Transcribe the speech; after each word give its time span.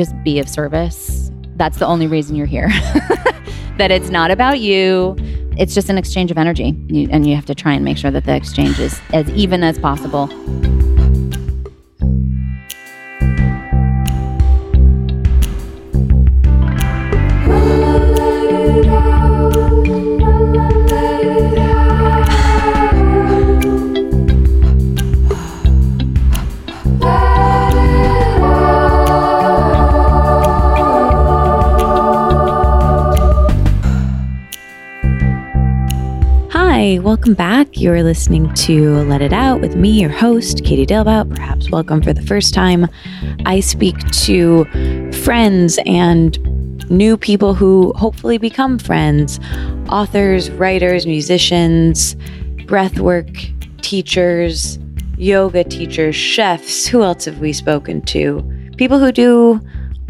just 0.00 0.24
be 0.24 0.38
of 0.38 0.48
service. 0.48 1.30
That's 1.56 1.78
the 1.78 1.84
only 1.84 2.06
reason 2.06 2.34
you're 2.34 2.46
here. 2.46 2.68
that 3.76 3.90
it's 3.90 4.08
not 4.08 4.30
about 4.30 4.58
you. 4.58 5.14
It's 5.58 5.74
just 5.74 5.90
an 5.90 5.98
exchange 5.98 6.30
of 6.30 6.38
energy. 6.38 6.74
You, 6.86 7.06
and 7.10 7.28
you 7.28 7.34
have 7.34 7.44
to 7.44 7.54
try 7.54 7.74
and 7.74 7.84
make 7.84 7.98
sure 7.98 8.10
that 8.10 8.24
the 8.24 8.34
exchange 8.34 8.78
is 8.80 8.98
as 9.12 9.28
even 9.28 9.62
as 9.62 9.78
possible. 9.78 10.28
Welcome 36.98 37.34
back. 37.34 37.78
You're 37.78 38.02
listening 38.02 38.52
to 38.54 38.96
Let 39.04 39.22
It 39.22 39.32
Out 39.32 39.60
with 39.60 39.76
me, 39.76 39.90
your 40.00 40.10
host, 40.10 40.64
Katie 40.64 40.84
Dalebout. 40.84 41.32
Perhaps 41.32 41.70
welcome 41.70 42.02
for 42.02 42.12
the 42.12 42.22
first 42.22 42.52
time. 42.52 42.88
I 43.46 43.60
speak 43.60 43.96
to 44.24 44.64
friends 45.22 45.78
and 45.86 46.36
new 46.90 47.16
people 47.16 47.54
who 47.54 47.92
hopefully 47.92 48.38
become 48.38 48.76
friends 48.76 49.38
authors, 49.88 50.50
writers, 50.50 51.06
musicians, 51.06 52.16
breathwork 52.66 53.82
teachers, 53.82 54.78
yoga 55.16 55.62
teachers, 55.62 56.16
chefs. 56.16 56.86
Who 56.86 57.02
else 57.02 57.24
have 57.26 57.38
we 57.38 57.52
spoken 57.52 58.02
to? 58.06 58.42
People 58.78 58.98
who 58.98 59.12
do 59.12 59.60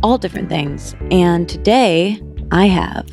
all 0.03 0.17
different 0.17 0.49
things. 0.49 0.95
And 1.11 1.47
today 1.47 2.23
I 2.53 2.67
have 2.67 3.07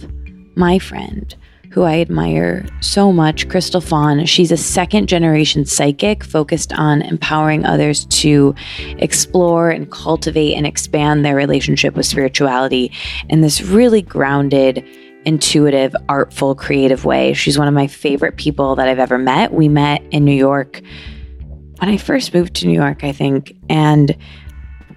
my 0.56 0.80
friend 0.80 1.36
who 1.78 1.84
I 1.84 2.00
admire 2.00 2.66
so 2.80 3.14
much, 3.14 3.48
Crystal 3.50 3.82
Fawn. 3.82 4.26
She's 4.26 4.52
a 4.52 4.58
second 4.58 5.08
generation 5.08 5.64
psychic 5.64 6.24
focused 6.24 6.74
on 6.74 7.04
empowering 7.04 7.68
others 7.68 8.06
to 8.06 8.56
explore 8.98 9.70
and 9.70 9.92
cultivate 9.92 10.56
and 10.56 10.66
expand 10.66 11.24
their 11.24 11.36
relationship 11.36 11.94
with 11.94 12.08
spirituality 12.08 12.92
in 13.30 13.42
this 13.42 13.62
really 13.62 14.02
grounded, 14.02 14.84
intuitive, 15.24 15.96
artful, 16.10 16.56
creative 16.56 17.06
way. 17.06 17.34
She's 17.34 17.60
one 17.60 17.68
of 17.68 17.76
my 17.76 17.86
favorite 17.86 18.38
people 18.38 18.76
that 18.76 18.88
I've 18.88 18.98
ever 18.98 19.20
met. 19.20 19.54
We 19.54 19.70
met 19.70 20.02
in 20.10 20.26
New 20.26 20.34
York 20.34 20.82
when 21.78 21.92
I 21.92 21.98
first 21.98 22.34
moved 22.34 22.56
to 22.56 22.66
New 22.66 22.74
York, 22.74 23.04
I 23.04 23.12
think. 23.12 23.56
And 23.70 24.18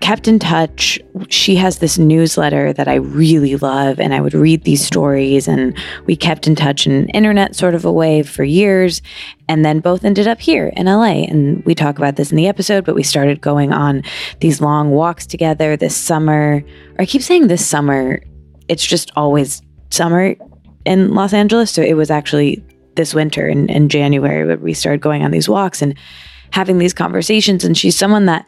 kept 0.00 0.26
in 0.26 0.38
touch. 0.38 0.98
She 1.28 1.54
has 1.56 1.78
this 1.78 1.98
newsletter 1.98 2.72
that 2.72 2.88
I 2.88 2.94
really 2.94 3.56
love, 3.56 4.00
and 4.00 4.14
I 4.14 4.20
would 4.20 4.34
read 4.34 4.64
these 4.64 4.84
stories, 4.84 5.46
and 5.46 5.76
we 6.06 6.16
kept 6.16 6.46
in 6.46 6.54
touch 6.54 6.86
in 6.86 7.08
internet 7.10 7.54
sort 7.54 7.74
of 7.74 7.84
a 7.84 7.92
way 7.92 8.22
for 8.22 8.42
years, 8.42 9.02
and 9.48 9.64
then 9.64 9.80
both 9.80 10.04
ended 10.04 10.26
up 10.26 10.40
here 10.40 10.72
in 10.74 10.86
LA. 10.86 11.24
And 11.28 11.64
we 11.64 11.74
talk 11.74 11.98
about 11.98 12.16
this 12.16 12.30
in 12.30 12.36
the 12.36 12.48
episode, 12.48 12.84
but 12.84 12.94
we 12.94 13.02
started 13.02 13.40
going 13.40 13.72
on 13.72 14.02
these 14.40 14.60
long 14.60 14.90
walks 14.90 15.26
together 15.26 15.76
this 15.76 15.96
summer. 15.96 16.64
Or 16.98 17.02
I 17.02 17.06
keep 17.06 17.22
saying 17.22 17.48
this 17.48 17.64
summer, 17.64 18.22
it's 18.68 18.86
just 18.86 19.10
always 19.16 19.62
summer 19.90 20.34
in 20.86 21.14
Los 21.14 21.34
Angeles. 21.34 21.70
So 21.70 21.82
it 21.82 21.94
was 21.94 22.10
actually 22.10 22.64
this 22.96 23.14
winter 23.14 23.46
in, 23.46 23.68
in 23.68 23.88
January 23.88 24.46
when 24.46 24.62
we 24.62 24.72
started 24.72 25.00
going 25.00 25.24
on 25.24 25.30
these 25.30 25.48
walks 25.48 25.82
and 25.82 25.94
having 26.52 26.78
these 26.78 26.94
conversations. 26.94 27.64
And 27.64 27.76
she's 27.76 27.96
someone 27.96 28.26
that 28.26 28.46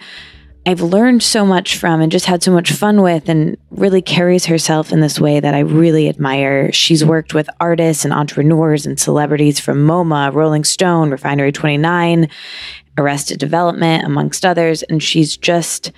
I've 0.64 0.80
learned 0.80 1.24
so 1.24 1.44
much 1.44 1.76
from 1.76 2.00
and 2.00 2.12
just 2.12 2.26
had 2.26 2.42
so 2.42 2.52
much 2.52 2.70
fun 2.70 3.02
with, 3.02 3.28
and 3.28 3.56
really 3.70 4.00
carries 4.00 4.46
herself 4.46 4.92
in 4.92 5.00
this 5.00 5.18
way 5.18 5.40
that 5.40 5.54
I 5.54 5.60
really 5.60 6.08
admire. 6.08 6.70
She's 6.72 7.04
worked 7.04 7.34
with 7.34 7.50
artists 7.58 8.04
and 8.04 8.14
entrepreneurs 8.14 8.86
and 8.86 8.98
celebrities 8.98 9.58
from 9.58 9.84
MoMA, 9.84 10.32
Rolling 10.32 10.62
Stone, 10.62 11.10
Refinery 11.10 11.50
29, 11.50 12.28
Arrested 12.96 13.40
Development, 13.40 14.04
amongst 14.04 14.44
others. 14.46 14.84
And 14.84 15.02
she's 15.02 15.36
just 15.36 15.90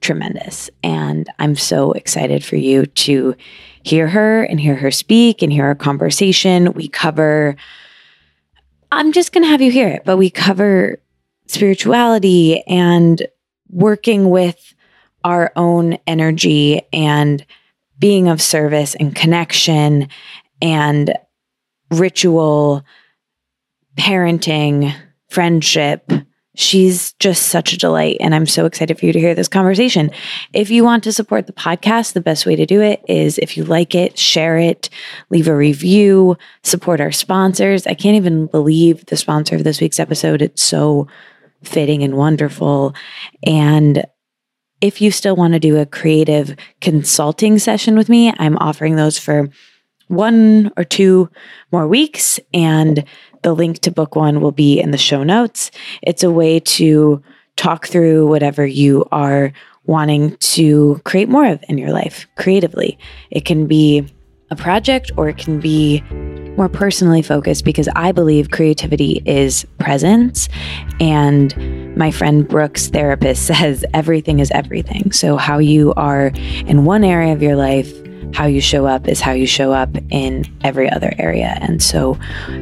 tremendous. 0.00 0.70
And 0.82 1.30
I'm 1.38 1.54
so 1.54 1.92
excited 1.92 2.44
for 2.44 2.56
you 2.56 2.86
to 2.86 3.36
hear 3.84 4.08
her 4.08 4.42
and 4.42 4.58
hear 4.58 4.74
her 4.74 4.90
speak 4.90 5.40
and 5.40 5.52
hear 5.52 5.66
our 5.66 5.76
conversation. 5.76 6.72
We 6.72 6.88
cover, 6.88 7.54
I'm 8.90 9.12
just 9.12 9.32
going 9.32 9.44
to 9.44 9.50
have 9.50 9.62
you 9.62 9.70
hear 9.70 9.88
it, 9.88 10.02
but 10.04 10.16
we 10.16 10.30
cover 10.30 11.00
spirituality 11.46 12.62
and 12.62 13.22
working 13.72 14.30
with 14.30 14.74
our 15.24 15.52
own 15.56 15.98
energy 16.06 16.82
and 16.92 17.44
being 17.98 18.28
of 18.28 18.40
service 18.40 18.94
and 18.94 19.14
connection 19.14 20.08
and 20.62 21.14
ritual, 21.90 22.84
parenting, 23.96 24.94
friendship. 25.28 26.10
She's 26.56 27.12
just 27.14 27.44
such 27.44 27.72
a 27.72 27.78
delight. 27.78 28.16
And 28.20 28.34
I'm 28.34 28.46
so 28.46 28.66
excited 28.66 28.98
for 28.98 29.06
you 29.06 29.12
to 29.12 29.20
hear 29.20 29.34
this 29.34 29.48
conversation. 29.48 30.10
If 30.52 30.70
you 30.70 30.82
want 30.82 31.04
to 31.04 31.12
support 31.12 31.46
the 31.46 31.52
podcast, 31.52 32.12
the 32.12 32.20
best 32.20 32.44
way 32.44 32.56
to 32.56 32.66
do 32.66 32.80
it 32.80 33.02
is 33.08 33.38
if 33.38 33.56
you 33.56 33.64
like 33.64 33.94
it, 33.94 34.18
share 34.18 34.58
it, 34.58 34.90
leave 35.30 35.48
a 35.48 35.56
review, 35.56 36.36
support 36.62 37.00
our 37.00 37.12
sponsors. 37.12 37.86
I 37.86 37.94
can't 37.94 38.16
even 38.16 38.46
believe 38.46 39.06
the 39.06 39.16
sponsor 39.16 39.54
of 39.54 39.64
this 39.64 39.80
week's 39.80 40.00
episode. 40.00 40.42
It's 40.42 40.62
so 40.62 41.06
fitting 41.62 42.02
and 42.02 42.16
wonderful. 42.16 42.94
And 43.42 44.04
if 44.80 45.00
you 45.00 45.10
still 45.10 45.36
want 45.36 45.52
to 45.52 45.60
do 45.60 45.76
a 45.76 45.86
creative 45.86 46.56
consulting 46.80 47.58
session 47.58 47.96
with 47.96 48.08
me, 48.08 48.32
I'm 48.38 48.56
offering 48.58 48.96
those 48.96 49.18
for 49.18 49.48
one 50.08 50.72
or 50.76 50.84
two 50.84 51.30
more 51.70 51.86
weeks. 51.86 52.40
And 52.52 53.04
the 53.42 53.54
link 53.54 53.80
to 53.80 53.90
book 53.90 54.16
one 54.16 54.40
will 54.40 54.52
be 54.52 54.80
in 54.80 54.90
the 54.90 54.98
show 54.98 55.22
notes. 55.22 55.70
It's 56.02 56.22
a 56.22 56.30
way 56.30 56.60
to 56.60 57.22
talk 57.56 57.86
through 57.86 58.26
whatever 58.26 58.66
you 58.66 59.04
are 59.12 59.52
wanting 59.84 60.36
to 60.36 61.00
create 61.04 61.28
more 61.28 61.46
of 61.46 61.62
in 61.68 61.78
your 61.78 61.90
life 61.90 62.26
creatively. 62.36 62.98
It 63.30 63.44
can 63.44 63.66
be 63.66 64.06
a 64.50 64.56
project 64.56 65.10
or 65.16 65.28
it 65.28 65.38
can 65.38 65.60
be 65.60 66.02
more 66.56 66.68
personally 66.68 67.22
focused 67.22 67.64
because 67.64 67.88
I 67.94 68.12
believe 68.12 68.50
creativity 68.50 69.22
is 69.24 69.64
presence. 69.78 70.48
And 70.98 71.96
my 71.96 72.10
friend 72.10 72.46
Brooks, 72.46 72.88
therapist, 72.88 73.46
says 73.46 73.84
everything 73.94 74.40
is 74.40 74.50
everything. 74.50 75.12
So, 75.12 75.36
how 75.36 75.58
you 75.58 75.94
are 75.94 76.32
in 76.66 76.84
one 76.84 77.04
area 77.04 77.32
of 77.32 77.42
your 77.42 77.56
life, 77.56 77.92
how 78.32 78.46
you 78.46 78.60
show 78.60 78.86
up 78.86 79.08
is 79.08 79.20
how 79.20 79.32
you 79.32 79.46
show 79.46 79.72
up 79.72 79.90
in 80.10 80.44
every 80.62 80.90
other 80.90 81.12
area. 81.18 81.58
And 81.60 81.82
so 81.82 82.18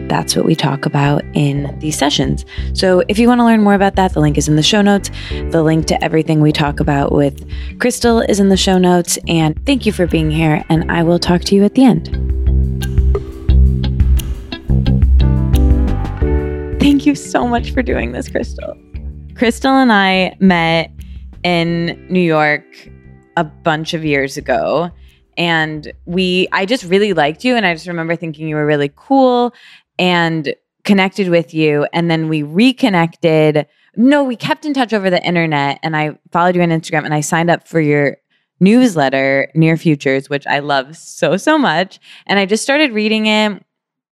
that's 0.08 0.34
what 0.34 0.44
we 0.44 0.54
talk 0.54 0.86
about 0.86 1.22
in 1.34 1.78
these 1.78 1.96
sessions. 1.96 2.44
So 2.72 3.02
if 3.08 3.18
you 3.18 3.28
want 3.28 3.40
to 3.40 3.44
learn 3.44 3.62
more 3.62 3.74
about 3.74 3.96
that, 3.96 4.14
the 4.14 4.20
link 4.20 4.38
is 4.38 4.48
in 4.48 4.56
the 4.56 4.62
show 4.62 4.82
notes. 4.82 5.10
The 5.50 5.62
link 5.62 5.86
to 5.86 6.02
everything 6.04 6.40
we 6.40 6.52
talk 6.52 6.80
about 6.80 7.12
with 7.12 7.48
Crystal 7.78 8.20
is 8.20 8.40
in 8.40 8.48
the 8.48 8.56
show 8.56 8.78
notes. 8.78 9.18
And 9.28 9.54
thank 9.66 9.86
you 9.86 9.92
for 9.92 10.06
being 10.06 10.30
here. 10.30 10.64
And 10.68 10.90
I 10.90 11.02
will 11.02 11.18
talk 11.18 11.42
to 11.42 11.54
you 11.54 11.64
at 11.64 11.74
the 11.74 11.84
end. 11.84 12.08
Thank 16.80 17.06
you 17.06 17.14
so 17.14 17.46
much 17.46 17.72
for 17.72 17.82
doing 17.82 18.12
this, 18.12 18.28
Crystal. 18.28 18.74
Crystal 19.34 19.72
and 19.72 19.92
I 19.92 20.36
met 20.40 20.90
in 21.44 22.06
New 22.10 22.20
York 22.20 22.64
a 23.36 23.44
bunch 23.44 23.94
of 23.94 24.04
years 24.04 24.36
ago 24.36 24.90
and 25.38 25.92
we 26.04 26.48
I 26.52 26.66
just 26.66 26.84
really 26.84 27.12
liked 27.14 27.44
you 27.44 27.56
and 27.56 27.64
I 27.64 27.72
just 27.72 27.86
remember 27.86 28.16
thinking 28.16 28.48
you 28.48 28.56
were 28.56 28.66
really 28.66 28.92
cool 28.96 29.54
and 29.98 30.52
connected 30.84 31.28
with 31.28 31.54
you. 31.54 31.86
And 31.92 32.10
then 32.10 32.28
we 32.28 32.42
reconnected. 32.42 33.66
No 33.96 34.24
we 34.24 34.36
kept 34.36 34.66
in 34.66 34.74
touch 34.74 34.92
over 34.92 35.08
the 35.08 35.24
internet 35.24 35.78
and 35.82 35.96
I 35.96 36.18
followed 36.32 36.56
you 36.56 36.62
on 36.62 36.70
Instagram 36.70 37.04
and 37.04 37.14
I 37.14 37.20
signed 37.20 37.50
up 37.50 37.68
for 37.68 37.80
your 37.80 38.16
newsletter 38.60 39.50
Near 39.54 39.76
Futures 39.76 40.28
which 40.28 40.46
I 40.46 40.58
love 40.58 40.96
so 40.96 41.36
so 41.36 41.56
much. 41.56 42.00
And 42.26 42.38
I 42.38 42.44
just 42.44 42.64
started 42.64 42.92
reading 42.92 43.26
it 43.26 43.64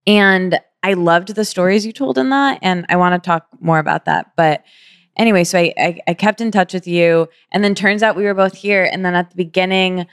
and 0.06 0.60
I 0.84 0.94
loved 0.94 1.34
the 1.34 1.46
stories 1.46 1.88
you 1.88 1.92
told 1.92 2.20
in 2.20 2.30
that 2.30 2.60
and 2.62 2.86
I 2.88 2.98
want 2.98 3.22
to 3.22 3.28
talk 3.28 3.48
more 3.60 3.80
about 3.80 4.06
that. 4.06 4.34
But 4.38 4.64
anyway 5.18 5.44
so 5.44 5.58
I, 5.58 5.74
I 5.80 6.00
I 6.10 6.14
kept 6.14 6.40
in 6.40 6.52
touch 6.52 6.72
with 6.72 6.86
you 6.86 7.28
and 7.52 7.64
then 7.64 7.74
turns 7.74 8.04
out 8.04 8.16
we 8.16 8.26
were 8.26 8.36
both 8.36 8.54
here. 8.54 8.88
And 8.92 9.04
then 9.04 9.16
at 9.16 9.32
the 9.32 9.36
beginning 9.36 10.06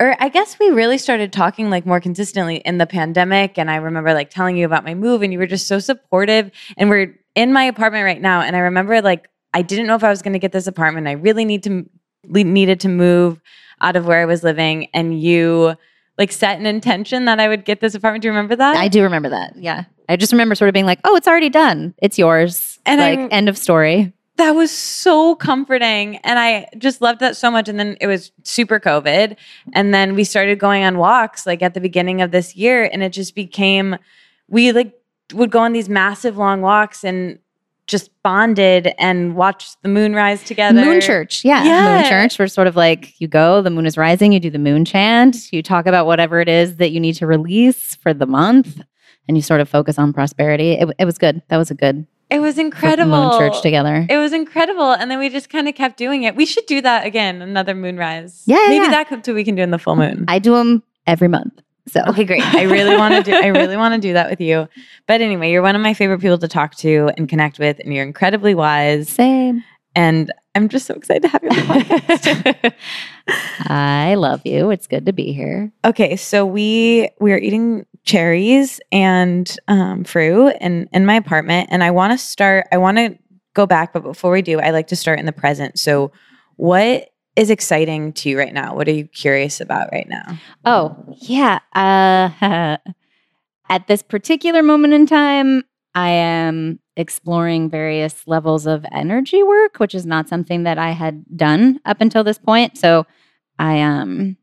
or 0.00 0.16
I 0.18 0.28
guess 0.28 0.58
we 0.58 0.70
really 0.70 0.98
started 0.98 1.32
talking 1.32 1.70
like 1.70 1.86
more 1.86 2.00
consistently 2.00 2.56
in 2.56 2.78
the 2.78 2.86
pandemic. 2.86 3.58
And 3.58 3.70
I 3.70 3.76
remember 3.76 4.12
like 4.12 4.30
telling 4.30 4.56
you 4.56 4.66
about 4.66 4.84
my 4.84 4.94
move, 4.94 5.22
and 5.22 5.32
you 5.32 5.38
were 5.38 5.46
just 5.46 5.66
so 5.66 5.78
supportive. 5.78 6.50
And 6.76 6.90
we're 6.90 7.18
in 7.34 7.52
my 7.52 7.64
apartment 7.64 8.04
right 8.04 8.20
now. 8.20 8.40
And 8.40 8.56
I 8.56 8.60
remember 8.60 9.00
like 9.02 9.28
I 9.52 9.62
didn't 9.62 9.86
know 9.86 9.94
if 9.94 10.04
I 10.04 10.10
was 10.10 10.22
going 10.22 10.32
to 10.32 10.38
get 10.38 10.52
this 10.52 10.66
apartment. 10.66 11.06
I 11.06 11.12
really 11.12 11.44
need 11.44 11.62
to 11.64 11.88
needed 12.24 12.80
to 12.80 12.88
move 12.88 13.40
out 13.80 13.96
of 13.96 14.06
where 14.06 14.20
I 14.20 14.24
was 14.24 14.42
living, 14.42 14.88
and 14.94 15.20
you 15.20 15.74
like 16.18 16.32
set 16.32 16.58
an 16.58 16.66
intention 16.66 17.24
that 17.26 17.40
I 17.40 17.48
would 17.48 17.64
get 17.64 17.80
this 17.80 17.94
apartment. 17.94 18.22
Do 18.22 18.28
you 18.28 18.32
remember 18.32 18.56
that? 18.56 18.76
I 18.76 18.88
do 18.88 19.02
remember 19.02 19.28
that. 19.30 19.56
Yeah. 19.56 19.84
I 20.08 20.16
just 20.16 20.32
remember 20.32 20.54
sort 20.54 20.68
of 20.68 20.74
being 20.74 20.86
like, 20.86 21.00
"Oh, 21.04 21.16
it's 21.16 21.28
already 21.28 21.50
done. 21.50 21.94
It's 21.98 22.18
yours." 22.18 22.78
And 22.84 23.00
like 23.00 23.18
I, 23.18 23.26
end 23.28 23.48
of 23.48 23.56
story. 23.56 24.12
That 24.36 24.52
was 24.52 24.70
so 24.70 25.34
comforting. 25.36 26.16
And 26.18 26.38
I 26.38 26.68
just 26.78 27.00
loved 27.00 27.20
that 27.20 27.36
so 27.36 27.50
much. 27.50 27.68
And 27.68 27.78
then 27.78 27.96
it 28.00 28.06
was 28.06 28.32
super 28.42 28.80
COVID. 28.80 29.36
And 29.72 29.94
then 29.94 30.14
we 30.14 30.24
started 30.24 30.58
going 30.58 30.82
on 30.82 30.98
walks 30.98 31.46
like 31.46 31.62
at 31.62 31.74
the 31.74 31.80
beginning 31.80 32.20
of 32.20 32.30
this 32.30 32.56
year. 32.56 32.88
And 32.92 33.02
it 33.02 33.10
just 33.10 33.34
became, 33.34 33.96
we 34.48 34.72
like 34.72 34.92
would 35.32 35.50
go 35.50 35.60
on 35.60 35.72
these 35.72 35.88
massive 35.88 36.36
long 36.36 36.60
walks 36.60 37.04
and 37.04 37.38
just 37.86 38.10
bonded 38.22 38.94
and 38.98 39.36
watched 39.36 39.76
the 39.82 39.88
moon 39.88 40.14
rise 40.14 40.42
together. 40.42 40.80
Moon 40.80 41.00
church. 41.00 41.44
Yeah. 41.44 41.64
Yeah. 41.64 42.00
Moon 42.00 42.10
church. 42.10 42.38
We're 42.38 42.46
sort 42.48 42.66
of 42.66 42.76
like 42.76 43.20
you 43.20 43.28
go, 43.28 43.62
the 43.62 43.70
moon 43.70 43.86
is 43.86 43.98
rising, 43.98 44.32
you 44.32 44.40
do 44.40 44.50
the 44.50 44.58
moon 44.58 44.84
chant, 44.84 45.52
you 45.52 45.62
talk 45.62 45.86
about 45.86 46.06
whatever 46.06 46.40
it 46.40 46.48
is 46.48 46.76
that 46.76 46.92
you 46.92 47.00
need 47.00 47.14
to 47.16 47.26
release 47.26 47.94
for 47.94 48.14
the 48.14 48.26
month, 48.26 48.80
and 49.28 49.36
you 49.36 49.42
sort 49.42 49.60
of 49.60 49.68
focus 49.68 49.98
on 49.98 50.14
prosperity. 50.14 50.72
It, 50.72 50.88
it 50.98 51.04
was 51.04 51.18
good. 51.18 51.42
That 51.48 51.58
was 51.58 51.70
a 51.70 51.74
good 51.74 52.06
It 52.30 52.40
was 52.40 52.58
incredible. 52.58 53.30
moon 53.30 53.38
church 53.38 53.60
together. 53.62 54.06
It 54.08 54.16
was 54.16 54.32
incredible. 54.32 54.92
And 54.92 55.10
then 55.10 55.18
we 55.18 55.28
just 55.28 55.50
kind 55.50 55.68
of 55.68 55.74
kept 55.74 55.96
doing 55.96 56.22
it. 56.24 56.34
We 56.34 56.46
should 56.46 56.66
do 56.66 56.80
that 56.80 57.06
again, 57.06 57.42
another 57.42 57.74
moonrise. 57.74 58.42
Yeah, 58.46 58.56
Maybe 58.68 58.84
yeah. 58.86 58.90
that 58.90 59.08
could 59.08 59.26
we 59.34 59.44
can 59.44 59.54
do 59.54 59.62
in 59.62 59.70
the 59.70 59.78
full 59.78 59.96
moon. 59.96 60.24
I 60.28 60.38
do 60.38 60.54
them 60.54 60.82
every 61.06 61.28
month. 61.28 61.60
So 61.86 62.02
Okay, 62.08 62.24
great. 62.24 62.42
I 62.54 62.62
really 62.62 62.96
want 62.96 63.14
to 63.24 63.30
do 63.30 63.36
I 63.36 63.48
really 63.48 63.76
want 63.76 63.94
to 63.94 64.00
do 64.00 64.14
that 64.14 64.30
with 64.30 64.40
you. 64.40 64.66
But 65.06 65.20
anyway, 65.20 65.50
you're 65.52 65.62
one 65.62 65.76
of 65.76 65.82
my 65.82 65.92
favorite 65.92 66.20
people 66.20 66.38
to 66.38 66.48
talk 66.48 66.74
to 66.76 67.10
and 67.18 67.28
connect 67.28 67.58
with, 67.58 67.78
and 67.78 67.92
you're 67.92 68.04
incredibly 68.04 68.54
wise. 68.54 69.08
same. 69.08 69.62
And 69.94 70.32
I'm 70.54 70.68
just 70.68 70.86
so 70.86 70.94
excited 70.94 71.22
to 71.22 71.28
have 71.28 71.42
you 71.42 71.50
on 71.50 71.56
the 71.56 71.62
podcast. 71.62 72.74
I 73.70 74.14
love 74.14 74.42
you. 74.44 74.70
It's 74.70 74.86
good 74.86 75.06
to 75.06 75.12
be 75.12 75.32
here. 75.32 75.72
okay, 75.84 76.16
so 76.16 76.46
we 76.46 77.08
we 77.20 77.32
are 77.32 77.38
eating 77.38 77.86
cherries 78.04 78.80
and 78.92 79.56
um, 79.68 80.04
fruit 80.04 80.54
in 80.60 80.88
in 80.92 81.06
my 81.06 81.14
apartment, 81.14 81.68
and 81.70 81.82
I 81.82 81.90
want 81.90 82.12
to 82.12 82.18
start. 82.18 82.66
I 82.72 82.78
want 82.78 82.98
to 82.98 83.18
go 83.54 83.66
back, 83.66 83.92
but 83.92 84.02
before 84.02 84.32
we 84.32 84.42
do, 84.42 84.60
I 84.60 84.70
like 84.70 84.88
to 84.88 84.96
start 84.96 85.18
in 85.18 85.26
the 85.26 85.32
present. 85.32 85.78
So, 85.78 86.12
what 86.56 87.10
is 87.36 87.50
exciting 87.50 88.12
to 88.12 88.28
you 88.28 88.38
right 88.38 88.52
now? 88.54 88.74
What 88.74 88.86
are 88.88 88.92
you 88.92 89.06
curious 89.06 89.60
about 89.60 89.88
right 89.92 90.08
now? 90.08 90.38
Oh, 90.64 90.96
yeah. 91.20 91.58
Uh, 91.74 92.76
at 93.68 93.86
this 93.86 94.02
particular 94.02 94.62
moment 94.62 94.92
in 94.92 95.06
time, 95.06 95.64
I 95.94 96.10
am 96.10 96.78
exploring 96.96 97.68
various 97.68 98.26
levels 98.26 98.66
of 98.66 98.84
energy 98.92 99.42
work, 99.42 99.78
which 99.78 99.94
is 99.94 100.06
not 100.06 100.28
something 100.28 100.62
that 100.62 100.78
I 100.78 100.92
had 100.92 101.24
done 101.36 101.80
up 101.84 102.00
until 102.00 102.24
this 102.24 102.38
point. 102.38 102.78
So 102.78 103.06
I 103.58 103.74
am 103.74 104.36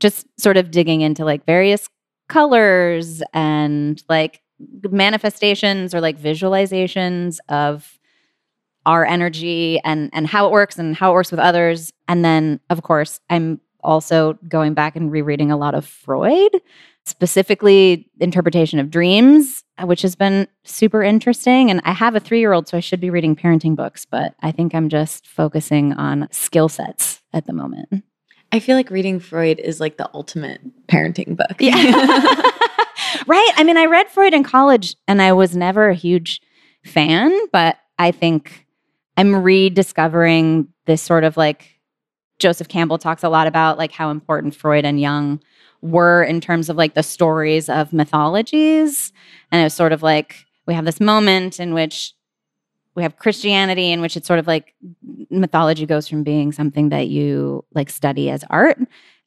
just 0.00 0.26
sort 0.38 0.56
of 0.56 0.70
digging 0.70 1.00
into 1.00 1.24
like 1.24 1.46
various 1.46 1.88
colors 2.28 3.22
and 3.32 4.02
like 4.08 4.40
manifestations 4.90 5.94
or 5.94 6.00
like 6.00 6.18
visualizations 6.18 7.38
of 7.48 7.98
our 8.86 9.04
energy 9.04 9.80
and 9.84 10.10
and 10.12 10.26
how 10.26 10.46
it 10.46 10.52
works 10.52 10.78
and 10.78 10.94
how 10.94 11.10
it 11.10 11.14
works 11.14 11.30
with 11.30 11.40
others 11.40 11.92
and 12.08 12.24
then 12.24 12.60
of 12.70 12.82
course 12.82 13.20
i'm 13.30 13.60
also 13.82 14.38
going 14.48 14.74
back 14.74 14.96
and 14.96 15.10
rereading 15.10 15.50
a 15.50 15.56
lot 15.56 15.74
of 15.74 15.84
freud 15.86 16.50
specifically 17.06 18.10
interpretation 18.20 18.78
of 18.78 18.90
dreams 18.90 19.62
uh, 19.78 19.86
which 19.86 20.02
has 20.02 20.14
been 20.14 20.46
super 20.64 21.02
interesting 21.02 21.70
and 21.70 21.80
i 21.84 21.92
have 21.92 22.14
a 22.14 22.20
3-year-old 22.20 22.68
so 22.68 22.76
i 22.76 22.80
should 22.80 23.00
be 23.00 23.10
reading 23.10 23.36
parenting 23.36 23.76
books 23.76 24.04
but 24.04 24.34
i 24.40 24.50
think 24.50 24.74
i'm 24.74 24.88
just 24.88 25.26
focusing 25.26 25.92
on 25.94 26.28
skill 26.30 26.68
sets 26.68 27.22
at 27.32 27.46
the 27.46 27.52
moment 27.52 28.02
I 28.52 28.60
feel 28.60 28.76
like 28.76 28.88
reading 28.88 29.18
Freud 29.18 29.58
is 29.58 29.80
like 29.80 29.96
the 29.96 30.08
ultimate 30.14 30.60
parenting 30.86 31.36
book. 31.36 31.56
Yeah. 31.58 31.74
right. 33.26 33.50
I 33.56 33.64
mean, 33.64 33.76
I 33.76 33.86
read 33.86 34.08
Freud 34.08 34.32
in 34.32 34.44
college 34.44 34.94
and 35.08 35.20
I 35.20 35.32
was 35.32 35.56
never 35.56 35.88
a 35.88 35.94
huge 35.94 36.40
fan, 36.84 37.36
but 37.52 37.78
I 37.98 38.12
think 38.12 38.66
I'm 39.16 39.34
rediscovering 39.34 40.68
this 40.86 41.02
sort 41.02 41.24
of 41.24 41.36
like 41.36 41.80
Joseph 42.38 42.68
Campbell 42.68 42.98
talks 42.98 43.22
a 43.22 43.28
lot 43.28 43.46
about 43.46 43.78
like 43.78 43.92
how 43.92 44.10
important 44.10 44.54
Freud 44.54 44.84
and 44.84 45.00
Jung 45.00 45.40
were 45.84 46.24
in 46.24 46.40
terms 46.40 46.70
of 46.70 46.76
like 46.76 46.94
the 46.94 47.02
stories 47.02 47.68
of 47.68 47.92
mythologies. 47.92 49.12
And 49.52 49.60
it 49.60 49.64
was 49.64 49.74
sort 49.74 49.92
of 49.92 50.02
like 50.02 50.46
we 50.66 50.72
have 50.72 50.86
this 50.86 50.98
moment 50.98 51.60
in 51.60 51.74
which 51.74 52.14
we 52.94 53.02
have 53.02 53.18
Christianity 53.18 53.92
in 53.92 54.00
which 54.00 54.16
it's 54.16 54.26
sort 54.26 54.38
of 54.38 54.46
like 54.46 54.74
mythology 55.28 55.84
goes 55.84 56.08
from 56.08 56.22
being 56.22 56.52
something 56.52 56.88
that 56.88 57.08
you 57.08 57.66
like 57.74 57.90
study 57.90 58.30
as 58.30 58.44
art 58.48 58.78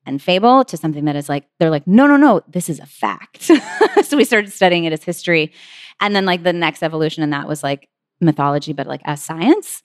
and 0.08 0.20
fable 0.20 0.66
to 0.66 0.78
something 0.78 1.06
that 1.06 1.16
is 1.16 1.30
like 1.30 1.46
they're 1.60 1.70
like 1.70 1.86
no 1.86 2.08
no 2.08 2.18
no 2.18 2.42
this 2.48 2.70
is 2.70 2.80
a 2.80 2.86
fact. 2.86 3.52
So 4.04 4.16
we 4.16 4.26
started 4.26 4.52
studying 4.52 4.86
it 4.86 4.94
as 4.94 5.04
history. 5.04 5.52
And 6.00 6.16
then 6.16 6.26
like 6.26 6.44
the 6.44 6.54
next 6.54 6.82
evolution 6.82 7.24
in 7.24 7.32
that 7.32 7.48
was 7.48 7.62
like 7.62 7.90
mythology 8.20 8.74
but 8.74 8.88
like 8.88 9.02
as 9.06 9.22
science. 9.22 9.84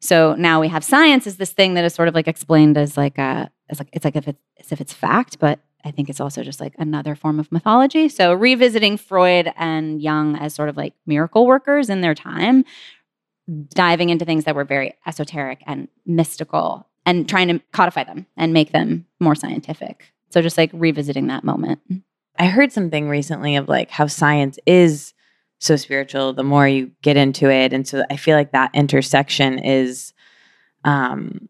So 0.00 0.34
now 0.34 0.60
we 0.60 0.68
have 0.68 0.84
science 0.84 1.26
as 1.26 1.36
this 1.36 1.52
thing 1.52 1.74
that 1.74 1.84
is 1.84 1.94
sort 1.94 2.08
of 2.08 2.14
like 2.14 2.28
explained 2.28 2.76
as 2.76 2.98
like 2.98 3.16
a 3.16 3.50
as 3.70 3.78
like 3.78 3.88
it's 3.94 4.04
like 4.04 4.16
if 4.16 4.28
it's 4.28 4.40
as 4.58 4.72
if 4.72 4.80
it's 4.82 4.92
fact 4.92 5.38
but 5.38 5.60
i 5.84 5.90
think 5.90 6.08
it's 6.08 6.20
also 6.20 6.42
just 6.42 6.60
like 6.60 6.74
another 6.78 7.14
form 7.14 7.38
of 7.40 7.50
mythology 7.52 8.08
so 8.08 8.32
revisiting 8.32 8.96
freud 8.96 9.52
and 9.56 10.00
jung 10.00 10.36
as 10.36 10.54
sort 10.54 10.68
of 10.68 10.76
like 10.76 10.94
miracle 11.06 11.46
workers 11.46 11.88
in 11.88 12.00
their 12.00 12.14
time 12.14 12.64
diving 13.74 14.10
into 14.10 14.24
things 14.24 14.44
that 14.44 14.54
were 14.54 14.64
very 14.64 14.94
esoteric 15.06 15.62
and 15.66 15.88
mystical 16.06 16.86
and 17.06 17.28
trying 17.28 17.48
to 17.48 17.60
codify 17.72 18.04
them 18.04 18.26
and 18.36 18.52
make 18.52 18.72
them 18.72 19.06
more 19.18 19.34
scientific. 19.34 20.12
So 20.30 20.42
just 20.42 20.58
like 20.58 20.70
revisiting 20.72 21.26
that 21.28 21.44
moment. 21.44 21.80
I 22.38 22.46
heard 22.46 22.72
something 22.72 23.08
recently 23.08 23.56
of 23.56 23.68
like 23.68 23.90
how 23.90 24.06
science 24.06 24.58
is 24.66 25.12
so 25.58 25.76
spiritual 25.76 26.32
the 26.32 26.42
more 26.42 26.66
you 26.66 26.90
get 27.02 27.16
into 27.16 27.50
it. 27.50 27.72
And 27.72 27.86
so 27.86 28.04
I 28.10 28.16
feel 28.16 28.36
like 28.36 28.52
that 28.52 28.70
intersection 28.74 29.58
is 29.58 30.12
um 30.84 31.48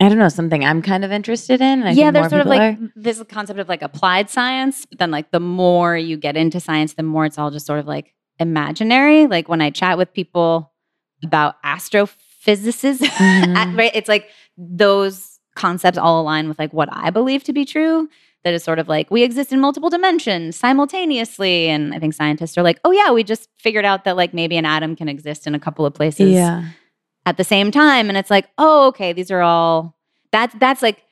I 0.00 0.08
don't 0.08 0.18
know, 0.18 0.28
something 0.28 0.64
I'm 0.64 0.82
kind 0.82 1.04
of 1.04 1.12
interested 1.12 1.60
in. 1.60 1.80
yeah, 1.96 2.10
there's 2.10 2.28
sort 2.30 2.40
of 2.42 2.46
like 2.48 2.78
are. 2.78 2.90
this 2.96 3.22
concept 3.28 3.60
of 3.60 3.68
like 3.68 3.80
applied 3.82 4.28
science, 4.28 4.84
but 4.86 4.98
then 4.98 5.10
like 5.10 5.30
the 5.30 5.40
more 5.40 5.96
you 5.96 6.16
get 6.16 6.36
into 6.36 6.58
science, 6.60 6.94
the 6.94 7.02
more 7.04 7.24
it's 7.26 7.38
all 7.38 7.50
just 7.50 7.64
sort 7.66 7.78
of 7.78 7.86
like 7.86 8.12
imaginary. 8.40 9.26
Like 9.28 9.48
when 9.48 9.60
I 9.60 9.70
chat 9.70 9.96
with 9.96 10.12
people 10.12 10.72
about 11.22 11.62
astrophysicists, 11.62 12.98
Mhm. 13.06 13.78
right? 13.78 13.92
It's 13.94 14.08
like 14.08 14.28
those 14.58 15.38
concepts 15.54 15.98
all 15.98 16.20
align 16.20 16.48
with 16.48 16.58
like 16.58 16.72
what 16.72 16.88
I 16.92 17.10
believe 17.10 17.44
to 17.44 17.52
be 17.52 17.64
true. 17.64 18.08
That 18.42 18.52
is 18.52 18.62
sort 18.62 18.78
of 18.78 18.88
like 18.88 19.10
we 19.10 19.22
exist 19.22 19.52
in 19.52 19.60
multiple 19.60 19.88
dimensions 19.88 20.56
simultaneously. 20.56 21.68
And 21.68 21.94
I 21.94 21.98
think 21.98 22.12
scientists 22.12 22.58
are 22.58 22.62
like, 22.62 22.78
oh, 22.84 22.90
yeah, 22.90 23.10
we 23.10 23.24
just 23.24 23.48
figured 23.58 23.86
out 23.86 24.04
that 24.04 24.16
like 24.18 24.34
maybe 24.34 24.58
an 24.58 24.66
atom 24.66 24.96
can 24.96 25.08
exist 25.08 25.46
in 25.46 25.54
a 25.54 25.58
couple 25.60 25.86
of 25.86 25.94
places 25.94 26.30
Yeah. 26.32 26.64
At 27.26 27.36
the 27.36 27.44
same 27.44 27.70
time. 27.70 28.08
And 28.08 28.18
it's 28.18 28.30
like, 28.30 28.48
oh, 28.58 28.88
okay, 28.88 29.12
these 29.12 29.30
are 29.30 29.42
all 29.42 29.96
that's 30.34 30.54
that's 30.58 30.82
like 30.82 31.02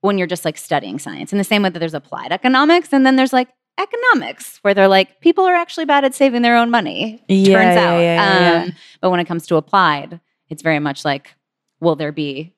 when 0.00 0.16
you're 0.16 0.26
just 0.26 0.44
like 0.44 0.56
studying 0.56 0.98
science 0.98 1.32
in 1.32 1.38
the 1.38 1.44
same 1.44 1.62
way 1.62 1.68
that 1.68 1.78
there's 1.78 1.94
applied 1.94 2.32
economics 2.32 2.92
and 2.92 3.04
then 3.04 3.16
there's 3.16 3.32
like 3.32 3.48
economics 3.78 4.58
where 4.62 4.74
they're 4.74 4.88
like 4.88 5.20
people 5.20 5.44
are 5.44 5.54
actually 5.54 5.84
bad 5.84 6.04
at 6.04 6.14
saving 6.14 6.42
their 6.42 6.56
own 6.56 6.70
money 6.70 7.22
Yeah, 7.28 7.54
turns 7.54 7.76
out 7.76 8.00
yeah, 8.00 8.40
yeah, 8.40 8.62
um, 8.64 8.72
but 9.00 9.10
when 9.10 9.20
it 9.20 9.26
comes 9.26 9.46
to 9.46 9.56
applied 9.56 10.20
it's 10.48 10.62
very 10.62 10.78
much 10.78 11.04
like 11.04 11.34
will 11.80 11.94
there 11.94 12.12
be 12.12 12.54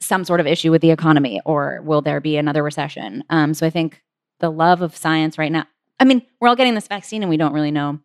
some 0.00 0.24
sort 0.24 0.40
of 0.40 0.46
issue 0.46 0.70
with 0.70 0.82
the 0.82 0.90
economy 0.90 1.40
or 1.44 1.80
will 1.82 2.00
there 2.00 2.20
be 2.20 2.36
another 2.36 2.62
recession 2.62 3.22
um, 3.30 3.54
so 3.54 3.66
i 3.66 3.70
think 3.70 4.02
the 4.40 4.50
love 4.50 4.82
of 4.82 4.96
science 4.96 5.38
right 5.38 5.52
now 5.52 5.64
i 6.00 6.04
mean 6.04 6.22
we're 6.40 6.48
all 6.48 6.56
getting 6.56 6.74
this 6.74 6.88
vaccine 6.88 7.22
and 7.22 7.30
we 7.30 7.36
don't 7.36 7.52
really 7.52 7.70
know 7.70 7.98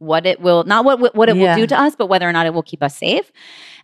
what 0.00 0.26
it 0.26 0.40
will 0.40 0.64
not 0.64 0.84
what 0.84 1.14
what 1.14 1.28
it 1.28 1.36
Yeah. 1.36 1.54
will 1.54 1.62
do 1.62 1.66
to 1.68 1.80
us 1.80 1.94
but 1.94 2.06
whether 2.08 2.28
or 2.28 2.32
not 2.32 2.46
it 2.46 2.52
will 2.54 2.62
keep 2.62 2.82
us 2.82 2.96
safe 2.96 3.30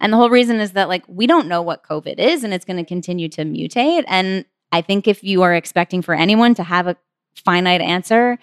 and 0.00 0.12
the 0.12 0.16
whole 0.16 0.30
reason 0.30 0.58
is 0.60 0.72
that 0.72 0.88
like 0.88 1.04
we 1.06 1.26
don't 1.26 1.46
know 1.46 1.62
what 1.62 1.82
covid 1.84 2.18
is 2.18 2.42
and 2.42 2.52
it's 2.52 2.64
going 2.64 2.78
to 2.78 2.84
continue 2.84 3.28
to 3.28 3.42
mutate 3.44 4.02
and 4.08 4.44
i 4.72 4.80
think 4.80 5.06
if 5.06 5.22
you 5.22 5.42
are 5.42 5.54
expecting 5.54 6.00
for 6.02 6.14
anyone 6.14 6.54
to 6.54 6.62
have 6.62 6.86
a 6.86 6.96
finite 7.44 7.80
answer 7.82 8.38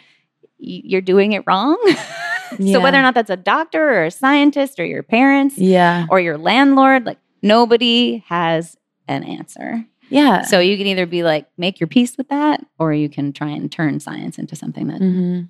you're 0.59 1.01
doing 1.01 1.33
it 1.33 1.43
wrong 1.47 1.77
so 2.71 2.79
whether 2.79 2.97
or 2.97 3.01
not 3.01 3.15
that's 3.15 3.31
a 3.31 3.35
doctor 3.35 3.81
or 3.99 4.05
a 4.05 4.11
scientist 4.11 4.79
or 4.79 4.85
your 4.85 5.03
parents 5.03 5.57
Yeah. 5.57 6.05
or 6.09 6.19
your 6.19 6.37
landlord 6.37 7.05
like 7.07 7.17
nobody 7.41 8.23
has 8.27 8.77
an 9.07 9.23
answer 9.23 9.83
Yeah. 10.09 10.43
so 10.43 10.59
you 10.59 10.77
can 10.77 10.85
either 10.85 11.07
be 11.07 11.23
like 11.23 11.47
make 11.57 11.79
your 11.79 11.87
peace 11.87 12.17
with 12.19 12.29
that 12.29 12.63
or 12.77 12.93
you 12.93 13.09
can 13.09 13.33
try 13.33 13.49
and 13.49 13.71
turn 13.71 13.99
science 13.99 14.37
into 14.37 14.55
something 14.55 14.87
that 14.87 15.01
Mhm. 15.01 15.49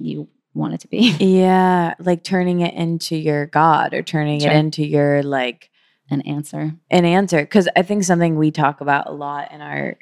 you 0.00 0.26
want 0.54 0.74
it 0.74 0.80
to 0.80 0.88
be 0.88 1.10
Yeah. 1.20 1.94
Like 1.98 2.24
turning 2.24 2.60
it 2.60 2.74
into 2.74 3.16
your 3.16 3.46
God 3.46 3.94
or 3.94 4.02
turning 4.02 4.40
Sure. 4.40 4.50
it 4.50 4.56
into 4.56 4.84
your 4.86 5.22
like 5.22 5.70
an 6.10 6.20
answer 6.22 6.72
an 6.90 7.04
answer. 7.04 7.46
Cause 7.46 7.68
I 7.76 7.82
think 7.82 8.02
something 8.04 8.36
we 8.36 8.50
talk 8.50 8.80
about 8.80 9.06
a 9.08 9.12
lot 9.12 9.52
in 9.52 9.60
our 9.60 9.96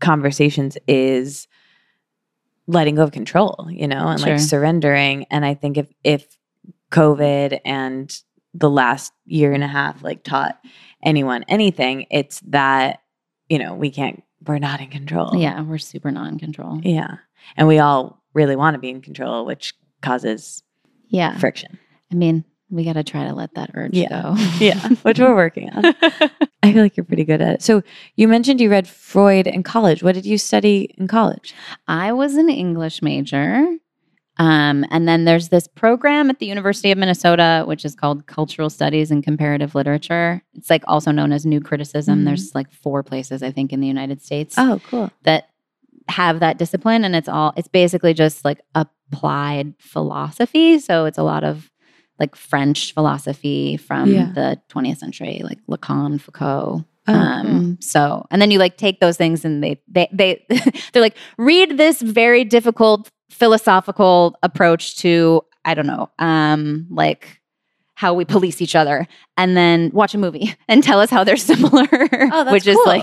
conversations 0.00 0.76
is 0.88 1.46
letting 2.66 2.94
go 2.94 3.02
of 3.02 3.12
control, 3.12 3.68
you 3.70 3.86
know, 3.88 4.08
and 4.08 4.20
Sure. 4.20 4.30
like 4.32 4.40
surrendering. 4.40 5.26
And 5.30 5.44
I 5.44 5.54
think 5.54 5.76
if 5.76 5.86
if 6.04 6.26
COVID 6.90 7.60
and 7.64 8.14
the 8.54 8.70
last 8.70 9.12
year 9.26 9.52
and 9.52 9.64
a 9.64 9.68
half 9.68 10.02
like 10.02 10.22
taught 10.24 10.58
anyone 11.02 11.44
anything, 11.48 12.06
it's 12.10 12.40
that, 12.48 13.00
you 13.48 13.58
know, 13.58 13.74
we 13.74 13.90
can't 13.90 14.22
we're 14.46 14.58
not 14.58 14.80
in 14.80 14.88
control. 14.88 15.36
yeah 15.36 15.60
we're 15.62 15.78
super 15.78 16.10
not 16.10 16.28
in 16.32 16.38
control 16.38 16.80
Yeah. 16.82 17.16
And 17.56 17.68
we 17.68 17.78
all 17.78 18.21
really 18.34 18.56
want 18.56 18.74
to 18.74 18.78
be 18.78 18.90
in 18.90 19.00
control, 19.02 19.44
which 19.44 19.74
causes 20.02 20.62
yeah 21.08 21.36
friction. 21.38 21.78
I 22.10 22.14
mean, 22.14 22.44
we 22.70 22.84
got 22.84 22.94
to 22.94 23.04
try 23.04 23.26
to 23.26 23.34
let 23.34 23.54
that 23.54 23.70
urge 23.74 23.94
Yeah. 23.96 24.08
go. 24.08 24.34
Yeah, 24.58 24.88
which 25.02 25.18
we're 25.18 25.34
working 25.34 25.70
on. 25.70 25.84
I 26.62 26.72
feel 26.72 26.82
like 26.82 26.96
you're 26.96 27.04
pretty 27.04 27.24
good 27.24 27.42
at 27.42 27.54
it. 27.56 27.62
So 27.62 27.82
you 28.16 28.28
mentioned 28.28 28.60
you 28.60 28.70
read 28.70 28.86
Freud 28.88 29.46
in 29.46 29.62
college. 29.62 30.02
What 30.02 30.14
did 30.14 30.24
you 30.26 30.38
study 30.38 30.94
in 30.96 31.08
college? 31.08 31.54
I 31.88 32.12
was 32.12 32.34
an 32.36 32.48
English 32.48 33.02
major. 33.02 33.66
Um, 34.38 34.86
and 34.90 35.06
then 35.06 35.24
there's 35.26 35.50
this 35.50 35.68
program 35.68 36.30
at 36.30 36.38
the 36.38 36.46
University 36.46 36.90
of 36.90 36.96
Minnesota, 36.98 37.64
which 37.66 37.84
is 37.84 37.94
called 37.94 38.26
Cultural 38.26 38.70
Studies 38.70 39.10
and 39.10 39.22
Comparative 39.22 39.74
Literature. 39.74 40.40
It's 40.54 40.70
like 40.70 40.82
also 40.88 41.10
known 41.10 41.32
as 41.32 41.44
New 41.44 41.60
Criticism. 41.60 42.20
Mhm. 42.20 42.24
There's 42.24 42.54
like 42.54 42.72
four 42.72 43.02
places, 43.02 43.42
I 43.42 43.50
think, 43.52 43.72
in 43.74 43.80
the 43.80 43.86
United 43.86 44.22
States 44.22 44.54
Oh, 44.56 44.80
cool. 44.88 45.10
that 45.24 45.48
have 46.08 46.40
that 46.40 46.58
discipline. 46.58 47.04
And 47.04 47.14
it's 47.16 47.28
all, 47.28 47.52
it's 47.56 47.68
basically 47.68 48.14
just 48.14 48.44
like 48.44 48.60
applied 48.74 49.74
philosophy. 49.78 50.78
So 50.78 51.04
it's 51.04 51.18
a 51.18 51.22
lot 51.22 51.44
of 51.44 51.70
like 52.18 52.36
French 52.36 52.92
philosophy 52.94 53.76
from 53.76 54.08
Yeah. 54.10 54.32
the 54.34 54.60
20th 54.70 54.98
century, 54.98 55.40
like 55.44 55.58
Lacan, 55.68 56.20
Foucault, 56.20 56.84
Oh, 57.08 57.14
um 57.14 57.78
so 57.80 58.24
and 58.30 58.40
then 58.40 58.52
you 58.52 58.60
like 58.60 58.76
take 58.76 59.00
those 59.00 59.16
things 59.16 59.44
and 59.44 59.60
they 59.60 59.80
they 59.88 60.08
they 60.12 60.46
they're 60.92 61.02
like 61.02 61.16
read 61.36 61.76
this 61.76 62.00
very 62.00 62.44
difficult 62.44 63.08
philosophical 63.28 64.36
approach 64.44 64.96
to 64.98 65.42
i 65.64 65.74
don't 65.74 65.88
know 65.88 66.08
um 66.20 66.86
like 66.90 67.40
how 67.96 68.14
we 68.14 68.24
police 68.24 68.62
each 68.62 68.76
other 68.76 69.08
and 69.36 69.56
then 69.56 69.90
watch 69.92 70.14
a 70.14 70.18
movie 70.18 70.54
and 70.68 70.84
tell 70.84 71.00
us 71.00 71.10
how 71.10 71.24
they're 71.24 71.36
similar 71.52 71.88
Oh, 71.90 72.44
that's 72.44 72.52
which 72.52 72.66
is 72.68 72.78
like 72.86 73.02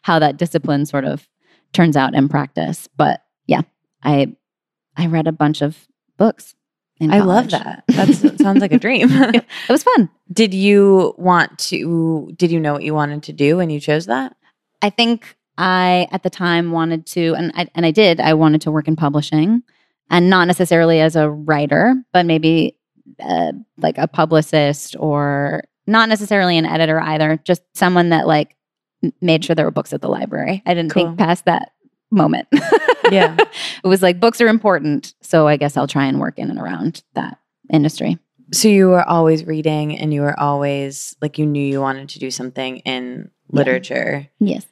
how 0.00 0.18
that 0.18 0.38
discipline 0.38 0.86
sort 0.86 1.04
of 1.04 1.28
turns 1.76 1.96
out 1.96 2.14
in 2.14 2.28
practice 2.28 2.88
but 2.96 3.22
yeah 3.46 3.62
i 4.02 4.34
i 4.96 5.06
read 5.06 5.26
a 5.26 5.32
bunch 5.32 5.62
of 5.62 5.86
books 6.16 6.54
in 6.98 7.12
I 7.12 7.20
love 7.20 7.50
that. 7.50 7.84
That 7.88 8.38
sounds 8.40 8.62
like 8.62 8.72
a 8.72 8.78
dream. 8.78 9.10
it 9.12 9.44
was 9.68 9.82
fun 9.82 10.08
did 10.32 10.52
you 10.52 11.14
want 11.16 11.58
to, 11.58 12.32
did 12.36 12.50
you 12.50 12.60
know 12.60 12.74
what 12.74 12.82
you 12.82 12.94
wanted 12.94 13.22
to 13.24 13.32
do 13.32 13.56
when 13.56 13.70
you 13.70 13.80
chose 13.80 14.06
that? 14.06 14.36
I 14.82 14.90
think 14.90 15.36
I 15.56 16.08
at 16.10 16.22
the 16.22 16.30
time 16.30 16.72
wanted 16.72 17.06
to, 17.06 17.34
and 17.34 17.52
I, 17.54 17.68
and 17.74 17.86
I 17.86 17.90
did. 17.90 18.20
I 18.20 18.34
wanted 18.34 18.60
to 18.62 18.70
work 18.70 18.88
in 18.88 18.96
publishing, 18.96 19.62
and 20.10 20.28
not 20.28 20.46
necessarily 20.46 21.00
as 21.00 21.16
a 21.16 21.30
writer, 21.30 21.94
but 22.12 22.26
maybe 22.26 22.76
uh, 23.20 23.52
like 23.78 23.98
a 23.98 24.08
publicist 24.08 24.96
or 24.98 25.64
not 25.86 26.08
necessarily 26.08 26.58
an 26.58 26.66
editor 26.66 27.00
either. 27.00 27.40
Just 27.44 27.62
someone 27.74 28.10
that 28.10 28.26
like 28.26 28.54
made 29.20 29.44
sure 29.44 29.54
there 29.54 29.64
were 29.64 29.70
books 29.70 29.92
at 29.92 30.00
the 30.00 30.08
library. 30.08 30.62
I 30.66 30.74
didn't 30.74 30.90
Cool. 30.92 31.06
think 31.06 31.18
past 31.18 31.44
that 31.46 31.72
moment. 32.10 32.48
Yeah. 33.12 33.36
it 33.38 33.86
was 33.86 34.02
like 34.02 34.18
books 34.18 34.40
are 34.40 34.48
important, 34.48 35.14
so 35.22 35.46
I 35.46 35.56
guess 35.56 35.76
I'll 35.76 35.86
try 35.86 36.06
and 36.06 36.18
work 36.18 36.40
in 36.40 36.50
and 36.50 36.58
around 36.58 37.04
that 37.14 37.38
industry. 37.72 38.18
So 38.52 38.66
you 38.66 38.88
were 38.88 39.08
always 39.08 39.44
reading 39.44 39.96
and 39.96 40.12
you 40.12 40.22
were 40.22 40.36
always 40.38 41.14
like, 41.22 41.38
you 41.38 41.46
knew 41.46 41.64
you 41.64 41.80
wanted 41.80 42.08
to 42.10 42.18
do 42.18 42.32
something 42.32 42.78
in 42.78 43.30
Yeah. 43.52 43.58
literature. 43.58 44.28
Yes. 44.40 44.66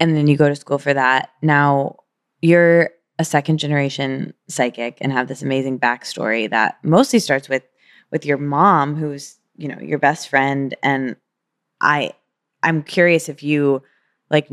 and 0.00 0.16
then 0.16 0.26
you 0.26 0.36
go 0.38 0.48
to 0.48 0.56
school 0.56 0.78
for 0.78 0.94
that. 0.94 1.30
Now 1.42 1.96
you're 2.40 2.90
a 3.18 3.24
second 3.26 3.58
generation 3.58 4.32
psychic 4.48 4.96
and 5.02 5.12
have 5.12 5.28
this 5.28 5.42
amazing 5.42 5.78
backstory 5.78 6.48
that 6.50 6.78
mostly 6.82 7.18
starts 7.18 7.48
with 7.48 7.62
with 8.10 8.24
your 8.24 8.38
mom, 8.38 8.94
who's 8.96 9.36
you 9.56 9.68
know 9.68 9.78
your 9.80 9.98
best 9.98 10.28
friend. 10.30 10.74
And 10.82 11.16
I, 11.80 12.12
I'm 12.64 12.82
curious 12.82 13.28
if 13.28 13.42
you 13.42 13.82
like 14.30 14.48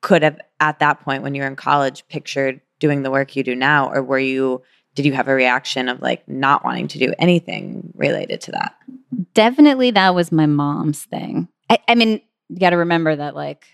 could 0.00 0.22
have 0.22 0.40
at 0.60 0.78
that 0.78 1.00
point 1.00 1.22
when 1.22 1.34
you 1.34 1.42
were 1.42 1.48
in 1.48 1.56
college 1.56 2.04
pictured 2.08 2.60
doing 2.78 3.02
the 3.02 3.10
work 3.10 3.36
you 3.36 3.42
do 3.42 3.54
now, 3.54 3.90
or 3.92 4.02
were 4.02 4.18
you? 4.18 4.62
Did 4.94 5.04
you 5.04 5.12
have 5.12 5.28
a 5.28 5.34
reaction 5.34 5.88
of 5.88 6.00
like 6.00 6.26
not 6.28 6.64
wanting 6.64 6.88
to 6.88 6.98
do 6.98 7.12
anything 7.18 7.92
related 7.94 8.40
to 8.42 8.52
that? 8.52 8.74
definitely 9.34 9.90
that 9.92 10.14
was 10.14 10.32
my 10.32 10.46
mom's 10.46 11.04
thing. 11.04 11.48
I, 11.70 11.78
I 11.88 11.94
mean, 11.94 12.20
you 12.48 12.58
got 12.58 12.70
to 12.70 12.76
remember 12.76 13.14
that, 13.14 13.34
like, 13.34 13.66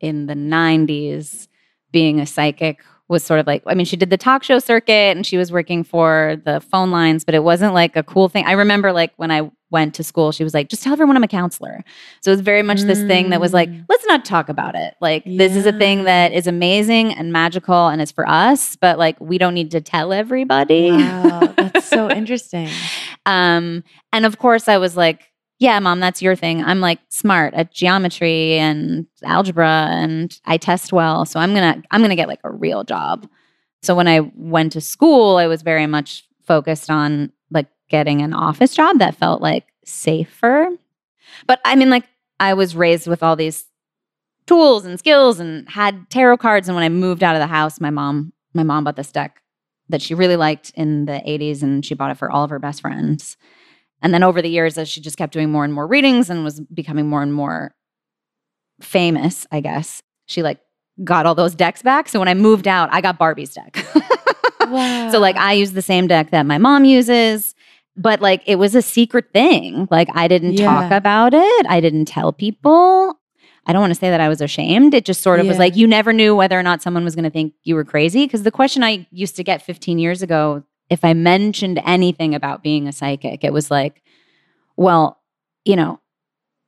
in 0.00 0.26
the 0.26 0.34
90s, 0.34 1.48
being 1.92 2.20
a 2.20 2.26
psychic 2.26 2.82
was 3.08 3.22
sort 3.22 3.40
of 3.40 3.46
like, 3.46 3.62
I 3.66 3.74
mean, 3.74 3.86
she 3.86 3.96
did 3.96 4.10
the 4.10 4.16
talk 4.16 4.42
show 4.42 4.58
circuit 4.58 5.16
and 5.16 5.26
she 5.26 5.36
was 5.36 5.52
working 5.52 5.84
for 5.84 6.40
the 6.44 6.60
phone 6.60 6.90
lines, 6.90 7.24
but 7.24 7.34
it 7.34 7.44
wasn't 7.44 7.74
like 7.74 7.96
a 7.96 8.02
cool 8.02 8.28
thing. 8.28 8.46
I 8.46 8.52
remember, 8.52 8.92
like, 8.92 9.12
when 9.16 9.30
I 9.30 9.50
went 9.74 9.94
to 9.96 10.02
school, 10.02 10.32
she 10.32 10.42
was 10.44 10.54
like, 10.54 10.68
just 10.68 10.82
tell 10.82 10.92
everyone 10.94 11.16
I'm 11.16 11.22
a 11.24 11.28
counselor. 11.28 11.84
So 12.22 12.30
it 12.30 12.34
was 12.34 12.40
very 12.40 12.62
much 12.62 12.80
this 12.82 13.00
thing 13.02 13.30
that 13.30 13.40
was 13.40 13.52
like, 13.52 13.68
Mm. 13.68 13.84
let's 13.90 14.06
not 14.06 14.24
talk 14.24 14.48
about 14.48 14.74
it. 14.74 14.94
Like, 15.00 15.24
this 15.26 15.54
is 15.56 15.66
a 15.66 15.72
thing 15.72 16.04
that 16.04 16.32
is 16.32 16.46
amazing 16.46 17.12
and 17.14 17.32
magical 17.32 17.88
and 17.88 18.00
it's 18.00 18.12
for 18.12 18.26
us, 18.28 18.76
but 18.76 18.98
like, 18.98 19.20
we 19.20 19.36
don't 19.36 19.54
need 19.54 19.70
to 19.72 19.80
tell 19.80 20.12
everybody. 20.12 20.90
Wow, 20.92 21.40
that's 21.58 21.86
so 21.86 22.10
interesting. 22.10 22.68
Um, 23.26 23.84
and 24.12 24.24
of 24.24 24.38
course, 24.38 24.68
I 24.68 24.78
was 24.78 24.96
like, 24.96 25.30
yeah, 25.58 25.78
mom, 25.78 26.00
that's 26.00 26.20
your 26.20 26.36
thing. 26.36 26.62
I'm 26.64 26.80
like 26.80 26.98
smart 27.08 27.54
at 27.54 27.72
geometry 27.72 28.54
and 28.58 29.06
algebra 29.22 29.88
and 29.90 30.38
I 30.44 30.56
test 30.56 30.92
well. 30.92 31.24
So 31.24 31.38
I'm 31.40 31.54
going 31.54 31.74
to, 31.74 31.82
I'm 31.90 32.00
going 32.00 32.10
to 32.10 32.16
get 32.16 32.28
like 32.28 32.40
a 32.44 32.50
real 32.50 32.84
job. 32.84 33.28
So 33.82 33.94
when 33.94 34.08
I 34.08 34.20
went 34.36 34.72
to 34.72 34.80
school, 34.80 35.36
I 35.36 35.46
was 35.46 35.62
very 35.62 35.86
much 35.86 36.26
focused 36.46 36.90
on 36.90 37.32
like 37.50 37.66
getting 37.94 38.22
an 38.22 38.34
office 38.34 38.74
job 38.74 38.98
that 38.98 39.14
felt 39.14 39.40
like 39.40 39.68
safer. 39.84 40.66
But 41.46 41.60
I 41.64 41.76
mean, 41.76 41.90
like 41.90 42.08
I 42.40 42.54
was 42.54 42.74
raised 42.74 43.06
with 43.06 43.22
all 43.22 43.36
these 43.36 43.66
tools 44.48 44.84
and 44.84 44.98
skills 44.98 45.38
and 45.38 45.68
had 45.68 46.10
tarot 46.10 46.38
cards. 46.38 46.68
And 46.68 46.74
when 46.74 46.82
I 46.82 46.88
moved 46.88 47.22
out 47.22 47.36
of 47.36 47.40
the 47.40 47.46
house, 47.46 47.80
my 47.80 47.90
mom, 47.90 48.32
my 48.52 48.64
mom 48.64 48.82
bought 48.82 48.96
this 48.96 49.12
deck 49.12 49.40
that 49.90 50.02
she 50.02 50.12
really 50.12 50.34
liked 50.34 50.72
in 50.74 51.04
the 51.04 51.22
80s 51.24 51.62
and 51.62 51.86
she 51.86 51.94
bought 51.94 52.10
it 52.10 52.18
for 52.18 52.28
all 52.32 52.42
of 52.42 52.50
her 52.50 52.58
best 52.58 52.80
friends. 52.80 53.36
And 54.02 54.12
then 54.12 54.24
over 54.24 54.42
the 54.42 54.48
years, 54.48 54.76
as 54.76 54.88
she 54.88 55.00
just 55.00 55.16
kept 55.16 55.32
doing 55.32 55.52
more 55.52 55.64
and 55.64 55.72
more 55.72 55.86
readings 55.86 56.28
and 56.30 56.42
was 56.42 56.58
becoming 56.58 57.08
more 57.08 57.22
and 57.22 57.32
more 57.32 57.76
famous, 58.80 59.46
I 59.52 59.60
guess, 59.60 60.02
she 60.26 60.42
like 60.42 60.58
got 61.04 61.26
all 61.26 61.36
those 61.36 61.54
decks 61.54 61.80
back. 61.80 62.08
So 62.08 62.18
when 62.18 62.26
I 62.26 62.34
moved 62.34 62.66
out, 62.66 62.88
I 62.92 63.00
got 63.00 63.18
Barbie's 63.18 63.54
deck. 63.54 63.86
Wow. 64.60 65.08
So 65.12 65.20
like 65.20 65.36
I 65.36 65.52
use 65.52 65.72
the 65.72 65.82
same 65.82 66.06
deck 66.06 66.30
that 66.30 66.46
my 66.46 66.56
mom 66.56 66.86
uses, 66.86 67.54
but 67.96 68.20
like 68.20 68.42
it 68.46 68.56
was 68.56 68.74
a 68.74 68.82
secret 68.82 69.32
thing. 69.32 69.88
Like 69.90 70.08
I 70.14 70.28
didn't 70.28 70.56
talk 70.56 70.90
about 70.90 71.34
it. 71.34 71.66
I 71.68 71.80
didn't 71.80 72.06
tell 72.06 72.32
people. 72.32 73.18
I 73.66 73.72
don't 73.72 73.80
want 73.80 73.92
to 73.92 73.98
say 73.98 74.10
that 74.10 74.20
I 74.20 74.28
was 74.28 74.40
ashamed. 74.40 74.92
It 74.92 75.06
just 75.06 75.22
sort 75.22 75.40
of 75.40 75.46
was 75.46 75.58
like 75.58 75.74
you 75.74 75.86
never 75.86 76.12
knew 76.12 76.36
whether 76.36 76.58
or 76.58 76.62
not 76.62 76.82
someone 76.82 77.04
was 77.04 77.14
going 77.14 77.24
to 77.24 77.30
think 77.30 77.54
you 77.62 77.74
were 77.74 77.84
crazy 77.84 78.26
because 78.26 78.42
the 78.42 78.50
question 78.50 78.82
I 78.82 79.06
used 79.10 79.36
to 79.36 79.44
get 79.44 79.62
15 79.62 79.98
years 79.98 80.22
ago 80.22 80.64
if 80.90 81.04
I 81.04 81.14
mentioned 81.14 81.80
anything 81.84 82.34
about 82.34 82.62
being 82.62 82.86
a 82.86 82.92
psychic, 82.92 83.42
it 83.42 83.52
was 83.52 83.70
like, 83.70 84.02
well, 84.76 85.18
you 85.64 85.76
know, 85.76 86.00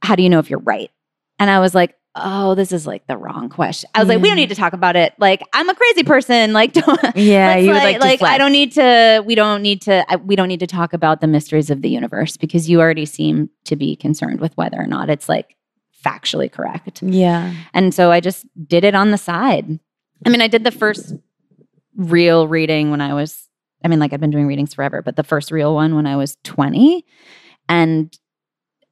how 0.03 0.17
do 0.17 0.23
you 0.23 0.31
know 0.31 0.39
if 0.39 0.49
you're 0.49 0.59
right? 0.61 0.91
And 1.39 1.51
I 1.51 1.61
was 1.61 1.75
like, 1.75 1.95
oh, 2.17 2.55
this 2.55 2.73
is 2.73 2.87
like 2.87 3.07
the 3.07 3.17
wrong 3.17 3.49
question. 3.49 3.91
I 3.95 4.01
was 4.01 4.09
like, 4.09 4.21
we 4.21 4.29
don't 4.29 4.37
need 4.37 4.47
mm. 4.47 4.55
to 4.55 4.57
talk 4.57 4.73
about 4.73 4.97
it. 4.97 5.15
Like, 5.19 5.43
I'm 5.53 5.69
a 5.69 5.75
crazy 5.75 6.03
person. 6.03 6.53
Like, 6.53 6.73
don't, 6.73 6.99
yeah, 7.17 7.57
you 7.57 7.71
would 7.71 8.01
like, 8.01 8.21
to 8.21 8.27
I 8.27 8.39
don't 8.39 8.53
need 8.53 8.73
to. 8.73 9.23
We 9.25 9.35
don't 9.35 9.63
need 9.63 9.83
to. 9.83 10.05
I, 10.11 10.17
we 10.17 10.35
don't 10.35 10.49
need 10.49 10.61
to 10.61 10.67
talk 10.67 10.93
about 10.93 11.21
the 11.21 11.27
mysteries 11.27 11.71
of 11.71 11.83
the 11.83 11.91
universe 11.91 12.37
because 12.37 12.69
you 12.69 12.81
already 12.81 13.07
seem 13.07 13.51
to 13.65 13.77
be 13.77 13.97
concerned 13.97 14.41
with 14.41 14.57
whether 14.57 14.79
or 14.79 14.87
not 14.87 15.11
it's 15.11 15.29
like 15.29 15.57
factually 16.05 16.51
correct. 16.51 17.03
Yeah. 17.03 17.55
And 17.75 17.95
so 17.95 18.11
I 18.11 18.21
just 18.21 18.47
did 18.67 18.85
it 18.85 18.95
on 18.95 19.11
the 19.11 19.19
side. 19.19 19.79
I 20.25 20.29
mean, 20.31 20.41
I 20.41 20.49
did 20.49 20.65
the 20.65 20.71
first 20.71 21.15
real 21.97 22.49
reading 22.49 22.91
when 22.91 23.01
I 23.01 23.15
was. 23.15 23.43
I 23.85 23.89
mean, 23.89 24.01
like 24.01 24.13
I've 24.13 24.21
been 24.21 24.31
doing 24.31 24.47
readings 24.47 24.75
forever, 24.75 25.03
but 25.03 25.17
the 25.17 25.23
first 25.23 25.51
real 25.51 25.75
one 25.75 25.95
when 25.95 26.07
I 26.07 26.17
was 26.17 26.39
twenty, 26.43 27.05
and 27.69 28.17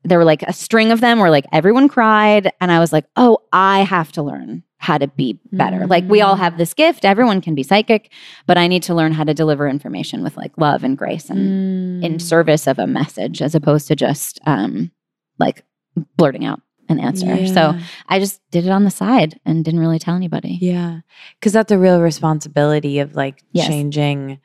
there 0.04 0.18
were 0.18 0.24
like 0.24 0.42
a 0.42 0.52
string 0.52 0.90
of 0.92 1.00
them 1.00 1.18
where 1.18 1.30
like 1.30 1.46
everyone 1.52 1.88
cried, 1.88 2.52
and 2.60 2.70
I 2.70 2.78
was 2.78 2.92
like, 2.92 3.06
oh, 3.16 3.38
I 3.52 3.80
have 3.80 4.12
to 4.12 4.22
learn 4.22 4.62
how 4.78 4.98
to 4.98 5.08
be 5.08 5.38
better. 5.50 5.86
Like 5.86 6.04
we 6.08 6.20
all 6.20 6.36
have 6.36 6.58
this 6.58 6.74
gift. 6.74 7.06
Everyone 7.06 7.40
can 7.40 7.54
be 7.54 7.62
psychic, 7.62 8.12
but 8.46 8.58
I 8.58 8.66
need 8.66 8.82
to 8.84 8.94
learn 8.94 9.12
how 9.12 9.24
to 9.24 9.32
deliver 9.32 9.66
information 9.66 10.22
with 10.22 10.36
like 10.36 10.52
love 10.58 10.84
and 10.84 10.96
grace 10.98 11.30
and 11.30 12.04
in 12.04 12.16
Mm. 12.16 12.20
service 12.20 12.66
of 12.66 12.78
a 12.78 12.86
message 12.86 13.40
as 13.40 13.54
opposed 13.54 13.88
to 13.88 13.96
just 13.96 14.40
um 14.44 14.90
like 15.38 15.64
blurting 16.18 16.44
out 16.44 16.60
an 16.90 17.00
answer. 17.00 17.46
So 17.46 17.74
I 18.10 18.18
just 18.18 18.42
did 18.50 18.66
it 18.66 18.70
on 18.70 18.84
the 18.84 18.90
side 18.90 19.40
and 19.46 19.64
didn't 19.64 19.80
really 19.80 19.98
tell 19.98 20.16
anybody. 20.16 20.58
Yeah. 20.60 21.00
Cause 21.40 21.52
that's 21.54 21.72
a 21.72 21.78
real 21.78 22.02
responsibility 22.02 22.98
of 22.98 23.16
like 23.16 23.42
Yes. 23.52 23.68
changing. 23.68 24.38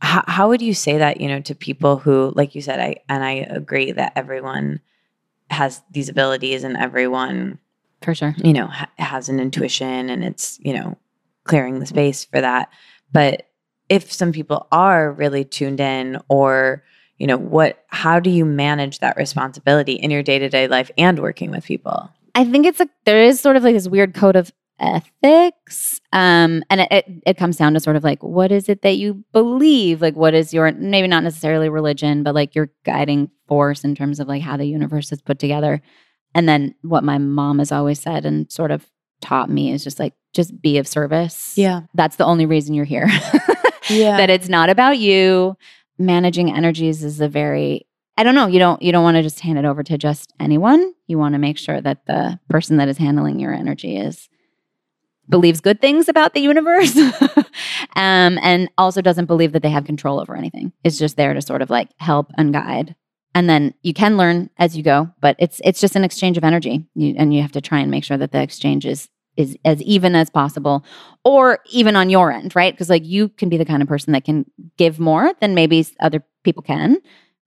How, 0.00 0.24
how 0.26 0.48
would 0.48 0.62
you 0.62 0.74
say 0.74 0.98
that, 0.98 1.20
you 1.20 1.28
know, 1.28 1.40
to 1.42 1.54
people 1.54 1.96
who, 1.98 2.32
like 2.34 2.56
you 2.56 2.60
said, 2.60 2.80
I, 2.80 2.96
and 3.08 3.22
I 3.22 3.32
agree 3.48 3.92
that 3.92 4.14
everyone 4.16 4.80
has 5.50 5.82
these 5.90 6.08
abilities 6.08 6.64
and 6.64 6.76
everyone, 6.76 7.58
For 8.02 8.14
sure. 8.14 8.34
you 8.42 8.52
know, 8.52 8.66
ha- 8.66 8.90
has 8.98 9.28
an 9.28 9.40
intuition 9.40 10.10
and 10.10 10.24
it's, 10.24 10.58
you 10.62 10.74
know, 10.74 10.96
clearing 11.44 11.78
the 11.78 11.86
space 11.86 12.24
for 12.24 12.40
that. 12.40 12.70
But 13.12 13.48
if 13.88 14.12
some 14.12 14.32
people 14.32 14.66
are 14.72 15.12
really 15.12 15.44
tuned 15.44 15.80
in 15.80 16.18
or, 16.28 16.82
you 17.18 17.26
know, 17.26 17.36
what, 17.36 17.84
how 17.88 18.18
do 18.18 18.30
you 18.30 18.44
manage 18.44 18.98
that 18.98 19.16
responsibility 19.16 19.92
in 19.92 20.10
your 20.10 20.22
day 20.22 20.38
to 20.38 20.48
day 20.48 20.66
life 20.68 20.90
and 20.98 21.20
working 21.20 21.50
with 21.50 21.64
people? 21.64 22.10
I 22.34 22.44
think 22.44 22.66
it's 22.66 22.80
like 22.80 22.90
there 23.04 23.22
is 23.22 23.40
sort 23.40 23.56
of 23.56 23.62
like 23.62 23.74
this 23.74 23.88
weird 23.88 24.14
code 24.14 24.36
of 24.36 24.52
ethics. 24.78 26.00
Um, 26.12 26.62
and 26.70 26.82
it, 26.82 26.88
it, 26.90 27.06
it 27.26 27.36
comes 27.36 27.56
down 27.56 27.74
to 27.74 27.80
sort 27.80 27.96
of 27.96 28.04
like, 28.04 28.22
what 28.22 28.52
is 28.52 28.68
it 28.68 28.82
that 28.82 28.96
you 28.96 29.24
believe? 29.32 30.02
Like, 30.02 30.16
what 30.16 30.34
is 30.34 30.52
your, 30.52 30.70
maybe 30.72 31.08
not 31.08 31.24
necessarily 31.24 31.68
religion, 31.68 32.22
but 32.22 32.34
like 32.34 32.54
your 32.54 32.70
guiding 32.84 33.30
force 33.48 33.84
in 33.84 33.94
terms 33.94 34.20
of 34.20 34.28
like 34.28 34.42
how 34.42 34.56
the 34.56 34.66
universe 34.66 35.12
is 35.12 35.20
put 35.22 35.38
together. 35.38 35.80
And 36.34 36.48
then 36.48 36.74
what 36.82 37.04
my 37.04 37.18
mom 37.18 37.58
has 37.58 37.72
always 37.72 38.00
said 38.00 38.26
and 38.26 38.50
sort 38.50 38.70
of 38.70 38.86
taught 39.20 39.48
me 39.50 39.72
is 39.72 39.82
just 39.82 39.98
like, 39.98 40.14
just 40.34 40.60
be 40.60 40.78
of 40.78 40.86
service. 40.86 41.56
Yeah. 41.56 41.82
That's 41.94 42.16
the 42.16 42.24
only 42.26 42.46
reason 42.46 42.74
you're 42.74 42.84
here. 42.84 43.08
Yeah. 43.88 44.16
that 44.16 44.30
it's 44.30 44.48
not 44.48 44.68
about 44.68 44.98
you. 44.98 45.56
Managing 45.96 46.52
energies 46.52 47.04
is 47.04 47.20
a 47.20 47.28
very 47.28 47.86
I 48.18 48.22
don't 48.22 48.34
know, 48.34 48.46
you 48.46 48.58
don't 48.58 48.80
you 48.82 48.92
don't 48.92 49.04
want 49.04 49.16
to 49.16 49.22
just 49.22 49.40
hand 49.40 49.58
it 49.58 49.64
over 49.64 49.82
to 49.84 49.96
just 49.98 50.32
anyone. 50.40 50.92
You 51.06 51.18
want 51.18 51.34
to 51.34 51.38
make 51.38 51.56
sure 51.58 51.80
that 51.80 52.06
the 52.06 52.40
person 52.48 52.78
that 52.78 52.88
is 52.88 52.98
handling 52.98 53.38
your 53.38 53.54
energy 53.54 53.96
is 53.96 54.28
believes 55.28 55.60
good 55.60 55.80
things 55.80 56.08
about 56.08 56.34
the 56.34 56.40
universe 56.40 56.96
um, 57.96 58.38
and 58.42 58.68
also 58.78 59.00
doesn't 59.00 59.26
believe 59.26 59.52
that 59.52 59.62
they 59.62 59.70
have 59.70 59.84
control 59.84 60.20
over 60.20 60.36
anything. 60.36 60.72
It's 60.84 60.98
just 60.98 61.16
there 61.16 61.34
to 61.34 61.42
sort 61.42 61.62
of 61.62 61.70
like 61.70 61.88
help 61.98 62.30
and 62.38 62.52
guide. 62.52 62.94
And 63.34 63.48
then 63.50 63.74
you 63.82 63.92
can 63.92 64.16
learn 64.16 64.48
as 64.58 64.76
you 64.76 64.82
go, 64.82 65.10
but 65.20 65.36
it's 65.38 65.60
it's 65.64 65.80
just 65.80 65.94
an 65.96 66.04
exchange 66.04 66.38
of 66.38 66.44
energy. 66.44 66.86
You, 66.94 67.14
and 67.18 67.34
you 67.34 67.42
have 67.42 67.52
to 67.52 67.60
try 67.60 67.80
and 67.80 67.90
make 67.90 68.04
sure 68.04 68.16
that 68.16 68.32
the 68.32 68.40
exchange 68.42 68.86
is 68.86 69.08
is 69.36 69.56
as 69.66 69.82
even 69.82 70.14
as 70.14 70.30
possible 70.30 70.82
or 71.22 71.58
even 71.70 71.94
on 71.94 72.08
your 72.08 72.32
end 72.32 72.56
right 72.56 72.72
because 72.72 72.88
like 72.88 73.04
you 73.04 73.28
can 73.28 73.50
be 73.50 73.58
the 73.58 73.66
kind 73.66 73.82
of 73.82 73.88
person 73.88 74.14
that 74.14 74.24
can 74.24 74.46
give 74.78 74.98
more 74.98 75.30
than 75.40 75.54
maybe 75.54 75.86
other 76.00 76.24
people 76.42 76.62
can 76.62 76.96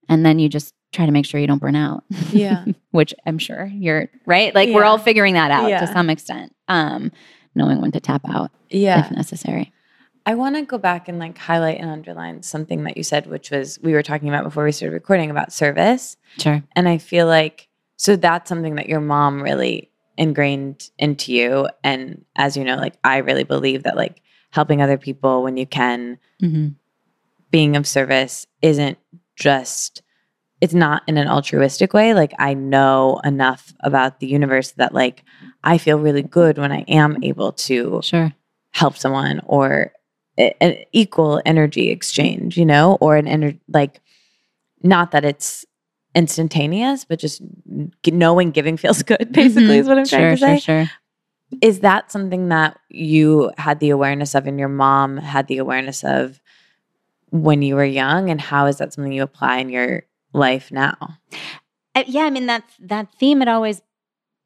and 0.08 0.24
then 0.24 0.38
you 0.38 0.48
just 0.48 0.72
try 0.92 1.04
to 1.04 1.10
make 1.10 1.26
sure 1.26 1.40
you 1.40 1.48
don't 1.48 1.58
burn 1.60 1.74
out 1.74 2.04
Yeah. 2.30 2.64
which 2.92 3.12
i'm 3.26 3.38
sure 3.38 3.66
you're 3.74 4.08
right 4.24 4.54
like 4.54 4.68
we're 4.68 4.84
all 4.84 4.98
figuring 4.98 5.34
that 5.34 5.50
out 5.50 5.68
Yeah. 5.68 5.80
to 5.80 5.88
some 5.92 6.08
extent 6.10 6.54
um 6.68 7.10
knowing 7.54 7.80
when 7.80 7.92
to 7.92 8.00
tap 8.00 8.22
out 8.28 8.50
Yeah. 8.68 9.04
if 9.04 9.10
necessary 9.10 9.72
I 10.26 10.34
want 10.34 10.56
to 10.56 10.62
go 10.62 10.78
back 10.78 11.08
and 11.08 11.18
like 11.18 11.38
highlight 11.38 11.80
and 11.80 11.90
underline 11.90 12.42
something 12.42 12.84
that 12.84 12.96
you 12.96 13.02
said, 13.02 13.26
which 13.26 13.50
was 13.50 13.78
we 13.82 13.94
were 13.94 14.02
talking 14.02 14.28
about 14.28 14.44
before 14.44 14.64
we 14.64 14.72
started 14.72 14.94
recording 14.94 15.30
about 15.30 15.52
service. 15.52 16.16
sure 16.38 16.62
And 16.76 16.88
I 16.88 16.98
feel 16.98 17.26
like, 17.26 17.68
so 17.96 18.16
that's 18.16 18.48
something 18.48 18.76
that 18.76 18.88
your 18.88 19.00
mom 19.00 19.42
really 19.42 19.90
ingrained 20.16 20.90
into 20.98 21.32
you. 21.32 21.68
And 21.82 22.24
as 22.36 22.56
you 22.56 22.64
know, 22.64 22.76
like 22.76 22.94
I 23.02 23.18
really 23.18 23.44
believe 23.44 23.84
that 23.84 23.96
like 23.96 24.22
helping 24.50 24.82
other 24.82 24.98
people 24.98 25.42
when 25.42 25.56
you 25.56 25.66
can, 25.66 26.18
mm-hmm. 26.42 26.68
being 27.50 27.76
of 27.76 27.86
service 27.86 28.46
isn't 28.60 28.98
just, 29.36 30.02
it's 30.60 30.74
not 30.74 31.02
in 31.06 31.16
an 31.16 31.28
altruistic 31.28 31.94
way. 31.94 32.12
Like 32.12 32.34
I 32.38 32.52
know 32.52 33.20
enough 33.24 33.72
about 33.80 34.20
the 34.20 34.26
universe 34.26 34.72
that 34.72 34.92
like 34.92 35.24
I 35.62 35.78
feel 35.78 35.98
really 35.98 36.22
good 36.22 36.58
when 36.58 36.72
I 36.72 36.84
am 36.88 37.22
able 37.22 37.52
to 37.52 38.00
sure 38.02 38.32
help 38.72 38.96
someone 38.96 39.40
or 39.46 39.92
an 40.38 40.76
equal 40.92 41.42
energy 41.44 41.90
exchange, 41.90 42.56
you 42.56 42.64
know, 42.64 42.96
or 43.00 43.16
an 43.16 43.26
energy 43.28 43.60
like 43.68 44.00
not 44.82 45.10
that 45.10 45.24
it's 45.24 45.66
instantaneous, 46.14 47.04
but 47.04 47.18
just 47.18 47.42
g- 48.02 48.10
knowing 48.10 48.50
giving 48.50 48.76
feels 48.76 49.02
good. 49.12 49.32
Basically, 49.32 49.76
Mhm. 49.76 49.80
is 49.80 49.88
what 49.88 49.98
I'm 49.98 50.06
sure 50.06 50.18
trying 50.20 50.30
to 50.30 50.36
sure 50.36 50.58
say. 50.58 50.60
sure 50.60 50.90
Is 51.60 51.80
that 51.80 52.10
something 52.10 52.48
that 52.48 52.78
you 52.88 53.50
had 53.58 53.80
the 53.80 53.90
awareness 53.90 54.34
of, 54.34 54.46
and 54.46 54.58
your 54.58 54.68
mom 54.68 55.16
had 55.18 55.46
the 55.48 55.58
awareness 55.58 56.02
of 56.04 56.40
when 57.30 57.62
you 57.62 57.74
were 57.76 57.84
young, 57.84 58.30
and 58.30 58.40
how 58.40 58.66
is 58.66 58.78
that 58.78 58.92
something 58.92 59.12
you 59.12 59.22
apply 59.22 59.58
in 59.58 59.68
your 59.68 60.04
life 60.32 60.72
now? 60.72 60.96
I, 61.94 62.04
yeah, 62.06 62.22
I 62.22 62.30
mean 62.30 62.46
that 62.46 62.64
that 62.80 63.08
theme 63.18 63.40
had 63.40 63.48
always 63.48 63.82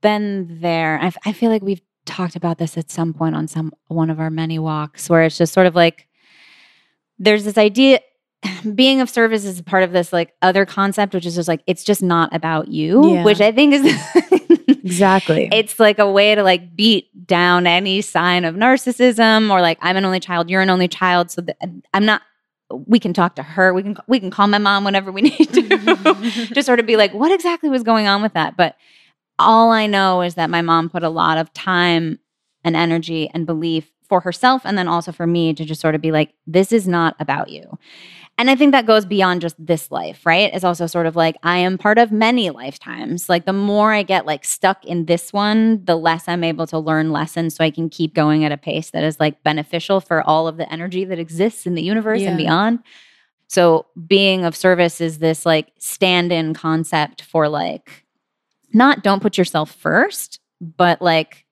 been 0.04 0.60
there. 0.60 1.00
I 1.24 1.32
feel 1.32 1.50
like 1.50 1.62
we've 1.62 1.80
talked 2.04 2.36
about 2.36 2.58
this 2.58 2.76
at 2.76 2.90
some 2.90 3.14
point 3.14 3.34
on 3.34 3.48
some 3.48 3.72
one 3.88 4.10
of 4.10 4.20
our 4.20 4.30
many 4.30 4.58
walks, 4.58 5.08
where 5.10 5.22
it's 5.22 5.38
just 5.38 5.52
sort 5.54 5.66
of 5.66 5.74
like 5.74 6.06
there's 7.18 7.44
this 7.44 7.58
idea. 7.58 8.00
Being 8.74 9.00
of 9.00 9.08
service 9.08 9.44
is 9.46 9.62
part 9.62 9.82
of 9.82 9.92
this 9.92 10.12
like 10.12 10.34
other 10.42 10.66
concept, 10.66 11.14
which 11.14 11.24
is 11.26 11.34
just 11.34 11.48
like 11.48 11.62
it's 11.66 11.82
just 11.82 12.02
not 12.02 12.28
about 12.34 12.68
you, 12.68 13.14
Yeah. 13.14 13.24
which 13.24 13.40
I 13.40 13.50
think 13.50 13.74
is 13.74 13.84
Exactly. 14.84 15.48
it's 15.50 15.80
like 15.80 15.98
a 15.98 16.10
way 16.10 16.34
to 16.34 16.42
like 16.42 16.76
beat 16.76 17.08
down 17.26 17.66
any 17.66 18.02
sign 18.02 18.44
of 18.44 18.54
narcissism 18.54 19.50
or 19.50 19.62
like 19.62 19.78
I'm 19.80 19.96
an 19.96 20.04
only 20.04 20.20
child, 20.20 20.50
you're 20.50 20.60
an 20.60 20.68
only 20.70 20.88
child, 20.88 21.30
so 21.30 21.42
I'm 21.94 22.04
not. 22.04 22.20
We 22.86 22.98
can 22.98 23.12
talk 23.14 23.36
to 23.36 23.42
her. 23.42 23.72
We 23.72 23.82
can 23.82 23.96
we 24.08 24.20
can 24.20 24.30
call 24.30 24.46
my 24.48 24.58
mom 24.58 24.84
whenever 24.84 25.10
we 25.10 25.22
need 25.22 25.48
to. 25.54 26.48
to 26.54 26.62
sort 26.62 26.80
of 26.80 26.86
be 26.86 26.96
like, 26.96 27.12
what 27.14 27.32
exactly 27.32 27.70
was 27.70 27.82
going 27.82 28.06
on 28.06 28.20
with 28.22 28.34
that? 28.34 28.56
But 28.56 28.76
all 29.38 29.70
I 29.70 29.86
know 29.86 30.22
is 30.22 30.34
that 30.34 30.50
my 30.50 30.62
mom 30.62 30.88
put 30.88 31.02
a 31.02 31.08
lot 31.08 31.38
of 31.38 31.52
time 31.52 32.18
and 32.62 32.76
energy 32.76 33.30
and 33.34 33.46
belief 33.46 33.90
for 34.08 34.20
herself 34.20 34.62
and 34.64 34.76
then 34.76 34.88
also 34.88 35.12
for 35.12 35.26
me 35.26 35.54
to 35.54 35.64
just 35.64 35.80
sort 35.80 35.94
of 35.94 36.00
be 36.00 36.12
like, 36.12 36.34
this 36.46 36.72
is 36.72 36.86
not 36.86 37.16
about 37.18 37.48
you. 37.48 37.78
And 38.36 38.50
I 38.50 38.56
think 38.56 38.72
that 38.72 38.86
goes 38.86 39.06
beyond 39.06 39.42
just 39.42 39.54
this 39.64 39.92
life, 39.92 40.26
right? 40.26 40.50
It's 40.52 40.64
also 40.64 40.86
sort 40.86 41.06
of 41.06 41.14
like 41.14 41.36
I 41.44 41.58
am 41.58 41.78
part 41.78 41.98
of 41.98 42.10
many 42.10 42.50
lifetimes. 42.50 43.28
Like 43.28 43.46
the 43.46 43.52
more 43.52 43.92
I 43.92 44.02
get 44.02 44.26
like 44.26 44.44
stuck 44.44 44.84
in 44.84 45.06
this 45.06 45.32
one, 45.32 45.84
the 45.84 45.96
less 45.96 46.26
I'm 46.26 46.42
able 46.42 46.66
to 46.66 46.78
learn 46.78 47.12
lessons 47.12 47.54
so 47.54 47.64
I 47.64 47.70
can 47.70 47.88
keep 47.88 48.12
going 48.12 48.44
at 48.44 48.50
a 48.50 48.56
pace 48.56 48.90
that 48.90 49.04
is 49.04 49.20
like 49.20 49.44
beneficial 49.44 50.00
for 50.00 50.22
all 50.22 50.48
of 50.48 50.56
the 50.56 50.70
energy 50.72 51.04
that 51.04 51.18
exists 51.20 51.64
in 51.64 51.74
the 51.74 51.82
universe 51.82 52.22
and 52.22 52.36
beyond. 52.36 52.80
So 53.46 53.86
being 54.06 54.44
of 54.44 54.56
service 54.56 55.00
is 55.00 55.18
this 55.18 55.46
like 55.46 55.70
stand-in 55.78 56.54
concept 56.54 57.22
for 57.22 57.48
like 57.48 58.03
not 58.74 59.02
don't 59.02 59.20
put 59.22 59.38
yourself 59.38 59.70
first, 59.74 60.40
but 60.60 61.00
like 61.00 61.46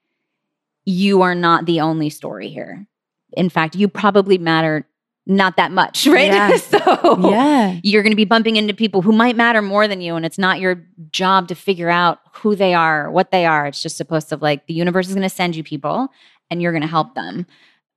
you 0.85 1.23
are 1.23 1.35
not 1.35 1.65
the 1.67 1.81
only 1.81 2.11
story 2.11 2.49
here. 2.49 2.87
In 3.35 3.49
fact, 3.49 3.75
you 3.77 3.89
probably 3.89 4.37
matter 4.39 4.87
not 5.25 5.57
that 5.57 5.71
much, 5.71 6.07
right? 6.09 6.27
Yeah. 6.33 6.57
so 6.57 7.31
yeah. 7.31 7.79
you're 7.85 8.03
going 8.03 8.11
to 8.13 8.17
be 8.17 8.25
bumping 8.25 8.57
into 8.57 8.75
people 8.75 9.03
who 9.03 9.13
might 9.13 9.37
matter 9.37 9.63
more 9.63 9.87
than 9.87 10.01
you 10.01 10.17
and 10.17 10.27
it's 10.27 10.39
not 10.39 10.59
your 10.59 10.85
job 11.13 11.47
to 11.49 11.55
figure 11.55 11.89
out 11.89 12.19
who 12.35 12.57
they 12.57 12.75
are 12.75 13.09
what 13.11 13.31
they 13.31 13.47
are 13.47 13.67
it's 13.67 13.81
just 13.83 13.97
supposed 13.97 14.29
to 14.31 14.37
like 14.37 14.67
the 14.67 14.75
universe 14.75 15.07
is 15.09 15.15
going 15.15 15.23
to 15.23 15.29
send 15.35 15.55
you 15.55 15.63
people 15.63 16.09
and 16.51 16.61
you're 16.61 16.73
going 16.73 16.83
to 16.83 16.89
help 16.89 17.15
them 17.15 17.47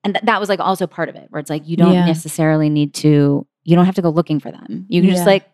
and 0.04 0.14
th- 0.14 0.24
that 0.26 0.40
was 0.40 0.50
like 0.50 0.60
also 0.60 0.86
part 0.86 1.10
of 1.10 1.16
it 1.16 1.26
where 1.32 1.40
it's 1.40 1.50
like 1.50 1.68
you 1.68 1.76
don't 1.78 1.94
Yeah. 1.94 2.06
necessarily 2.06 2.70
need 2.70 2.94
to 2.96 3.48
you 3.64 3.76
don't 3.76 3.86
have 3.86 3.96
to 3.96 4.02
go 4.04 4.10
looking 4.10 4.40
for 4.40 4.52
them 4.52 4.86
you 4.88 5.02
can 5.02 5.10
Yeah. 5.10 5.16
just 5.16 5.26
like 5.26 5.50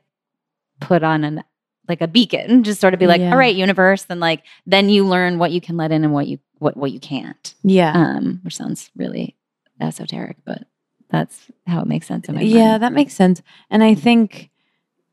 put 0.82 1.04
on 1.04 1.24
an 1.24 1.44
like 1.88 2.02
a 2.02 2.08
beacon 2.08 2.64
just 2.64 2.80
sort 2.80 2.94
of 2.94 3.00
be 3.00 3.08
like 3.08 3.22
Yeah. 3.22 3.32
all 3.32 3.38
right 3.38 3.56
universe 3.56 4.04
then 4.04 4.20
like 4.20 4.44
then 4.66 4.90
you 4.90 5.06
learn 5.06 5.38
what 5.40 5.52
you 5.52 5.60
can 5.62 5.78
let 5.78 5.92
in 5.92 6.04
and 6.04 6.14
what 6.14 6.28
you 6.28 6.40
what 6.60 6.78
what 6.78 6.92
you 6.92 7.00
can't 7.00 7.54
Yeah. 7.64 7.92
um 7.94 8.40
which 8.44 8.56
sounds 8.58 8.90
really 8.96 9.36
esoteric 9.80 10.38
but 10.46 10.64
that's 11.10 11.48
how 11.68 11.82
it 11.82 11.88
makes 11.88 12.08
sense 12.08 12.30
in 12.30 12.36
my 12.36 12.42
Yeah, 12.42 12.70
mind. 12.72 12.84
that 12.84 12.94
makes 12.94 13.14
sense. 13.14 13.42
And 13.70 13.84
I 13.84 13.96
think, 13.96 14.50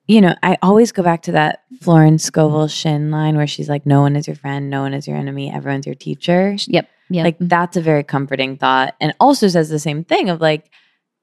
you 0.07 0.21
know, 0.21 0.35
I 0.45 0.57
always 0.63 0.93
go 0.93 1.03
back 1.03 1.23
to 1.23 1.33
that 1.33 1.65
Florence 1.81 2.23
Scovel 2.23 2.69
Shinn 2.69 3.11
line 3.11 3.37
where 3.37 3.49
she's 3.49 3.69
like, 3.69 3.85
no 3.85 4.01
one 4.03 4.15
is 4.15 4.29
your 4.29 4.37
friend, 4.37 4.71
no 4.71 4.83
one 4.83 4.95
is 4.95 5.09
your 5.09 5.17
enemy, 5.17 5.53
everyone's 5.53 5.87
your 5.87 5.97
teacher. 5.97 6.55
yep 6.69 6.89
yep 7.11 7.25
Like, 7.25 7.37
that's 7.41 7.77
a 7.77 7.81
very 7.81 8.05
comforting 8.05 8.57
thought. 8.57 8.95
And 9.01 9.13
also 9.19 9.49
says 9.49 9.71
the 9.71 9.81
same 9.81 10.05
thing 10.05 10.31
of 10.31 10.41
like, 10.41 10.71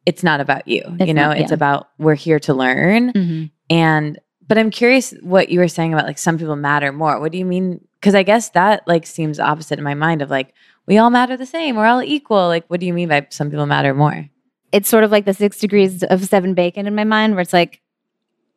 it's 0.05 0.23
not 0.23 0.41
about 0.41 0.67
you, 0.67 0.81
It's 0.99 1.07
you 1.07 1.13
know, 1.13 1.29
not- 1.29 1.37
it's 1.37 1.51
about 1.53 1.87
we're 1.97 2.15
here 2.15 2.39
to 2.41 2.53
learn. 2.53 3.13
Mhm. 3.13 3.51
And, 3.69 4.19
but 4.47 4.57
I'm 4.57 4.71
curious 4.71 5.13
what 5.21 5.49
you 5.49 5.59
were 5.59 5.67
saying 5.67 5.93
about 5.93 6.05
like 6.05 6.17
some 6.17 6.37
people 6.37 6.55
matter 6.55 6.91
more. 6.91 7.19
What 7.19 7.31
do 7.31 7.37
you 7.37 7.45
mean? 7.45 7.85
Because 7.99 8.15
I 8.15 8.23
guess 8.23 8.49
that 8.49 8.87
like 8.87 9.05
seems 9.05 9.39
opposite 9.39 9.79
in 9.79 9.83
my 9.83 9.95
mind 9.95 10.21
of 10.21 10.29
like, 10.29 10.53
we 10.85 10.97
all 10.97 11.09
matter 11.09 11.35
the 11.35 11.45
same, 11.45 11.75
we're 11.75 11.85
all 11.85 12.03
equal. 12.03 12.47
Like, 12.47 12.65
what 12.67 12.79
do 12.79 12.85
you 12.85 12.93
mean 12.93 13.09
by 13.09 13.27
some 13.29 13.49
people 13.49 13.65
matter 13.65 13.93
more? 13.93 14.29
it's 14.75 14.89
sort 14.89 15.05
of 15.05 15.11
like 15.11 15.23
the 15.23 15.33
six 15.33 15.57
degrees 15.57 16.03
of 16.03 16.29
Kevin 16.29 16.53
Bacon 16.53 16.85
in 16.85 16.95
my 16.95 17.05
mind 17.05 17.33
where 17.33 17.41
it's 17.41 17.53
like 17.53 17.81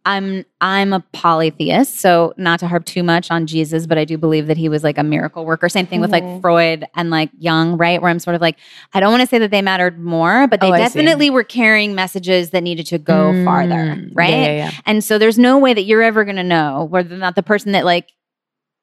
i'm 0.07 0.45
i'm 0.61 0.93
a 0.93 1.01
polytheist 1.13 1.97
so 2.01 2.33
not 2.37 2.59
to 2.61 2.67
harp 2.67 2.85
too 2.85 3.03
much 3.03 3.31
on 3.31 3.47
jesus 3.47 3.87
but 3.87 3.99
i 3.99 4.05
do 4.05 4.17
believe 4.17 4.47
that 4.47 4.57
he 4.57 4.69
was 4.69 4.83
like 4.85 4.97
a 4.97 5.03
miracle 5.03 5.45
worker. 5.45 5.69
Same 5.69 5.87
thing 5.87 6.01
with 6.01 6.13
like 6.13 6.25
Mhm. 6.25 6.41
freud 6.41 6.87
and 6.95 7.11
like 7.11 7.31
Jung 7.39 7.77
right? 7.77 8.01
Where 8.01 8.11
i'm 8.11 8.19
sort 8.19 8.35
of 8.37 8.41
like 8.41 8.57
i 8.95 9.01
don't 9.01 9.11
want 9.11 9.21
to 9.23 9.27
say 9.27 9.39
that 9.39 9.51
they 9.51 9.61
mattered 9.63 9.99
more 9.99 10.47
but 10.47 10.61
they 10.61 10.69
Oh, 10.69 10.77
definitely 10.77 11.31
were 11.31 11.45
carrying 11.45 11.95
messages 11.95 12.51
that 12.51 12.63
needed 12.63 12.87
to 12.87 12.99
go 12.99 13.33
farther 13.45 13.75
Mm, 13.75 14.11
right? 14.15 14.31
Yeah, 14.31 14.43
yeah, 14.45 14.57
yeah. 14.57 14.71
and 14.87 15.03
so 15.05 15.19
there's 15.19 15.39
no 15.39 15.59
way 15.59 15.75
that 15.75 15.83
you're 15.83 16.03
ever 16.03 16.25
going 16.25 16.37
to 16.37 16.43
know 16.45 16.87
whether 16.91 17.15
or 17.15 17.19
not 17.19 17.35
the 17.37 17.43
person 17.43 17.73
that 17.73 17.85
like 17.85 18.09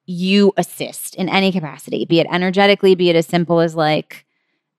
you 0.06 0.54
assist 0.58 1.16
in 1.16 1.28
any 1.30 1.52
capacity, 1.52 2.06
be 2.06 2.20
it 2.20 2.28
energetically, 2.30 2.94
be 2.94 3.10
it 3.10 3.16
as 3.16 3.26
simple 3.26 3.60
as 3.60 3.76
like, 3.76 4.26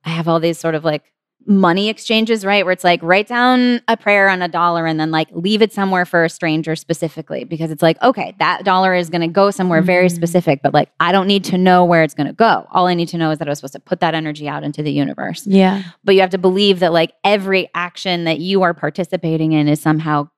I 0.05 0.11
have 0.11 0.29
all 0.29 0.39
these 0.39 0.57
sort 0.59 0.77
of 0.77 0.85
like 0.85 1.03
money 1.47 1.89
exchanges, 1.89 2.45
right? 2.45 2.65
Where 2.65 2.73
it's 2.73 2.83
like, 2.85 3.01
write 3.03 3.29
down 3.29 3.81
a 3.89 3.97
prayer 3.97 4.29
on 4.29 4.43
a 4.43 4.49
dollar 4.49 4.85
and 4.87 4.99
then 4.99 5.11
like 5.11 5.29
leave 5.33 5.63
it 5.63 5.73
somewhere 5.73 6.05
for 6.05 6.25
a 6.25 6.29
stranger 6.29 6.75
specifically 6.77 7.45
because 7.45 7.71
it's 7.71 7.83
like, 7.83 8.01
okay, 8.03 8.35
that 8.39 8.65
dollar 8.65 8.95
is 8.95 9.11
going 9.11 9.21
to 9.21 9.29
go 9.29 9.51
somewhere 9.51 9.81
very 9.83 10.07
Mhm. 10.09 10.13
specific, 10.15 10.61
but 10.63 10.75
like, 10.75 10.91
I 10.99 11.13
don't 11.13 11.27
need 11.27 11.45
to 11.45 11.59
know 11.59 11.85
where 11.85 12.03
it's 12.03 12.15
going 12.15 12.27
to 12.27 12.33
go. 12.33 12.67
All 12.73 12.87
I 12.89 12.95
need 12.95 13.09
to 13.09 13.19
know 13.19 13.31
is 13.31 13.39
that 13.39 13.47
I 13.49 13.51
was 13.51 13.59
supposed 13.59 13.75
to 13.75 13.81
put 13.81 14.01
that 14.01 14.15
energy 14.15 14.49
out 14.49 14.65
into 14.65 14.83
the 14.83 14.91
universe 14.93 15.47
Yeah. 15.47 15.83
but 16.05 16.15
you 16.15 16.21
have 16.21 16.31
to 16.31 16.39
believe 16.39 16.81
that 16.81 16.93
like 16.93 17.13
every 17.25 17.69
action 17.75 18.25
that 18.25 18.39
you 18.41 18.63
are 18.63 18.75
participating 18.75 19.53
in 19.53 19.69
is 19.69 19.81
somehow 19.81 20.29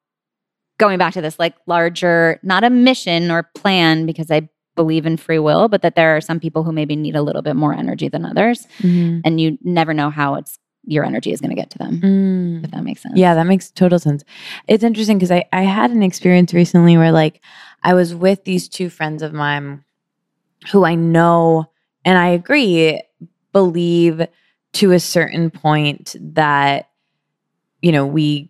going 0.79 0.99
back 0.99 1.13
to 1.15 1.21
this 1.21 1.39
like 1.39 1.55
larger 1.67 2.39
not 2.43 2.63
a 2.65 2.71
mission 2.71 3.31
or 3.33 3.43
plan 3.55 4.07
because 4.07 4.31
i 4.31 4.49
believe 4.77 5.07
in 5.07 5.17
free 5.17 5.41
will, 5.41 5.67
but 5.67 5.83
that 5.83 5.97
there 5.97 6.15
are 6.17 6.21
some 6.21 6.39
people 6.39 6.63
who 6.63 6.71
maybe 6.71 6.95
need 6.95 7.17
a 7.17 7.21
little 7.23 7.43
bit 7.43 7.57
more 7.57 7.75
energy 7.75 8.09
than 8.09 8.25
others. 8.25 8.65
Mhm. 8.81 9.23
And 9.25 9.41
you 9.41 9.59
never 9.65 9.93
know 9.93 10.09
how 10.09 10.37
it's 10.37 10.57
your 10.89 11.05
energy 11.05 11.33
is 11.33 11.41
going 11.41 11.51
to 11.51 11.57
get 11.57 11.71
to 11.71 11.79
them, 11.79 12.01
Mm. 12.01 12.65
if 12.65 12.71
that 12.71 12.83
makes 12.83 13.03
sense. 13.03 13.15
Yeah, 13.17 13.35
that 13.35 13.47
makes 13.47 13.71
total 13.71 13.99
sense. 13.99 14.25
It's 14.67 14.83
interesting 14.83 15.19
because 15.19 15.31
I, 15.31 15.45
I 15.53 15.63
had 15.63 15.91
an 15.91 16.03
experience 16.03 16.55
recently 16.55 16.97
where 16.97 17.13
like 17.13 17.43
I 17.83 17.95
was 17.95 18.15
with 18.15 18.45
these 18.45 18.69
two 18.69 18.89
friends 18.89 19.23
of 19.23 19.33
mine 19.33 19.85
who 20.73 20.85
I 20.85 20.95
know 20.95 21.71
and 22.05 22.17
I 22.19 22.29
agree 22.29 23.03
believe 23.53 24.27
to 24.75 24.93
a 24.93 25.01
certain 25.01 25.51
point 25.51 26.17
that 26.21 26.89
you 27.83 27.93
know 27.93 28.07
we 28.07 28.49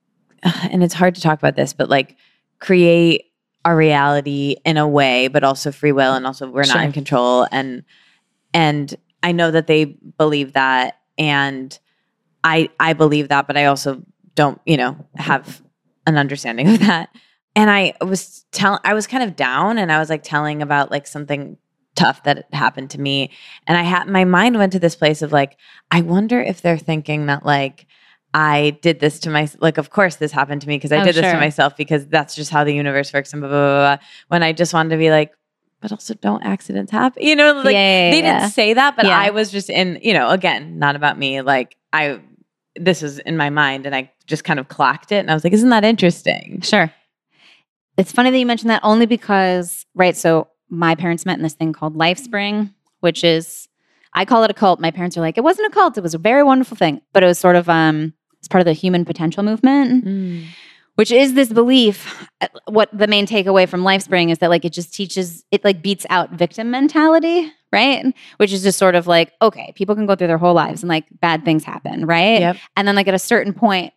and 0.42 0.82
it's 0.82 0.94
hard 0.94 1.14
to 1.16 1.20
talk 1.20 1.38
about 1.38 1.56
this 1.56 1.72
but 1.72 1.88
like 1.88 2.16
create 2.60 3.24
our 3.64 3.76
reality 3.76 4.56
in 4.64 4.76
a 4.76 4.88
way 4.88 5.28
but 5.28 5.44
also 5.44 5.70
free 5.72 5.92
will 5.92 6.14
and 6.14 6.26
also 6.26 6.48
we're 6.48 6.64
not 6.64 6.84
in 6.84 6.92
control 6.92 7.46
and 7.52 7.84
and 8.54 8.94
I 9.22 9.32
know 9.32 9.50
that 9.50 9.66
they 9.66 9.84
believe 9.84 10.54
that 10.54 10.99
and 11.20 11.78
I 12.42 12.70
I 12.80 12.94
believe 12.94 13.28
that 13.28 13.46
but 13.46 13.56
I 13.56 13.66
also 13.66 14.02
don't 14.34 14.60
you 14.64 14.76
know 14.76 14.96
have 15.14 15.62
an 16.06 16.16
understanding 16.16 16.68
of 16.68 16.80
that. 16.86 17.10
And 17.54 17.70
I 17.70 17.94
was 18.00 18.44
telling 18.50 18.80
I 18.84 18.94
was 18.94 19.06
kind 19.06 19.22
of 19.22 19.36
down 19.36 19.78
and 19.78 19.92
I 19.92 19.98
was 20.00 20.08
like 20.10 20.22
telling 20.24 20.62
about 20.62 20.90
like 20.90 21.06
something 21.06 21.56
tough 21.94 22.22
that 22.22 22.46
happened 22.52 22.90
to 22.90 23.00
me. 23.00 23.30
And 23.66 23.76
I 23.76 23.82
had 23.82 24.08
my 24.08 24.24
mind 24.24 24.56
went 24.56 24.72
to 24.72 24.78
this 24.78 24.96
place 24.96 25.20
of 25.22 25.30
like 25.30 25.56
I 25.90 26.00
wonder 26.00 26.40
if 26.40 26.62
they're 26.62 26.78
thinking 26.78 27.26
that 27.26 27.44
like 27.44 27.86
I 28.32 28.78
did 28.80 29.00
this 29.00 29.18
to 29.20 29.30
my 29.30 29.48
like 29.60 29.76
of 29.76 29.90
course 29.90 30.16
this 30.16 30.32
happened 30.32 30.62
to 30.62 30.68
me 30.68 30.76
because 30.76 30.92
I 30.92 31.02
Oh, 31.02 31.04
did 31.04 31.16
this 31.16 31.32
to 31.32 31.38
myself 31.38 31.76
because 31.76 32.06
that's 32.06 32.34
just 32.36 32.50
how 32.50 32.64
the 32.64 32.72
universe 32.72 33.12
works 33.12 33.32
and 33.32 33.42
blah 33.42 33.50
blah 33.50 33.58
blah, 33.58 33.96
blah. 33.96 34.06
When 34.28 34.42
I 34.42 34.52
just 34.52 34.72
wanted 34.72 34.90
to 34.90 34.96
be 34.96 35.10
like 35.10 35.32
but 35.80 35.92
also 35.92 36.14
don't 36.14 36.42
accidents 36.42 36.92
happen 36.92 37.22
you 37.22 37.34
know 37.34 37.52
like 37.54 37.72
yeah, 37.72 38.10
they 38.10 38.22
didn't 38.22 38.50
say 38.50 38.74
that 38.74 38.96
but. 38.96 39.06
I 39.18 39.30
was 39.30 39.50
just 39.50 39.70
in 39.70 39.98
you 40.02 40.12
know 40.12 40.30
again 40.30 40.78
not 40.78 40.96
about 40.96 41.18
me 41.18 41.40
like 41.42 41.76
I 41.92 42.20
this 42.76 43.02
is 43.02 43.18
in 43.20 43.36
my 43.36 43.50
mind 43.50 43.86
and 43.86 43.94
I 43.94 44.10
just 44.26 44.44
kind 44.44 44.60
of 44.60 44.68
clocked 44.68 45.10
it 45.12 45.16
and 45.16 45.30
I 45.30 45.34
was 45.34 45.42
like 45.44 45.52
isn't 45.52 45.70
that 45.70 45.84
interesting 45.84 46.60
Sure. 46.62 46.92
It's 47.96 48.12
funny 48.12 48.30
that 48.30 48.38
you 48.38 48.46
mentioned 48.46 48.70
that 48.70 48.80
only 48.82 49.04
because, 49.04 49.84
right? 49.94 50.16
So 50.16 50.48
my 50.70 50.94
parents 50.94 51.26
met 51.26 51.36
in 51.36 51.42
this 51.42 51.52
thing 51.52 51.72
called 51.74 51.94
LifeSpring, 51.96 52.72
which 53.00 53.24
is, 53.24 53.68
I 54.14 54.24
call 54.24 54.42
it 54.44 54.50
a 54.50 54.54
cult. 54.54 54.80
My 54.80 54.90
parents 54.90 55.18
are 55.18 55.20
like, 55.20 55.36
it 55.36 55.44
wasn't 55.44 55.68
a 55.68 55.74
cult. 55.74 55.98
It 55.98 56.02
was 56.02 56.14
a 56.14 56.18
very 56.18 56.42
wonderful 56.42 56.78
thing, 56.78 57.02
but 57.12 57.22
it 57.22 57.26
was 57.26 57.38
sort 57.38 57.56
of, 57.56 57.68
um, 57.68 58.14
it's 58.38 58.48
part 58.48 58.60
of 58.60 58.64
the 58.64 58.72
human 58.72 59.04
potential 59.04 59.42
movement, 59.42 60.04
which 61.00 61.10
is 61.10 61.32
this 61.32 61.50
belief. 61.50 62.28
What 62.66 62.90
the 62.92 63.06
main 63.06 63.26
takeaway 63.26 63.66
from 63.66 63.80
LifeSpring 63.80 64.30
is 64.30 64.36
that 64.40 64.50
like 64.50 64.66
it 64.66 64.74
just 64.74 64.92
teaches, 64.92 65.46
it 65.50 65.64
like 65.64 65.80
beats 65.80 66.04
out 66.10 66.32
victim 66.32 66.70
mentality, 66.70 67.50
right? 67.72 68.04
Which 68.36 68.52
is 68.52 68.62
just 68.62 68.78
sort 68.78 68.94
of 68.94 69.06
like, 69.06 69.32
okay, 69.40 69.72
people 69.76 69.94
can 69.94 70.04
go 70.04 70.14
through 70.14 70.26
their 70.26 70.36
whole 70.36 70.52
lives 70.52 70.82
and 70.82 70.90
like 70.90 71.06
bad 71.18 71.42
things 71.42 71.64
happen, 71.64 72.04
right? 72.04 72.40
Yep. 72.40 72.56
And 72.76 72.86
then, 72.86 72.96
like, 72.96 73.08
at 73.08 73.14
a 73.14 73.18
certain 73.18 73.54
point, 73.54 73.94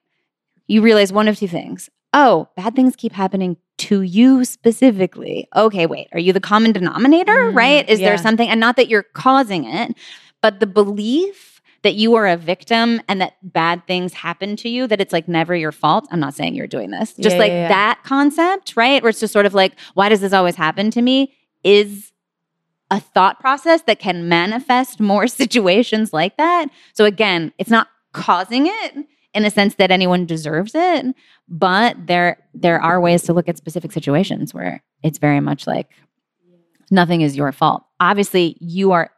you 0.67 0.81
realize 0.81 1.11
one 1.11 1.27
of 1.27 1.37
two 1.37 1.49
things. 1.49 1.89
Oh, 2.13 2.47
bad 2.55 2.73
things 2.73 2.95
keep 2.95 3.11
happening 3.11 3.57
to 3.79 4.01
you 4.01 4.45
specifically. 4.45 5.49
Okay, 5.53 5.85
wait, 5.85 6.07
are 6.13 6.19
you 6.19 6.31
the 6.31 6.39
common 6.39 6.71
denominator, 6.71 7.51
Mm, 7.51 7.55
right? 7.55 7.89
Is 7.89 7.99
yeah. 7.99 8.11
there 8.11 8.17
something, 8.17 8.47
and 8.47 8.61
not 8.61 8.77
that 8.77 8.87
you're 8.87 9.03
causing 9.03 9.65
it, 9.65 9.93
but 10.41 10.61
the 10.61 10.67
belief 10.67 11.52
that 11.83 11.95
you 11.95 12.15
are 12.15 12.27
a 12.27 12.37
victim 12.37 13.01
and 13.07 13.21
that 13.21 13.33
bad 13.43 13.85
things 13.87 14.13
happen 14.13 14.55
to 14.57 14.69
you, 14.69 14.87
that 14.87 14.99
it's 14.99 15.13
like 15.13 15.27
never 15.27 15.55
your 15.55 15.71
fault. 15.71 16.07
I'm 16.11 16.19
not 16.19 16.33
saying 16.33 16.55
you're 16.55 16.67
doing 16.67 16.91
this, 16.91 17.13
just 17.13 17.35
Yeah, 17.35 17.39
like 17.41 17.51
yeah, 17.51 17.67
that 17.67 18.03
concept, 18.03 18.75
right? 18.75 19.03
Where 19.03 19.09
it's 19.09 19.19
just 19.19 19.33
sort 19.33 19.45
of 19.45 19.53
like, 19.53 19.73
why 19.93 20.09
does 20.09 20.21
this 20.21 20.33
always 20.33 20.55
happen 20.55 20.91
to 20.91 21.01
me? 21.01 21.33
Is 21.63 22.11
a 22.89 22.99
thought 22.99 23.39
process 23.39 23.81
that 23.83 23.99
can 23.99 24.29
manifest 24.29 24.99
more 24.99 25.27
situations 25.41 26.13
like 26.13 26.37
that. 26.37 26.67
So 26.93 27.05
again, 27.05 27.51
it's 27.57 27.69
not 27.69 27.87
causing 28.13 28.67
it 28.67 29.05
in 29.33 29.45
a 29.45 29.49
sense 29.49 29.75
that 29.75 29.89
anyone 29.89 30.25
deserves 30.25 30.73
it, 30.75 31.15
but 31.49 31.97
there 32.05 32.37
there 32.53 32.79
are 32.79 33.01
ways 33.01 33.23
to 33.23 33.33
look 33.33 33.49
at 33.49 33.57
specific 33.57 33.91
situations 33.91 34.53
where 34.53 34.83
it's 35.01 35.17
very 35.17 35.39
much 35.39 35.65
like 35.65 35.89
nothing 36.91 37.21
is 37.21 37.35
your 37.35 37.51
fault. 37.51 37.83
Obviously, 37.99 38.55
you 38.59 38.91
are 38.91 39.09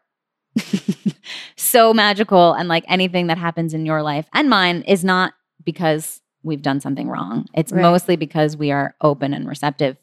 so 1.56 1.94
magical 1.94 2.54
and 2.54 2.68
like 2.70 2.86
anything 2.88 3.28
that 3.28 3.38
happens 3.38 3.74
in 3.74 3.86
your 3.86 4.02
life 4.02 4.28
and 4.34 4.50
mine 4.50 4.82
is 4.84 5.04
not 5.04 5.34
because 5.63 6.22
we've 6.44 6.62
done 6.62 6.80
something 6.80 7.08
wrong. 7.10 7.46
It's 7.54 7.72
Right. 7.72 7.82
mostly 7.82 8.15
because 8.15 8.56
we 8.56 8.72
are 8.72 8.96
open 9.02 9.34
and 9.34 9.48
receptive 9.48 9.98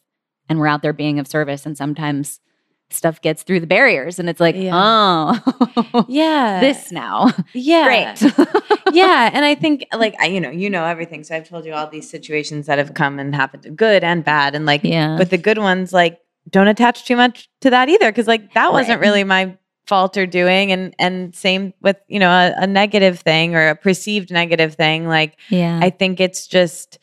and 0.48 0.58
we're 0.58 0.66
out 0.66 0.82
there 0.82 0.92
being 0.92 1.18
of 1.18 1.28
service 1.28 1.64
and 1.66 1.76
sometimes 1.76 2.40
stuff 2.90 3.22
gets 3.22 3.42
through 3.42 3.60
the 3.60 3.66
barriers 3.66 4.18
and 4.18 4.28
it's 4.28 4.40
like, 4.40 4.54
Yeah. 4.56 4.72
oh, 4.74 6.04
yeah 6.08 6.60
this 6.60 6.92
now. 6.92 7.30
yeah 7.54 8.14
Great. 8.18 8.32
yeah 8.92 9.30
and 9.32 9.44
i 9.46 9.54
think 9.54 9.86
like 9.96 10.14
I, 10.20 10.26
you 10.26 10.40
know 10.40 10.50
you 10.50 10.68
know 10.68 10.84
everything 10.84 11.24
so 11.24 11.34
i've 11.34 11.48
told 11.48 11.64
you 11.64 11.72
all 11.72 11.86
these 11.88 12.10
situations 12.10 12.66
that 12.66 12.76
have 12.76 12.92
come 12.92 13.18
and 13.18 13.34
happened 13.34 13.74
good 13.78 14.04
and 14.04 14.22
bad 14.22 14.54
and 14.54 14.66
like 14.66 14.82
yeah. 14.84 15.16
but 15.16 15.30
the 15.30 15.38
good 15.38 15.56
ones 15.56 15.94
like 15.94 16.18
don't 16.50 16.68
attach 16.68 17.06
too 17.06 17.16
much 17.16 17.48
to 17.62 17.70
that 17.70 17.88
either 17.88 18.10
because 18.10 18.26
like 18.26 18.52
that 18.52 18.72
wasn't 18.72 19.00
really 19.00 19.24
my 19.24 19.56
fault 19.86 20.16
or 20.16 20.26
doing 20.26 20.70
and 20.70 20.94
and 20.98 21.34
same 21.34 21.74
with 21.82 21.96
you 22.08 22.18
know 22.18 22.30
a, 22.30 22.54
a 22.58 22.66
negative 22.66 23.18
thing 23.20 23.54
or 23.54 23.68
a 23.68 23.74
perceived 23.76 24.30
negative 24.30 24.74
thing 24.74 25.08
like 25.08 25.38
yeah. 25.48 25.80
i 25.82 25.90
think 25.90 26.20
it's 26.20 26.46
just 26.46 26.98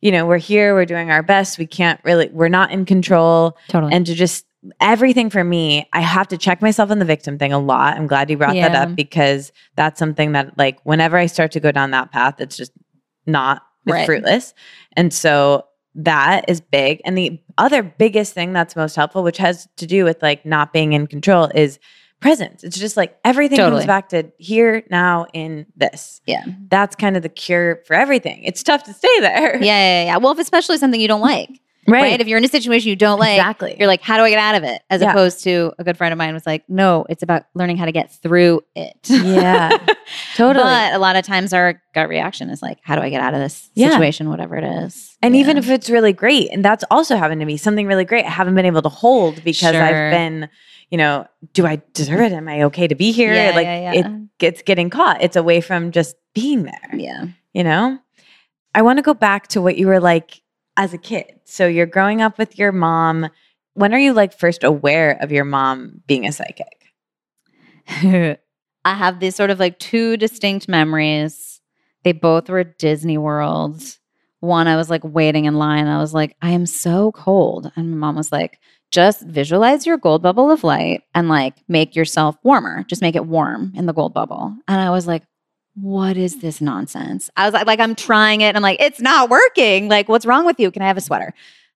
you 0.00 0.10
know 0.10 0.24
we're 0.26 0.38
here 0.38 0.74
we're 0.74 0.86
doing 0.86 1.10
our 1.10 1.22
best 1.22 1.58
we 1.58 1.66
can't 1.66 2.00
really 2.04 2.30
we're 2.32 2.48
not 2.48 2.70
in 2.70 2.84
control 2.86 3.56
totally. 3.68 3.92
and 3.92 4.06
to 4.06 4.14
just 4.14 4.46
everything 4.80 5.28
for 5.28 5.44
me 5.44 5.86
i 5.92 6.00
have 6.00 6.26
to 6.26 6.38
check 6.38 6.62
myself 6.62 6.90
on 6.90 6.98
the 7.00 7.04
victim 7.04 7.36
thing 7.38 7.52
a 7.52 7.58
lot 7.58 7.96
i'm 7.98 8.06
glad 8.06 8.30
you 8.30 8.38
brought 8.38 8.54
that 8.54 8.74
up 8.74 8.94
because 8.96 9.52
that's 9.76 9.98
something 9.98 10.32
that 10.32 10.56
like 10.56 10.80
whenever 10.84 11.18
i 11.18 11.26
start 11.26 11.52
to 11.52 11.60
go 11.60 11.70
down 11.70 11.90
that 11.90 12.10
path 12.12 12.40
it's 12.40 12.56
just 12.56 12.72
not 13.26 13.62
it's 13.86 13.92
Right. 13.92 14.06
fruitless 14.06 14.54
and 14.96 15.12
so 15.12 15.66
that 15.94 16.44
is 16.48 16.60
big 16.60 17.02
and 17.04 17.18
the 17.18 17.38
other 17.58 17.82
biggest 17.82 18.32
thing 18.32 18.52
that's 18.54 18.74
most 18.76 18.96
helpful 18.96 19.22
which 19.22 19.36
has 19.38 19.68
to 19.76 19.86
do 19.86 20.04
with 20.04 20.22
like 20.22 20.46
not 20.46 20.72
being 20.72 20.92
in 20.94 21.06
control 21.06 21.50
is 21.54 21.78
presence 22.22 22.64
it's 22.64 22.78
just 22.78 22.96
like 22.96 23.18
everything 23.24 23.58
Totally. 23.58 23.80
comes 23.82 23.86
back 23.86 24.08
to 24.10 24.30
here 24.38 24.82
now 24.90 25.26
in 25.34 25.66
this 25.76 26.20
yeah. 26.26 26.44
that's 26.68 26.96
kind 26.96 27.16
of 27.16 27.22
the 27.22 27.28
cure 27.28 27.82
for 27.86 27.94
everything 27.94 28.42
it's 28.44 28.62
tough 28.62 28.84
to 28.84 28.92
stay 28.94 29.20
there 29.20 29.56
Yeah, 29.56 29.64
yeah, 29.64 30.04
yeah. 30.04 30.16
Well, 30.16 30.32
if 30.32 30.38
especially 30.38 30.78
something 30.78 31.00
you 31.00 31.08
don't 31.08 31.20
like, 31.20 31.50
right, 31.88 32.00
right? 32.02 32.20
If 32.20 32.28
you're 32.28 32.38
in 32.38 32.44
a 32.44 32.48
situation 32.48 32.88
you 32.90 32.96
don't 32.96 33.18
like, 33.18 33.36
exactly 33.38 33.76
you're 33.78 33.88
like, 33.88 34.02
how 34.02 34.16
do 34.16 34.22
I 34.22 34.30
get 34.30 34.38
out 34.38 34.54
of 34.54 34.62
it? 34.64 34.80
As 34.88 35.00
Yeah. 35.02 35.10
opposed 35.10 35.42
to 35.44 35.72
a 35.78 35.84
good 35.84 35.96
friend 35.98 36.12
of 36.12 36.18
mine 36.18 36.32
was 36.32 36.46
like, 36.46 36.62
no, 36.68 37.04
it's 37.10 37.22
about 37.22 37.42
learning 37.54 37.76
how 37.76 37.84
to 37.86 37.92
get 37.92 38.12
through 38.22 38.62
it. 38.76 38.96
yeah 39.10 39.76
totally 40.34 40.64
But 40.64 40.94
a 40.94 40.98
lot 40.98 41.16
of 41.16 41.24
times 41.24 41.52
our 41.52 41.82
gut 41.94 42.08
reaction 42.08 42.50
is 42.50 42.62
like, 42.62 42.78
how 42.82 42.94
do 42.96 43.02
I 43.02 43.10
get 43.10 43.20
out 43.20 43.34
of 43.34 43.40
this 43.40 43.68
Yeah. 43.74 43.90
situation, 43.90 44.28
whatever 44.30 44.56
it 44.56 44.64
is? 44.64 45.16
And 45.22 45.34
Yeah. 45.34 45.40
even 45.42 45.56
if 45.58 45.68
it's 45.68 45.90
really 45.90 46.12
great, 46.12 46.50
and 46.52 46.64
that's 46.64 46.84
also 46.90 47.16
happened 47.16 47.40
to 47.40 47.46
me, 47.46 47.56
something 47.56 47.86
really 47.86 48.04
great 48.04 48.24
I 48.26 48.30
haven't 48.30 48.54
been 48.54 48.66
able 48.66 48.82
to 48.82 48.88
hold 48.88 49.42
because 49.44 49.72
Sure. 49.74 49.82
I've 49.82 50.10
been, 50.12 50.48
you 50.92 50.98
know, 50.98 51.26
do 51.54 51.66
I 51.66 51.80
deserve 51.94 52.20
it? 52.20 52.32
Am 52.32 52.46
I 52.46 52.64
okay 52.64 52.86
to 52.86 52.94
be 52.94 53.12
here? 53.12 53.32
Yeah, 53.32 53.52
like 53.56 53.64
yeah, 53.64 53.92
it 53.94 54.38
gets 54.38 54.60
getting 54.60 54.90
caught. 54.90 55.22
It's 55.22 55.36
away 55.36 55.62
from 55.62 55.90
just 55.90 56.14
being 56.34 56.64
there, 56.64 56.90
yeah. 56.92 57.28
you 57.54 57.64
know? 57.64 57.98
I 58.74 58.82
want 58.82 58.98
to 58.98 59.02
go 59.02 59.14
back 59.14 59.48
to 59.48 59.62
what 59.62 59.78
you 59.78 59.86
were 59.86 60.00
like 60.00 60.42
as 60.76 60.92
a 60.92 60.98
kid. 60.98 61.40
So 61.44 61.66
you're 61.66 61.86
growing 61.86 62.20
up 62.20 62.36
with 62.36 62.58
your 62.58 62.72
mom. 62.72 63.30
When 63.72 63.94
are 63.94 63.98
you 63.98 64.12
like 64.12 64.38
first 64.38 64.64
aware 64.64 65.16
of 65.22 65.32
your 65.32 65.46
mom 65.46 66.02
being 66.06 66.26
a 66.26 66.32
psychic? 66.32 66.86
I 68.84 68.94
have 68.94 69.18
these 69.18 69.34
sort 69.34 69.48
of 69.48 69.58
like 69.58 69.78
two 69.78 70.18
distinct 70.18 70.68
memories. 70.68 71.62
They 72.04 72.12
both 72.12 72.50
were 72.50 72.64
Disney 72.64 73.16
World. 73.16 73.82
One, 74.40 74.68
I 74.68 74.76
was 74.76 74.90
like 74.90 75.04
waiting 75.04 75.46
in 75.46 75.54
line. 75.54 75.86
I 75.86 75.98
was 75.98 76.12
like, 76.12 76.36
I 76.42 76.50
am 76.50 76.66
so 76.66 77.12
cold. 77.12 77.72
And 77.76 77.92
my 77.92 77.96
mom 77.96 78.16
was 78.16 78.30
like, 78.30 78.60
just 78.92 79.22
visualize 79.22 79.86
your 79.86 79.96
gold 79.96 80.22
bubble 80.22 80.50
of 80.50 80.62
light 80.62 81.02
and 81.14 81.28
like 81.28 81.54
make 81.66 81.96
yourself 81.96 82.36
warmer. 82.44 82.84
Just 82.84 83.02
make 83.02 83.16
it 83.16 83.26
warm 83.26 83.72
in 83.74 83.86
the 83.86 83.92
gold 83.92 84.14
bubble. 84.14 84.54
And 84.68 84.80
I 84.80 84.90
was 84.90 85.06
like, 85.06 85.24
what 85.74 86.18
is 86.18 86.40
this 86.40 86.60
nonsense? 86.60 87.30
I 87.36 87.46
was 87.46 87.54
like, 87.54 87.66
like 87.66 87.80
I'm 87.80 87.94
trying 87.94 88.42
it. 88.42 88.48
And 88.48 88.58
I'm 88.58 88.62
like, 88.62 88.80
it's 88.80 89.00
not 89.00 89.30
working. 89.30 89.88
Like, 89.88 90.08
what's 90.08 90.26
wrong 90.26 90.44
with 90.44 90.60
you? 90.60 90.70
Can 90.70 90.82
I 90.82 90.86
have 90.86 90.98
a 90.98 91.00
sweater? 91.00 91.32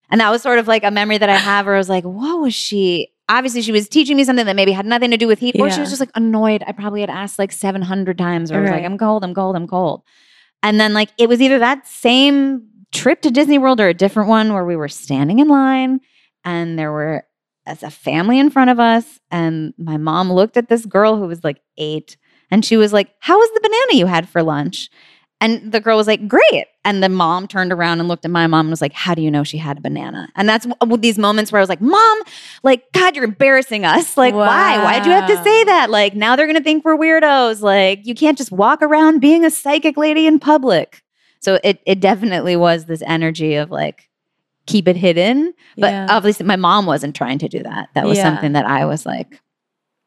And 0.09 0.21
that 0.21 0.29
was 0.29 0.41
sort 0.41 0.59
of 0.59 0.67
like 0.67 0.83
a 0.83 0.91
memory 0.91 1.17
that 1.17 1.29
I 1.29 1.35
have 1.35 1.65
where 1.65 1.75
I 1.75 1.79
was 1.79 1.89
like, 1.89 2.03
what 2.03 2.39
was 2.39 2.53
she? 2.53 3.09
Obviously, 3.27 3.61
she 3.61 3.73
was 3.73 3.89
teaching 3.89 4.15
me 4.15 4.23
something 4.23 4.45
that 4.45 4.55
maybe 4.55 4.71
had 4.71 4.85
nothing 4.85 5.11
to 5.11 5.17
do 5.17 5.27
with 5.27 5.39
heat, 5.39 5.59
or 5.59 5.69
she 5.69 5.81
was 5.81 5.89
just 5.89 5.99
like 5.99 6.11
annoyed. 6.15 6.63
I 6.65 6.71
probably 6.71 7.01
had 7.01 7.09
asked 7.09 7.37
like 7.37 7.51
700 7.51 8.17
times, 8.17 8.51
or 8.51 8.59
I 8.59 8.61
was 8.61 8.69
like, 8.69 8.85
I'm 8.85 8.97
cold, 8.97 9.25
I'm 9.25 9.33
cold, 9.33 9.57
I'm 9.57 9.67
cold. 9.67 10.03
And 10.63 10.79
then, 10.79 10.93
like, 10.93 11.09
it 11.17 11.27
was 11.27 11.41
either 11.41 11.59
that 11.59 11.85
same 11.85 12.69
trip 12.93 13.21
to 13.23 13.31
Disney 13.31 13.57
World 13.57 13.81
or 13.81 13.89
a 13.89 13.93
different 13.93 14.29
one 14.29 14.53
where 14.53 14.63
we 14.63 14.77
were 14.77 14.87
standing 14.87 15.39
in 15.39 15.49
line 15.49 15.99
and 16.47 16.79
there 16.79 16.93
were 16.93 17.25
as 17.65 17.83
a 17.83 17.91
family 17.91 18.39
in 18.39 18.49
front 18.49 18.69
of 18.69 18.79
us. 18.79 19.19
And 19.29 19.73
my 19.77 19.97
mom 19.97 20.31
looked 20.31 20.55
at 20.55 20.69
this 20.69 20.85
girl 20.85 21.17
who 21.17 21.27
was 21.27 21.43
like 21.43 21.59
eight 21.77 22.15
and 22.49 22.63
she 22.63 22.77
was 22.77 22.93
like, 22.93 23.13
How 23.19 23.37
was 23.37 23.49
the 23.53 23.59
banana 23.59 23.99
you 23.99 24.05
had 24.05 24.29
for 24.29 24.41
lunch? 24.41 24.89
And 25.39 25.71
the 25.71 25.79
girl 25.79 25.97
was 25.97 26.07
like, 26.07 26.27
great. 26.27 26.65
And 26.83 27.03
the 27.03 27.09
mom 27.09 27.47
turned 27.47 27.71
around 27.71 27.99
and 27.99 28.09
looked 28.09 28.25
at 28.25 28.31
my 28.31 28.47
mom 28.47 28.61
and 28.61 28.69
was 28.71 28.81
like, 28.81 28.93
how 28.93 29.13
do 29.13 29.21
you 29.21 29.29
know 29.29 29.43
she 29.43 29.59
had 29.59 29.77
a 29.77 29.81
banana? 29.81 30.27
And 30.35 30.49
that's 30.49 30.65
these 30.97 31.19
moments 31.19 31.51
where 31.51 31.59
I 31.59 31.61
was 31.61 31.69
like, 31.69 31.79
mom, 31.79 32.21
like, 32.63 32.91
God, 32.91 33.15
you're 33.15 33.23
embarrassing 33.23 33.85
us. 33.85 34.17
Like, 34.17 34.33
why? 34.33 34.83
Why'd 34.83 35.05
you 35.05 35.11
have 35.11 35.27
to 35.27 35.43
say 35.43 35.63
that? 35.65 35.91
Like, 35.91 36.15
now 36.15 36.35
they're 36.35 36.47
to 36.57 36.63
think 36.63 36.83
we're 36.83 36.97
weirdos. 36.97 37.61
Like, 37.61 38.03
you 38.07 38.15
can't 38.15 38.35
just 38.35 38.51
walk 38.51 38.81
around 38.81 39.19
being 39.19 39.45
a 39.45 39.51
psychic 39.51 39.95
lady 39.95 40.25
in 40.25 40.39
public. 40.39 41.03
So 41.39 41.59
it, 41.63 41.81
it 41.85 41.99
definitely 41.99 42.55
was 42.55 42.85
this 42.85 43.03
energy 43.05 43.53
of 43.55 43.69
like, 43.69 44.06
keep 44.67 44.87
it 44.87 44.95
hidden. 44.95 45.53
But 45.77 45.91
Yeah. 45.91 46.07
obviously, 46.09 46.45
my 46.45 46.55
mom 46.55 46.85
wasn't 46.85 47.15
trying 47.15 47.39
to 47.39 47.47
do 47.47 47.63
that. 47.63 47.89
That 47.95 48.05
was 48.05 48.17
Yeah. 48.17 48.23
something 48.23 48.51
that 48.53 48.65
I 48.65 48.85
was 48.85 49.05
like, 49.05 49.41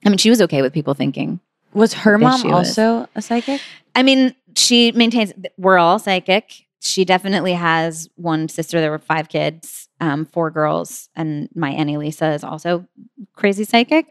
I 0.07 0.09
mean, 0.09 0.19
she 0.19 0.31
was 0.31 0.41
okay 0.43 0.63
with 0.63 0.73
people 0.73 0.95
thinking 0.95 1.41
was 1.75 1.93
her 1.93 2.19
mom 2.19 2.43
was. 2.45 2.79
also 2.79 3.09
a 3.15 3.23
psychic? 3.23 3.61
I 3.95 4.03
mean, 4.03 4.35
she 4.57 4.93
maintains 4.93 5.33
we're 5.59 5.79
all 5.79 5.99
psychic. 5.99 6.67
She 6.81 7.05
definitely 7.05 7.53
has 7.53 8.09
one 8.17 8.49
sister. 8.49 8.81
There 8.81 8.91
were 8.91 8.99
five 8.99 9.29
kids, 9.29 9.89
um, 10.01 10.25
four 10.27 10.51
girls, 10.51 11.09
and 11.15 11.49
my 11.55 11.71
auntie 11.71 11.97
Lisa 11.99 12.31
is 12.33 12.43
also 12.45 12.87
crazy 13.35 13.65
psychic. 13.65 14.07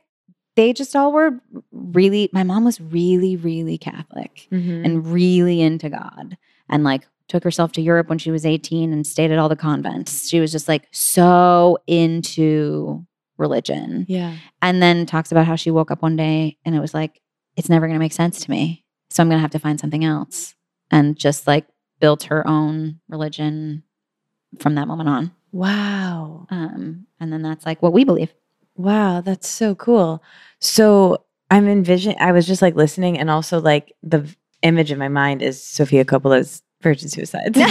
They 0.56 0.74
just 0.74 0.96
all 0.96 1.12
were 1.12 1.40
really. 1.72 2.30
My 2.34 2.44
mom 2.44 2.64
was 2.66 2.80
really, 2.80 3.36
really 3.38 3.78
Catholic 3.78 4.48
Mhm. 4.52 4.86
and 4.86 5.08
really 5.08 5.62
into 5.62 5.90
God, 5.90 6.38
and 6.70 6.84
like 6.84 7.08
took 7.30 7.44
herself 7.44 7.72
to 7.74 7.82
Europe 7.82 8.10
when 8.10 8.18
she 8.18 8.32
was 8.32 8.46
eighteen 8.46 8.92
and 8.92 9.08
stayed 9.08 9.32
at 9.32 9.40
all 9.40 9.48
the 9.50 9.56
convents. 9.56 10.28
She 10.28 10.40
was 10.42 10.52
just 10.52 10.68
like 10.68 10.88
so 10.92 11.78
into 11.88 13.06
religion 13.38 14.06
yeah. 14.10 14.36
and 14.62 14.82
then 14.82 15.06
talks 15.06 15.32
about 15.32 15.46
how 15.46 15.56
she 15.56 15.72
woke 15.72 15.92
up 15.92 16.02
one 16.02 16.18
day 16.18 16.58
and 16.66 16.76
it 16.76 16.82
was 16.82 16.94
like 16.94 17.22
it's 17.56 17.70
never 17.70 17.88
going 17.88 17.96
to 17.96 18.04
make 18.04 18.12
sense 18.12 18.44
to 18.44 18.52
me 18.52 18.84
so 19.10 19.24
i'm 19.24 19.30
going 19.30 19.38
to 19.38 19.42
have 19.42 19.50
to 19.50 19.58
find 19.58 19.80
something 19.80 20.04
else 20.04 20.56
and 20.92 21.16
just 21.18 21.48
like 21.48 21.66
built 22.02 22.24
her 22.24 22.46
own 22.46 23.00
religion 23.08 23.82
from 24.60 24.76
that 24.76 24.90
moment 24.90 25.08
on 25.08 25.32
Wow. 25.54 26.48
um, 26.50 27.08
and 27.22 27.32
then 27.32 27.42
that's 27.42 27.66
like 27.66 27.82
what 27.82 27.94
we 27.94 28.04
believe 28.04 28.34
Wow, 28.80 29.20
that's 29.20 29.50
so 29.50 29.76
cool. 29.76 30.24
So 30.62 31.26
I'm 31.52 31.68
envisioning, 31.68 32.18
I 32.22 32.32
was 32.32 32.48
just 32.48 32.62
like 32.62 32.76
listening, 32.76 33.20
and 33.20 33.30
also 33.30 33.60
like 33.60 33.92
the 34.02 34.34
image 34.62 34.90
in 34.90 34.98
my 34.98 35.10
mind 35.10 35.42
is 35.42 35.62
Sofia 35.62 36.06
Coppola's 36.06 36.62
Virgin 36.82 37.10
Suicides. 37.10 37.58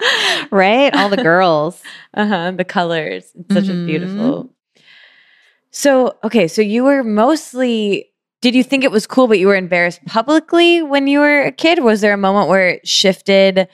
right 0.50 0.94
all 0.94 1.08
the 1.08 1.16
girls 1.16 1.82
uh-huh, 2.14 2.52
the 2.52 2.64
colors. 2.64 3.30
It's 3.34 3.52
such 3.52 3.68
a 3.68 3.72
Mhm. 3.72 3.86
beautiful. 3.86 4.50
So, 5.70 6.16
okay, 6.24 6.48
so 6.48 6.62
you 6.62 6.84
were 6.84 7.04
mostly, 7.04 8.10
did 8.40 8.54
you 8.54 8.64
think 8.64 8.84
it 8.84 8.90
was 8.90 9.06
cool, 9.06 9.26
but 9.28 9.38
you 9.38 9.46
were 9.48 9.56
embarrassed 9.56 10.00
publicly 10.06 10.82
when 10.82 11.06
you 11.06 11.18
were 11.20 11.42
a 11.42 11.52
kid? 11.52 11.80
Was 11.80 12.00
there 12.00 12.14
a 12.14 12.18
moment 12.18 12.48
where 12.48 12.68
it 12.70 12.88
shifted? 12.88 13.68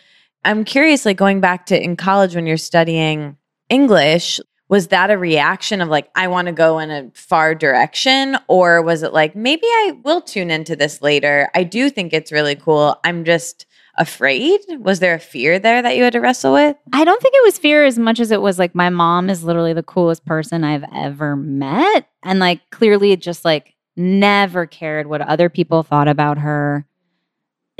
I'm 0.44 0.64
curious, 0.64 1.04
like 1.06 1.16
going 1.16 1.40
back 1.40 1.66
to 1.66 1.80
in 1.82 1.96
college 1.96 2.34
when 2.34 2.46
you're 2.46 2.56
studying 2.56 3.36
English, 3.70 4.40
was 4.74 4.88
that 4.88 5.08
a 5.08 5.16
reaction 5.16 5.80
of 5.80 5.88
like, 5.88 6.10
I 6.16 6.26
want 6.26 6.46
to 6.46 6.52
go 6.52 6.80
in 6.80 6.90
a 6.90 7.08
far 7.14 7.54
direction? 7.54 8.36
Or 8.48 8.82
was 8.82 9.04
it 9.04 9.12
like, 9.12 9.36
maybe 9.36 9.66
I 9.66 9.96
will 10.02 10.20
tune 10.20 10.50
into 10.50 10.74
this 10.74 11.00
later? 11.00 11.48
I 11.54 11.62
do 11.62 11.88
think 11.88 12.12
it's 12.12 12.32
really 12.32 12.56
cool. 12.56 12.98
I'm 13.04 13.24
just 13.24 13.66
afraid. 13.96 14.58
Was 14.80 14.98
there 14.98 15.14
a 15.14 15.20
fear 15.20 15.60
there 15.60 15.80
that 15.80 15.96
you 15.96 16.02
had 16.02 16.14
to 16.14 16.20
wrestle 16.20 16.52
with? 16.54 16.76
i 16.92 17.04
don't 17.04 17.22
think 17.22 17.36
it 17.36 17.44
was 17.44 17.56
fear 17.56 17.84
as 17.84 18.00
much 18.00 18.18
as 18.18 18.32
it 18.32 18.42
was 18.42 18.58
like 18.58 18.74
my 18.74 18.90
mom 18.90 19.30
is 19.30 19.44
literally 19.44 19.72
the 19.72 19.84
coolest 19.84 20.24
person 20.26 20.64
i've 20.64 20.84
ever 20.92 21.36
met 21.36 22.08
and 22.24 22.40
like 22.40 22.60
clearly 22.70 23.16
just 23.16 23.44
like 23.44 23.74
never 23.96 24.66
cared 24.66 25.06
what 25.06 25.20
other 25.20 25.48
people 25.48 25.84
thought 25.84 26.08
about 26.08 26.38
her 26.38 26.84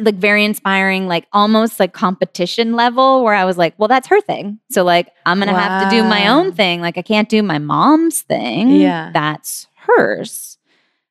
like 0.00 0.16
very 0.16 0.44
inspiring 0.44 1.06
like 1.06 1.26
almost 1.32 1.78
like 1.78 1.92
competition 1.92 2.74
level 2.74 3.22
where 3.22 3.34
i 3.34 3.44
was 3.44 3.56
like 3.56 3.74
well 3.78 3.86
that's 3.88 4.08
her 4.08 4.20
thing 4.20 4.58
so 4.70 4.82
like 4.82 5.08
i'm 5.26 5.38
gonna 5.38 5.56
have 5.56 5.84
to 5.88 5.96
do 5.96 6.02
my 6.02 6.26
own 6.28 6.52
thing 6.52 6.80
like 6.80 6.98
i 6.98 7.02
can't 7.02 7.28
do 7.28 7.42
my 7.42 7.58
mom's 7.58 8.22
thing 8.22 8.70
Yeah. 8.70 9.10
that's 9.14 9.68
hers 9.76 10.58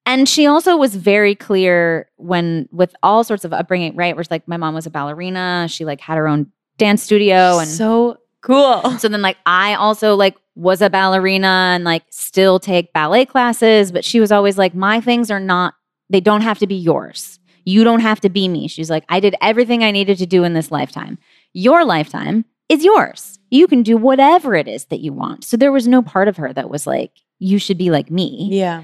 and 0.05 0.27
she 0.27 0.45
also 0.47 0.75
was 0.75 0.95
very 0.97 1.33
clear 1.33 2.09
when 2.17 2.67
with 2.73 2.93
all 3.01 3.23
sorts 3.23 3.45
of 3.45 3.53
upbringing 3.53 3.95
right 3.95 4.15
where 4.15 4.21
it's 4.21 4.31
like 4.31 4.47
my 4.49 4.57
mom 4.57 4.73
was 4.75 4.85
a 4.85 4.89
ballerina 4.89 5.67
she 5.69 5.85
like 5.85 6.01
had 6.01 6.17
her 6.17 6.27
own 6.27 6.51
dance 6.77 7.01
studio 7.03 7.59
and 7.59 7.69
so 7.69 8.17
cool. 8.41 8.81
so 8.99 9.07
then 9.07 9.21
like 9.21 9.37
I 9.45 9.75
also 9.75 10.15
like 10.15 10.35
was 10.55 10.81
a 10.81 10.89
ballerina 10.89 11.71
and 11.75 11.83
like 11.85 12.03
still 12.09 12.59
take 12.59 12.91
ballet 12.93 13.25
classes, 13.25 13.91
but 13.91 14.03
she 14.05 14.19
was 14.19 14.31
always 14.31 14.55
like, 14.57 14.75
my 14.75 14.99
things 15.01 15.31
are 15.31 15.39
not, 15.39 15.73
they 16.11 16.19
don't 16.19 16.41
have 16.41 16.59
to 16.59 16.67
be 16.67 16.75
yours. 16.75 17.39
You 17.65 17.83
don't 17.83 18.01
have 18.01 18.19
to 18.21 18.29
be 18.29 18.47
me. 18.47 18.67
She's 18.67 18.89
like, 18.89 19.05
I 19.09 19.19
did 19.19 19.35
everything 19.41 19.83
I 19.83 19.91
needed 19.91 20.17
to 20.19 20.25
do 20.25 20.43
in 20.43 20.53
this 20.53 20.71
lifetime. 20.71 21.17
Your 21.53 21.85
lifetime 21.85 22.45
is 22.69 22.83
yours. 22.83 23.39
You 23.51 23.67
can 23.67 23.83
do 23.83 23.97
whatever 23.97 24.55
it 24.55 24.67
is 24.67 24.85
that 24.85 24.99
you 25.01 25.13
want. 25.13 25.43
So 25.43 25.57
there 25.57 25.71
was 25.71 25.87
no 25.87 26.01
part 26.01 26.27
of 26.27 26.37
her 26.37 26.51
that 26.53 26.69
was 26.69 26.87
like, 26.87 27.11
you 27.39 27.59
should 27.59 27.77
be 27.77 27.89
like 27.91 28.09
me, 28.09 28.49
Yeah. 28.51 28.83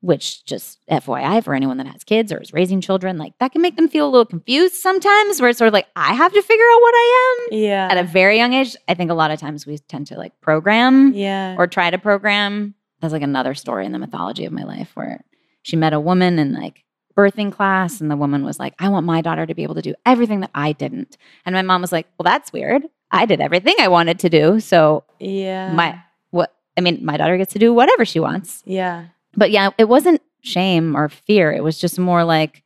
which 0.00 0.44
just 0.44 0.78
FYI 0.90 1.42
for 1.44 1.54
anyone 1.54 1.76
that 1.78 1.86
has 1.86 2.04
kids 2.04 2.32
or 2.32 2.40
is 2.40 2.52
raising 2.52 2.80
children, 2.80 3.18
like 3.18 3.34
that 3.38 3.52
can 3.52 3.62
make 3.62 3.76
them 3.76 3.88
feel 3.88 4.06
a 4.06 4.10
little 4.10 4.24
confused 4.26 4.74
sometimes 4.74 5.40
where 5.40 5.50
it's 5.50 5.58
sort 5.58 5.68
of 5.68 5.72
like, 5.74 5.86
I 5.96 6.12
have 6.14 6.32
to 6.32 6.42
figure 6.42 6.64
out 6.64 6.80
what 6.82 6.94
I 6.94 7.46
am 7.52 7.58
Yeah. 7.58 7.88
at 7.90 7.98
a 7.98 8.02
very 8.04 8.36
young 8.36 8.52
age, 8.52 8.76
I 8.88 8.94
think 8.94 9.10
a 9.10 9.14
lot 9.14 9.30
of 9.30 9.38
times 9.40 9.66
we 9.66 9.78
tend 9.78 10.08
to 10.08 10.16
like 10.16 10.38
program 10.40 11.12
yeah. 11.14 11.54
or 11.58 11.66
try 11.66 11.90
to 11.90 11.98
program. 11.98 12.74
That's 13.00 13.12
like 13.12 13.22
another 13.22 13.54
story 13.54 13.86
in 13.86 13.92
the 13.92 13.98
mythology 13.98 14.44
of 14.44 14.52
my 14.52 14.64
life 14.64 14.90
where 14.94 15.24
she 15.62 15.76
met 15.76 15.92
a 15.92 16.00
woman 16.00 16.38
and 16.38 16.52
like 16.52 16.84
birthing 17.20 17.52
class 17.52 18.00
and 18.00 18.10
the 18.10 18.16
woman 18.16 18.44
was 18.44 18.58
like, 18.58 18.74
I 18.78 18.88
want 18.88 19.06
my 19.06 19.20
daughter 19.20 19.44
to 19.46 19.54
be 19.54 19.62
able 19.62 19.74
to 19.76 19.82
do 19.82 19.94
everything 20.06 20.40
that 20.40 20.50
I 20.54 20.72
didn't. 20.72 21.16
And 21.44 21.54
my 21.54 21.62
mom 21.62 21.80
was 21.82 21.92
like, 21.92 22.06
Well, 22.18 22.24
that's 22.24 22.52
weird. 22.52 22.82
I 23.10 23.26
did 23.26 23.40
everything 23.40 23.74
I 23.80 23.88
wanted 23.88 24.18
to 24.20 24.28
do. 24.30 24.60
So 24.60 25.04
yeah. 25.18 25.72
my 25.72 26.00
what 26.30 26.54
I 26.76 26.80
mean, 26.80 27.04
my 27.04 27.16
daughter 27.16 27.36
gets 27.36 27.52
to 27.54 27.58
do 27.58 27.74
whatever 27.74 28.04
she 28.04 28.20
wants. 28.20 28.62
yeah. 28.66 29.06
But 29.36 29.50
yeah, 29.52 29.70
it 29.78 29.88
wasn't 29.88 30.20
shame 30.40 30.96
or 30.96 31.08
fear. 31.08 31.52
It 31.52 31.62
was 31.62 31.78
just 31.78 31.98
more 32.00 32.24
like, 32.24 32.62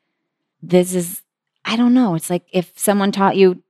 this 0.63 0.95
is, 0.95 1.23
I 1.65 1.77
don't 1.77 1.93
know. 1.93 2.15
It's 2.15 2.31
like 2.31 2.45
if 2.53 2.73
someone 2.79 3.13
taught 3.13 3.37
you 3.37 3.63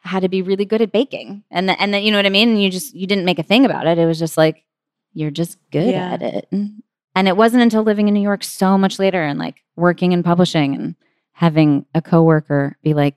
how 0.00 0.18
to 0.20 0.28
be 0.28 0.42
really 0.42 0.64
good 0.64 0.80
at 0.82 0.90
baking 0.92 1.44
and 1.50 1.68
then, 1.68 1.76
and 1.78 1.92
then, 1.94 2.02
you 2.02 2.10
know 2.10 2.18
what 2.18 2.26
I 2.26 2.30
mean? 2.30 2.48
And 2.50 2.62
you 2.62 2.70
just, 2.70 2.94
you 2.94 3.06
didn't 3.06 3.24
make 3.26 3.38
a 3.38 3.44
thing 3.44 3.64
about 3.64 3.86
it. 3.86 3.98
It 3.98 4.06
was 4.06 4.18
just 4.18 4.36
like, 4.36 4.64
you're 5.12 5.30
just 5.30 5.58
good 5.70 5.90
Yeah. 5.92 6.12
at 6.14 6.22
it. 6.22 6.48
And 6.50 6.82
it 7.26 7.36
wasn't 7.36 7.62
until 7.62 7.82
living 7.82 8.08
in 8.08 8.14
New 8.14 8.20
York 8.20 8.44
so 8.44 8.76
much 8.76 8.98
later 8.98 9.22
and 9.22 9.38
like 9.38 9.62
working 9.76 10.12
in 10.12 10.22
publishing 10.22 10.74
and 10.74 10.94
having 11.32 11.86
a 11.94 12.02
coworker 12.02 12.76
be 12.82 12.94
like, 12.94 13.16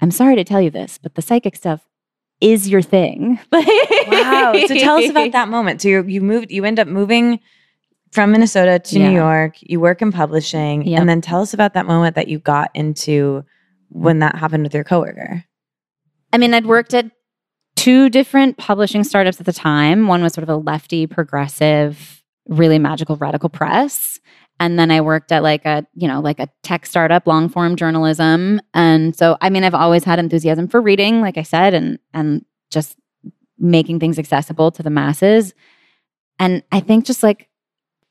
I'm 0.00 0.10
sorry 0.10 0.36
to 0.36 0.44
tell 0.44 0.60
you 0.60 0.70
this, 0.70 0.98
but 0.98 1.14
the 1.14 1.22
psychic 1.22 1.56
stuff 1.56 1.80
is 2.40 2.68
your 2.68 2.82
thing. 2.82 3.38
Wow. 4.06 4.52
So 4.66 4.74
tell 4.74 4.96
us 4.98 5.08
about 5.08 5.32
that 5.32 5.48
moment. 5.48 5.80
So 5.80 5.88
you 5.88 6.02
you 6.04 6.20
moved 6.20 6.50
you 6.50 6.64
end 6.64 6.78
up 6.78 6.86
moving 6.86 7.40
from 8.12 8.30
Minnesota 8.32 8.78
to 8.78 8.98
Yeah. 8.98 9.08
New 9.08 9.14
York. 9.14 9.54
You 9.60 9.80
work 9.80 10.02
in 10.02 10.12
publishing. 10.12 10.86
Yep. 10.86 11.00
And 11.00 11.08
then 11.08 11.20
tell 11.20 11.40
us 11.40 11.54
about 11.54 11.72
that 11.74 11.86
moment 11.86 12.14
that 12.16 12.28
you 12.28 12.38
got 12.38 12.70
into 12.74 13.44
when 13.88 14.18
that 14.20 14.36
happened 14.36 14.62
with 14.64 14.74
your 14.74 14.84
coworker. 14.84 15.44
I 16.32 16.38
mean, 16.38 16.52
I'd 16.52 16.66
worked 16.66 16.92
at 16.94 17.10
two 17.76 18.08
different 18.10 18.56
publishing 18.58 19.04
startups 19.04 19.40
at 19.40 19.46
the 19.46 19.52
time. 19.52 20.06
One 20.06 20.22
was 20.22 20.34
sort 20.34 20.42
of 20.42 20.48
a 20.50 20.56
lefty, 20.56 21.06
progressive, 21.06 22.22
really 22.48 22.78
magical, 22.78 23.16
radical 23.16 23.48
press. 23.48 24.20
And 24.60 24.78
then 24.78 24.90
I 24.90 25.00
worked 25.00 25.32
at 25.32 25.42
like 25.42 25.64
a, 25.64 25.86
you 25.94 26.06
know, 26.06 26.20
like 26.20 26.38
a 26.38 26.48
tech 26.62 26.86
startup, 26.86 27.26
long 27.26 27.48
form 27.48 27.76
journalism. 27.76 28.60
And 28.72 29.16
so, 29.16 29.36
I 29.40 29.50
mean, 29.50 29.64
I've 29.64 29.74
always 29.74 30.04
had 30.04 30.18
enthusiasm 30.18 30.68
for 30.68 30.80
reading, 30.80 31.20
like 31.20 31.36
I 31.36 31.42
said, 31.42 31.74
and 31.74 31.98
and 32.12 32.44
just 32.70 32.98
making 33.58 34.00
things 34.00 34.18
accessible 34.18 34.70
to 34.72 34.82
the 34.82 34.90
masses. 34.90 35.54
And 36.38 36.62
I 36.70 36.80
think 36.80 37.04
just 37.04 37.22
like 37.22 37.48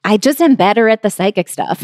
I 0.04 0.18
just 0.18 0.42
am 0.42 0.56
better 0.56 0.90
at 0.90 1.02
the 1.02 1.10
psychic 1.10 1.48
stuff. 1.48 1.84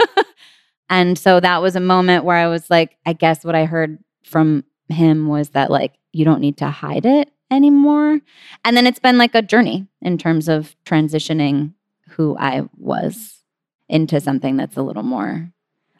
and 0.88 1.18
so 1.18 1.40
that 1.40 1.60
was 1.60 1.76
a 1.76 1.80
moment 1.80 2.24
where 2.24 2.36
I 2.36 2.46
was 2.46 2.70
like, 2.70 2.96
I 3.04 3.12
guess 3.12 3.44
what 3.44 3.54
I 3.54 3.66
heard 3.66 3.98
from 4.24 4.64
him 4.88 5.28
was 5.28 5.50
that 5.50 5.70
like 5.70 5.94
you 6.12 6.24
don't 6.24 6.40
need 6.40 6.56
to 6.58 6.68
hide 6.68 7.04
it 7.04 7.30
anymore. 7.50 8.20
And 8.64 8.76
then 8.76 8.86
it's 8.86 8.98
been 8.98 9.18
like 9.18 9.34
a 9.34 9.42
journey 9.42 9.86
in 10.00 10.18
terms 10.18 10.48
of 10.48 10.74
transitioning 10.84 11.74
who 12.10 12.36
I 12.38 12.62
was 12.76 13.40
into 13.88 14.20
something 14.20 14.56
that's 14.56 14.76
a 14.76 14.82
little 14.82 15.02
more 15.02 15.50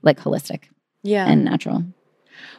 like 0.03 0.21
holistic 0.21 0.65
Yeah. 1.03 1.27
and 1.27 1.45
natural. 1.45 1.85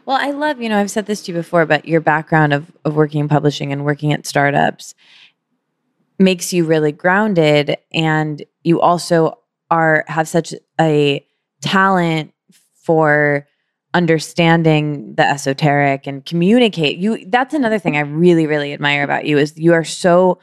Well, 0.05 0.17
I 0.19 0.31
love, 0.31 0.61
you 0.61 0.69
know, 0.69 0.79
I've 0.79 0.91
said 0.91 1.05
this 1.05 1.23
to 1.23 1.31
you 1.31 1.37
before, 1.37 1.65
but 1.65 1.85
your 1.87 1.99
background 2.01 2.53
of, 2.53 2.71
of 2.85 2.95
working 2.95 3.19
in 3.21 3.27
publishing 3.27 3.71
and 3.71 3.83
working 3.83 4.13
at 4.13 4.25
startups 4.25 4.93
makes 6.19 6.53
you 6.53 6.65
really 6.65 6.91
grounded. 6.91 7.77
And 7.93 8.43
you 8.63 8.79
also 8.81 9.39
are 9.69 10.05
have 10.07 10.27
such 10.27 10.53
a 10.79 11.25
talent 11.61 12.33
for 12.75 13.47
understanding 13.95 15.15
the 15.15 15.27
esoteric 15.27 16.05
and 16.07 16.25
communicate. 16.25 16.97
You 16.97 17.25
that's 17.27 17.53
another 17.53 17.79
thing 17.79 17.97
I 17.97 18.01
really, 18.01 18.45
really 18.47 18.73
admire 18.73 19.03
about 19.03 19.25
you 19.25 19.37
is 19.37 19.57
you 19.57 19.73
are 19.73 19.83
so 19.83 20.39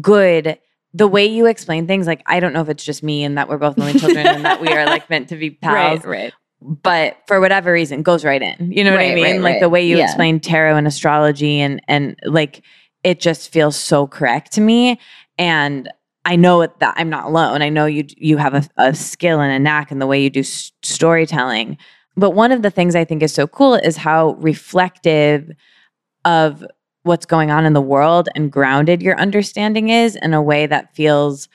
good 0.00 0.58
the 0.94 1.06
way 1.08 1.24
you 1.24 1.46
explain 1.46 1.86
things 1.86 2.06
like 2.06 2.22
i 2.26 2.38
don't 2.40 2.52
know 2.54 2.60
if 2.62 2.68
it's 2.68 2.84
just 2.84 3.02
me 3.02 3.24
and 3.24 3.36
that 3.38 3.46
we're 3.48 3.58
both 3.58 3.78
only 3.78 3.92
children 3.98 4.26
and 4.26 4.44
that 4.44 4.60
we 4.60 4.68
are 4.68 4.84
like 4.86 5.08
meant 5.10 5.28
to 5.28 5.36
be 5.36 5.50
pals 5.62 6.02
right. 6.04 6.22
right. 6.24 6.32
but 6.60 7.16
for 7.26 7.40
whatever 7.40 7.72
reason 7.72 8.02
goes 8.02 8.24
right 8.24 8.40
in. 8.42 8.72
You 8.72 8.84
know 8.84 8.92
what 8.92 9.00
I 9.00 9.14
mean? 9.14 9.24
right, 9.24 9.40
like 9.40 9.52
right. 9.54 9.60
the 9.60 9.68
way 9.68 9.86
you 9.86 9.98
Yeah. 9.98 10.04
explain 10.04 10.40
tarot 10.40 10.76
and 10.76 10.86
astrology 10.86 11.60
and 11.60 11.80
and 11.88 12.16
like 12.24 12.62
it 13.04 13.20
just 13.20 13.52
feels 13.52 13.76
so 13.76 14.06
correct 14.06 14.52
to 14.52 14.60
me. 14.60 14.98
And 15.38 15.90
I 16.24 16.36
know 16.36 16.60
it, 16.62 16.78
that 16.78 16.94
I'm 16.96 17.10
not 17.10 17.24
alone. 17.24 17.62
I 17.62 17.68
know 17.68 17.84
you 17.86 18.04
you 18.16 18.36
have 18.36 18.54
a, 18.54 18.62
a 18.76 18.94
skill 18.94 19.40
and 19.40 19.52
a 19.52 19.58
knack 19.58 19.90
in 19.92 19.98
the 19.98 20.06
way 20.06 20.22
you 20.22 20.30
do 20.30 20.40
s- 20.40 20.72
storytelling. 20.82 21.78
But 22.16 22.30
one 22.30 22.52
of 22.52 22.62
the 22.62 22.70
things 22.70 22.94
I 22.94 23.04
think 23.04 23.22
is 23.22 23.32
so 23.32 23.46
cool 23.46 23.74
is 23.74 23.96
how 23.96 24.32
reflective 24.34 25.50
of 26.24 26.64
what's 27.04 27.26
going 27.26 27.50
on 27.50 27.64
in 27.64 27.72
the 27.72 27.80
world 27.80 28.28
and 28.34 28.50
grounded 28.50 29.02
your 29.02 29.18
understanding 29.18 29.88
is 29.88 30.16
in 30.16 30.34
a 30.34 30.42
way 30.42 30.66
that 30.66 30.94
feels 30.94 31.48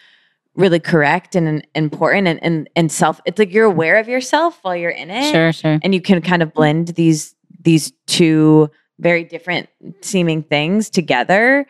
really 0.56 0.80
correct 0.80 1.36
and, 1.36 1.66
important 1.76 2.28
and, 2.28 2.44
and 2.44 2.70
and 2.76 2.92
self 2.92 3.22
it's 3.26 3.38
like 3.38 3.54
you're 3.54 3.66
aware 3.66 3.98
of 3.98 4.08
yourself 4.08 4.60
while 4.64 4.76
you're 4.76 4.90
in 4.90 5.10
it. 5.10 5.32
Sure, 5.32 5.54
sure. 5.54 5.80
and 5.84 5.94
you 5.94 6.02
can 6.02 6.22
kind 6.22 6.42
of 6.42 6.54
blend 6.54 6.90
these 6.90 7.36
these 7.62 7.94
two 8.08 8.70
very 9.00 9.24
different 9.24 9.70
seeming 10.02 10.44
things 10.44 10.90
together. 10.90 11.66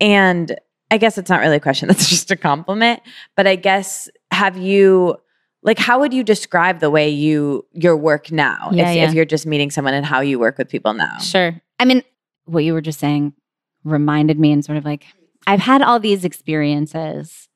And 0.00 0.58
i 0.90 0.98
guess 0.98 1.18
it's 1.18 1.28
not 1.28 1.40
really 1.40 1.56
a 1.56 1.60
question 1.60 1.88
that's 1.88 2.08
just 2.08 2.30
a 2.30 2.36
compliment. 2.36 3.00
But 3.36 3.46
i 3.46 3.56
guess 3.56 4.08
have 4.30 4.56
you 4.56 5.16
like 5.64 5.78
how 5.78 5.98
would 5.98 6.14
you 6.14 6.22
describe 6.22 6.78
the 6.80 6.90
way 6.90 7.08
you 7.08 7.64
your 7.72 7.96
work 7.96 8.30
now 8.30 8.68
Yeah, 8.72 8.90
if, 8.90 8.96
yeah. 8.96 9.08
if 9.08 9.14
you're 9.14 9.24
just 9.24 9.46
meeting 9.46 9.70
someone 9.70 9.94
and 9.94 10.06
how 10.06 10.20
you 10.20 10.38
work 10.38 10.56
with 10.58 10.68
people 10.68 10.94
now 10.94 11.18
Sure. 11.18 11.60
I 11.80 11.84
mean, 11.84 12.02
what 12.44 12.62
you 12.64 12.72
were 12.74 12.80
just 12.80 13.00
saying 13.00 13.32
reminded 13.82 14.38
me 14.38 14.52
and 14.52 14.64
sort 14.64 14.78
of 14.78 14.84
like 14.84 15.04
I've 15.46 15.60
had 15.60 15.82
all 15.82 15.98
these 16.00 16.24
experiences. 16.24 17.48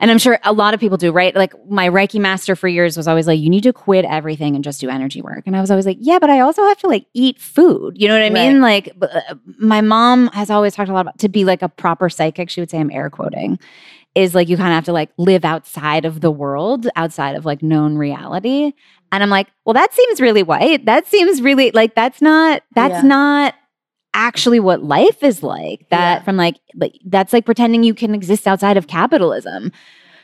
And 0.00 0.10
I'm 0.10 0.18
sure 0.18 0.38
a 0.42 0.52
lot 0.52 0.74
of 0.74 0.80
people 0.80 0.96
do, 0.98 1.12
right? 1.12 1.34
Like 1.36 1.54
my 1.68 1.88
Reiki 1.88 2.18
master 2.20 2.56
for 2.56 2.66
years 2.66 2.96
was 2.96 3.06
always 3.06 3.26
like, 3.28 3.38
you 3.38 3.48
need 3.48 3.62
to 3.62 3.72
quit 3.72 4.04
everything 4.04 4.54
and 4.56 4.64
just 4.64 4.80
do 4.80 4.88
energy 4.90 5.22
work. 5.22 5.44
And 5.46 5.56
I 5.56 5.60
was 5.60 5.70
always 5.70 5.86
like, 5.86 5.98
yeah, 6.00 6.18
but 6.18 6.30
I 6.30 6.40
also 6.40 6.62
have 6.64 6.78
to 6.80 6.88
like 6.88 7.06
eat 7.14 7.38
food. 7.38 7.94
You 7.96 8.08
know 8.08 8.14
what 8.14 8.24
I 8.24 8.30
mean? 8.30 8.60
Like 8.60 8.86
b- 8.98 9.06
uh, 9.06 9.34
my 9.58 9.80
mom 9.82 10.28
has 10.32 10.50
always 10.50 10.74
talked 10.74 10.90
a 10.90 10.92
lot 10.92 11.02
about 11.02 11.18
to 11.20 11.28
be 11.28 11.44
like 11.44 11.62
a 11.62 11.68
proper 11.68 12.08
psychic. 12.10 12.50
She 12.50 12.60
would 12.60 12.70
say, 12.70 12.78
I'm 12.80 12.90
air 12.90 13.08
quoting, 13.08 13.58
is 14.14 14.34
like 14.34 14.48
you 14.48 14.56
kind 14.56 14.68
of 14.68 14.74
have 14.74 14.84
to 14.84 14.92
like 14.92 15.10
live 15.18 15.44
outside 15.44 16.04
of 16.04 16.20
the 16.20 16.30
world, 16.30 16.88
outside 16.96 17.34
of 17.36 17.44
like 17.44 17.62
known 17.62 17.96
reality. 17.96 18.72
And 19.12 19.22
I'm 19.22 19.30
like, 19.30 19.48
well, 19.64 19.74
that 19.74 19.92
seems 19.92 20.20
really 20.20 20.42
white. 20.42 20.84
That 20.86 21.06
seems 21.06 21.40
really 21.42 21.70
like 21.72 21.94
that's 21.94 22.20
not 22.22 22.62
that's 22.74 23.02
Yeah. 23.02 23.08
not 23.08 23.54
actually 24.14 24.60
what 24.60 24.82
life 24.84 25.22
is 25.22 25.42
like. 25.42 25.86
That 25.90 26.18
Yeah. 26.20 26.22
from 26.24 26.36
like 26.36 26.56
like 26.74 26.94
that's 27.06 27.32
like 27.32 27.44
pretending 27.44 27.82
you 27.82 27.94
can 27.94 28.14
exist 28.14 28.46
outside 28.46 28.76
of 28.76 28.86
capitalism. 28.86 29.72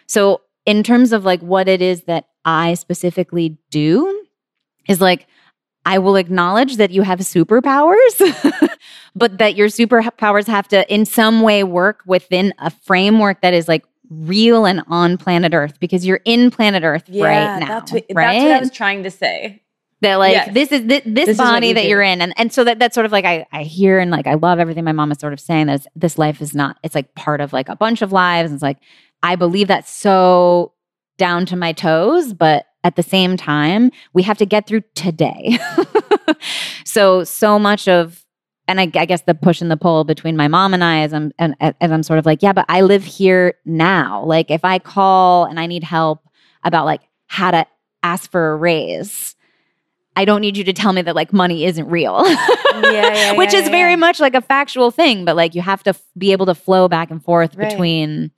So 0.06 0.42
in 0.66 0.82
terms 0.82 1.12
of 1.12 1.24
like 1.24 1.40
what 1.40 1.68
it 1.68 1.82
is 1.82 2.02
that 2.02 2.26
I 2.44 2.74
specifically 2.74 3.58
do 3.70 4.24
is 4.88 5.00
like 5.00 5.26
I 5.86 5.98
will 5.98 6.16
acknowledge 6.16 6.76
that 6.76 6.90
you 6.90 7.02
have 7.02 7.20
superpowers, 7.20 8.68
but 9.14 9.38
that 9.38 9.56
your 9.56 9.68
superpowers 9.68 10.46
have 10.46 10.68
to 10.68 10.92
in 10.92 11.04
some 11.06 11.40
way 11.42 11.64
work 11.64 12.02
within 12.06 12.52
a 12.58 12.70
framework 12.70 13.40
that 13.42 13.54
is 13.54 13.66
like 13.68 13.84
real 14.10 14.66
and 14.66 14.82
on 14.88 15.16
planet 15.16 15.54
Earth 15.54 15.78
because 15.80 16.04
you're 16.04 16.20
in 16.24 16.50
planet 16.50 16.82
Earth 16.82 17.04
right 17.08 17.60
now. 17.60 17.66
that's 17.66 17.92
what, 17.92 18.04
right? 18.12 18.34
that's 18.34 18.42
what 18.44 18.52
i 18.56 18.58
was 18.60 18.70
trying 18.72 19.04
to 19.04 19.10
say 19.10 19.62
that 20.00 20.16
like 20.16 20.32
Yes. 20.32 20.52
this 20.52 20.72
is 20.72 20.80
thi- 20.80 20.86
this, 20.86 21.02
This 21.04 21.28
is 21.30 21.36
body 21.38 21.68
you 21.68 21.74
that 21.74 21.82
do. 21.82 21.88
you're 21.88 22.02
in 22.02 22.20
and 22.20 22.34
and 22.36 22.52
so 22.52 22.64
that 22.64 22.78
that's 22.80 22.94
sort 22.94 23.06
of 23.06 23.12
like 23.12 23.24
I 23.24 23.46
I 23.52 23.62
hear 23.62 23.98
and 24.00 24.10
like 24.10 24.26
I 24.26 24.34
love 24.34 24.58
everything 24.58 24.82
my 24.82 24.90
mom 24.92 25.12
is 25.12 25.18
sort 25.18 25.32
of 25.32 25.38
saying 25.40 25.66
that 25.68 25.86
this 25.94 26.18
life 26.18 26.40
is 26.42 26.54
not 26.56 26.76
it's 26.82 26.94
like 26.96 27.14
part 27.14 27.40
of 27.40 27.52
like 27.52 27.68
a 27.68 27.76
bunch 27.76 28.02
of 28.02 28.10
lives 28.12 28.50
it's 28.52 28.62
like 28.62 28.78
I 29.22 29.36
believe 29.36 29.68
that 29.68 29.86
so 29.86 30.72
down 31.18 31.46
to 31.46 31.54
my 31.56 31.72
toes 31.72 32.32
but 32.32 32.66
at 32.84 32.96
the 32.96 33.02
same 33.02 33.36
time 33.36 33.90
we 34.12 34.22
have 34.22 34.38
to 34.38 34.46
get 34.46 34.66
through 34.66 34.82
today 34.94 35.58
so 36.84 37.24
so 37.24 37.58
much 37.58 37.88
of 37.88 38.24
and 38.68 38.80
I, 38.80 38.84
I 38.94 39.04
guess 39.04 39.22
the 39.22 39.34
push 39.34 39.60
and 39.60 39.70
the 39.70 39.76
pull 39.76 40.04
between 40.04 40.36
my 40.36 40.46
mom 40.48 40.72
and 40.74 40.82
I 40.84 41.00
as 41.00 41.12
I'm 41.12 41.32
and 41.38 41.54
as 41.60 41.90
I'm 41.92 42.02
sort 42.02 42.18
of 42.18 42.26
like 42.26 42.42
yeah 42.42 42.52
but 42.52 42.66
I 42.68 42.82
live 42.82 43.04
here 43.04 43.54
now 43.64 44.24
like 44.24 44.50
if 44.50 44.64
I 44.64 44.78
call 44.78 45.44
and 45.44 45.58
I 45.60 45.66
need 45.66 45.84
help 45.84 46.22
about 46.64 46.84
like 46.86 47.02
how 47.26 47.50
to 47.50 47.66
ask 48.02 48.30
for 48.30 48.52
a 48.52 48.56
raise 48.56 49.34
I 50.16 50.24
don't 50.24 50.40
need 50.40 50.56
you 50.56 50.64
to 50.64 50.72
tell 50.72 50.92
me 50.92 51.02
that 51.02 51.14
like 51.14 51.32
money 51.32 51.64
isn't 51.64 51.88
real. 51.88 52.26
yeah, 52.26 53.32
Which 53.36 53.52
yeah, 53.52 53.60
is 53.60 53.68
very 53.68 53.92
yeah. 53.92 53.96
much 53.96 54.18
like 54.18 54.34
a 54.34 54.40
factual 54.40 54.90
thing, 54.90 55.24
but 55.24 55.36
like 55.36 55.54
you 55.54 55.62
have 55.62 55.84
to 55.84 55.90
f- 55.90 56.02
be 56.18 56.32
able 56.32 56.46
to 56.46 56.54
flow 56.54 56.88
back 56.88 57.12
and 57.12 57.22
forth 57.24 57.54
Right. 57.54 57.70
between 57.70 58.32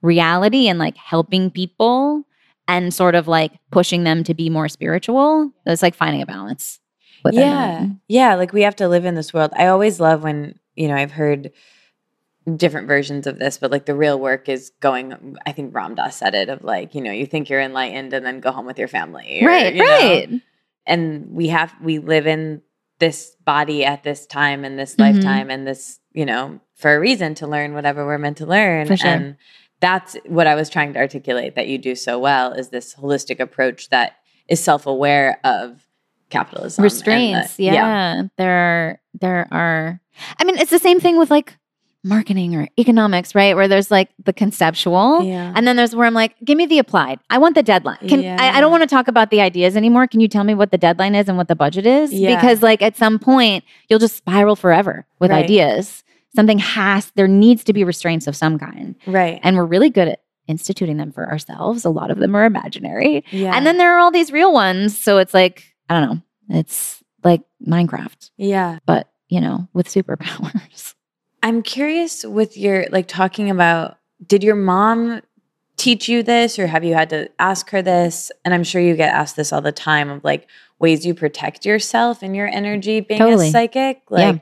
reality 0.00 0.68
and 0.68 0.78
like 0.78 0.96
helping 0.96 1.50
people 1.50 2.25
and 2.68 2.92
sort 2.92 3.14
of 3.14 3.28
like 3.28 3.52
pushing 3.70 4.04
them 4.04 4.24
to 4.24 4.34
be 4.34 4.50
more 4.50 4.68
spiritual. 4.68 5.52
It's 5.66 5.82
like 5.82 5.94
finding 5.94 6.22
a 6.22 6.26
balance. 6.26 6.80
yeah 7.32 7.86
yeah 8.08 8.34
like 8.36 8.52
we 8.52 8.62
have 8.62 8.76
to 8.76 8.86
live 8.88 9.04
in 9.04 9.16
this 9.16 9.34
world 9.34 9.50
i 9.56 9.66
always 9.66 9.98
love 9.98 10.22
when 10.22 10.56
you 10.76 10.86
know 10.86 10.94
i've 10.94 11.10
heard 11.10 11.50
different 12.56 12.86
versions 12.86 13.26
of 13.26 13.40
this 13.40 13.58
but 13.58 13.72
like 13.72 13.86
the 13.86 13.94
real 13.96 14.20
work 14.20 14.48
is 14.48 14.70
going 14.78 15.36
i 15.44 15.50
think 15.50 15.74
Ram 15.74 15.96
Dass 15.96 16.14
said 16.16 16.36
it 16.36 16.48
of 16.48 16.62
like 16.62 16.94
you 16.94 17.00
know 17.00 17.10
you 17.10 17.26
think 17.26 17.48
you're 17.50 17.60
enlightened 17.60 18.12
and 18.12 18.24
then 18.24 18.38
go 18.38 18.52
home 18.52 18.64
with 18.66 18.78
your 18.78 18.86
family 18.86 19.40
or, 19.42 19.48
Right, 19.48 19.74
you 19.74 19.80
know? 19.82 19.88
right. 19.88 20.28
and 20.86 21.32
we 21.32 21.48
have 21.48 21.74
we 21.82 21.98
live 21.98 22.28
in 22.28 22.62
this 23.00 23.36
body 23.44 23.84
at 23.84 24.04
this 24.04 24.24
time 24.26 24.64
and 24.64 24.78
this 24.78 24.94
Mhm. 24.94 25.00
lifetime 25.00 25.50
and 25.50 25.66
this 25.66 25.98
you 26.12 26.24
know 26.24 26.60
for 26.76 26.94
a 26.94 27.00
reason 27.00 27.34
to 27.36 27.48
learn 27.48 27.74
whatever 27.74 28.06
we're 28.06 28.18
meant 28.18 28.36
to 28.36 28.46
learn 28.46 28.86
For 28.86 28.96
sure. 28.96 29.10
and 29.10 29.36
that's 29.80 30.16
what 30.26 30.46
i 30.46 30.54
was 30.54 30.68
trying 30.70 30.92
to 30.92 30.98
articulate 30.98 31.54
that 31.54 31.68
you 31.68 31.78
do 31.78 31.94
so 31.94 32.18
well 32.18 32.52
is 32.52 32.68
this 32.70 32.94
holistic 32.94 33.40
approach 33.40 33.88
that 33.90 34.16
is 34.48 34.62
self-aware 34.62 35.38
of 35.44 35.86
capitalism 36.30 36.82
and 36.82 36.90
the- 36.90 36.94
Restraints. 36.94 37.58
yeah. 37.58 38.22
There 38.36 38.50
are 38.56 39.00
there 39.20 39.48
are 39.50 40.00
I 40.40 40.44
mean, 40.44 40.56
it's 40.58 40.70
the 40.70 40.78
same 40.78 40.98
thing 40.98 41.18
with 41.18 41.30
like 41.30 41.56
marketing 42.02 42.54
or 42.54 42.68
economics, 42.78 43.34
right? 43.34 43.54
Where 43.56 43.68
there's 43.68 43.90
like 43.90 44.08
the 44.24 44.32
conceptual. 44.32 45.22
yeah 45.24 45.52
And 45.56 45.66
then 45.66 45.76
there's 45.76 45.94
where 45.94 46.06
I'm 46.06 46.14
like, 46.14 46.34
give 46.44 46.56
me 46.56 46.64
the 46.66 46.78
applied. 46.78 47.18
I 47.30 47.38
want 47.38 47.54
the 47.56 47.62
deadline. 47.62 47.98
Can 48.08 48.24
I, 48.40 48.56
I 48.56 48.60
don't 48.60 48.70
want 48.70 48.82
to 48.82 48.86
talk 48.88 49.08
about 49.08 49.30
the 49.30 49.40
ideas 49.40 49.76
anymore. 49.76 50.06
Can 50.06 50.20
you 50.20 50.28
tell 50.28 50.44
me 50.44 50.54
what 50.54 50.70
the 50.70 50.78
deadline 50.78 51.14
is 51.16 51.28
and 51.28 51.36
what 51.36 51.48
the 51.48 51.56
budget 51.56 51.84
is? 51.86 52.12
Yeah. 52.12 52.34
Because 52.40 52.62
like 52.62 52.80
at 52.82 52.96
some 52.96 53.18
point 53.18 53.64
you'll 53.88 53.98
just 53.98 54.16
spiral 54.16 54.56
forever 54.56 55.04
with 55.18 55.30
Right. 55.32 55.44
ideas. 55.44 56.04
Something 56.36 56.58
has 56.60 57.10
there 57.16 57.26
needs 57.26 57.64
to 57.64 57.72
be 57.72 57.82
restraints 57.82 58.26
of 58.28 58.36
some 58.36 58.58
kind. 58.58 58.94
right 59.06 59.40
And 59.42 59.56
we're 59.56 59.64
really 59.64 59.90
good 59.90 60.08
at 60.08 60.20
instituting 60.46 60.96
them 60.96 61.10
for 61.10 61.28
ourselves. 61.28 61.84
A 61.84 61.90
lot 61.90 62.10
of 62.12 62.18
them 62.18 62.36
are 62.36 62.44
imaginary. 62.44 63.24
yeah 63.32 63.52
And 63.56 63.66
then 63.66 63.78
there 63.78 63.96
are 63.96 63.98
all 63.98 64.12
these 64.12 64.30
real 64.30 64.52
ones. 64.52 64.96
So 64.96 65.18
it's 65.18 65.34
like, 65.34 65.64
I 65.90 65.98
don't 65.98 66.08
know. 66.08 66.22
It's 66.60 67.02
like 67.24 67.42
Minecraft, 67.66 68.30
yeah 68.36 68.78
but 68.86 69.08
you 69.28 69.40
know, 69.40 69.66
with 69.72 69.88
superpowers. 69.88 70.94
i'm 71.42 71.62
curious 71.62 72.24
with 72.24 72.56
your 72.56 72.86
like 72.90 73.08
talking 73.08 73.50
about 73.50 73.98
did 74.26 74.42
your 74.44 74.54
mom 74.56 75.20
teach 75.76 76.08
you 76.08 76.22
this 76.22 76.58
or 76.58 76.66
have 76.66 76.82
you 76.84 76.94
had 76.94 77.10
to 77.10 77.28
ask 77.38 77.68
her 77.70 77.82
this 77.82 78.32
and 78.44 78.54
i'm 78.54 78.64
sure 78.64 78.80
you 78.80 78.96
get 78.96 79.12
asked 79.12 79.36
this 79.36 79.52
all 79.52 79.60
the 79.60 79.70
time 79.72 80.08
of 80.10 80.24
like 80.24 80.46
ways 80.78 81.04
you 81.04 81.14
protect 81.14 81.66
yourself 81.66 82.22
and 82.22 82.34
your 82.34 82.46
energy 82.48 83.00
being 83.00 83.18
Totally. 83.20 83.48
a 83.48 83.52
psychic 83.52 84.02
Yeah. 84.10 84.38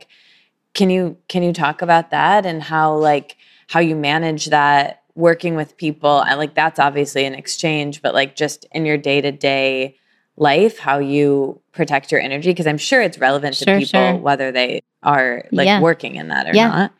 Can 0.74 0.90
you 0.90 1.16
can 1.28 1.42
you 1.42 1.52
talk 1.52 1.82
about 1.82 2.10
that 2.10 2.44
and 2.46 2.62
how 2.62 2.94
like 2.94 3.37
how 3.68 3.80
you 3.80 3.96
manage 3.96 4.46
that 4.46 5.02
working 5.14 5.54
with 5.54 5.76
people 5.76 6.20
and 6.22 6.38
like 6.38 6.54
that's 6.54 6.78
obviously 6.78 7.24
an 7.24 7.34
exchange 7.34 8.02
but 8.02 8.14
like 8.14 8.34
just 8.37 8.66
in 8.72 8.84
your 8.84 8.96
day-to-day 8.98 9.96
life 10.37 10.78
how 10.78 10.98
you 10.98 11.60
protect 11.72 12.10
your 12.10 12.20
energy 12.20 12.50
because 12.50 12.66
i'm 12.66 12.78
sure 12.78 13.00
it's 13.00 13.18
relevant 13.18 13.54
Sure, 13.54 13.66
to 13.66 13.78
people 13.80 13.88
sure. 13.88 14.16
whether 14.16 14.50
they 14.50 14.80
are 15.04 15.44
like 15.52 15.66
Yeah. 15.66 15.80
working 15.80 16.16
in 16.16 16.28
that 16.28 16.48
or 16.48 16.54
Yeah. 16.54 16.68
not 16.68 16.92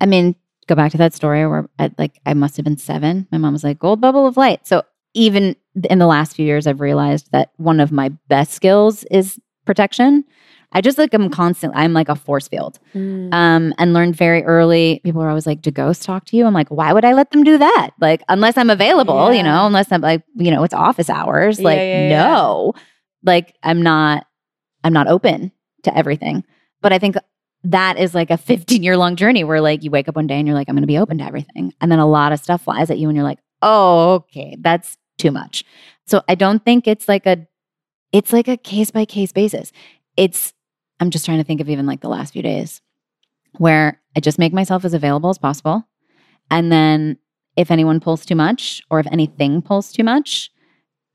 I 0.00 0.06
mean, 0.06 0.34
go 0.66 0.74
back 0.74 0.90
to 0.92 0.98
that 0.98 1.14
story 1.14 1.46
where 1.46 1.68
I, 1.78 1.92
like 1.96 2.18
I 2.26 2.34
must 2.34 2.56
have 2.56 2.64
been 2.64 2.76
seven. 2.76 3.28
My 3.30 3.38
mom 3.38 3.52
was 3.52 3.62
like, 3.62 3.78
gold 3.78 4.00
bubble 4.00 4.26
of 4.26 4.36
light. 4.36 4.66
So 4.66 4.82
even 5.14 5.54
in 5.88 6.00
the 6.00 6.06
last 6.08 6.34
few 6.34 6.44
years, 6.44 6.66
I've 6.66 6.80
realized 6.80 7.30
that 7.30 7.52
one 7.56 7.78
of 7.78 7.92
my 7.92 8.08
best 8.26 8.50
skills 8.52 9.04
is 9.04 9.38
protection. 9.64 10.24
I 10.72 10.80
just 10.80 10.98
like 10.98 11.12
I'm 11.14 11.28
constantly, 11.30 11.78
I'm 11.78 11.92
like 11.92 12.08
a 12.08 12.14
force 12.14 12.48
field. 12.48 12.78
Um, 13.32 13.74
and 13.78 13.92
learned 13.92 14.16
very 14.16 14.42
early. 14.44 15.00
People 15.04 15.22
are 15.22 15.28
always 15.28 15.46
like, 15.46 15.62
"Do 15.62 15.70
ghosts 15.70 16.04
talk 16.04 16.24
to 16.26 16.36
you?" 16.36 16.46
I'm 16.46 16.54
like, 16.54 16.68
"Why 16.68 16.92
would 16.92 17.04
I 17.04 17.12
let 17.12 17.30
them 17.30 17.44
do 17.44 17.58
that? 17.58 17.90
Like, 18.00 18.22
unless 18.28 18.56
I'm 18.56 18.70
available, 18.70 19.32
you 19.34 19.42
know, 19.42 19.66
unless 19.66 19.92
I'm 19.92 20.00
like, 20.00 20.22
you 20.34 20.50
know, 20.50 20.64
it's 20.64 20.74
office 20.74 21.10
hours. 21.10 21.60
Like, 21.60 21.76
yeah, 21.78 22.08
yeah. 22.08 22.22
no, 22.22 22.74
like 23.22 23.54
I'm 23.62 23.82
not, 23.82 24.26
I'm 24.84 24.92
not 24.92 25.08
open 25.08 25.52
to 25.84 25.96
everything. 25.96 26.44
But 26.80 26.92
I 26.92 26.98
think 26.98 27.16
that 27.64 27.98
is 27.98 28.14
like 28.14 28.30
a 28.30 28.36
15 28.36 28.82
year 28.82 28.96
long 28.96 29.16
journey 29.16 29.44
where 29.44 29.60
like 29.60 29.82
you 29.84 29.90
wake 29.90 30.08
up 30.08 30.16
one 30.16 30.26
day 30.26 30.38
and 30.38 30.46
you're 30.46 30.56
like, 30.56 30.68
I'm 30.68 30.74
going 30.74 30.82
to 30.82 30.86
be 30.86 30.98
open 30.98 31.18
to 31.18 31.24
everything, 31.24 31.72
and 31.80 31.92
then 31.92 31.98
a 31.98 32.06
lot 32.06 32.32
of 32.32 32.40
stuff 32.40 32.62
flies 32.62 32.90
at 32.90 32.98
you, 32.98 33.08
and 33.08 33.16
you're 33.16 33.24
like, 33.24 33.38
oh, 33.62 34.14
okay, 34.14 34.56
that's 34.60 34.96
too 35.18 35.30
much. 35.30 35.64
So 36.06 36.22
I 36.28 36.34
don't 36.34 36.64
think 36.64 36.88
it's 36.88 37.08
like 37.08 37.26
a, 37.26 37.46
it's 38.10 38.32
like 38.32 38.48
a 38.48 38.56
case 38.56 38.90
by 38.90 39.04
case 39.04 39.32
basis. 39.32 39.70
It's 40.16 40.52
I'm 41.02 41.10
just 41.10 41.24
trying 41.24 41.38
to 41.38 41.44
think 41.44 41.60
of 41.60 41.68
even 41.68 41.84
like 41.84 42.00
the 42.00 42.08
last 42.08 42.32
few 42.32 42.42
days 42.42 42.80
where 43.58 44.00
I 44.16 44.20
just 44.20 44.38
make 44.38 44.52
myself 44.52 44.84
as 44.84 44.94
available 44.94 45.30
as 45.30 45.36
possible. 45.36 45.86
And 46.48 46.70
then 46.70 47.18
if 47.56 47.70
anyone 47.70 47.98
pulls 47.98 48.24
too 48.24 48.36
much 48.36 48.82
or 48.88 49.00
if 49.00 49.06
anything 49.08 49.62
pulls 49.62 49.92
too 49.92 50.04
much, 50.04 50.50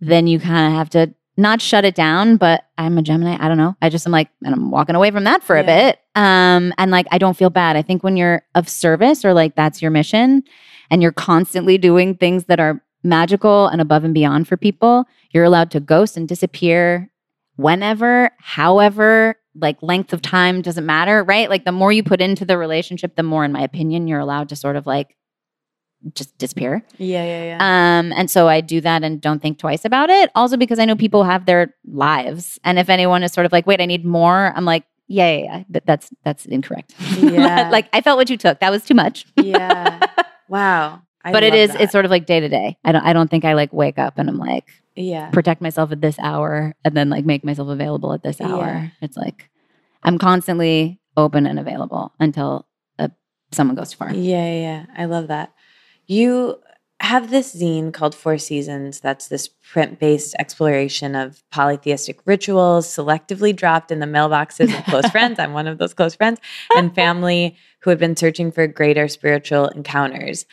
then 0.01 0.27
you 0.27 0.39
kind 0.39 0.67
of 0.67 0.77
have 0.77 0.89
to 0.91 1.15
not 1.37 1.61
shut 1.61 1.85
it 1.85 1.95
down, 1.95 2.35
but 2.35 2.65
I'm 2.77 2.97
a 2.97 3.01
Gemini. 3.01 3.37
I 3.39 3.47
don't 3.47 3.57
know. 3.57 3.75
I 3.81 3.89
just 3.89 4.05
am 4.05 4.11
like, 4.11 4.27
and 4.43 4.53
I'm 4.53 4.71
walking 4.71 4.95
away 4.95 5.09
from 5.09 5.23
that 5.23 5.41
for 5.41 5.57
a 5.57 5.63
bit. 5.63 5.99
Um, 6.15 6.73
and 6.77 6.91
like, 6.91 7.07
I 7.11 7.17
don't 7.17 7.37
feel 7.37 7.49
bad. 7.49 7.77
I 7.77 7.81
think 7.81 8.03
when 8.03 8.17
you're 8.17 8.41
of 8.55 8.67
service 8.67 9.23
or 9.23 9.33
like 9.33 9.55
that's 9.55 9.81
your 9.81 9.91
mission 9.91 10.43
and 10.89 11.01
you're 11.01 11.11
constantly 11.11 11.77
doing 11.77 12.15
things 12.15 12.45
that 12.45 12.59
are 12.59 12.83
magical 13.03 13.67
and 13.67 13.79
above 13.79 14.03
and 14.03 14.13
beyond 14.13 14.47
for 14.47 14.57
people, 14.57 15.05
you're 15.31 15.43
allowed 15.45 15.71
to 15.71 15.79
ghost 15.79 16.17
and 16.17 16.27
disappear 16.27 17.09
whenever, 17.55 18.31
however, 18.39 19.35
like 19.59 19.81
length 19.81 20.13
of 20.13 20.21
time 20.21 20.61
doesn't 20.61 20.85
matter, 20.85 21.23
right? 21.23 21.49
Like 21.49 21.65
the 21.65 21.71
more 21.71 21.91
you 21.91 22.03
put 22.03 22.21
into 22.21 22.45
the 22.45 22.57
relationship, 22.57 23.15
the 23.15 23.23
more, 23.23 23.43
in 23.43 23.51
my 23.51 23.61
opinion, 23.61 24.07
you're 24.07 24.19
allowed 24.19 24.49
to 24.49 24.55
sort 24.55 24.75
of 24.75 24.85
like 24.87 25.15
just 26.13 26.37
disappear. 26.37 26.83
Yeah, 26.97 27.23
yeah, 27.23 27.43
yeah. 27.43 27.99
Um, 27.99 28.13
and 28.15 28.29
so 28.29 28.47
I 28.47 28.61
do 28.61 28.79
that 28.81 29.03
and 29.03 29.19
don't 29.19 29.41
think 29.41 29.57
twice 29.57 29.83
about 29.83 30.09
it. 30.09 30.29
Also 30.35 30.55
because 30.57 30.79
I 30.79 30.85
know 30.85 30.95
people 30.95 31.23
have 31.23 31.45
their 31.45 31.73
lives, 31.85 32.59
and 32.63 32.77
if 32.77 32.89
anyone 32.89 33.23
is 33.23 33.33
sort 33.33 33.45
of 33.45 33.51
like, 33.51 33.65
"Wait, 33.65 33.81
I 33.81 33.85
need 33.85 34.05
more," 34.05 34.53
I'm 34.55 34.63
like, 34.65 34.83
"Yeah, 35.07 35.31
yeah, 35.31 35.43
yeah. 35.43 35.63
Th- 35.71 35.83
that's 35.85 36.09
that's 36.23 36.45
incorrect." 36.45 36.93
Yeah. 37.17 37.69
like 37.71 37.89
I 37.93 38.01
felt 38.01 38.17
what 38.17 38.29
you 38.29 38.37
took. 38.37 38.59
That 38.59 38.69
was 38.71 38.85
too 38.85 38.93
much. 38.95 39.25
yeah. 39.37 39.99
Wow. 40.49 41.01
I 41.25 41.33
but 41.33 41.43
it 41.43 41.53
is. 41.53 41.71
that. 41.73 41.81
It's 41.81 41.91
sort 41.91 42.05
of 42.05 42.11
like 42.11 42.25
day 42.25 42.39
to 42.39 42.47
day. 42.47 42.77
I 42.85 42.93
don't. 42.93 43.03
I 43.03 43.11
don't 43.11 43.29
think 43.29 43.43
I 43.43 43.51
like 43.53 43.73
wake 43.73 43.97
up 43.99 44.17
and 44.17 44.29
I'm 44.29 44.37
like 44.37 44.65
yeah. 44.97 45.29
protect 45.29 45.61
myself 45.61 45.91
at 45.91 46.01
this 46.01 46.17
hour 46.19 46.73
and 46.83 46.95
then 46.95 47.09
like 47.09 47.25
make 47.25 47.43
myself 47.43 47.69
available 47.69 48.13
at 48.13 48.23
this 48.23 48.41
hour. 48.41 48.65
Yeah. 48.65 48.89
It's 49.01 49.17
like 49.17 49.49
I'm 50.03 50.17
constantly 50.17 50.99
open 51.15 51.45
and 51.45 51.59
available 51.59 52.13
until 52.19 52.67
uh, 52.99 53.09
someone 53.51 53.75
goes 53.75 53.91
too 53.91 53.97
far. 53.97 54.13
Yeah, 54.13 54.45
yeah, 54.45 54.61
yeah. 54.61 54.85
I 54.95 55.05
love 55.05 55.27
that. 55.27 55.53
You 56.05 56.59
have 56.99 57.29
this 57.29 57.55
zine 57.55 57.93
called 57.93 58.15
Four 58.15 58.37
Seasons 58.37 58.99
that's 58.99 59.27
this 59.27 59.47
print 59.47 59.99
based 59.99 60.35
exploration 60.39 61.15
of 61.15 61.43
polytheistic 61.51 62.19
rituals 62.25 62.87
selectively 62.87 63.55
dropped 63.55 63.91
in 63.91 63.99
the 63.99 64.07
mailboxes 64.07 64.75
of 64.75 64.85
close 64.85 65.07
friends. 65.11 65.37
I'm 65.37 65.53
one 65.53 65.67
of 65.67 65.77
those 65.77 65.93
close 65.93 66.15
friends 66.15 66.39
and 66.75 66.93
family 66.95 67.55
who 67.81 67.91
have 67.91 67.99
been 67.99 68.15
searching 68.15 68.51
for 68.51 68.65
greater 68.65 69.07
spiritual 69.07 69.67
encounters. 69.69 70.45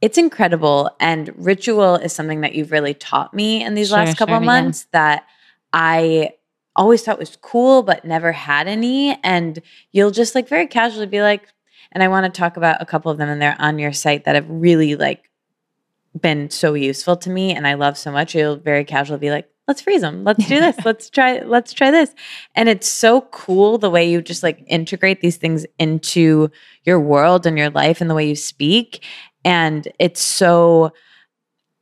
It's 0.00 0.18
incredible. 0.18 0.90
And 1.00 1.32
ritual 1.36 1.96
is 1.96 2.12
something 2.12 2.40
that 2.42 2.54
you've 2.54 2.72
really 2.72 2.94
taught 2.94 3.34
me 3.34 3.64
in 3.64 3.74
these 3.74 3.88
Sure, 3.88 3.98
last 3.98 4.16
couple 4.16 4.34
sure, 4.34 4.42
yeah. 4.42 4.46
months 4.46 4.86
that 4.92 5.24
I 5.72 6.34
always 6.76 7.02
thought 7.02 7.18
was 7.18 7.36
cool, 7.36 7.82
but 7.82 8.04
never 8.04 8.32
had 8.32 8.68
any. 8.68 9.18
And 9.24 9.60
you'll 9.92 10.12
just 10.12 10.34
like 10.34 10.48
very 10.48 10.66
casually 10.66 11.06
be 11.06 11.20
like, 11.20 11.48
and 11.92 12.02
I 12.02 12.08
want 12.08 12.32
to 12.32 12.38
talk 12.38 12.56
about 12.56 12.80
a 12.80 12.86
couple 12.86 13.10
of 13.10 13.18
them 13.18 13.28
and 13.28 13.40
they're 13.42 13.56
on 13.58 13.78
your 13.78 13.92
site 13.92 14.24
that 14.24 14.34
have 14.34 14.46
really 14.48 14.94
like 14.94 15.28
been 16.18 16.50
so 16.50 16.74
useful 16.74 17.16
to 17.16 17.30
me 17.30 17.54
and 17.54 17.66
I 17.66 17.74
love 17.74 17.98
so 17.98 18.12
much. 18.12 18.34
You'll 18.34 18.56
very 18.56 18.84
casually 18.84 19.18
be 19.18 19.30
like, 19.30 19.48
let's 19.66 19.82
freeze 19.82 20.00
them. 20.00 20.24
Let's 20.24 20.46
do 20.46 20.60
this. 20.60 20.76
let's 20.84 21.10
try, 21.10 21.40
let's 21.40 21.72
try 21.72 21.90
this. 21.90 22.14
And 22.54 22.68
it's 22.68 22.88
so 22.88 23.22
cool 23.32 23.78
the 23.78 23.90
way 23.90 24.10
you 24.10 24.22
just 24.22 24.42
like 24.42 24.64
integrate 24.66 25.20
these 25.20 25.36
things 25.36 25.66
into 25.78 26.50
your 26.84 26.98
world 26.98 27.46
and 27.46 27.58
your 27.58 27.70
life 27.70 28.00
and 28.00 28.08
the 28.08 28.14
way 28.14 28.28
you 28.28 28.36
speak. 28.36 29.04
And 29.44 29.86
it's 29.98 30.20
so, 30.20 30.92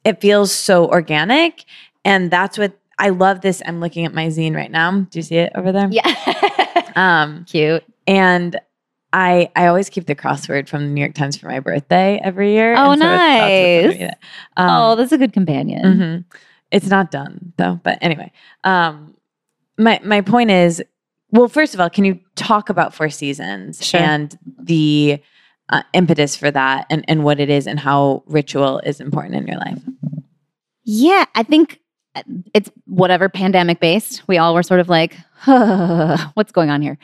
it 0.04 0.20
feels 0.20 0.52
so 0.52 0.88
organic. 0.88 1.64
And 2.04 2.30
that's 2.30 2.56
what 2.58 2.78
I 2.98 3.08
love 3.10 3.40
this. 3.40 3.60
I'm 3.66 3.80
looking 3.80 4.04
at 4.06 4.14
my 4.14 4.26
zine 4.28 4.54
right 4.54 4.70
now. 4.70 4.90
Do 5.00 5.18
you 5.18 5.22
see 5.22 5.36
it 5.36 5.52
over 5.54 5.72
there? 5.72 5.88
Yeah. 5.90 6.04
Um, 6.96 7.44
Cute. 7.44 7.84
and 8.06 8.58
I 9.12 9.50
I 9.54 9.66
always 9.66 9.90
keep 9.90 10.06
the 10.06 10.14
crossword 10.14 10.66
from 10.66 10.82
the 10.84 10.88
New 10.88 11.00
York 11.02 11.12
Times 11.12 11.36
for 11.36 11.46
my 11.46 11.60
birthday 11.60 12.18
every 12.24 12.52
year. 12.52 12.74
Oh, 12.74 12.92
and 12.92 13.02
so 13.02 13.06
that's 13.06 13.98
nice. 13.98 14.10
Um, 14.56 14.70
oh, 14.70 14.96
that's 14.96 15.12
a 15.12 15.18
good 15.18 15.34
companion. 15.34 15.82
mhm. 15.84 16.24
It's 16.70 16.86
not 16.86 17.10
done 17.10 17.52
though. 17.58 17.78
But 17.82 17.98
anyway, 18.00 18.32
um, 18.64 19.14
my 19.76 20.00
my 20.04 20.22
point 20.22 20.50
is, 20.50 20.82
well, 21.32 21.48
first 21.48 21.74
of 21.74 21.80
all, 21.80 21.90
can 21.90 22.06
you 22.06 22.18
talk 22.34 22.70
about 22.70 22.94
Four 22.94 23.10
Seasons 23.10 23.84
Sure. 23.84 24.00
and 24.00 24.38
the 24.58 25.20
uh, 25.68 25.82
impetus 25.92 26.36
for 26.36 26.50
that, 26.50 26.86
and 26.90 27.04
and 27.08 27.24
what 27.24 27.40
it 27.40 27.50
is, 27.50 27.66
and 27.66 27.78
how 27.78 28.22
ritual 28.26 28.80
is 28.80 29.00
important 29.00 29.34
in 29.36 29.46
your 29.46 29.58
life? 29.58 29.82
Yeah, 30.84 31.24
I 31.34 31.42
think 31.42 31.80
uh, 32.14 32.22
it's 32.54 32.70
whatever 32.86 33.28
pandemic 33.28 33.80
based. 33.80 34.22
We 34.28 34.38
all 34.38 34.54
were 34.54 34.62
sort 34.62 34.80
of 34.80 34.88
like, 34.88 35.16
what's 35.44 36.52
going 36.52 36.70
on 36.70 36.82
here? 36.82 36.98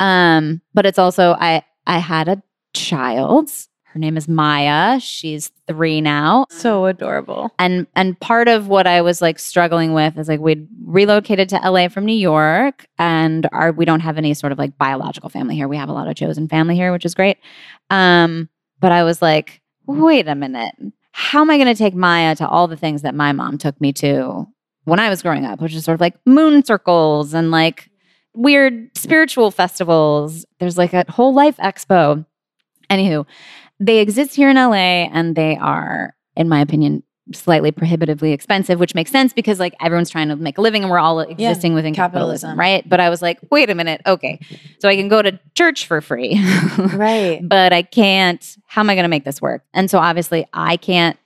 Um, 0.00 0.60
but 0.74 0.86
it's 0.86 0.98
also 0.98 1.32
I 1.38 1.62
I 1.86 1.98
had 1.98 2.28
a 2.28 2.42
child. 2.74 3.50
Her 3.92 3.98
name 3.98 4.18
is 4.18 4.28
Maya. 4.28 5.00
She's 5.00 5.50
three 5.66 6.00
now. 6.02 6.46
So 6.50 6.84
adorable. 6.86 7.50
And 7.58 7.86
and 7.96 8.18
part 8.20 8.46
of 8.46 8.68
what 8.68 8.86
I 8.86 9.00
was 9.00 9.22
like 9.22 9.38
struggling 9.38 9.94
with 9.94 10.18
is 10.18 10.28
like 10.28 10.40
we'd 10.40 10.68
relocated 10.84 11.48
to 11.50 11.56
LA 11.56 11.88
from 11.88 12.04
New 12.04 12.16
York 12.16 12.86
and 12.98 13.48
our 13.50 13.72
we 13.72 13.86
don't 13.86 14.00
have 14.00 14.18
any 14.18 14.34
sort 14.34 14.52
of 14.52 14.58
like 14.58 14.76
biological 14.76 15.30
family 15.30 15.56
here. 15.56 15.68
We 15.68 15.78
have 15.78 15.88
a 15.88 15.94
lot 15.94 16.06
of 16.06 16.16
chosen 16.16 16.48
family 16.48 16.74
here, 16.74 16.92
which 16.92 17.06
is 17.06 17.14
great. 17.14 17.38
Um, 17.88 18.50
but 18.78 18.92
I 18.92 19.04
was 19.04 19.22
like, 19.22 19.62
wait 19.86 20.28
a 20.28 20.34
minute. 20.34 20.74
How 21.12 21.40
am 21.40 21.50
I 21.50 21.56
gonna 21.56 21.74
take 21.74 21.94
Maya 21.94 22.36
to 22.36 22.46
all 22.46 22.68
the 22.68 22.76
things 22.76 23.02
that 23.02 23.14
my 23.14 23.32
mom 23.32 23.56
took 23.56 23.80
me 23.80 23.92
to 23.94 24.46
when 24.84 25.00
I 25.00 25.08
was 25.08 25.22
growing 25.22 25.46
up, 25.46 25.60
which 25.60 25.74
is 25.74 25.84
sort 25.84 25.94
of 25.94 26.00
like 26.00 26.14
moon 26.26 26.62
circles 26.62 27.32
and 27.32 27.50
like 27.50 27.88
weird 28.34 28.90
spiritual 28.96 29.50
festivals. 29.50 30.46
There's 30.58 30.78
like 30.78 30.92
a 30.92 31.04
whole 31.10 31.34
life 31.34 31.56
expo. 31.56 32.24
Anywho, 32.90 33.26
they 33.80 33.98
exist 33.98 34.34
here 34.34 34.50
in 34.50 34.56
LA 34.56 35.06
and 35.12 35.36
they 35.36 35.56
are, 35.56 36.14
in 36.36 36.48
my 36.48 36.60
opinion, 36.60 37.02
slightly 37.34 37.70
prohibitively 37.70 38.32
expensive, 38.32 38.80
which 38.80 38.94
makes 38.94 39.10
sense 39.10 39.32
because 39.32 39.60
like 39.60 39.74
everyone's 39.82 40.08
trying 40.10 40.28
to 40.28 40.36
make 40.36 40.56
a 40.56 40.60
living 40.60 40.82
and 40.82 40.90
we're 40.90 40.98
all 40.98 41.20
existing 41.20 41.74
within 41.74 41.94
capitalism, 41.94 42.48
capitalism. 42.50 42.58
right? 42.58 42.88
But 42.88 43.00
I 43.00 43.10
was 43.10 43.20
like, 43.20 43.38
wait 43.50 43.68
a 43.68 43.74
minute, 43.74 44.00
okay. 44.06 44.40
So 44.78 44.88
I 44.88 44.96
can 44.96 45.08
go 45.08 45.20
to 45.20 45.38
church 45.54 45.86
for 45.86 46.00
free. 46.00 46.40
Right. 46.78 47.46
but 47.46 47.72
I 47.72 47.82
can't, 47.82 48.56
how 48.66 48.80
am 48.80 48.90
I 48.90 48.94
going 48.94 49.04
to 49.04 49.08
make 49.08 49.24
this 49.24 49.42
work? 49.42 49.62
And 49.74 49.90
so 49.90 49.98
obviously 49.98 50.46
I 50.52 50.76
can't 50.76 51.18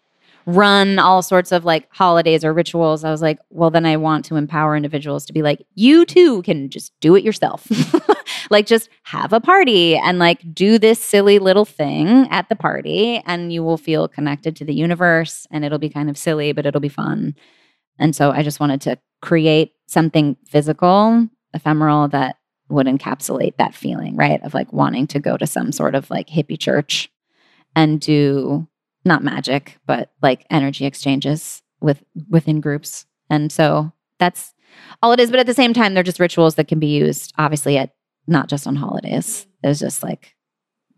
run 0.44 0.98
all 0.98 1.22
sorts 1.22 1.52
of 1.52 1.64
like 1.64 1.86
holidays 1.92 2.44
or 2.44 2.52
rituals. 2.52 3.04
I 3.04 3.10
was 3.10 3.22
like, 3.22 3.38
well, 3.50 3.70
then 3.70 3.86
I 3.86 3.96
want 3.96 4.24
to 4.26 4.36
empower 4.36 4.76
individuals 4.76 5.24
to 5.26 5.32
be 5.32 5.42
like, 5.42 5.64
you 5.74 6.04
too 6.04 6.42
can 6.42 6.68
just 6.68 6.92
do 7.00 7.14
it 7.14 7.22
yourself. 7.22 7.66
like 8.52 8.66
just 8.66 8.88
have 9.02 9.32
a 9.32 9.40
party 9.40 9.96
and 9.96 10.18
like 10.18 10.54
do 10.54 10.78
this 10.78 11.00
silly 11.00 11.38
little 11.38 11.64
thing 11.64 12.28
at 12.30 12.48
the 12.48 12.56
party 12.56 13.20
and 13.26 13.52
you 13.52 13.64
will 13.64 13.78
feel 13.78 14.06
connected 14.06 14.54
to 14.56 14.64
the 14.64 14.74
universe 14.74 15.46
and 15.50 15.64
it'll 15.64 15.78
be 15.78 15.88
kind 15.88 16.08
of 16.08 16.16
silly, 16.16 16.52
but 16.52 16.66
it'll 16.66 16.80
be 16.80 16.88
fun. 16.88 17.34
And 17.98 18.14
so 18.14 18.30
I 18.30 18.42
just 18.42 18.60
wanted 18.60 18.80
to 18.82 18.98
create 19.20 19.72
something 19.86 20.36
physical, 20.46 21.28
ephemeral 21.54 22.08
that 22.08 22.36
would 22.68 22.86
encapsulate 22.86 23.56
that 23.56 23.74
feeling, 23.74 24.16
right? 24.16 24.42
Of 24.42 24.54
like 24.54 24.72
wanting 24.72 25.06
to 25.08 25.20
go 25.20 25.36
to 25.36 25.46
some 25.46 25.72
sort 25.72 25.94
of 25.94 26.10
like 26.10 26.28
hippie 26.28 26.58
church 26.58 27.10
and 27.74 28.00
do 28.00 28.66
not 29.04 29.24
magic, 29.24 29.78
but 29.86 30.12
like 30.22 30.46
energy 30.50 30.86
exchanges 30.86 31.62
with 31.80 32.02
within 32.28 32.60
groups. 32.60 33.06
And 33.28 33.50
so 33.50 33.92
that's 34.18 34.54
all 35.02 35.12
it 35.12 35.20
is. 35.20 35.30
But 35.30 35.40
at 35.40 35.46
the 35.46 35.54
same 35.54 35.74
time, 35.74 35.94
they're 35.94 36.02
just 36.02 36.20
rituals 36.20 36.54
that 36.54 36.68
can 36.68 36.78
be 36.78 36.86
used, 36.86 37.32
obviously, 37.38 37.76
at 37.76 37.94
not 38.26 38.48
just 38.48 38.66
on 38.66 38.76
holidays. 38.76 39.46
It's 39.62 39.80
just 39.80 40.02
like 40.02 40.34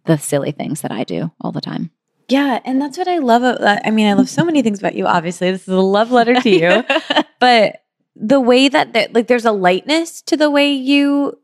the 0.07 0.19
silly 0.19 0.53
things 0.53 0.83
that 0.83 0.93
I 0.93 1.05
do 1.05 1.33
all 1.41 1.53
the 1.53 1.61
time. 1.61 1.91
Yeah, 2.29 2.61
and 2.65 2.81
that's 2.81 2.97
what 2.97 3.09
I 3.09 3.19
love. 3.19 3.43
About, 3.43 3.61
uh, 3.61 3.81
I 3.85 3.91
mean, 3.91 4.07
I 4.07 4.15
love 4.15 4.29
so 4.29 4.45
many 4.45 4.63
things 4.63 4.79
about 4.79 4.95
you. 4.95 5.07
Obviously, 5.07 5.51
this 5.51 5.63
is 5.63 5.69
a 5.69 5.81
love 5.81 6.11
letter 6.11 6.41
to 6.41 6.51
you. 6.51 6.85
but 7.41 7.83
the 8.17 8.41
way 8.41 8.69
that 8.69 8.93
there, 8.93 9.09
like 9.13 9.27
there's 9.27 9.45
a 9.45 9.53
lightness 9.53 10.23
to 10.23 10.37
the 10.37 10.51
way 10.51 10.73
you 10.73 11.39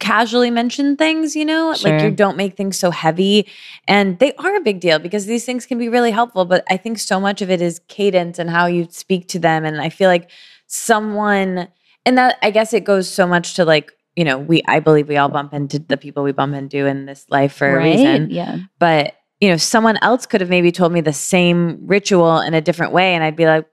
casually 0.00 0.50
mention 0.50 0.96
things 0.96 1.36
you 1.36 1.44
know 1.44 1.74
like 1.84 2.02
you 2.02 2.10
don't 2.10 2.36
make 2.36 2.56
things 2.56 2.78
so 2.78 2.90
heavy 2.90 3.46
and 3.86 4.18
they 4.18 4.32
are 4.36 4.56
a 4.56 4.60
big 4.60 4.80
deal 4.80 4.98
because 4.98 5.26
these 5.26 5.44
things 5.44 5.66
can 5.66 5.76
be 5.76 5.90
really 5.90 6.10
helpful 6.10 6.46
but 6.46 6.64
i 6.70 6.76
think 6.76 6.98
so 6.98 7.20
much 7.20 7.42
of 7.42 7.50
it 7.50 7.60
is 7.60 7.82
cadence 7.86 8.38
and 8.38 8.48
how 8.48 8.64
you 8.64 8.88
speak 8.90 9.28
to 9.28 9.38
them 9.38 9.62
and 9.62 9.78
i 9.78 9.90
feel 9.90 10.08
like 10.08 10.30
someone 10.66 11.68
and 12.06 12.16
that 12.16 12.38
i 12.40 12.50
guess 12.50 12.72
it 12.72 12.82
goes 12.82 13.12
so 13.12 13.26
much 13.26 13.52
to 13.52 13.62
like 13.62 13.92
you 14.16 14.24
know 14.24 14.38
we 14.38 14.62
i 14.66 14.80
believe 14.80 15.08
we 15.08 15.16
all 15.16 15.28
bump 15.28 15.54
into 15.54 15.78
the 15.78 15.96
people 15.96 16.22
we 16.22 16.32
bump 16.32 16.54
into 16.54 16.86
in 16.86 17.06
this 17.06 17.26
life 17.30 17.52
for 17.52 17.78
a 17.78 17.82
reason 17.82 18.28
Yeah. 18.30 18.58
but 18.78 19.14
you 19.40 19.48
know 19.48 19.56
someone 19.56 19.98
else 20.02 20.26
could 20.26 20.40
have 20.40 20.50
maybe 20.50 20.72
told 20.72 20.92
me 20.92 21.00
the 21.00 21.12
same 21.12 21.86
ritual 21.86 22.40
in 22.40 22.54
a 22.54 22.60
different 22.60 22.92
way 22.92 23.14
and 23.14 23.22
i'd 23.24 23.36
be 23.36 23.46
like 23.46 23.66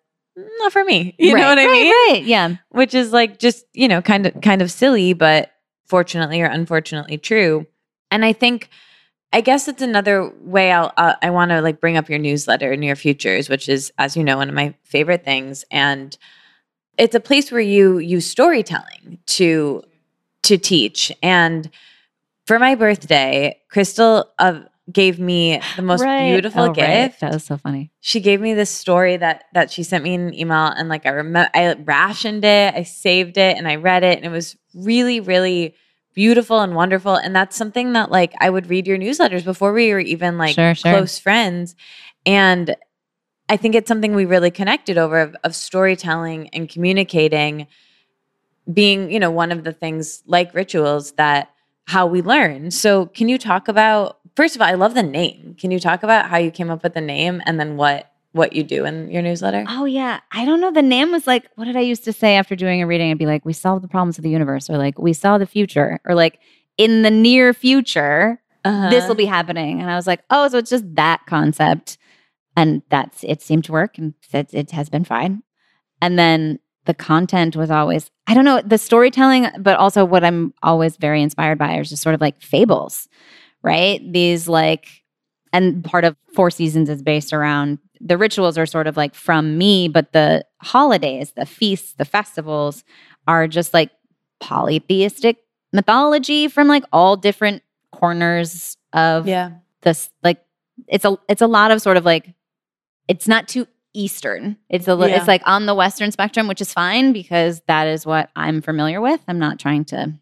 not 0.59 0.71
for 0.71 0.83
me 0.83 1.15
you 1.19 1.33
Right, 1.33 1.41
know 1.41 1.47
what 1.49 1.59
i 1.59 1.65
right, 1.65 1.71
mean 1.71 2.13
Right. 2.13 2.23
Yeah. 2.23 2.55
which 2.69 2.93
is 2.93 3.11
like 3.11 3.39
just 3.39 3.65
you 3.73 3.87
know 3.87 4.01
kind 4.01 4.25
of 4.27 4.39
kind 4.41 4.61
of 4.61 4.71
silly 4.71 5.13
but 5.13 5.51
fortunately 5.87 6.41
or 6.41 6.45
unfortunately 6.45 7.17
true 7.17 7.65
and 8.11 8.23
i 8.23 8.31
think 8.33 8.69
i 9.33 9.41
guess 9.41 9.67
it's 9.67 9.81
another 9.81 10.31
way 10.41 10.71
i'll 10.71 10.93
uh, 10.97 11.15
i 11.21 11.29
want 11.29 11.49
to 11.51 11.61
like 11.61 11.81
bring 11.81 11.97
up 11.97 12.09
your 12.09 12.19
newsletter 12.19 12.75
near 12.75 12.95
futures 12.95 13.49
which 13.49 13.67
is 13.67 13.91
as 13.97 14.15
you 14.15 14.23
know 14.23 14.37
one 14.37 14.49
of 14.49 14.55
my 14.55 14.73
favorite 14.83 15.23
things 15.25 15.65
and 15.71 16.17
it's 16.97 17.15
a 17.15 17.19
place 17.19 17.51
where 17.51 17.61
you 17.61 17.99
use 17.99 18.25
storytelling 18.25 19.19
to 19.27 19.81
to 20.47 20.57
teach 20.57 21.11
and 21.23 21.69
for 22.45 22.59
my 22.59 22.75
birthday 22.75 23.59
crystal 23.69 24.25
of 24.39 24.65
gave 24.91 25.19
me 25.19 25.61
the 25.75 25.81
most 25.81 26.01
Right. 26.03 26.27
beautiful 26.27 26.61
Oh, 26.63 26.67
right. 26.67 26.75
gift. 26.75 27.19
That 27.21 27.33
was 27.33 27.43
so 27.43 27.57
funny. 27.57 27.91
She 27.99 28.21
gave 28.21 28.39
me 28.39 28.53
this 28.53 28.69
story 28.69 29.17
that 29.17 29.43
that 29.53 29.69
she 29.71 29.83
sent 29.83 30.03
me 30.03 30.13
in 30.13 30.21
an 30.29 30.33
email, 30.33 30.67
and 30.67 30.87
like 30.87 31.05
I 31.05 31.09
remember, 31.09 31.49
I 31.53 31.73
rationed 31.73 32.45
it, 32.45 32.73
I 32.73 32.83
saved 32.83 33.37
it, 33.37 33.57
and 33.57 33.67
I 33.67 33.75
read 33.75 34.03
it, 34.03 34.17
and 34.17 34.25
it 34.25 34.29
was 34.29 34.55
really, 34.73 35.19
really 35.19 35.75
beautiful 36.13 36.61
and 36.61 36.73
wonderful. 36.73 37.15
And 37.15 37.35
that's 37.35 37.57
something 37.57 37.93
that 37.93 38.09
like 38.11 38.33
I 38.39 38.49
would 38.49 38.69
read 38.69 38.87
your 38.87 38.97
newsletters 38.97 39.43
before 39.43 39.73
we 39.73 39.91
were 39.91 39.99
even 39.99 40.37
like 40.37 40.55
Sure, 40.55 40.73
sure. 40.75 40.91
close 40.91 41.19
friends, 41.19 41.75
and 42.25 42.77
I 43.49 43.57
think 43.57 43.75
it's 43.75 43.87
something 43.89 44.15
we 44.15 44.25
really 44.25 44.51
connected 44.51 44.97
over 44.97 45.19
of, 45.19 45.35
of 45.43 45.55
storytelling 45.55 46.49
and 46.53 46.69
communicating 46.69 47.67
being, 48.73 49.11
you 49.11 49.19
know, 49.19 49.31
one 49.31 49.51
of 49.51 49.63
the 49.63 49.73
things 49.73 50.23
like 50.25 50.53
rituals 50.53 51.13
that 51.13 51.51
how 51.85 52.05
we 52.05 52.21
learn. 52.21 52.71
So, 52.71 53.05
can 53.07 53.29
you 53.29 53.37
talk 53.37 53.67
about 53.67 54.19
first 54.35 54.55
of 54.55 54.61
all, 54.61 54.67
I 54.67 54.73
love 54.73 54.93
the 54.93 55.03
name. 55.03 55.55
Can 55.59 55.71
you 55.71 55.79
talk 55.79 56.03
about 56.03 56.29
how 56.29 56.37
you 56.37 56.51
came 56.51 56.69
up 56.69 56.83
with 56.83 56.93
the 56.93 57.01
name 57.01 57.41
and 57.45 57.59
then 57.59 57.77
what 57.77 58.11
what 58.33 58.53
you 58.53 58.61
do 58.63 58.85
in 58.85 59.09
your 59.09 59.21
newsletter? 59.23 59.65
Oh 59.67 59.85
yeah, 59.85 60.19
I 60.31 60.45
don't 60.45 60.61
know. 60.61 60.71
The 60.71 60.81
name 60.81 61.11
was 61.11 61.25
like, 61.25 61.49
what 61.55 61.65
did 61.65 61.75
I 61.75 61.79
used 61.81 62.03
to 62.03 62.13
say 62.13 62.35
after 62.35 62.55
doing 62.55 62.81
a 62.83 62.87
reading? 62.87 63.09
I'd 63.09 63.17
be 63.17 63.25
like, 63.25 63.45
we 63.45 63.53
solved 63.53 63.83
the 63.83 63.87
problems 63.87 64.17
of 64.19 64.23
the 64.23 64.29
universe, 64.29 64.69
or 64.69 64.77
like, 64.77 64.99
we 64.99 65.13
saw 65.13 65.37
the 65.37 65.47
future, 65.47 65.99
or 66.05 66.13
like, 66.13 66.39
in 66.77 67.01
the 67.01 67.09
near 67.09 67.53
future, 67.53 68.39
Uh-huh. 68.63 68.89
this 68.89 69.07
will 69.07 69.15
be 69.15 69.25
happening. 69.25 69.81
And 69.81 69.89
I 69.89 69.95
was 69.95 70.05
like, 70.05 70.21
oh, 70.29 70.47
so 70.49 70.57
it's 70.59 70.69
just 70.69 70.93
that 70.95 71.21
concept, 71.25 71.97
and 72.55 72.83
that's 72.89 73.23
it 73.23 73.41
seemed 73.41 73.63
to 73.65 73.71
work, 73.71 73.97
and 73.97 74.13
it, 74.33 74.53
it 74.53 74.71
has 74.71 74.89
been 74.89 75.05
fine. 75.05 75.41
And 76.01 76.19
then 76.19 76.59
the 76.87 76.93
content 76.93 77.55
was 77.55 77.69
always, 77.69 78.09
I 78.25 78.33
don't 78.33 78.45
know, 78.45 78.61
the 78.61 78.77
storytelling, 78.77 79.47
but 79.59 79.77
also 79.77 80.05
what 80.05 80.23
I'm 80.23 80.53
always 80.63 80.95
very 80.97 81.21
inspired 81.21 81.57
by 81.57 81.77
is 81.77 81.89
just 81.89 82.01
sort 82.01 82.15
of 82.15 82.21
like 82.21 82.41
fables, 82.41 83.07
right? 83.61 84.01
These 84.11 84.47
like, 84.47 85.03
and 85.51 85.83
part 85.83 86.05
of 86.05 86.15
Four 86.33 86.49
Seasons 86.49 86.89
is 86.89 87.03
based 87.03 87.33
around 87.33 87.79
the 87.99 88.17
rituals 88.17 88.57
are 88.57 88.65
sort 88.65 88.87
of 88.87 88.95
like 88.95 89.15
from 89.15 89.57
me, 89.57 89.87
but 89.87 90.13
the 90.13 90.45
holidays, 90.61 91.33
the 91.33 91.45
feasts, 91.45 91.93
the 91.93 92.05
festivals 92.05 92.83
are 93.27 93.47
just 93.47 93.73
like 93.73 93.91
polytheistic 94.39 95.37
mythology 95.73 96.47
from 96.47 96.67
like 96.67 96.83
all 96.93 97.17
different 97.17 97.63
corners 97.91 98.77
of 98.93 99.27
yeah. 99.27 99.51
this 99.81 100.09
like 100.23 100.41
it's 100.87 101.03
a 101.03 101.17
it's 101.27 101.41
a 101.41 101.47
lot 101.47 101.71
of 101.71 101.81
sort 101.81 101.97
of 101.97 102.05
like 102.05 102.33
it's 103.07 103.27
not 103.27 103.47
too 103.47 103.67
eastern 103.97 104.55
it's 104.69 104.87
a 104.87 104.95
Yeah. 104.95 105.07
it's 105.17 105.27
like 105.27 105.41
on 105.45 105.65
the 105.65 105.73
western 105.75 106.11
spectrum 106.11 106.47
which 106.47 106.61
is 106.61 106.71
fine 106.71 107.13
because 107.13 107.61
that 107.67 107.87
is 107.87 108.05
what 108.05 108.29
i'm 108.35 108.61
familiar 108.61 109.01
with 109.01 109.19
i'm 109.27 109.39
not 109.39 109.57
trying 109.59 109.85
to 109.85 110.13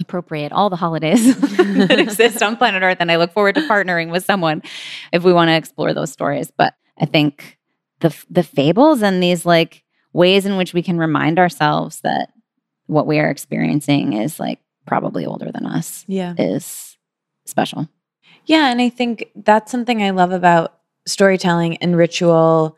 appropriate 0.00 0.52
all 0.52 0.68
the 0.68 0.76
holidays 0.76 1.36
that 1.56 1.98
exist 1.98 2.42
on 2.42 2.56
planet 2.56 2.82
earth 2.82 2.98
and 3.00 3.10
i 3.12 3.16
look 3.16 3.32
forward 3.32 3.54
to 3.54 3.60
partnering 3.62 4.10
with 4.10 4.24
someone 4.24 4.60
if 5.12 5.22
we 5.22 5.32
want 5.32 5.48
to 5.48 5.54
explore 5.56 5.94
those 5.94 6.10
stories 6.12 6.50
but 6.56 6.74
i 6.98 7.06
think 7.06 7.58
the 8.00 8.14
the 8.28 8.42
fables 8.42 9.02
and 9.02 9.22
these 9.22 9.46
like 9.46 9.84
ways 10.12 10.44
in 10.44 10.56
which 10.56 10.74
we 10.74 10.82
can 10.82 10.98
remind 10.98 11.38
ourselves 11.38 12.00
that 12.00 12.30
what 12.86 13.06
we 13.06 13.18
are 13.18 13.30
experiencing 13.30 14.12
is 14.14 14.38
like 14.40 14.58
probably 14.86 15.24
older 15.26 15.50
than 15.52 15.64
us 15.66 16.04
Yeah. 16.08 16.34
is 16.38 16.96
special 17.46 17.88
Yeah, 18.46 18.70
and 18.70 18.80
I 18.80 18.88
think 18.90 19.26
that's 19.34 19.70
something 19.72 20.02
I 20.02 20.10
love 20.10 20.30
about 20.32 20.74
storytelling 21.06 21.76
and 21.78 21.96
ritual. 21.96 22.76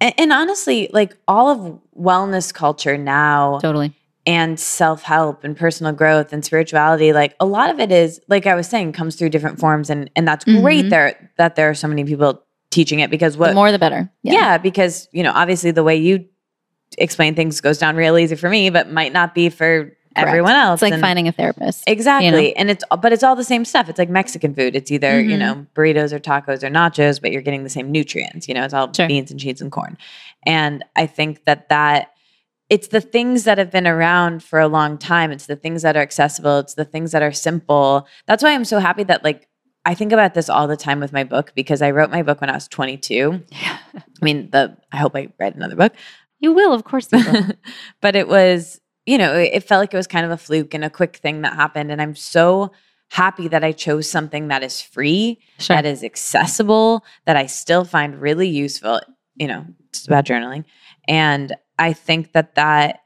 And, 0.00 0.14
and 0.18 0.32
honestly, 0.32 0.90
like 0.92 1.16
all 1.26 1.48
of 1.48 1.80
wellness 1.98 2.52
culture 2.52 2.98
now 2.98 3.58
totally 3.60 3.94
and 4.26 4.58
self-help 4.58 5.44
and 5.44 5.56
personal 5.56 5.92
growth 5.92 6.32
and 6.32 6.44
spirituality, 6.44 7.12
like 7.12 7.36
a 7.38 7.46
lot 7.46 7.70
of 7.70 7.78
it 7.78 7.92
is, 7.92 8.20
like 8.28 8.46
I 8.46 8.54
was 8.54 8.66
saying, 8.66 8.92
comes 8.92 9.14
through 9.16 9.30
different 9.30 9.58
forms 9.60 9.88
and 9.88 10.10
and 10.16 10.26
that's 10.26 10.44
great 10.44 10.86
Mhm. 10.86 10.90
there 10.90 11.30
that 11.38 11.56
there 11.56 11.70
are 11.70 11.74
so 11.74 11.88
many 11.88 12.04
people 12.04 12.42
teaching 12.70 13.00
it 13.00 13.10
because 13.10 13.34
the 13.34 13.40
what 13.40 13.54
more 13.54 13.72
the 13.72 13.78
better 13.78 14.10
yeah. 14.22 14.58
because 14.58 15.08
you 15.12 15.22
know, 15.22 15.32
obviously 15.34 15.70
the 15.70 15.84
way 15.84 15.96
you 15.96 16.26
explain 16.98 17.34
things 17.34 17.60
goes 17.60 17.78
down 17.78 17.96
real 17.96 18.18
easy 18.18 18.36
for 18.36 18.48
me, 18.50 18.70
but 18.70 18.90
might 18.90 19.12
not 19.12 19.34
be 19.34 19.48
for 19.48 19.95
everyone 20.16 20.52
else. 20.52 20.78
It's 20.78 20.82
like 20.82 20.92
And- 20.94 21.02
finding 21.02 21.28
a 21.28 21.32
therapist. 21.32 21.84
Exactly. 21.86 22.56
And 22.56 22.70
it's 22.70 22.84
but 23.00 23.12
it's 23.12 23.22
all 23.22 23.36
the 23.36 23.44
same 23.44 23.64
stuff. 23.64 23.88
It's 23.88 23.98
like 23.98 24.08
Mexican 24.08 24.54
food. 24.54 24.74
It's 24.76 24.90
either, 24.90 25.20
you 25.20 25.36
Mhm. 25.36 25.38
know, 25.38 25.66
burritos 25.74 26.12
or 26.12 26.18
tacos 26.18 26.62
or 26.62 26.68
nachos, 26.68 27.20
but 27.20 27.32
you're 27.32 27.42
getting 27.42 27.62
the 27.64 27.70
same 27.70 27.90
nutrients. 27.92 28.48
You 28.48 28.54
know, 28.54 28.64
it's 28.64 28.74
all 28.74 28.92
Sure. 28.92 29.06
beans 29.08 29.30
and 29.30 29.38
cheese 29.40 29.60
and 29.60 29.70
corn. 29.72 29.96
And 30.44 30.84
I 30.96 31.06
think 31.06 31.44
that 31.44 31.68
that 31.68 32.10
it's 32.68 32.88
the 32.88 33.00
things 33.00 33.44
that 33.44 33.58
have 33.58 33.70
been 33.70 33.86
around 33.86 34.42
for 34.42 34.58
a 34.58 34.66
long 34.66 34.98
time. 34.98 35.30
It's 35.30 35.46
the 35.46 35.54
things 35.54 35.82
that 35.82 35.96
are 35.96 36.00
accessible. 36.02 36.58
It's 36.58 36.74
the 36.74 36.84
things 36.84 37.12
that 37.12 37.22
are 37.22 37.30
simple. 37.32 38.06
That's 38.26 38.42
why 38.42 38.52
I'm 38.54 38.64
so 38.64 38.78
happy 38.80 39.04
that 39.04 39.22
like 39.22 39.48
I 39.84 39.94
think 39.94 40.10
about 40.10 40.34
this 40.34 40.48
all 40.50 40.66
the 40.66 40.76
time 40.76 40.98
with 40.98 41.12
my 41.12 41.22
book 41.22 41.52
because 41.54 41.80
I 41.80 41.92
wrote 41.92 42.10
my 42.10 42.22
book 42.22 42.40
when 42.40 42.50
I 42.50 42.54
was 42.54 42.66
22. 42.66 43.40
I 43.94 44.02
mean, 44.20 44.48
the 44.50 44.76
I 44.92 44.96
hope 44.96 45.14
I 45.14 45.28
write 45.38 45.54
another 45.54 45.76
book. 45.76 45.92
You 46.40 46.52
will, 46.52 46.72
of 46.74 46.82
course. 46.82 47.06
You 47.12 47.18
will. 47.24 47.44
but 48.00 48.16
it 48.16 48.26
was, 48.26 48.80
you 49.06 49.16
know, 49.18 49.34
it, 49.34 49.62
felt 49.64 49.80
like 49.80 49.94
it 49.94 49.96
was 49.96 50.06
kind 50.06 50.26
of 50.26 50.32
a 50.32 50.36
fluke 50.36 50.74
and 50.74 50.84
a 50.84 50.90
quick 50.90 51.16
thing 51.16 51.42
that 51.42 51.54
happened. 51.54 51.90
And 51.92 52.02
I'm 52.02 52.14
so 52.16 52.72
happy 53.10 53.46
that 53.48 53.62
I 53.62 53.72
chose 53.72 54.10
something 54.10 54.48
that 54.48 54.62
is 54.64 54.82
free, 54.82 55.38
Sure. 55.58 55.76
that 55.76 55.86
is 55.86 56.02
accessible, 56.02 57.04
that 57.24 57.36
I 57.36 57.46
still 57.46 57.84
find 57.84 58.20
really 58.20 58.48
useful. 58.48 59.00
You 59.36 59.46
know, 59.46 59.64
it's 59.90 60.06
about 60.06 60.24
journaling. 60.24 60.64
And 61.06 61.54
I 61.78 61.92
think 61.92 62.32
that 62.32 62.56
that 62.56 63.00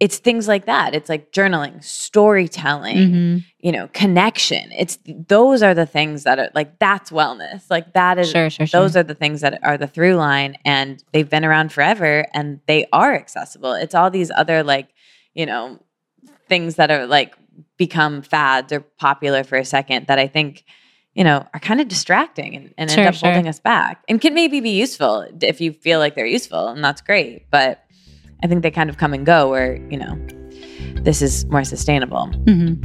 it's 0.00 0.18
things 0.18 0.46
like 0.48 0.66
that. 0.66 0.94
It's 0.94 1.08
like 1.08 1.32
journaling, 1.32 1.82
storytelling, 1.82 2.96
Mhm. 2.96 3.44
you 3.60 3.72
know, 3.72 3.88
connection. 3.92 4.70
It's 4.76 4.98
those 5.06 5.62
are 5.62 5.72
the 5.74 5.86
things 5.86 6.24
that 6.24 6.38
are 6.38 6.50
like 6.54 6.78
that's 6.78 7.10
wellness. 7.10 7.62
Like 7.70 7.92
that 7.94 8.18
is 8.18 8.30
Sure, 8.30 8.50
sure, 8.50 8.66
sure. 8.66 8.80
those 8.80 8.96
are 8.96 9.02
the 9.04 9.14
things 9.14 9.40
that 9.40 9.58
are 9.62 9.78
the 9.78 9.86
through 9.86 10.14
line 10.16 10.56
and 10.64 11.02
they've 11.12 11.28
been 11.30 11.44
around 11.44 11.72
forever 11.72 12.26
and 12.34 12.60
they 12.66 12.86
are 12.92 13.14
accessible. 13.14 13.72
It's 13.72 13.94
all 13.94 14.10
these 14.10 14.30
other 14.36 14.62
like, 14.62 14.88
you 15.34 15.46
know, 15.46 15.78
things 16.48 16.76
that 16.76 16.90
are 16.90 17.06
like 17.06 17.34
become 17.76 18.22
fads 18.22 18.72
or 18.72 18.80
popular 18.80 19.44
for 19.44 19.56
a 19.56 19.64
second 19.64 20.06
that 20.06 20.18
I 20.18 20.26
think, 20.26 20.64
you 21.14 21.24
know, 21.24 21.46
are 21.52 21.60
kind 21.60 21.80
of 21.80 21.88
distracting 21.88 22.56
and, 22.56 22.74
and 22.78 22.90
Sure, 22.90 23.00
end 23.00 23.08
up 23.08 23.14
sure. 23.14 23.30
holding 23.30 23.48
us 23.48 23.60
back 23.60 24.02
and 24.08 24.20
can 24.20 24.34
maybe 24.34 24.60
be 24.60 24.70
useful 24.70 25.26
if 25.42 25.60
you 25.60 25.72
feel 25.72 25.98
like 25.98 26.14
they're 26.14 26.26
useful 26.26 26.68
and 26.68 26.82
that's 26.82 27.00
great. 27.00 27.50
But 27.50 27.84
I 28.42 28.46
think 28.46 28.62
they 28.62 28.70
kind 28.70 28.90
of 28.90 28.96
come 28.98 29.12
and 29.14 29.24
go 29.26 29.50
where, 29.50 29.76
you 29.90 29.98
know, 29.98 30.18
this 31.02 31.22
is 31.22 31.44
more 31.46 31.64
sustainable. 31.64 32.28
Mhm. 32.44 32.82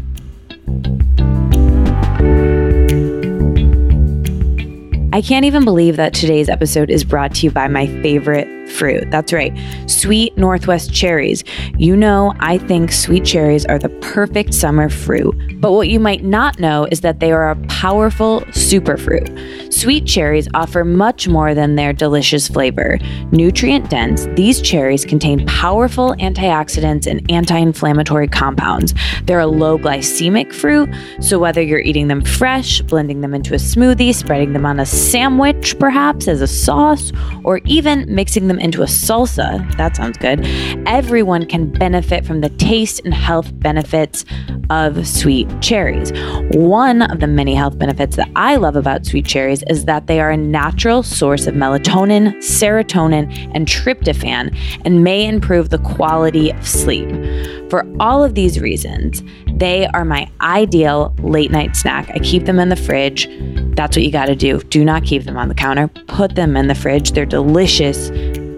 I 5.12 5.22
can't 5.22 5.44
even 5.46 5.66
believe 5.66 5.96
that 5.98 6.14
today's 6.14 6.50
episode 6.50 6.90
is 6.92 7.04
brought 7.04 7.34
to 7.36 7.46
you 7.48 7.52
by 7.52 7.68
my 7.68 7.88
favorite 8.02 8.48
fruit. 8.70 9.10
That's 9.12 9.34
right, 9.34 9.58
sweet 9.88 10.38
Northwest 10.38 10.94
cherries. 10.94 11.44
You 11.78 11.96
know, 11.96 12.34
I 12.40 12.58
think 12.58 12.92
sweet 12.92 13.26
cherries 13.26 13.66
are 13.66 13.80
the 13.80 13.90
perfect 14.02 14.54
summer 14.54 14.90
fruit. 14.90 15.36
But 15.60 15.74
what 15.74 15.90
you 15.90 16.00
might 16.00 16.24
not 16.24 16.60
know 16.60 16.88
is 16.92 17.02
that 17.02 17.20
they 17.20 17.32
are 17.32 17.50
a 17.50 17.56
powerful 17.68 18.42
superfruit. 18.52 19.74
Sweet 19.74 20.06
cherries 20.06 20.48
offer 20.54 20.86
much 20.86 21.28
more 21.28 21.54
than 21.54 21.76
their 21.76 21.94
delicious 21.94 22.48
flavor. 22.48 22.98
Nutrient 23.32 23.90
dense, 23.90 24.28
these 24.36 24.62
cherries 24.62 25.06
contain 25.06 25.46
powerful 25.46 26.16
antioxidants 26.20 27.08
and 27.08 27.30
anti 27.32 27.58
inflammatory 27.58 28.28
compounds. 28.28 28.94
They're 29.24 29.40
a 29.40 29.48
low 29.48 29.78
glycemic 29.78 30.54
fruit, 30.54 30.90
so 31.20 31.40
whether 31.40 31.62
you're 31.62 31.80
eating 31.80 32.08
them 32.08 32.24
fresh, 32.24 32.82
blending 32.82 33.22
them 33.22 33.34
into 33.34 33.54
a 33.54 33.58
smoothie, 33.58 34.14
spreading 34.14 34.54
them 34.54 34.66
on 34.66 34.80
a 34.80 34.86
sandwich 34.86 35.78
perhaps 35.80 36.28
as 36.28 36.42
a 36.42 36.48
sauce, 36.48 37.12
or 37.44 37.60
even 37.66 38.06
mixing 38.14 38.48
them 38.48 38.59
into 38.60 38.82
a 38.82 38.86
salsa, 38.86 39.76
that 39.78 39.96
sounds 39.96 40.18
good, 40.18 40.46
everyone 40.88 41.46
can 41.46 41.72
benefit 41.72 42.26
from 42.26 42.42
the 42.42 42.50
taste 42.50 43.02
and 43.04 43.14
health 43.14 43.52
benefits 43.60 44.26
of 44.70 45.08
sweet 45.08 45.48
cherries. 45.62 46.12
One 46.52 47.02
of 47.02 47.20
the 47.20 47.28
many 47.28 47.56
health 47.56 47.78
benefits 47.78 48.16
that 48.18 48.30
I 48.36 48.56
love 48.56 48.76
about 48.76 49.06
sweet 49.06 49.26
cherries 49.26 49.64
is 49.68 49.86
that 49.86 50.08
they 50.08 50.20
are 50.20 50.32
a 50.32 50.38
natural 50.38 51.04
source 51.04 51.48
of 51.48 51.56
melatonin, 51.56 52.36
serotonin, 52.38 53.52
and 53.54 53.68
tryptophan 53.68 54.56
and 54.86 55.04
may 55.04 55.26
improve 55.26 55.70
the 55.70 55.80
quality 55.80 56.52
of 56.52 56.68
sleep. 56.68 57.10
For 57.70 57.86
all 58.00 58.24
of 58.24 58.36
these 58.36 58.60
reasons, 58.60 59.24
they 59.58 59.88
are 59.88 60.06
my 60.06 60.30
ideal 60.42 61.16
late 61.20 61.52
night 61.52 61.76
snack. 61.76 62.10
I 62.14 62.20
keep 62.20 62.46
them 62.46 62.60
in 62.60 62.70
the 62.70 62.76
fridge. 62.76 63.28
That's 63.76 63.96
what 63.96 64.04
you 64.04 64.12
got 64.12 64.26
to 64.26 64.36
do. 64.36 64.60
Do 64.60 64.84
not 64.84 65.04
keep 65.04 65.24
them 65.24 65.38
on 65.38 65.50
the 65.50 65.56
counter. 65.56 65.88
Put 66.08 66.36
them 66.36 66.58
in 66.58 66.68
the 66.68 66.76
fridge. 66.76 67.12
They're 67.12 67.26
delicious, 67.26 68.10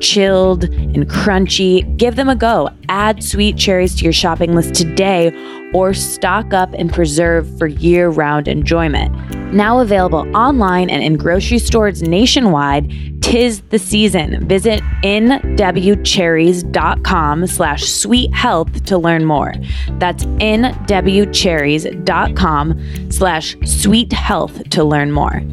chilled, 0.02 0.66
and 0.66 1.10
crunchy. 1.10 1.98
Give 1.98 2.16
them 2.16 2.30
a 2.30 2.36
go. 2.36 2.70
Add 2.90 3.24
sweet 3.24 3.58
cherries 3.58 3.96
to 3.96 4.04
your 4.04 4.14
shopping 4.14 4.54
list 4.56 4.76
today 4.76 5.32
or 5.74 5.94
stock 5.94 6.54
up 6.54 6.74
and 6.74 6.92
preserve 6.92 7.48
for 7.58 7.68
year 7.68 8.10
round 8.10 8.48
enjoyment. 8.48 9.14
Now 9.54 9.80
available 9.80 10.26
online 10.36 10.90
and 10.90 11.04
in 11.04 11.18
grocery 11.18 11.60
stores 11.60 12.02
nationwide, 12.02 13.22
tis 13.22 13.62
the 13.70 13.78
season. 13.80 14.46
Visit 14.48 14.82
nwcherries.com 15.04 17.48
slash 17.48 17.84
sweet 17.84 18.34
health 18.34 18.86
to 18.86 18.98
learn 18.98 19.26
more. 19.26 19.54
That's 20.00 20.24
nwcherries.com 20.26 23.12
slash 23.12 23.56
sweet 23.66 24.14
health 24.14 24.70
to 24.70 24.84
learn 24.84 25.12
more. 25.12 25.44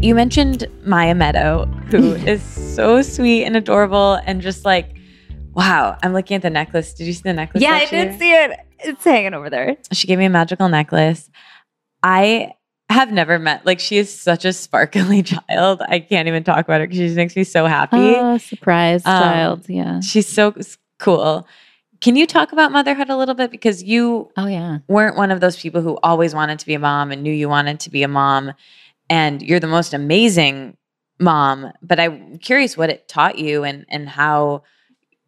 You 0.00 0.14
mentioned 0.14 0.64
Maya 0.84 1.14
Meadow, 1.14 1.66
who 1.90 2.12
is 2.26 2.40
so 2.42 3.02
sweet 3.02 3.44
and 3.44 3.56
adorable 3.56 4.14
and 4.26 4.40
just 4.40 4.64
like, 4.64 4.94
wow, 5.54 5.98
I'm 6.04 6.12
looking 6.12 6.36
at 6.36 6.42
the 6.42 6.50
necklace. 6.50 6.92
Did 6.94 7.08
you 7.08 7.12
see 7.12 7.22
the 7.24 7.32
necklace? 7.32 7.62
Yeah, 7.62 7.72
I 7.72 7.86
did 7.86 8.16
see 8.18 8.32
it. 8.32 8.60
It's 8.78 9.02
hanging 9.02 9.34
over 9.34 9.50
there. 9.50 9.76
She 9.92 10.06
gave 10.06 10.18
me 10.18 10.26
a 10.26 10.30
magical 10.30 10.68
necklace. 10.68 11.28
I 12.04 12.52
have 12.90 13.10
never 13.10 13.40
met, 13.40 13.66
like, 13.66 13.80
she 13.80 13.96
is 13.98 14.14
such 14.14 14.44
a 14.44 14.52
sparkly 14.52 15.22
child. 15.24 15.82
I 15.88 15.98
can't 15.98 16.28
even 16.28 16.44
talk 16.44 16.64
about 16.64 16.80
her 16.80 16.86
because 16.86 16.98
she 16.98 17.06
just 17.06 17.16
makes 17.16 17.34
me 17.34 17.42
so 17.42 17.66
happy. 17.66 17.96
Oh, 17.98 18.38
surprise 18.38 19.04
Um, 19.04 19.20
child. 19.22 19.64
Yeah. 19.68 19.98
She's 20.00 20.28
so 20.28 20.54
cool. 21.00 21.46
Can 22.00 22.14
you 22.14 22.24
talk 22.28 22.52
about 22.52 22.70
motherhood 22.70 23.10
a 23.10 23.16
little 23.16 23.34
bit? 23.34 23.50
Because 23.50 23.82
you 23.82 24.30
Oh, 24.36 24.46
yeah. 24.46 24.78
weren't 24.86 25.16
one 25.16 25.32
of 25.32 25.40
those 25.40 25.56
people 25.60 25.82
who 25.82 25.98
always 26.04 26.36
wanted 26.36 26.60
to 26.60 26.66
be 26.66 26.74
a 26.74 26.78
mom 26.78 27.10
and 27.10 27.24
knew 27.24 27.32
you 27.32 27.48
wanted 27.48 27.80
to 27.80 27.90
be 27.90 28.04
a 28.04 28.08
mom. 28.08 28.52
And 29.10 29.42
you're 29.42 29.60
the 29.60 29.66
most 29.66 29.94
amazing 29.94 30.76
mom. 31.18 31.72
But 31.82 31.98
I'm 32.00 32.38
curious 32.38 32.76
what 32.76 32.90
it 32.90 33.08
taught 33.08 33.38
you 33.38 33.64
and 33.64 33.84
and 33.88 34.08
how, 34.08 34.62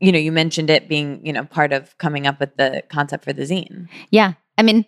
you 0.00 0.12
know, 0.12 0.18
you 0.18 0.32
mentioned 0.32 0.70
it 0.70 0.88
being, 0.88 1.24
you 1.24 1.32
know, 1.32 1.44
part 1.44 1.72
of 1.72 1.96
coming 1.98 2.26
up 2.26 2.40
with 2.40 2.56
the 2.56 2.82
concept 2.88 3.24
for 3.24 3.32
the 3.32 3.42
zine. 3.42 3.88
Yeah. 4.10 4.34
I 4.58 4.62
mean, 4.62 4.84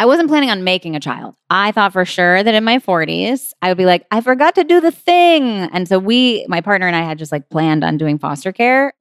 I 0.00 0.06
wasn't 0.06 0.30
planning 0.30 0.50
on 0.50 0.64
making 0.64 0.96
a 0.96 1.00
child. 1.00 1.36
I 1.50 1.72
thought 1.72 1.92
for 1.92 2.06
sure 2.06 2.42
that 2.42 2.54
in 2.54 2.64
my 2.64 2.78
40s, 2.78 3.52
I 3.60 3.68
would 3.68 3.76
be 3.76 3.84
like, 3.84 4.06
I 4.10 4.22
forgot 4.22 4.54
to 4.54 4.64
do 4.64 4.80
the 4.80 4.90
thing. 4.90 5.42
And 5.44 5.86
so 5.86 5.98
we, 5.98 6.46
my 6.48 6.62
partner 6.62 6.86
and 6.86 6.96
I 6.96 7.02
had 7.02 7.18
just 7.18 7.30
like 7.30 7.50
planned 7.50 7.84
on 7.84 7.98
doing 7.98 8.18
foster 8.18 8.50
care. 8.50 8.94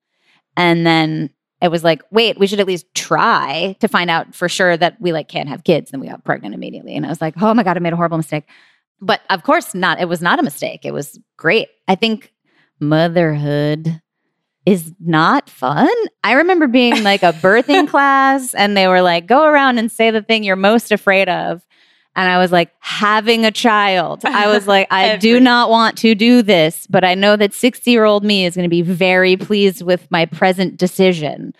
And 0.57 0.85
then 0.85 1.29
it 1.61 1.69
was 1.69 1.85
like, 1.85 2.01
wait, 2.11 2.37
we 2.37 2.47
should 2.47 2.59
at 2.59 2.67
least 2.67 2.85
try 2.95 3.77
to 3.79 3.87
find 3.87 4.09
out 4.09 4.35
for 4.35 4.49
sure 4.49 4.75
that 4.75 4.99
we 4.99 5.13
like 5.13 5.29
can't 5.29 5.47
have 5.47 5.63
kids. 5.63 5.91
Then 5.91 6.01
we 6.01 6.07
got 6.07 6.25
pregnant 6.25 6.53
immediately. 6.53 6.95
And 6.97 7.05
I 7.05 7.09
was 7.09 7.21
like, 7.21 7.35
oh 7.41 7.53
my 7.53 7.63
God, 7.63 7.77
I 7.77 7.79
made 7.79 7.93
a 7.93 7.95
horrible 7.95 8.17
mistake. 8.17 8.43
But 9.01 9.21
of 9.29 9.43
course 9.43 9.73
not. 9.73 9.99
It 9.99 10.09
was 10.09 10.21
not 10.21 10.39
a 10.39 10.43
mistake. 10.43 10.81
It 10.83 10.93
was 10.93 11.19
great. 11.37 11.69
I 11.87 11.95
think 11.95 12.33
motherhood 12.79 14.01
is 14.65 14.93
not 14.99 15.49
fun. 15.49 15.89
I 16.23 16.33
remember 16.33 16.67
being 16.67 17.03
like 17.03 17.23
a 17.23 17.33
birthing 17.33 17.87
class 17.87 18.53
and 18.53 18.75
they 18.75 18.87
were 18.87 19.01
like, 19.01 19.25
go 19.25 19.45
around 19.45 19.77
and 19.77 19.91
say 19.91 20.11
the 20.11 20.21
thing 20.21 20.43
you're 20.43 20.55
most 20.55 20.91
afraid 20.91 21.29
of. 21.29 21.65
And 22.15 22.27
I 22.29 22.37
was 22.37 22.51
like, 22.51 22.71
having 22.79 23.45
a 23.45 23.51
child. 23.51 24.25
I 24.25 24.47
was 24.47 24.67
like, 24.67 24.87
I 24.91 25.15
do 25.17 25.39
not 25.39 25.69
want 25.69 25.97
to 25.99 26.15
do 26.15 26.41
this, 26.41 26.85
but 26.87 27.03
I 27.03 27.15
know 27.15 27.35
that 27.35 27.53
60 27.53 27.89
year 27.89 28.03
old 28.03 28.23
me 28.23 28.45
is 28.45 28.55
going 28.55 28.63
to 28.63 28.69
be 28.69 28.81
very 28.81 29.37
pleased 29.37 29.81
with 29.83 30.09
my 30.11 30.25
present 30.25 30.77
decision. 30.77 31.53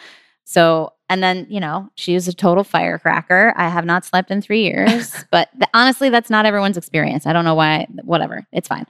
So, 0.44 0.92
and 1.10 1.22
then, 1.24 1.48
you 1.50 1.60
know, 1.60 1.90
she 1.96 2.14
is 2.16 2.28
a 2.28 2.34
total 2.34 2.64
firecracker. 2.64 3.54
I 3.58 3.68
have 3.70 3.86
not 3.86 4.06
slept 4.06 4.30
in 4.32 4.42
three 4.42 4.64
years, 4.64 5.14
but 5.32 5.50
th- 5.54 5.70
honestly, 5.74 6.10
that's 6.10 6.30
not 6.30 6.46
everyone's 6.46 6.78
experience. 6.78 7.26
I 7.26 7.34
don't 7.34 7.46
know 7.46 7.56
why, 7.56 7.88
whatever. 8.04 8.46
It's 8.52 8.68
fine. 8.68 8.86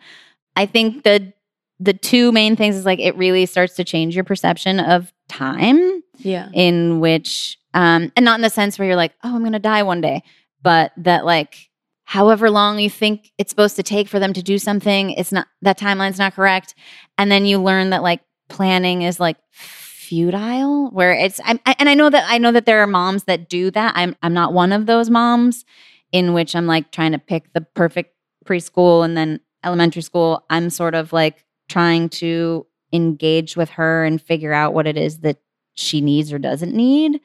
I 0.55 0.65
think 0.65 1.03
the 1.03 1.31
the 1.81 1.93
two 1.93 2.33
main 2.33 2.57
things 2.57 2.75
is 2.75 2.85
like 2.85 2.99
it 2.99 3.15
really 3.15 3.45
starts 3.45 3.75
to 3.75 3.85
change 3.85 4.13
your 4.13 4.25
perception 4.25 4.81
of 4.81 5.13
time 5.29 6.03
Yeah. 6.17 6.49
in 6.53 6.99
which 6.99 7.57
um 7.73 8.11
and 8.17 8.25
not 8.25 8.37
in 8.37 8.41
the 8.41 8.49
sense 8.49 8.77
where 8.77 8.85
you're 8.85 8.97
like 8.97 9.13
oh 9.23 9.33
i'm 9.33 9.43
gonna 9.45 9.59
die 9.59 9.83
one 9.83 10.01
day 10.01 10.21
but 10.61 10.91
that 10.97 11.23
like 11.23 11.69
however 12.03 12.49
long 12.49 12.79
you 12.79 12.89
think 12.89 13.31
it's 13.37 13.49
supposed 13.49 13.77
to 13.77 13.83
take 13.83 14.09
for 14.09 14.19
them 14.19 14.33
to 14.33 14.43
do 14.43 14.57
something 14.57 15.11
it's 15.11 15.31
not 15.31 15.47
that 15.61 15.77
timeline's 15.77 16.17
not 16.19 16.33
correct 16.35 16.75
and 17.17 17.31
then 17.31 17.45
you 17.45 17.61
learn 17.61 17.91
that 17.91 18.03
like 18.03 18.19
planning 18.49 19.03
is 19.03 19.17
like 19.17 19.37
futile 20.09 20.89
where 20.89 21.13
it's 21.13 21.39
I'm, 21.45 21.59
I, 21.65 21.75
and 21.79 21.87
i 21.87 21.93
know 21.93 22.09
that 22.09 22.25
i 22.27 22.37
know 22.37 22.51
that 22.51 22.65
there 22.65 22.81
are 22.81 22.87
moms 22.87 23.25
that 23.25 23.47
do 23.47 23.69
that 23.71 23.93
i'm 23.95 24.15
i'm 24.23 24.33
not 24.33 24.53
one 24.53 24.71
of 24.71 24.85
those 24.87 25.09
moms 25.09 25.65
in 26.11 26.33
which 26.33 26.55
i'm 26.55 26.65
like 26.65 26.91
trying 26.91 27.11
to 27.11 27.19
pick 27.19 27.53
the 27.53 27.61
perfect 27.61 28.15
preschool 28.45 29.05
and 29.05 29.15
then 29.15 29.39
elementary 29.63 30.01
school 30.01 30.43
i'm 30.49 30.69
sort 30.69 30.95
of 30.95 31.13
like 31.13 31.45
trying 31.67 32.09
to 32.09 32.65
engage 32.91 33.55
with 33.55 33.69
her 33.71 34.03
and 34.03 34.21
figure 34.21 34.53
out 34.53 34.73
what 34.73 34.87
it 34.87 34.97
is 34.97 35.19
that 35.19 35.37
she 35.75 36.01
needs 36.01 36.33
or 36.33 36.39
doesn't 36.39 36.73
need. 36.73 37.21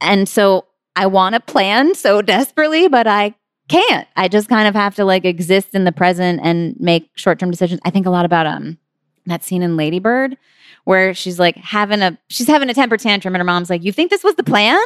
And 0.00 0.28
so 0.28 0.66
I 0.96 1.06
want 1.06 1.34
to 1.34 1.40
plan 1.40 1.94
so 1.94 2.22
desperately, 2.22 2.88
but 2.88 3.06
I 3.06 3.34
can't. 3.68 4.08
I 4.16 4.28
just 4.28 4.48
kind 4.48 4.68
of 4.68 4.74
have 4.74 4.96
to 4.96 5.04
like 5.04 5.24
exist 5.24 5.74
in 5.74 5.84
the 5.84 5.92
present 5.92 6.40
and 6.42 6.78
make 6.78 7.10
short-term 7.14 7.50
decisions. 7.50 7.80
I 7.84 7.90
think 7.90 8.06
a 8.06 8.10
lot 8.10 8.24
about 8.24 8.46
um 8.46 8.78
that 9.26 9.44
scene 9.44 9.62
in 9.62 9.76
Lady 9.76 9.98
Bird 9.98 10.36
where 10.84 11.12
she's 11.12 11.38
like 11.38 11.56
having 11.56 12.00
a 12.00 12.18
she's 12.28 12.46
having 12.46 12.70
a 12.70 12.74
temper 12.74 12.96
tantrum 12.96 13.34
and 13.34 13.40
her 13.40 13.44
mom's 13.44 13.68
like, 13.70 13.84
"You 13.84 13.92
think 13.92 14.10
this 14.10 14.24
was 14.24 14.34
the 14.36 14.42
plan? 14.42 14.80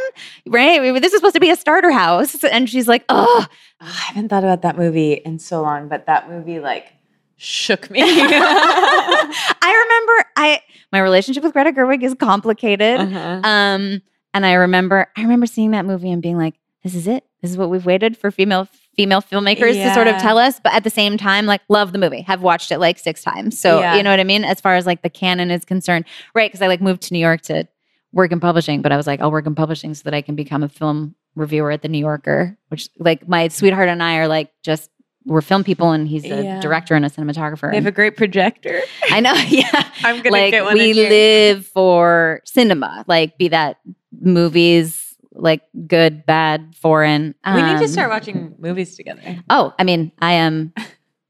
Right? 0.47 0.81
This 1.01 1.13
is 1.13 1.19
supposed 1.19 1.35
to 1.35 1.41
be 1.41 1.51
a 1.51 1.57
starter 1.57 1.93
house." 1.93 2.43
And 2.45 2.69
she's 2.69 2.89
like, 2.89 3.05
"Oh, 3.09 3.47
Oh, 3.81 3.87
I 3.87 3.91
haven't 3.91 4.29
thought 4.29 4.45
about 4.45 4.63
that 4.63 4.77
movie 4.77 5.13
in 5.15 5.39
so 5.39 5.63
long, 5.63 5.89
but 5.89 6.07
that 6.07 6.29
movie 6.29 6.59
like 6.61 6.93
shook 7.37 7.91
me. 7.91 8.01
I 8.03 9.85
remember 9.85 10.29
I 10.37 10.63
my 10.93 11.01
relationship 11.01 11.43
with 11.43 11.53
Greta 11.53 11.73
Gerwig 11.73 12.03
is 12.03 12.15
complicated. 12.15 13.01
Uh-huh. 13.01 13.41
Um, 13.45 14.03
and 14.33 14.47
I 14.47 14.55
remember 14.55 15.07
I 15.17 15.23
remember 15.23 15.47
seeing 15.47 15.73
that 15.73 15.85
movie 15.85 16.11
and 16.11 16.23
being 16.23 16.39
like, 16.39 16.55
this 16.83 16.95
is 16.95 17.07
it. 17.07 17.25
This 17.41 17.51
is 17.51 17.57
what 17.57 17.71
we've 17.71 17.87
waited 17.87 18.17
for 18.17 18.31
female 18.31 18.69
female 18.97 19.21
filmmakers 19.23 19.73
to 19.75 19.95
sort 19.95 20.07
of 20.07 20.17
tell 20.21 20.39
us. 20.39 20.61
But 20.63 20.73
at 20.75 20.85
the 20.85 20.91
same 20.91 21.17
time, 21.17 21.47
like 21.47 21.61
love 21.69 21.93
the 21.93 21.99
movie. 21.99 22.23
Have 22.23 22.43
watched 22.43 22.71
it 22.71 22.79
like 22.79 22.99
six 22.99 23.23
times. 23.23 23.59
So 23.59 23.81
Yeah. 23.81 23.97
you 23.97 24.03
know 24.03 24.11
what 24.11 24.21
I 24.21 24.25
mean? 24.25 24.45
As 24.45 24.61
far 24.61 24.75
as 24.77 24.87
like 24.87 25.03
the 25.03 25.11
canon 25.11 25.51
is 25.51 25.65
concerned. 25.65 26.05
Right. 26.35 26.51
Cause 26.51 26.63
I 26.63 26.67
like 26.69 26.81
moved 26.81 27.03
to 27.03 27.13
New 27.15 27.19
York 27.21 27.43
to 27.43 27.67
work 28.13 28.31
in 28.33 28.41
publishing, 28.41 28.81
but 28.83 28.93
I 28.93 28.97
was 28.97 29.07
like, 29.07 29.21
I'll 29.21 29.31
work 29.33 29.47
in 29.47 29.55
publishing 29.55 29.93
so 29.95 30.03
that 30.05 30.15
I 30.15 30.23
can 30.23 30.37
become 30.37 30.63
a 30.63 30.69
film 30.69 31.15
reviewer 31.35 31.71
at 31.73 31.83
the 31.83 31.89
New 31.89 31.99
Yorker, 31.99 32.57
which 32.69 32.89
like 32.99 33.29
my 33.29 33.49
sweetheart 33.49 33.89
and 33.89 34.03
I 34.03 34.19
are 34.19 34.29
like 34.29 34.51
just 34.63 34.89
we're 35.27 35.41
film 35.41 35.65
people 35.65 35.91
and 35.91 36.07
he's 36.07 36.23
a 36.27 36.45
Yeah. 36.45 36.61
director 36.61 36.95
and 36.95 37.05
a 37.05 37.09
cinematographer. 37.09 37.71
They 37.71 37.77
have 37.79 37.87
a 37.87 37.91
great 37.91 38.17
projector. 38.17 38.81
I 39.11 39.21
know, 39.21 39.33
yeah 39.49 39.89
I'm 40.05 40.17
gonna 40.23 40.31
like 40.31 40.51
get 40.53 40.65
one. 40.65 40.75
we 40.75 40.93
live 40.93 41.67
for 41.67 42.41
cinema 42.45 43.05
like 43.09 43.37
be 43.39 43.49
that 43.49 43.79
movies 44.21 45.04
like 45.35 45.63
good 45.87 46.25
bad 46.27 46.75
foreign 46.81 47.35
we 47.47 47.61
need 47.63 47.79
to 47.79 47.85
Um, 47.85 47.89
start 47.89 48.11
watching 48.11 48.55
movies 48.59 48.97
together. 48.97 49.43
oh 49.51 49.75
i 49.79 49.85
mean 49.85 50.13
i 50.21 50.33
am 50.33 50.73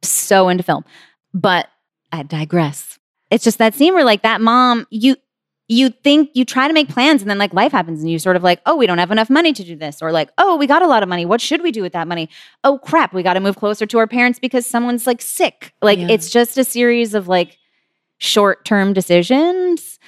so 0.03 0.49
into 0.49 0.63
film 0.63 0.85
but 1.33 1.69
i 2.13 2.23
digress. 2.23 2.99
It's 3.31 3.43
just 3.43 3.59
that 3.59 3.75
scene 3.75 3.95
where 3.95 4.05
like 4.05 4.23
that 4.23 4.41
mom 4.41 4.87
you 4.91 5.17
you 5.67 5.89
think 5.89 6.31
you 6.35 6.45
try 6.45 6.69
to 6.69 6.75
make 6.75 6.89
plans 6.89 7.23
and 7.23 7.31
then 7.31 7.39
like 7.39 7.53
life 7.55 7.73
happens 7.73 8.01
and 8.03 8.11
you 8.11 8.19
sort 8.19 8.37
of 8.37 8.43
like 8.45 8.61
oh 8.67 8.77
we 8.77 8.87
don't 8.87 8.99
have 8.99 9.11
enough 9.11 9.31
money 9.31 9.53
to 9.55 9.65
do 9.65 9.75
this 9.75 10.03
or 10.03 10.13
like 10.13 10.31
oh 10.39 10.57
we 10.57 10.67
got 10.67 10.83
a 10.83 10.87
lot 10.87 11.03
of 11.03 11.09
money. 11.09 11.25
What 11.25 11.41
should 11.41 11.63
we 11.63 11.73
do 11.73 11.81
with 11.83 11.95
that 11.95 12.07
money? 12.07 12.29
Oh 12.63 12.79
crap 12.79 13.15
we 13.15 13.23
got 13.25 13.33
to 13.35 13.41
move 13.41 13.57
closer 13.57 13.87
to 13.87 13.99
our 13.99 14.07
parents 14.07 14.39
because 14.39 14.67
someone's 14.67 15.07
like 15.07 15.23
sick. 15.23 15.73
Like 15.83 15.99
Yeah. 15.99 16.09
it's 16.11 16.31
just 16.31 16.59
a 16.59 16.65
series 16.65 17.15
of 17.15 17.27
like 17.27 17.57
short 18.19 18.65
term 18.67 18.93
decisions. 18.93 19.99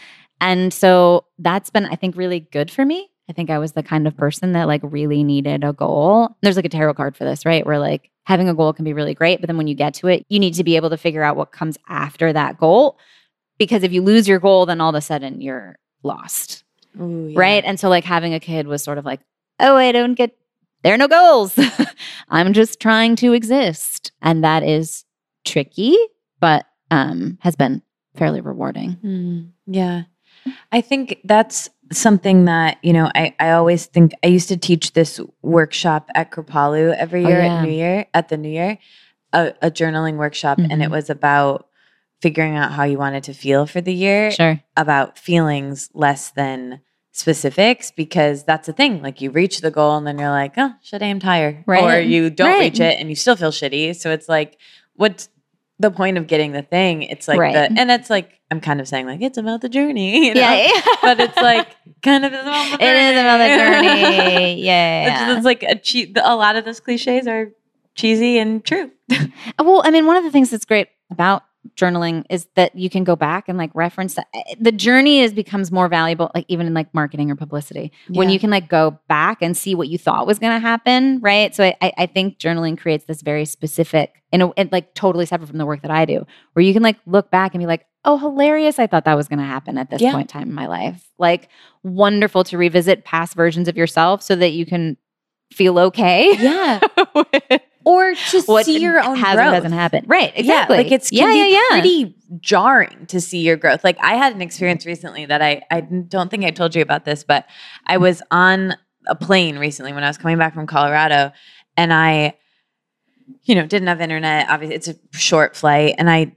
And 0.40 0.72
so 0.72 1.24
that's 1.38 1.70
been 1.70 1.86
i 1.86 1.96
think 1.96 2.14
really 2.16 2.40
good 2.40 2.70
for 2.70 2.84
me 2.84 3.08
i 3.28 3.32
think 3.32 3.50
i 3.50 3.58
was 3.58 3.72
the 3.72 3.82
kind 3.82 4.06
of 4.06 4.16
person 4.16 4.52
that 4.52 4.66
like 4.66 4.80
really 4.84 5.22
needed 5.24 5.64
a 5.64 5.72
goal. 5.72 6.36
There's 6.42 6.56
like 6.56 6.64
a 6.64 6.70
tarot 6.70 6.94
card 6.94 7.16
for 7.16 7.24
this 7.24 7.44
right? 7.44 7.64
Where 7.66 7.78
like 7.78 8.10
having 8.24 8.48
a 8.48 8.54
goal 8.54 8.72
can 8.72 8.84
be 8.84 8.92
really 8.92 9.14
great 9.14 9.40
but 9.40 9.46
then 9.46 9.56
when 9.56 9.66
you 9.66 9.74
get 9.74 9.94
to 9.94 10.08
it 10.08 10.24
you 10.28 10.38
need 10.38 10.54
to 10.54 10.64
be 10.64 10.76
able 10.76 10.90
to 10.90 10.96
figure 10.96 11.22
out 11.22 11.36
what 11.36 11.52
comes 11.52 11.78
after 11.88 12.32
that 12.32 12.58
goal 12.58 12.98
because 13.58 13.82
if 13.82 13.92
you 13.92 14.02
lose 14.02 14.26
your 14.28 14.38
goal 14.38 14.66
then 14.66 14.80
all 14.80 14.90
of 14.90 14.94
a 14.94 15.00
sudden 15.00 15.40
you're 15.40 15.78
lost. 16.02 16.64
Ooh, 17.00 17.28
yeah. 17.28 17.38
right 17.38 17.64
and 17.64 17.78
so 17.78 17.88
like 17.88 18.04
having 18.04 18.34
a 18.34 18.40
kid 18.40 18.66
was 18.66 18.82
sort 18.82 18.98
of 18.98 19.04
like 19.04 19.20
oh 19.60 19.76
i 19.76 19.92
don't 19.92 20.14
get 20.14 20.36
there 20.82 20.94
are 20.94 20.98
no 20.98 21.08
goals. 21.08 21.58
I'm 22.28 22.52
just 22.52 22.78
trying 22.78 23.16
to 23.16 23.32
exist. 23.32 24.12
And 24.22 24.44
that 24.44 24.62
is 24.62 25.04
tricky 25.44 25.96
but 26.38 26.66
um 26.90 27.38
has 27.40 27.56
been 27.56 27.82
fairly 28.14 28.40
rewarding. 28.40 28.96
Mm, 29.04 29.50
yeah. 29.66 30.02
I 30.70 30.80
think 30.80 31.18
that's 31.24 31.68
something 31.92 32.46
that, 32.46 32.78
you 32.82 32.92
know, 32.92 33.10
I, 33.14 33.34
I 33.38 33.50
always 33.52 33.86
think 33.86 34.12
I 34.24 34.28
used 34.28 34.48
to 34.48 34.56
teach 34.56 34.92
this 34.92 35.20
workshop 35.42 36.08
at 36.14 36.30
Kripalu 36.30 36.94
every 36.96 37.24
Oh, 37.24 37.28
year 37.28 37.40
yeah. 37.42 37.58
at 37.60 37.62
New 37.66 37.72
Year, 37.72 38.06
at 38.14 38.28
the 38.28 38.36
New 38.36 38.48
Year, 38.50 38.78
a, 39.32 39.54
a 39.62 39.70
journaling 39.70 40.16
workshop. 40.16 40.58
And 40.58 40.82
it 40.82 40.88
Mhm. 40.88 40.90
was 40.90 41.10
about 41.10 41.68
figuring 42.20 42.56
out 42.56 42.72
how 42.72 42.84
you 42.84 42.98
wanted 42.98 43.22
to 43.24 43.34
feel 43.34 43.66
for 43.66 43.80
the 43.80 43.94
year, 43.94 44.30
sure 44.30 44.60
about 44.76 45.18
feelings 45.18 45.88
less 45.94 46.30
than 46.30 46.80
specifics, 47.12 47.90
because 47.90 48.44
that's 48.44 48.66
the 48.66 48.72
thing. 48.72 49.00
Like 49.02 49.20
you 49.22 49.30
reach 49.30 49.60
the 49.60 49.70
goal 49.70 49.96
and 49.96 50.06
then 50.06 50.18
you're 50.18 50.28
like, 50.30 50.54
oh, 50.58 50.72
shit, 50.82 51.02
I 51.02 51.06
am 51.06 51.18
tired. 51.20 51.64
Or 51.66 51.98
you 51.98 52.28
don't 52.30 52.50
Right. 52.50 52.60
reach 52.72 52.80
it 52.80 52.98
and 53.00 53.08
you 53.08 53.14
still 53.16 53.36
feel 53.36 53.50
shitty. 53.52 53.96
So 53.96 54.10
it's 54.10 54.28
like, 54.28 54.58
what's 54.94 55.28
the 55.78 55.90
point 55.90 56.18
of 56.18 56.26
getting 56.26 56.52
the 56.52 56.62
thing? 56.62 57.02
It's 57.02 57.28
like 57.28 57.38
Right. 57.38 57.52
the, 57.52 57.80
and 57.80 57.90
it's 57.90 58.08
like, 58.10 58.32
I'm 58.50 58.60
kind 58.60 58.80
of 58.80 58.88
saying 58.88 59.06
like, 59.06 59.20
it's 59.22 59.38
about 59.38 59.60
the 59.60 59.68
journey. 59.68 60.26
You 60.28 60.34
know? 60.34 60.40
yeah, 60.40 60.68
yeah. 60.74 60.80
but 61.02 61.20
it's 61.20 61.36
like 61.36 61.68
kind 62.02 62.24
of 62.24 62.32
about 62.32 62.78
the 62.78 62.84
it 62.84 62.96
is 62.96 63.12
about 63.20 63.38
the 63.38 63.48
journey 63.56 64.52
It's, 64.54 64.62
yeah 64.62 65.36
it's 65.36 65.44
like 65.44 65.62
a 65.62 65.74
che- 65.76 66.12
a 66.22 66.36
lot 66.36 66.56
of 66.56 66.64
those 66.64 66.80
cliches 66.80 67.26
are 67.26 67.50
cheesy 67.94 68.38
and 68.38 68.64
true. 68.64 68.90
Well, 69.58 69.82
I 69.84 69.90
mean, 69.90 70.06
one 70.06 70.16
of 70.16 70.24
the 70.24 70.30
things 70.30 70.50
that's 70.50 70.64
great 70.66 70.88
about 71.10 71.42
journaling 71.76 72.24
is 72.30 72.46
that 72.54 72.74
you 72.76 72.88
can 72.90 73.04
go 73.04 73.16
back 73.16 73.48
and 73.48 73.56
like 73.58 73.70
reference 73.74 74.14
that. 74.14 74.26
eh, 74.34 74.54
The 74.60 74.72
journey 74.72 75.20
is 75.20 75.32
becomes 75.32 75.72
more 75.72 75.88
valuable, 75.88 76.30
like 76.34 76.44
even 76.48 76.66
in 76.66 76.74
like 76.74 76.92
marketing 76.94 77.30
or 77.30 77.36
publicity, 77.36 77.92
when 78.08 78.30
you 78.30 78.38
can 78.38 78.50
like 78.50 78.68
go 78.68 78.98
back 79.08 79.42
and 79.42 79.56
see 79.56 79.74
what 79.74 79.88
you 79.88 79.98
thought 79.98 80.26
was 80.26 80.38
going 80.38 80.52
to 80.52 80.58
happen, 80.60 81.20
right? 81.20 81.54
So 81.54 81.64
I, 81.64 81.92
I- 81.98 82.06
think 82.06 82.38
journaling 82.38 82.78
creates 82.78 83.04
this 83.06 83.22
very 83.22 83.44
specific, 83.44 84.22
in 84.32 84.42
a, 84.42 84.50
and 84.56 84.70
like 84.72 84.94
totally 84.94 85.26
separate 85.26 85.48
from 85.48 85.58
the 85.58 85.66
work 85.66 85.82
that 85.82 85.90
I 85.90 86.04
do, 86.04 86.26
where 86.52 86.62
you 86.64 86.72
can 86.72 86.82
like 86.82 86.96
look 87.06 87.30
back 87.30 87.54
and 87.54 87.60
be 87.62 87.66
like, 87.66 87.86
oh, 88.04 88.16
hilarious! 88.18 88.78
I 88.78 88.86
thought 88.86 89.04
that 89.06 89.14
was 89.16 89.26
going 89.28 89.40
to 89.40 89.44
happen 89.44 89.76
at 89.78 89.90
this 89.90 90.00
Yeah. 90.00 90.12
point 90.12 90.32
in 90.32 90.40
time 90.40 90.48
in 90.48 90.54
my 90.54 90.66
life. 90.66 91.04
Like 91.18 91.48
wonderful 91.82 92.44
to 92.44 92.56
revisit 92.58 93.04
past 93.04 93.34
versions 93.34 93.66
of 93.68 93.76
yourself 93.76 94.22
so 94.22 94.36
that 94.36 94.50
you 94.50 94.64
can 94.66 94.96
feel 95.52 95.78
okay. 95.78 96.36
Yeah. 96.38 96.80
or 97.86 98.14
to 98.16 98.42
what 98.42 98.66
see 98.66 98.78
your 98.80 99.00
own 99.00 99.16
has 99.16 99.36
growth. 99.36 99.52
doesn't 99.52 99.72
happen. 99.72 100.04
Right. 100.08 100.32
Exactly. 100.34 100.76
Yeah, 100.76 100.82
like 100.82 100.90
it's 100.90 101.12
yeah, 101.12 101.32
yeah, 101.32 101.46
yeah. 101.46 101.62
pretty 101.70 102.16
jarring 102.40 103.06
to 103.06 103.20
see 103.20 103.38
your 103.38 103.56
growth. 103.56 103.84
Like 103.84 103.96
I 104.00 104.16
had 104.16 104.34
an 104.34 104.42
experience 104.42 104.84
recently 104.84 105.24
that 105.26 105.40
I 105.40 105.62
I 105.70 105.82
don't 105.82 106.28
think 106.28 106.44
I 106.44 106.50
told 106.50 106.74
you 106.74 106.82
about 106.82 107.04
this, 107.04 107.22
but 107.22 107.46
I 107.86 107.98
was 107.98 108.22
on 108.32 108.74
a 109.06 109.14
plane 109.14 109.56
recently 109.56 109.92
when 109.92 110.02
I 110.02 110.08
was 110.08 110.18
coming 110.18 110.36
back 110.36 110.52
from 110.52 110.66
Colorado, 110.66 111.30
and 111.76 111.92
I, 111.92 112.34
you 113.44 113.54
know, 113.54 113.64
didn't 113.64 113.86
have 113.86 114.00
internet. 114.00 114.48
Obviously, 114.50 114.74
it's 114.74 114.88
a 114.88 114.96
short 115.12 115.54
flight, 115.54 115.94
and 115.96 116.10
I 116.10 116.34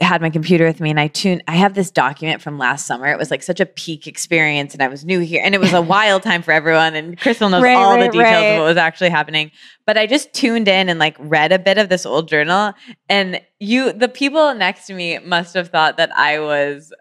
had 0.00 0.20
my 0.20 0.30
computer 0.30 0.64
with 0.64 0.80
me 0.80 0.90
and 0.90 1.00
I 1.00 1.08
tuned 1.08 1.42
I 1.48 1.56
have 1.56 1.74
this 1.74 1.90
document 1.90 2.42
from 2.42 2.58
last 2.58 2.86
summer. 2.86 3.06
It 3.06 3.18
was 3.18 3.30
like 3.30 3.42
such 3.42 3.60
a 3.60 3.66
peak 3.66 4.06
experience 4.06 4.74
and 4.74 4.82
I 4.82 4.88
was 4.88 5.04
new 5.04 5.20
here 5.20 5.42
and 5.44 5.54
it 5.54 5.60
was 5.60 5.72
a 5.72 5.82
wild 5.82 6.22
time 6.22 6.42
for 6.42 6.52
everyone 6.52 6.94
and 6.94 7.18
Crystal 7.18 7.48
knows 7.48 7.62
Right, 7.62 7.76
all 7.76 7.98
the 7.98 8.08
details 8.08 8.22
right. 8.22 8.40
of 8.52 8.60
what 8.60 8.66
was 8.66 8.76
actually 8.76 9.10
happening. 9.10 9.50
But 9.86 9.96
I 9.96 10.06
just 10.06 10.32
tuned 10.32 10.68
in 10.68 10.88
and 10.88 10.98
like 10.98 11.16
read 11.18 11.52
a 11.52 11.58
bit 11.58 11.78
of 11.78 11.88
this 11.88 12.06
old 12.06 12.28
journal 12.28 12.74
and 13.08 13.40
you 13.60 13.92
the 13.92 14.08
people 14.08 14.54
next 14.54 14.86
to 14.86 14.94
me 14.94 15.18
must 15.18 15.54
have 15.54 15.68
thought 15.68 15.96
that 15.96 16.10
I 16.16 16.40
was 16.40 16.92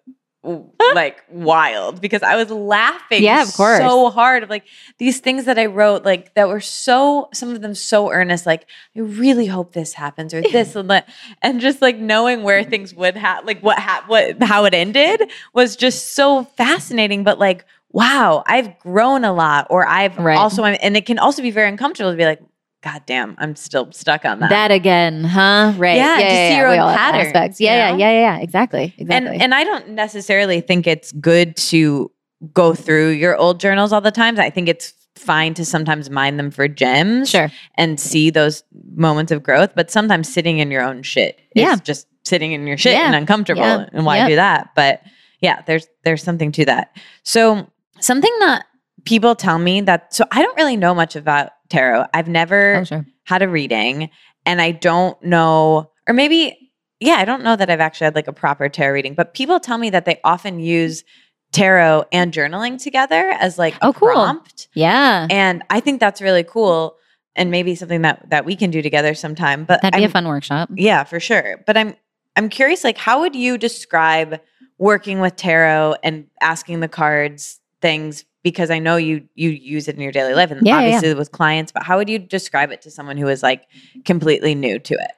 like 0.94 1.24
wild 1.30 2.00
because 2.02 2.22
I 2.24 2.36
was 2.36 2.50
laughing 2.52 3.24
Yeah, 3.24 3.42
of 3.42 3.54
course. 3.54 3.80
so 3.80 4.10
hard 4.10 4.44
of 4.44 4.50
like 4.50 4.66
these 4.98 5.20
things 5.20 5.46
that 5.46 5.58
I 5.58 5.66
wrote 5.66 6.04
like 6.06 6.34
that 6.36 6.48
were 6.48 6.60
so 6.62 7.30
some 7.34 7.52
of 7.52 7.62
them 7.62 7.74
so 7.76 8.12
earnest 8.12 8.46
like 8.46 8.68
I 8.96 9.00
really 9.00 9.48
hope 9.48 9.74
this 9.74 9.94
happens 9.94 10.34
or 10.34 10.42
this 10.42 10.76
and 10.80 10.90
that 10.92 11.10
and 11.42 11.60
just 11.60 11.82
like 11.82 11.98
knowing 11.98 12.44
where 12.44 12.64
things 12.64 12.94
would 12.94 13.18
have 13.18 13.46
like 13.46 13.62
what 13.62 13.80
ha- 13.80 14.04
what 14.08 14.42
how 14.44 14.66
it 14.66 14.74
ended 14.74 15.30
was 15.54 15.76
just 15.76 16.14
so 16.14 16.44
fascinating 16.44 17.24
but 17.24 17.40
like 17.40 17.66
wow 17.92 18.44
I've 18.46 18.78
grown 18.80 19.24
a 19.24 19.34
lot 19.34 19.68
or 19.70 19.88
I've 19.88 20.18
Right. 20.18 20.38
also 20.38 20.64
and 20.64 20.96
it 20.98 21.06
can 21.06 21.18
also 21.20 21.42
be 21.42 21.52
very 21.52 21.70
uncomfortable 21.70 22.12
to 22.12 22.18
be 22.18 22.26
like 22.26 22.42
god 22.86 23.02
damn 23.06 23.36
I'm 23.40 23.56
still 23.56 23.92
stuck 23.92 24.24
on 24.26 24.40
that. 24.40 24.50
that 24.52 24.72
again, 24.72 25.24
huh? 25.26 25.74
Right. 25.76 25.98
Yeah, 25.98 26.16
to 26.18 26.30
see 26.30 26.58
your 26.58 26.70
We 26.70 26.78
own 26.78 26.96
patterns, 26.96 27.26
aspects. 27.28 27.60
you 27.60 27.66
Yeah, 27.66 27.92
know? 27.92 27.98
yeah, 27.98 28.12
yeah, 28.12 28.20
yeah, 28.20 28.38
yeah. 28.38 28.44
Exactly. 28.44 28.94
Exactly. 28.98 29.34
And 29.34 29.42
and 29.42 29.54
I 29.56 29.64
don't 29.64 29.90
necessarily 29.90 30.62
think 30.62 30.86
it's 30.88 31.12
good 31.14 31.58
to 31.72 32.12
go 32.54 32.74
through 32.76 33.10
your 33.10 33.36
old 33.36 33.60
journals 33.60 33.92
all 33.92 34.02
the 34.02 34.12
time. 34.12 34.40
I 34.40 34.50
think 34.52 34.70
it's 34.70 34.94
fine 35.16 35.54
to 35.56 35.66
sometimes 35.66 36.10
mine 36.10 36.38
them 36.38 36.52
for 36.52 36.68
gems 36.68 37.30
sure. 37.32 37.50
and 37.76 38.00
see 38.00 38.30
those 38.30 38.64
moments 38.96 39.32
of 39.32 39.42
growth, 39.42 39.72
but 39.76 39.90
sometimes 39.90 40.32
sitting 40.32 40.60
in 40.60 40.70
your 40.70 40.84
own 40.84 41.02
shit 41.02 41.40
Yeah. 41.56 41.74
is 41.74 41.82
just 41.82 42.06
sitting 42.24 42.52
in 42.52 42.68
your 42.68 42.78
shit 42.78 42.94
Yeah. 42.94 43.08
and 43.08 43.16
uncomfortable 43.16 43.62
Yeah. 43.62 43.86
and 43.94 44.06
why 44.06 44.18
Yep. 44.18 44.28
do 44.30 44.36
that? 44.36 44.70
But 44.76 45.02
yeah, 45.42 45.62
there's 45.66 45.88
there's 46.04 46.22
something 46.22 46.52
to 46.52 46.66
that. 46.66 46.96
So 47.24 47.66
something 48.00 48.32
that 48.42 48.66
people 49.06 49.34
tell 49.36 49.58
me 49.58 49.82
that 49.82 50.14
so 50.14 50.26
I 50.32 50.42
don't 50.42 50.58
really 50.58 50.76
know 50.78 50.94
much 50.94 51.16
about 51.16 51.50
tarot. 51.70 52.06
I've 52.14 52.28
never 52.28 52.78
Oh, 52.78 52.84
sure. 52.84 53.06
had 53.24 53.42
a 53.42 53.50
reading 53.50 54.10
and 54.46 54.62
I 54.62 54.72
don't 54.72 55.22
know, 55.24 55.92
or 56.08 56.14
maybe, 56.14 56.72
yeah, 57.00 57.16
I 57.16 57.26
don't 57.26 57.44
know 57.44 57.56
that 57.56 57.70
I've 57.70 57.80
actually 57.80 58.06
had 58.06 58.16
like 58.16 58.28
a 58.28 58.34
proper 58.34 58.70
tarot 58.70 58.94
reading, 58.94 59.14
but 59.16 59.34
people 59.34 59.60
tell 59.60 59.78
me 59.78 59.90
that 59.90 60.06
they 60.06 60.20
often 60.24 60.60
use 60.60 61.04
tarot 61.52 62.06
and 62.12 62.34
journaling 62.34 62.82
together 62.82 63.30
as 63.40 63.58
like 63.58 63.76
a 63.76 63.88
Oh, 63.88 63.94
cool. 63.94 64.10
prompt. 64.12 64.68
Yeah. 64.74 65.28
And 65.30 65.64
I 65.70 65.80
think 65.80 66.00
that's 66.00 66.22
really 66.22 66.44
cool 66.44 66.96
and 67.36 67.50
maybe 67.52 67.76
something 67.76 68.02
that 68.04 68.30
that 68.30 68.46
we 68.46 68.56
can 68.56 68.72
do 68.72 68.82
together 68.82 69.14
sometime. 69.14 69.66
But 69.66 69.82
That'd 69.82 69.98
be 69.98 70.04
I'm- 70.04 70.10
a 70.10 70.12
fun 70.12 70.28
workshop. 70.28 70.70
yeah, 70.76 71.04
for 71.04 71.20
sure. 71.20 71.64
But 71.66 71.76
I'm 71.78 71.96
I'm 72.36 72.50
curious 72.50 72.84
like 72.84 72.98
how 72.98 73.22
would 73.22 73.36
you 73.36 73.58
describe 73.58 74.40
working 74.78 75.20
with 75.22 75.36
tarot 75.38 75.96
and 76.04 76.28
asking 76.42 76.82
the 76.82 76.88
cards 76.90 77.60
things 77.82 78.26
because 78.46 78.70
I 78.70 78.78
know 78.78 78.96
you 78.96 79.28
you 79.34 79.50
use 79.50 79.88
it 79.90 79.96
in 79.96 80.02
your 80.02 80.12
daily 80.12 80.36
life 80.36 80.52
and 80.52 80.66
Yeah, 80.66 80.76
yeah, 80.76 80.80
yeah. 80.82 80.96
obviously 80.98 81.14
with 81.16 81.32
clients, 81.32 81.72
but 81.72 81.82
how 81.84 81.98
would 81.98 82.08
you 82.08 82.20
describe 82.20 82.72
it 82.72 82.82
to 82.84 82.92
someone 82.92 83.18
who 83.18 83.28
is 83.28 83.42
like 83.44 83.64
completely 84.06 84.54
new 84.54 84.78
to 84.80 84.94
it? 84.94 85.12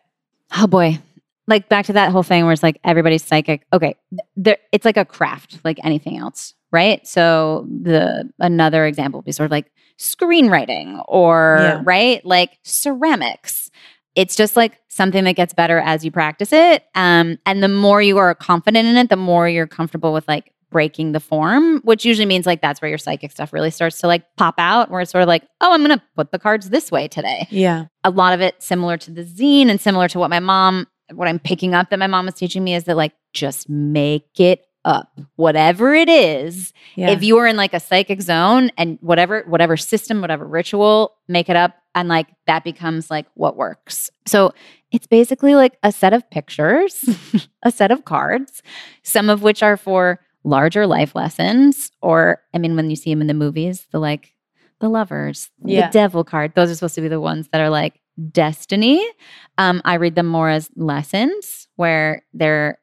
Oh 0.57 0.65
boy. 0.65 0.97
Like 1.45 1.67
back 1.67 1.85
to 1.87 1.93
that 1.93 2.11
whole 2.11 2.23
thing 2.23 2.45
where 2.45 2.53
it's 2.53 2.63
like 2.63 2.79
everybody's 2.85 3.23
psychic. 3.25 3.65
Okay. 3.73 3.95
There 4.37 4.57
it's 4.71 4.85
like 4.85 4.95
a 4.97 5.03
craft, 5.05 5.59
like 5.65 5.77
anything 5.83 6.17
else, 6.17 6.53
right? 6.71 7.05
So 7.05 7.67
the 7.83 8.31
another 8.39 8.85
example 8.85 9.19
would 9.19 9.25
be 9.25 9.33
sort 9.33 9.45
of 9.47 9.51
like 9.51 9.69
screenwriting 9.99 11.03
or 11.09 11.57
Yeah. 11.61 11.81
right? 11.83 12.25
Like 12.25 12.57
ceramics. 12.63 13.69
It's 14.15 14.35
just 14.37 14.55
like 14.55 14.79
something 14.87 15.25
that 15.25 15.33
gets 15.35 15.53
better 15.53 15.79
as 15.79 16.03
you 16.05 16.11
practice 16.11 16.53
it. 16.53 16.85
Um, 16.95 17.37
and 17.45 17.61
the 17.61 17.67
more 17.67 18.01
you 18.01 18.17
are 18.17 18.33
confident 18.33 18.87
in 18.87 18.95
it, 18.95 19.09
the 19.09 19.15
more 19.17 19.47
you're 19.49 19.67
comfortable 19.67 20.11
with 20.13 20.27
like 20.29 20.53
breaking 20.69 21.13
the 21.13 21.19
form, 21.19 21.79
which 21.83 22.03
usually 22.05 22.25
means 22.25 22.45
like 22.45 22.61
that's 22.61 22.81
where 22.81 22.89
your 22.89 22.97
psychic 22.97 23.31
stuff 23.31 23.53
really 23.53 23.71
starts 23.71 23.99
to 23.99 24.07
like 24.07 24.23
pop 24.35 24.55
out, 24.57 24.89
where 24.91 25.01
it's 25.01 25.11
sort 25.11 25.21
of 25.21 25.27
like, 25.27 25.43
oh, 25.61 25.73
I'm 25.73 25.81
gonna 25.81 26.01
put 26.15 26.31
the 26.31 26.39
cards 26.39 26.69
this 26.69 26.91
way 26.91 27.07
today 27.07 27.47
Yeah. 27.49 27.85
a 28.03 28.09
lot 28.09 28.33
of 28.33 28.41
it 28.41 28.61
similar 28.61 28.97
to 28.97 29.11
the 29.11 29.23
zine 29.23 29.69
and 29.69 29.79
similar 29.79 30.07
to 30.09 30.19
what 30.19 30.29
my 30.29 30.39
mom 30.39 30.87
what 31.13 31.27
i'm 31.29 31.39
picking 31.39 31.73
up 31.73 31.89
that 31.89 31.99
my 31.99 32.07
mom 32.07 32.25
was 32.25 32.33
teaching 32.33 32.63
me 32.65 32.75
is 32.75 32.83
that 32.83 32.97
like 32.97 33.13
just 33.33 33.69
make 33.69 34.27
it 34.39 34.65
up 34.83 35.09
whatever 35.37 35.93
it 35.93 36.09
is 36.09 36.73
Yeah. 36.95 37.11
if 37.11 37.23
you 37.23 37.37
are 37.37 37.47
in 37.47 37.55
like 37.55 37.73
a 37.73 37.79
psychic 37.79 38.21
zone 38.21 38.71
and 38.77 38.97
whatever 39.01 39.43
whatever 39.47 39.77
system 39.77 40.19
whatever 40.19 40.45
ritual 40.45 41.13
make 41.29 41.47
it 41.49 41.55
up 41.55 41.75
and 41.95 42.09
like 42.09 42.27
that 42.45 42.65
becomes 42.65 43.09
like 43.09 43.25
what 43.35 43.55
works 43.55 44.09
so 44.25 44.51
it's 44.91 45.07
basically 45.07 45.55
like 45.55 45.77
a 45.81 45.91
set 45.93 46.11
of 46.13 46.29
pictures 46.29 47.05
a 47.63 47.71
set 47.71 47.89
of 47.91 48.03
cards 48.03 48.61
some 49.03 49.29
of 49.29 49.41
which 49.41 49.63
are 49.63 49.77
for 49.77 50.19
larger 50.47 50.87
life 50.87 51.13
lessons 51.15 51.91
or 52.01 52.41
i 52.53 52.57
mean 52.57 52.75
when 52.75 52.89
you 52.89 52.95
see 52.95 53.11
them 53.13 53.21
in 53.21 53.27
the 53.27 53.33
movies 53.33 53.85
the 53.91 53.99
like 53.99 54.33
the 54.79 54.87
lovers 54.89 55.49
Yeah. 55.65 55.87
the 55.87 55.91
devil 55.91 56.23
card 56.23 56.53
those 56.55 56.69
are 56.71 56.75
supposed 56.75 56.95
to 56.95 57.01
be 57.01 57.07
the 57.09 57.19
ones 57.21 57.49
that 57.51 57.59
are 57.61 57.69
like 57.69 57.99
destiny. 58.31 59.05
Um 59.57 59.81
i 59.85 59.95
read 59.95 60.15
them 60.15 60.27
more 60.27 60.49
as 60.49 60.69
lessons 60.75 61.67
where 61.75 62.23
they're 62.33 62.79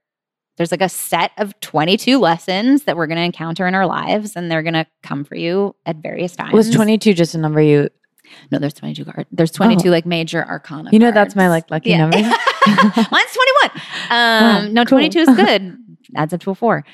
there's 0.57 0.71
like 0.71 0.83
a 0.83 0.89
set 0.89 1.33
of 1.39 1.59
22 1.61 2.19
lessons 2.21 2.85
that 2.85 2.97
we're 2.97 3.09
going 3.09 3.17
to 3.19 3.25
encounter 3.25 3.67
in 3.67 3.75
our 3.75 3.87
lives 3.87 4.37
and 4.37 4.49
they're 4.49 4.63
going 4.63 4.75
to 4.75 4.87
come 5.03 5.25
for 5.25 5.35
you 5.35 5.75
at 5.85 5.97
various 5.97 6.37
times. 6.37 6.53
was 6.53 6.71
22 6.71 7.13
just 7.15 7.35
a 7.35 7.39
number 7.39 7.61
you 7.61 7.89
no 8.53 8.59
there's 8.61 8.75
22 8.75 9.05
cards 9.05 9.29
there's 9.33 9.51
22 9.51 9.91
like 9.91 10.07
major 10.07 10.45
arcana 10.45 10.91
You 10.93 10.99
know 11.01 11.11
that's 11.11 11.35
my, 11.35 11.49
like, 11.49 11.69
lucky 11.71 11.97
number. 11.99 12.17
mine's 12.19 12.33
21 12.67 13.71
um 14.11 14.11
Wow, 14.11 14.69
no 14.71 14.85
cool. 14.85 14.99
22 14.99 15.19
is 15.21 15.29
good. 15.37 15.77
Adds 16.17 16.33
up 16.35 16.41
to 16.43 16.51
a 16.51 16.55
four 16.55 16.85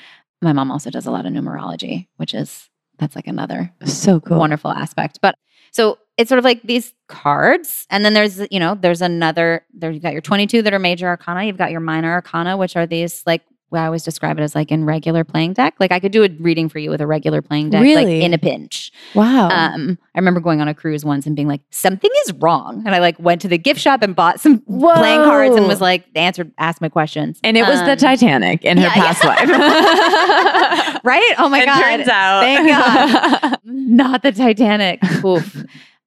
my 0.41 0.53
mom 0.53 0.71
also 0.71 0.89
does 0.89 1.05
a 1.05 1.11
lot 1.11 1.25
of 1.25 1.33
numerology 1.33 2.07
which 2.17 2.33
is 2.33 2.69
that's 3.01 3.15
like 3.15 3.27
another 3.27 3.73
so 3.83 4.21
cool. 4.21 4.37
wonderful 4.37 4.71
aspect. 4.71 5.19
But 5.21 5.35
so 5.71 5.97
it's 6.17 6.29
sort 6.29 6.39
of 6.39 6.45
like 6.45 6.61
these 6.61 6.93
cards, 7.07 7.87
and 7.89 8.05
then 8.05 8.13
there's 8.13 8.39
you 8.51 8.59
know 8.59 8.75
there's 8.75 9.01
another 9.01 9.65
there 9.73 9.91
you've 9.91 10.03
got 10.03 10.13
your 10.13 10.21
22 10.21 10.61
that 10.61 10.73
are 10.73 10.79
major 10.79 11.07
arcana, 11.07 11.43
you've 11.43 11.57
got 11.57 11.71
your 11.71 11.79
minor 11.79 12.11
arcana, 12.11 12.55
which 12.55 12.75
are 12.75 12.85
these 12.85 13.23
like 13.25 13.41
I 13.73 13.85
always 13.85 14.03
describe 14.03 14.37
it 14.39 14.41
as 14.43 14.53
like 14.55 14.71
in 14.71 14.85
regular 14.85 15.23
playing 15.23 15.53
deck. 15.53 15.75
Like 15.79 15.91
I 15.91 15.99
could 15.99 16.11
do 16.11 16.23
a 16.23 16.29
reading 16.39 16.69
for 16.69 16.79
you 16.79 16.89
with 16.89 17.01
a 17.01 17.07
regular 17.07 17.41
playing 17.41 17.69
deck, 17.69 17.81
like 17.81 18.07
in 18.07 18.33
a 18.33 18.37
pinch. 18.37 18.91
Wow. 19.15 19.49
Um, 19.49 19.97
I 20.13 20.19
remember 20.19 20.39
going 20.39 20.61
on 20.61 20.67
a 20.67 20.73
cruise 20.73 21.05
once 21.05 21.25
and 21.25 21.35
being 21.35 21.47
like, 21.47 21.61
something 21.71 22.09
is 22.25 22.33
wrong, 22.33 22.83
and 22.85 22.93
I 22.93 22.99
like 22.99 23.17
went 23.19 23.41
to 23.41 23.47
the 23.47 23.57
gift 23.57 23.79
shop 23.79 24.01
and 24.01 24.15
bought 24.15 24.39
some 24.39 24.59
playing 24.59 25.21
cards 25.23 25.55
and 25.55 25.67
was 25.67 25.81
like 25.81 26.05
answered 26.15 26.51
asked 26.57 26.81
my 26.81 26.89
questions. 26.89 27.39
and 27.43 27.57
it 27.57 27.67
was 27.67 27.79
the 27.81 27.91
Um, 27.91 27.97
Titanic 27.97 28.63
in 28.65 28.77
her 28.77 28.83
yeah, 28.83 28.93
yeah. 28.95 29.13
past 29.13 29.23
life. 29.25 31.01
right? 31.03 31.33
Oh 31.37 31.49
my 31.49 31.61
it 31.61 31.65
god! 31.65 31.81
turns 31.81 32.07
out. 32.07 32.41
Thank 32.41 32.67
God. 32.67 33.59
not 33.65 34.23
the 34.23 34.31
Titanic. 34.31 34.99
Oof. 35.23 35.63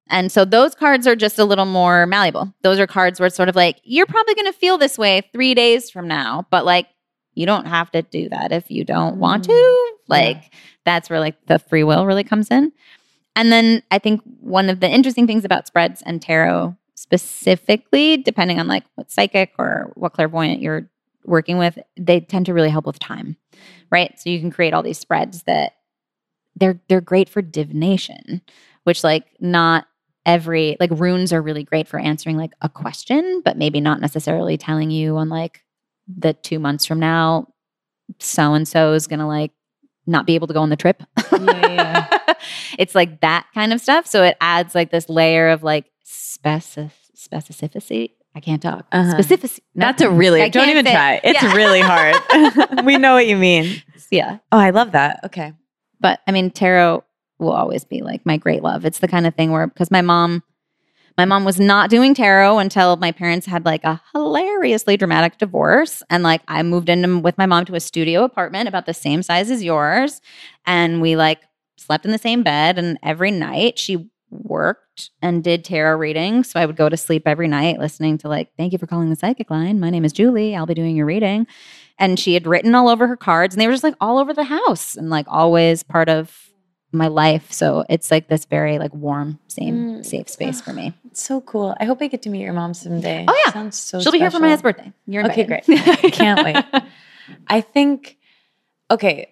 And 0.08 0.30
so 0.30 0.44
those 0.44 0.74
cards 0.74 1.06
are 1.06 1.16
just 1.16 1.38
a 1.38 1.44
little 1.44 1.64
more 1.64 2.06
malleable. 2.06 2.52
Those 2.62 2.78
are 2.78 2.86
cards 2.86 3.18
where 3.18 3.26
it's 3.28 3.36
sort 3.36 3.48
of 3.48 3.56
like, 3.56 3.80
you're 3.84 4.04
probably 4.06 4.34
going 4.34 4.52
to 4.52 4.58
feel 4.58 4.76
this 4.76 4.98
way 4.98 5.22
three 5.32 5.54
days 5.54 5.88
from 5.90 6.06
now, 6.06 6.46
but 6.50 6.64
like, 6.66 6.88
you 7.34 7.46
don't 7.46 7.66
have 7.66 7.90
to 7.92 8.02
do 8.02 8.28
that 8.30 8.52
if 8.52 8.70
you 8.70 8.84
don't 8.84 9.16
want 9.16 9.44
to. 9.44 9.50
Mm. 9.50 9.98
Like, 10.08 10.52
that's 10.84 11.08
where 11.08 11.20
like 11.20 11.46
the 11.46 11.58
free 11.58 11.84
will 11.84 12.06
really 12.06 12.24
comes 12.24 12.50
in. 12.50 12.72
And 13.36 13.50
then 13.50 13.82
I 13.90 13.98
think 13.98 14.22
one 14.40 14.70
of 14.70 14.80
the 14.80 14.88
interesting 14.88 15.26
things 15.26 15.44
about 15.44 15.66
spreads 15.66 16.02
and 16.02 16.22
tarot 16.22 16.76
specifically, 16.94 18.16
depending 18.16 18.60
on 18.60 18.68
like 18.68 18.84
what 18.94 19.10
psychic 19.10 19.52
or 19.58 19.92
what 19.94 20.12
clairvoyant 20.12 20.60
you're 20.60 20.88
working 21.24 21.58
with, 21.58 21.78
they 21.96 22.20
tend 22.20 22.46
to 22.46 22.54
really 22.54 22.70
help 22.70 22.86
with 22.86 22.98
time. 22.98 23.36
Right. 23.90 24.18
So 24.18 24.30
you 24.30 24.40
can 24.40 24.50
create 24.50 24.74
all 24.74 24.82
these 24.82 24.98
spreads 24.98 25.44
that 25.44 25.72
they're 26.56 26.80
they're 26.88 27.00
great 27.00 27.28
for 27.28 27.42
divination, 27.42 28.42
which 28.84 29.02
like 29.02 29.26
not 29.40 29.86
every 30.26 30.76
like 30.80 30.90
runes 30.92 31.32
are 31.32 31.42
really 31.42 31.64
great 31.64 31.88
for 31.88 31.98
answering 31.98 32.36
like 32.36 32.52
a 32.62 32.68
question, 32.68 33.42
but 33.44 33.58
maybe 33.58 33.80
not 33.80 34.00
necessarily 34.00 34.56
telling 34.56 34.90
you 34.90 35.16
on 35.16 35.28
like 35.28 35.63
the 36.06 36.32
two 36.34 36.58
months 36.58 36.86
from 36.86 36.98
now, 37.00 37.48
so 38.18 38.54
and 38.54 38.66
so 38.68 38.92
is 38.92 39.06
gonna 39.06 39.26
like 39.28 39.52
not 40.06 40.26
be 40.26 40.34
able 40.34 40.46
to 40.48 40.54
go 40.54 40.60
on 40.62 40.68
the 40.70 40.76
trip. 40.76 41.02
Yeah, 41.32 42.06
it's 42.78 42.94
like 42.94 43.20
that 43.20 43.46
kind 43.54 43.72
of 43.72 43.80
stuff. 43.80 44.06
So 44.06 44.22
it 44.22 44.36
adds 44.40 44.74
like 44.74 44.90
this 44.90 45.08
layer 45.08 45.48
of 45.48 45.62
like 45.62 45.86
specif- 46.06 46.90
specificity. 47.16 48.10
I 48.36 48.40
can't 48.40 48.60
talk. 48.60 48.86
Uh-huh. 48.90 49.14
Specificity. 49.14 49.60
No, 49.76 49.86
That's 49.86 50.02
a 50.02 50.10
really 50.10 50.42
I 50.42 50.48
don't 50.48 50.68
even 50.68 50.84
say 50.86 50.90
it. 50.90 50.94
try. 50.94 51.20
It's 51.22 51.42
Yeah. 51.42 51.54
really 51.54 51.80
hard. 51.80 52.84
we 52.84 52.98
know 52.98 53.14
what 53.14 53.26
you 53.28 53.36
mean. 53.36 53.80
yeah. 54.10 54.38
Oh, 54.50 54.58
I 54.58 54.70
love 54.70 54.92
that. 54.92 55.20
Okay. 55.24 55.52
But 56.00 56.20
I 56.26 56.32
mean, 56.32 56.50
tarot 56.50 57.04
will 57.38 57.52
always 57.52 57.84
be 57.84 58.02
like 58.02 58.26
my 58.26 58.36
great 58.36 58.62
love. 58.62 58.84
It's 58.84 58.98
the 58.98 59.06
kind 59.08 59.26
of 59.26 59.34
thing 59.36 59.52
where 59.52 59.66
because 59.68 59.90
my 59.92 60.02
mom, 60.02 60.42
my 61.16 61.24
mom 61.24 61.44
was 61.44 61.60
not 61.60 61.90
doing 61.90 62.14
tarot 62.14 62.58
until 62.58 62.96
my 62.96 63.12
parents 63.12 63.46
had 63.46 63.64
like 63.64 63.84
a 63.84 64.00
hilariously 64.12 64.96
dramatic 64.96 65.38
divorce, 65.38 66.02
and 66.10 66.22
like 66.22 66.42
I 66.48 66.62
moved 66.62 66.88
in 66.88 67.22
with 67.22 67.38
my 67.38 67.46
mom 67.46 67.64
to 67.66 67.74
a 67.74 67.80
studio 67.80 68.24
apartment 68.24 68.68
about 68.68 68.86
the 68.86 68.94
same 68.94 69.22
size 69.22 69.50
as 69.50 69.62
yours, 69.62 70.20
and 70.66 71.00
we 71.00 71.16
like 71.16 71.40
slept 71.76 72.04
in 72.04 72.12
the 72.12 72.18
same 72.18 72.42
bed, 72.42 72.78
and 72.78 72.98
every 73.02 73.30
night 73.30 73.78
she 73.78 74.10
worked 74.30 75.10
and 75.22 75.44
did 75.44 75.64
tarot 75.64 75.96
readings. 75.96 76.50
So 76.50 76.60
I 76.60 76.66
would 76.66 76.76
go 76.76 76.88
to 76.88 76.96
sleep 76.96 77.22
every 77.26 77.48
night 77.48 77.78
listening 77.78 78.18
to 78.18 78.28
like, 78.28 78.50
thank 78.56 78.72
you 78.72 78.78
for 78.78 78.86
calling 78.86 79.10
the 79.10 79.16
psychic 79.16 79.50
line. 79.50 79.80
My 79.80 79.90
name 79.90 80.04
is 80.04 80.12
Julie. 80.12 80.56
I'll 80.56 80.66
be 80.66 80.74
doing 80.74 80.96
your 80.96 81.06
reading. 81.06 81.46
And 81.98 82.18
she 82.18 82.34
had 82.34 82.46
written 82.46 82.74
all 82.74 82.88
over 82.88 83.06
her 83.06 83.16
cards 83.16 83.54
and 83.54 83.60
they 83.60 83.66
were 83.66 83.72
just 83.72 83.84
like 83.84 83.94
all 84.00 84.18
over 84.18 84.32
the 84.32 84.44
house 84.44 84.96
and 84.96 85.10
like 85.10 85.26
always 85.28 85.82
part 85.82 86.08
of 86.08 86.43
my 86.94 87.08
life. 87.08 87.52
So 87.52 87.84
it's 87.88 88.10
like 88.10 88.28
this 88.28 88.44
very 88.44 88.78
like 88.78 88.94
warm, 88.94 89.38
same 89.48 89.74
Mm. 90.00 90.06
safe 90.06 90.28
space 90.28 90.60
for 90.60 90.72
me. 90.72 90.92
It's 91.06 91.22
so 91.22 91.40
cool. 91.40 91.76
I 91.80 91.84
hope 91.84 92.00
I 92.00 92.06
get 92.08 92.22
to 92.22 92.30
meet 92.30 92.40
your 92.42 92.52
mom 92.52 92.74
someday. 92.74 93.24
Oh, 93.28 93.42
yeah. 93.46 93.52
Sounds 93.52 93.78
so 93.78 94.00
She'll 94.00 94.12
be 94.12 94.18
here 94.18 94.30
for 94.30 94.38
my 94.40 94.54
special. 94.56 94.72
husband's 94.72 94.92
birthday. 94.92 94.92
You're 95.06 95.22
invited. 95.22 95.52
Okay, 95.52 96.00
Great. 96.00 96.12
Can't 96.14 96.44
wait. 96.44 96.82
I 97.48 97.60
think 97.60 98.16
okay. 98.90 99.30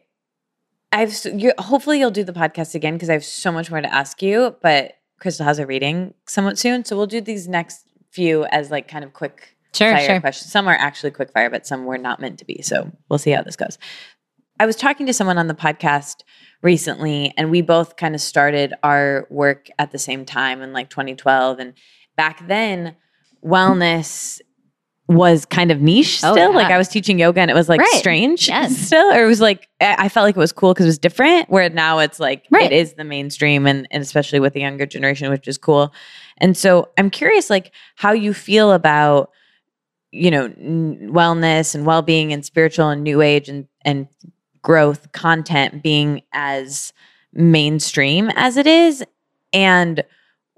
I've 0.95 1.15
you, 1.25 1.53
hopefully 1.59 1.99
you'll 1.99 2.11
do 2.11 2.25
the 2.25 2.33
podcast 2.35 2.75
again 2.75 2.95
because 2.95 3.09
I 3.09 3.15
have 3.15 3.25
so 3.25 3.51
much 3.51 3.71
more 3.71 3.81
to 3.81 3.93
ask 3.93 4.21
you. 4.23 4.55
But 4.61 4.93
Crystal 5.21 5.47
has 5.47 5.59
a 5.59 5.67
reading 5.67 6.13
somewhat 6.27 6.59
soon, 6.59 6.85
so 6.85 6.97
we'll 6.97 7.07
do 7.07 7.21
these 7.21 7.49
next 7.49 7.87
few 8.11 8.45
as 8.47 8.71
like 8.71 8.89
kind 8.89 9.05
of 9.05 9.13
quick 9.15 9.57
Sure, 9.75 9.91
fire 9.95 10.05
sure. 10.07 10.21
questions. 10.21 10.53
Some 10.53 10.69
are 10.69 10.75
actually 10.75 11.13
quick 11.13 11.33
fire, 11.33 11.49
but 11.49 11.67
some 11.67 11.87
were 11.87 11.97
not 11.97 12.21
meant 12.21 12.39
to 12.41 12.45
be. 12.45 12.61
So 12.61 12.93
we'll 13.09 13.19
see 13.19 13.31
how 13.31 13.43
this 13.43 13.57
goes. 13.57 13.79
I 14.61 14.67
was 14.67 14.77
talking 14.77 15.07
to 15.07 15.15
someone 15.15 15.39
on 15.39 15.47
the 15.47 15.55
podcast 15.55 16.17
recently, 16.63 17.35
and 17.37 17.51
we 17.51 17.61
both 17.63 17.97
kind 17.97 18.15
of 18.15 18.21
started 18.21 18.73
our 18.83 19.27
work 19.31 19.69
at 19.79 19.91
the 19.93 19.99
same 19.99 20.25
time 20.25 20.63
in 20.63 20.73
like 20.73 20.89
2012. 20.91 21.59
And 21.59 21.75
back 22.17 22.47
then, 22.47 22.97
wellness 23.45 24.41
was 25.09 25.45
kind 25.45 25.71
of 25.71 25.81
niche 25.81 26.21
Oh, 26.25 26.33
still. 26.33 26.55
Like. 26.55 26.71
I 26.71 26.79
was 26.79 26.89
teaching 26.89 27.19
yoga 27.19 27.41
and 27.41 27.51
it 27.51 27.55
was 27.55 27.69
like 27.69 27.81
Right. 27.81 27.91
strange 27.95 28.49
Yes. 28.49 28.77
still, 28.87 29.13
or 29.13 29.25
it 29.25 29.27
was 29.27 29.41
like 29.41 29.69
I 29.81 29.97
I 29.99 30.09
felt 30.09 30.25
like 30.25 30.37
it 30.37 30.41
was 30.41 30.53
cool 30.53 30.73
because 30.73 30.87
it 30.87 30.91
was 30.91 30.99
different. 30.99 31.51
Where 31.51 31.69
now 31.69 31.99
it's 31.99 32.21
like 32.21 32.45
Right. 32.51 32.71
it 32.71 32.73
is 32.73 32.95
the 32.95 33.05
mainstream, 33.05 33.67
and, 33.67 33.87
and 33.91 34.01
especially 34.03 34.41
with 34.41 34.53
the 34.55 34.61
younger 34.61 34.87
generation, 34.87 35.29
which 35.31 35.49
is 35.49 35.59
cool. 35.59 35.93
And 36.39 36.57
so 36.57 36.91
I'm 36.97 37.11
curious, 37.11 37.51
like 37.51 37.73
how 37.97 38.13
you 38.13 38.33
feel 38.33 38.73
about 38.73 39.31
you 40.13 40.31
know 40.31 40.45
n- 40.45 41.11
wellness 41.13 41.75
and 41.75 41.85
well-being 41.85 42.33
and 42.33 42.45
spiritual 42.45 42.89
and 42.89 43.03
new 43.03 43.21
age 43.23 43.49
and 43.49 43.67
and 43.85 44.07
growth 44.63 45.11
content 45.13 45.83
being 45.83 46.23
as 46.33 46.93
mainstream 47.33 48.31
as 48.37 48.57
it 48.57 48.67
is 48.67 49.05
and 49.53 50.05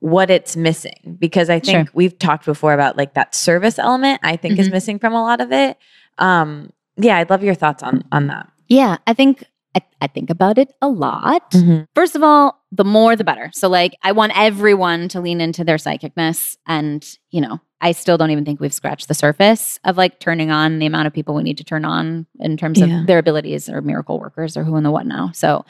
what 0.00 0.28
it's 0.30 0.56
missing 0.56 1.16
because 1.18 1.48
i 1.48 1.58
think 1.58 1.88
Sure. 1.88 1.92
we've 1.94 2.18
talked 2.18 2.44
before 2.44 2.74
about 2.74 2.96
like 2.98 3.14
that 3.14 3.34
service 3.34 3.78
element 3.78 4.20
i 4.22 4.36
think 4.36 4.58
is 4.58 4.68
Mhm. 4.68 4.72
missing 4.72 4.98
from 4.98 5.14
a 5.14 5.22
lot 5.22 5.40
of 5.40 5.50
it 5.52 5.78
um 6.18 6.70
yeah 6.96 7.16
i'd 7.18 7.30
love 7.30 7.42
your 7.42 7.54
thoughts 7.54 7.82
on 7.82 8.02
on 8.12 8.26
that 8.26 8.48
Yeah, 8.68 8.96
I 9.06 9.12
think 9.14 9.44
I, 9.76 9.82
I 10.00 10.06
think 10.06 10.30
about 10.30 10.58
it 10.58 10.72
a 10.80 10.88
lot. 10.88 11.50
Mm-hmm. 11.50 11.84
First 11.94 12.14
of 12.14 12.22
all, 12.22 12.60
the 12.70 12.84
more 12.84 13.16
the 13.16 13.24
better. 13.24 13.50
So 13.54 13.68
like 13.68 13.96
I 14.02 14.12
want 14.12 14.32
everyone 14.36 15.08
to 15.08 15.20
lean 15.20 15.40
into 15.40 15.64
their 15.64 15.76
psychicness 15.76 16.56
and, 16.66 17.04
you 17.30 17.40
know, 17.40 17.60
I 17.80 17.92
still 17.92 18.16
don't 18.16 18.30
even 18.30 18.44
think 18.44 18.60
we've 18.60 18.72
scratched 18.72 19.08
the 19.08 19.14
surface 19.14 19.78
of 19.84 19.96
like 19.96 20.18
turning 20.20 20.50
on 20.50 20.78
the 20.78 20.86
amount 20.86 21.06
of 21.06 21.12
people 21.12 21.34
we 21.34 21.42
need 21.42 21.58
to 21.58 21.64
turn 21.64 21.84
on 21.84 22.26
in 22.40 22.56
terms 22.56 22.78
Yeah. 22.78 23.00
of 23.00 23.06
their 23.06 23.18
abilities 23.18 23.68
or 23.68 23.80
miracle 23.82 24.18
workers 24.18 24.56
or 24.56 24.64
who 24.64 24.76
and 24.76 24.86
the 24.86 24.90
what 24.90 25.06
now. 25.06 25.30
So 25.34 25.64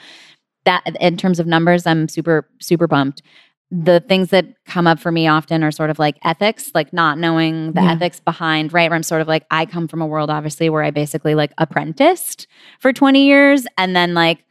that 0.65 0.83
in 0.99 1.17
terms 1.17 1.39
of 1.39 1.45
numbers, 1.47 1.85
I'm 1.85 2.07
super 2.07 2.47
super 2.59 2.87
pumped. 2.87 3.21
The 3.71 3.99
things 3.99 4.29
that 4.29 4.45
come 4.65 4.85
up 4.87 4.99
for 4.99 5.11
me 5.11 5.27
often 5.27 5.63
are 5.63 5.71
sort 5.71 5.89
of 5.89 5.97
like 5.99 6.17
ethics, 6.23 6.71
like 6.75 6.93
not 6.93 7.17
knowing 7.17 7.73
the 7.73 7.81
Yeah. 7.81 7.93
ethics 7.93 8.19
behind, 8.19 8.71
right? 8.71 8.89
Where 8.89 8.95
I'm 8.95 9.03
sort 9.03 9.21
of 9.21 9.27
like, 9.27 9.45
I 9.51 9.65
come 9.65 9.87
from 9.87 10.01
a 10.01 10.07
world, 10.07 10.29
obviously, 10.29 10.69
where 10.69 10.83
I 10.83 10.91
basically 10.91 11.35
like 11.35 11.51
apprenticed 11.57 12.47
for 12.79 12.93
20 12.93 13.25
years 13.25 13.65
and 13.77 13.95
then 13.95 14.13
like 14.13 14.43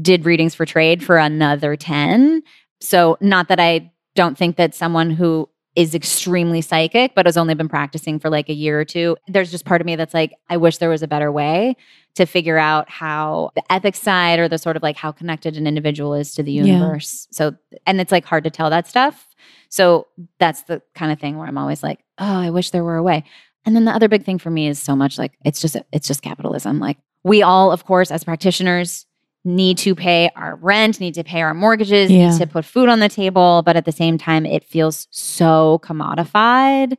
did 0.00 0.24
readings 0.26 0.54
for 0.54 0.66
trade 0.66 1.02
for 1.02 1.16
another 1.16 1.76
10. 1.76 2.42
So, 2.80 3.16
not 3.20 3.48
that 3.48 3.58
I 3.58 3.90
don't 4.14 4.36
think 4.36 4.56
that 4.56 4.74
someone 4.74 5.10
who 5.10 5.48
is 5.78 5.94
extremely 5.94 6.60
psychic, 6.60 7.14
but 7.14 7.24
has 7.24 7.36
only 7.36 7.54
been 7.54 7.68
practicing 7.68 8.18
for 8.18 8.28
like 8.30 8.48
a 8.48 8.52
year 8.52 8.80
or 8.80 8.84
two, 8.84 9.16
there's 9.28 9.48
just 9.52 9.64
part 9.64 9.80
of 9.80 9.86
me 9.86 9.94
that's 9.94 10.12
like, 10.12 10.34
I 10.50 10.56
wish 10.56 10.78
there 10.78 10.90
was 10.90 11.04
a 11.04 11.06
better 11.08 11.30
way 11.30 11.76
to 12.16 12.26
figure 12.26 12.58
out 12.58 12.90
how 12.90 13.50
the 13.54 13.62
ethics 13.72 14.00
side 14.02 14.40
or 14.40 14.48
the 14.48 14.58
sort 14.58 14.76
of 14.76 14.82
like 14.82 14.96
how 14.96 15.12
connected 15.12 15.56
an 15.56 15.68
individual 15.68 16.14
is 16.14 16.34
to 16.34 16.42
the 16.42 16.50
Yeah. 16.50 16.64
universe. 16.64 17.28
So, 17.30 17.54
and 17.86 18.00
it's 18.00 18.10
like 18.10 18.24
hard 18.24 18.42
to 18.42 18.50
tell 18.50 18.70
that 18.70 18.88
stuff. 18.88 19.24
So, 19.68 20.08
that's 20.40 20.62
the 20.62 20.82
kind 20.96 21.12
of 21.12 21.20
thing 21.20 21.38
where 21.38 21.46
I'm 21.46 21.58
always 21.58 21.84
like, 21.84 22.00
oh, 22.18 22.26
I 22.40 22.50
wish 22.50 22.70
there 22.70 22.82
were 22.82 22.96
a 22.96 23.02
way. 23.04 23.22
And 23.64 23.76
then 23.76 23.84
the 23.84 23.92
other 23.92 24.08
big 24.08 24.24
thing 24.24 24.38
for 24.38 24.50
me 24.50 24.66
is 24.66 24.82
so 24.82 24.96
much 24.96 25.16
like 25.16 25.38
it's 25.44 25.60
just 25.60 25.76
it's 25.92 26.08
just 26.08 26.22
capitalism. 26.22 26.80
Like 26.80 26.98
we 27.22 27.42
all, 27.42 27.70
of 27.70 27.84
course, 27.84 28.10
as 28.10 28.24
practitioners, 28.24 29.06
need 29.44 29.78
to 29.78 29.94
pay 29.94 30.30
our 30.36 30.56
rent, 30.56 31.00
need 31.00 31.14
to 31.14 31.24
pay 31.24 31.40
our 31.42 31.54
mortgages, 31.54 32.10
Yeah. 32.10 32.30
need 32.30 32.38
to 32.38 32.46
put 32.46 32.64
food 32.64 32.88
on 32.88 33.00
the 33.00 33.08
table, 33.08 33.62
but 33.64 33.76
at 33.76 33.84
the 33.84 33.92
same 33.92 34.18
time, 34.18 34.44
it 34.44 34.64
feels 34.64 35.06
so 35.10 35.80
commodified. 35.82 36.96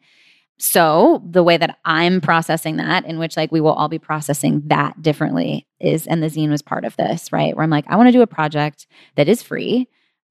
So 0.57 1.21
the 1.29 1.43
way 1.43 1.55
that 1.57 1.77
I'm 1.85 2.19
processing 2.21 2.77
that, 2.77 3.05
in 3.05 3.17
which 3.17 3.37
like 3.37 3.51
we 3.51 3.61
will 3.61 3.71
all 3.73 3.87
be 3.87 3.99
processing 3.99 4.63
that 4.67 5.01
differently, 5.01 5.67
is 5.79 6.05
and 6.05 6.21
the 6.21 6.27
zine 6.27 6.49
was 6.49 6.61
part 6.61 6.83
of 6.83 6.95
this, 6.97 7.31
right? 7.31 7.55
Where 7.55 7.63
I'm 7.63 7.69
like, 7.69 7.85
I 7.87 7.95
want 7.95 8.07
to 8.07 8.11
do 8.11 8.21
a 8.21 8.27
project 8.27 8.85
that 9.15 9.29
is 9.29 9.41
free 9.41 9.87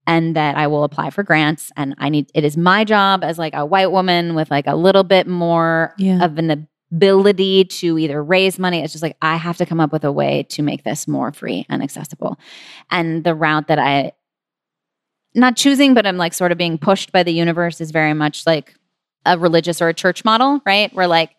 and 0.07 0.37
that 0.37 0.57
I 0.57 0.67
will 0.67 0.85
apply 0.85 1.11
for 1.11 1.23
grants. 1.23 1.73
And 1.77 1.95
I 1.99 2.09
need 2.11 2.31
it 2.35 2.45
is 2.45 2.57
my 2.59 2.85
job 2.85 3.25
as 3.25 3.39
like 3.39 3.55
a 3.55 3.65
white 3.65 3.91
woman 3.91 4.35
with 4.35 4.51
like 4.51 4.67
a 4.67 4.77
little 4.77 5.05
bit 5.05 5.27
more 5.27 5.95
Yeah. 5.99 6.23
of 6.23 6.37
an 6.39 6.69
ability 6.93 7.65
to 7.67 7.99
either 7.99 8.23
raise 8.23 8.59
money. 8.59 8.83
It's 8.83 8.93
just 8.93 9.03
like 9.03 9.17
I 9.21 9.37
have 9.37 9.57
to 9.59 9.67
come 9.67 9.81
up 9.81 9.93
with 9.93 10.05
a 10.05 10.13
way 10.13 10.45
to 10.51 10.63
make 10.63 10.85
this 10.85 11.07
more 11.07 11.33
free 11.33 11.67
and 11.69 11.83
accessible. 11.83 12.39
And 12.91 13.25
the 13.25 13.35
route 13.35 13.69
that 13.69 13.79
I 13.79 14.13
not 15.35 15.57
choosing, 15.57 15.95
but 15.95 16.07
I'm 16.07 16.17
like 16.17 16.33
sort 16.33 16.53
of 16.53 16.59
being 16.59 16.79
pushed 16.79 17.13
by 17.13 17.23
the 17.23 17.33
universe 17.33 17.81
is 17.81 17.91
very 17.91 18.15
much 18.15 18.47
like 18.47 18.75
a 19.27 19.39
religious 19.39 19.83
or 19.83 19.89
a 19.89 19.95
church 19.95 20.25
model, 20.25 20.61
right? 20.65 20.93
We're 20.95 21.07
like 21.07 21.31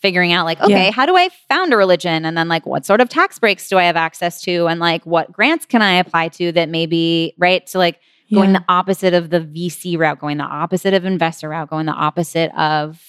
figuring 0.00 0.32
out 0.32 0.44
like, 0.44 0.60
okay, 0.60 0.86
Yeah. 0.86 0.90
how 0.92 1.06
do 1.06 1.16
I 1.16 1.30
found 1.48 1.72
a 1.72 1.76
religion? 1.76 2.24
And 2.24 2.36
then 2.36 2.46
like 2.48 2.66
what 2.66 2.84
sort 2.84 3.00
of 3.00 3.08
tax 3.08 3.38
breaks 3.38 3.68
do 3.68 3.78
I 3.78 3.84
have 3.84 3.96
access 3.96 4.42
to? 4.42 4.66
And 4.68 4.78
like 4.78 5.04
what 5.06 5.32
grants 5.32 5.64
can 5.66 5.82
I 5.82 5.94
apply 5.94 6.28
to 6.28 6.52
that 6.52 6.68
maybe, 6.68 7.34
right? 7.38 7.66
So 7.68 7.78
like 7.78 7.98
going 8.32 8.50
Yeah. 8.52 8.58
the 8.58 8.64
opposite 8.68 9.14
of 9.14 9.30
the 9.30 9.40
VC 9.40 9.98
route, 9.98 10.20
going 10.20 10.36
the 10.36 10.44
opposite 10.44 10.92
of 10.94 11.04
investor 11.04 11.48
route, 11.48 11.70
going 11.70 11.86
the 11.86 11.92
opposite 11.92 12.52
of 12.56 13.02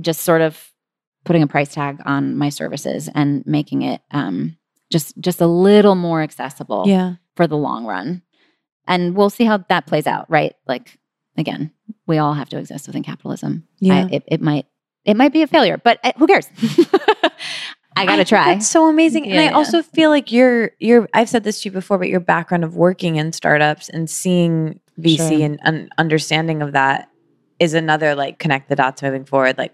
just 0.00 0.20
sort 0.22 0.40
of 0.40 0.70
putting 1.24 1.42
a 1.42 1.46
price 1.46 1.72
tag 1.72 2.00
on 2.04 2.36
my 2.36 2.48
services 2.48 3.08
and 3.14 3.44
making 3.46 3.82
it 3.82 4.02
um, 4.10 4.56
just 4.90 5.18
just 5.18 5.40
a 5.40 5.46
little 5.46 5.94
more 5.94 6.22
accessible 6.22 6.84
yeah 6.86 7.14
for 7.36 7.46
the 7.46 7.56
long 7.56 7.84
run. 7.84 8.22
And 8.86 9.16
we'll 9.16 9.30
see 9.30 9.44
how 9.44 9.58
that 9.68 9.86
plays 9.86 10.06
out, 10.06 10.28
right? 10.30 10.54
Like 10.66 10.98
again, 11.36 11.70
we 12.06 12.18
all 12.18 12.34
have 12.34 12.48
to 12.50 12.58
exist 12.58 12.86
within 12.86 13.02
capitalism. 13.02 13.66
Yeah. 13.80 14.06
I, 14.06 14.14
it, 14.16 14.24
it 14.26 14.40
might 14.40 14.66
it 15.04 15.16
might 15.16 15.32
be 15.32 15.42
a 15.42 15.46
failure, 15.46 15.78
but 15.82 15.98
uh, 16.02 16.12
who 16.16 16.26
cares? 16.26 16.48
I 17.96 18.06
gotta 18.06 18.18
think 18.18 18.28
try. 18.28 18.54
That's 18.54 18.68
so 18.68 18.88
amazing. 18.88 19.30
and 19.30 19.38
I 19.38 19.44
yeah. 19.44 19.50
also 19.52 19.82
feel 19.82 20.10
like 20.10 20.32
your 20.32 20.72
your 20.80 21.08
I've 21.14 21.28
said 21.28 21.44
this 21.44 21.62
to 21.62 21.68
you 21.68 21.72
before, 21.72 21.98
but 21.98 22.08
your 22.08 22.20
background 22.20 22.64
of 22.64 22.76
working 22.76 23.16
in 23.16 23.32
startups 23.32 23.88
and 23.88 24.10
seeing 24.10 24.80
VC 25.00 25.16
Sure. 25.16 25.42
and 25.42 25.60
un- 25.64 25.88
understanding 25.98 26.62
of 26.62 26.72
that 26.72 27.08
is 27.60 27.74
another 27.74 28.14
like 28.14 28.38
connect 28.38 28.68
the 28.68 28.76
dots 28.76 29.02
moving 29.02 29.24
forward. 29.24 29.58
Like 29.58 29.72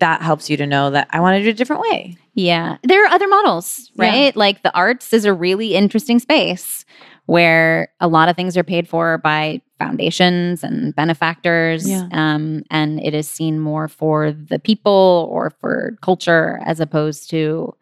that 0.00 0.20
helps 0.22 0.50
you 0.50 0.56
to 0.58 0.66
know 0.66 0.90
that 0.90 1.08
I 1.10 1.20
want 1.20 1.36
to 1.36 1.42
do 1.42 1.48
it 1.48 1.52
a 1.52 1.54
different 1.54 1.82
way. 1.82 2.16
Yeah. 2.34 2.76
There 2.82 3.04
are 3.04 3.08
other 3.12 3.28
models, 3.28 3.90
Yeah. 3.94 4.04
right? 4.10 4.36
Like 4.36 4.62
the 4.62 4.74
arts 4.74 5.12
is 5.12 5.24
a 5.24 5.32
really 5.32 5.74
interesting 5.74 6.18
space 6.18 6.84
where 7.26 7.88
a 8.00 8.08
lot 8.08 8.28
of 8.28 8.34
things 8.36 8.56
are 8.56 8.64
paid 8.64 8.88
for 8.88 9.18
by 9.18 9.60
foundations 9.78 10.64
and 10.64 10.94
benefactors. 10.96 11.88
Yeah. 11.88 12.08
Um, 12.12 12.64
and 12.70 13.00
it 13.00 13.14
is 13.14 13.28
seen 13.28 13.60
more 13.60 13.88
for 13.88 14.32
the 14.32 14.58
people 14.58 15.28
or 15.30 15.50
for 15.60 15.96
culture 16.02 16.60
as 16.64 16.80
opposed 16.80 17.30
to, 17.30 17.74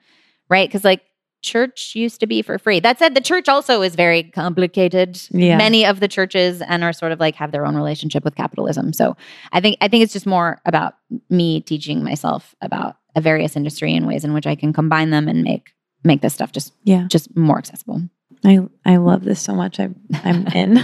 right? 0.50 0.68
Because, 0.68 0.84
like, 0.84 1.02
church 1.42 1.94
used 1.94 2.20
to 2.20 2.26
be 2.26 2.42
for 2.42 2.58
free. 2.58 2.80
That 2.80 2.98
said, 2.98 3.14
the 3.14 3.20
church 3.20 3.48
also 3.48 3.82
is 3.82 3.94
very 3.94 4.24
complicated. 4.24 5.20
Yeah. 5.30 5.56
Many 5.56 5.86
of 5.86 6.00
the 6.00 6.08
churches 6.08 6.60
and 6.62 6.82
are 6.82 6.92
sort 6.92 7.12
of 7.12 7.20
like 7.20 7.34
have 7.36 7.52
their 7.52 7.64
own 7.66 7.76
relationship 7.76 8.24
with 8.24 8.34
capitalism. 8.34 8.92
So 8.92 9.16
I 9.52 9.60
think 9.60 9.76
I 9.80 9.88
think 9.88 10.02
it's 10.02 10.12
just 10.12 10.26
more 10.26 10.60
about 10.64 10.94
me 11.30 11.60
teaching 11.60 12.02
myself 12.02 12.54
about 12.60 12.96
a 13.14 13.20
various 13.20 13.56
industry 13.56 13.94
and 13.94 14.06
ways 14.06 14.24
in 14.24 14.32
which 14.34 14.46
I 14.46 14.54
can 14.54 14.72
combine 14.72 15.10
them 15.10 15.28
and 15.28 15.42
make 15.42 15.70
make 16.04 16.20
this 16.22 16.34
stuff 16.34 16.52
just 16.52 16.72
Yeah. 16.84 17.06
just 17.08 17.36
more 17.36 17.58
accessible. 17.58 18.02
I 18.44 18.60
I 18.84 18.96
love 18.96 19.24
this 19.24 19.40
so 19.40 19.54
much. 19.54 19.80
I'm 19.80 19.94
I'm 20.24 20.46
in. 20.54 20.78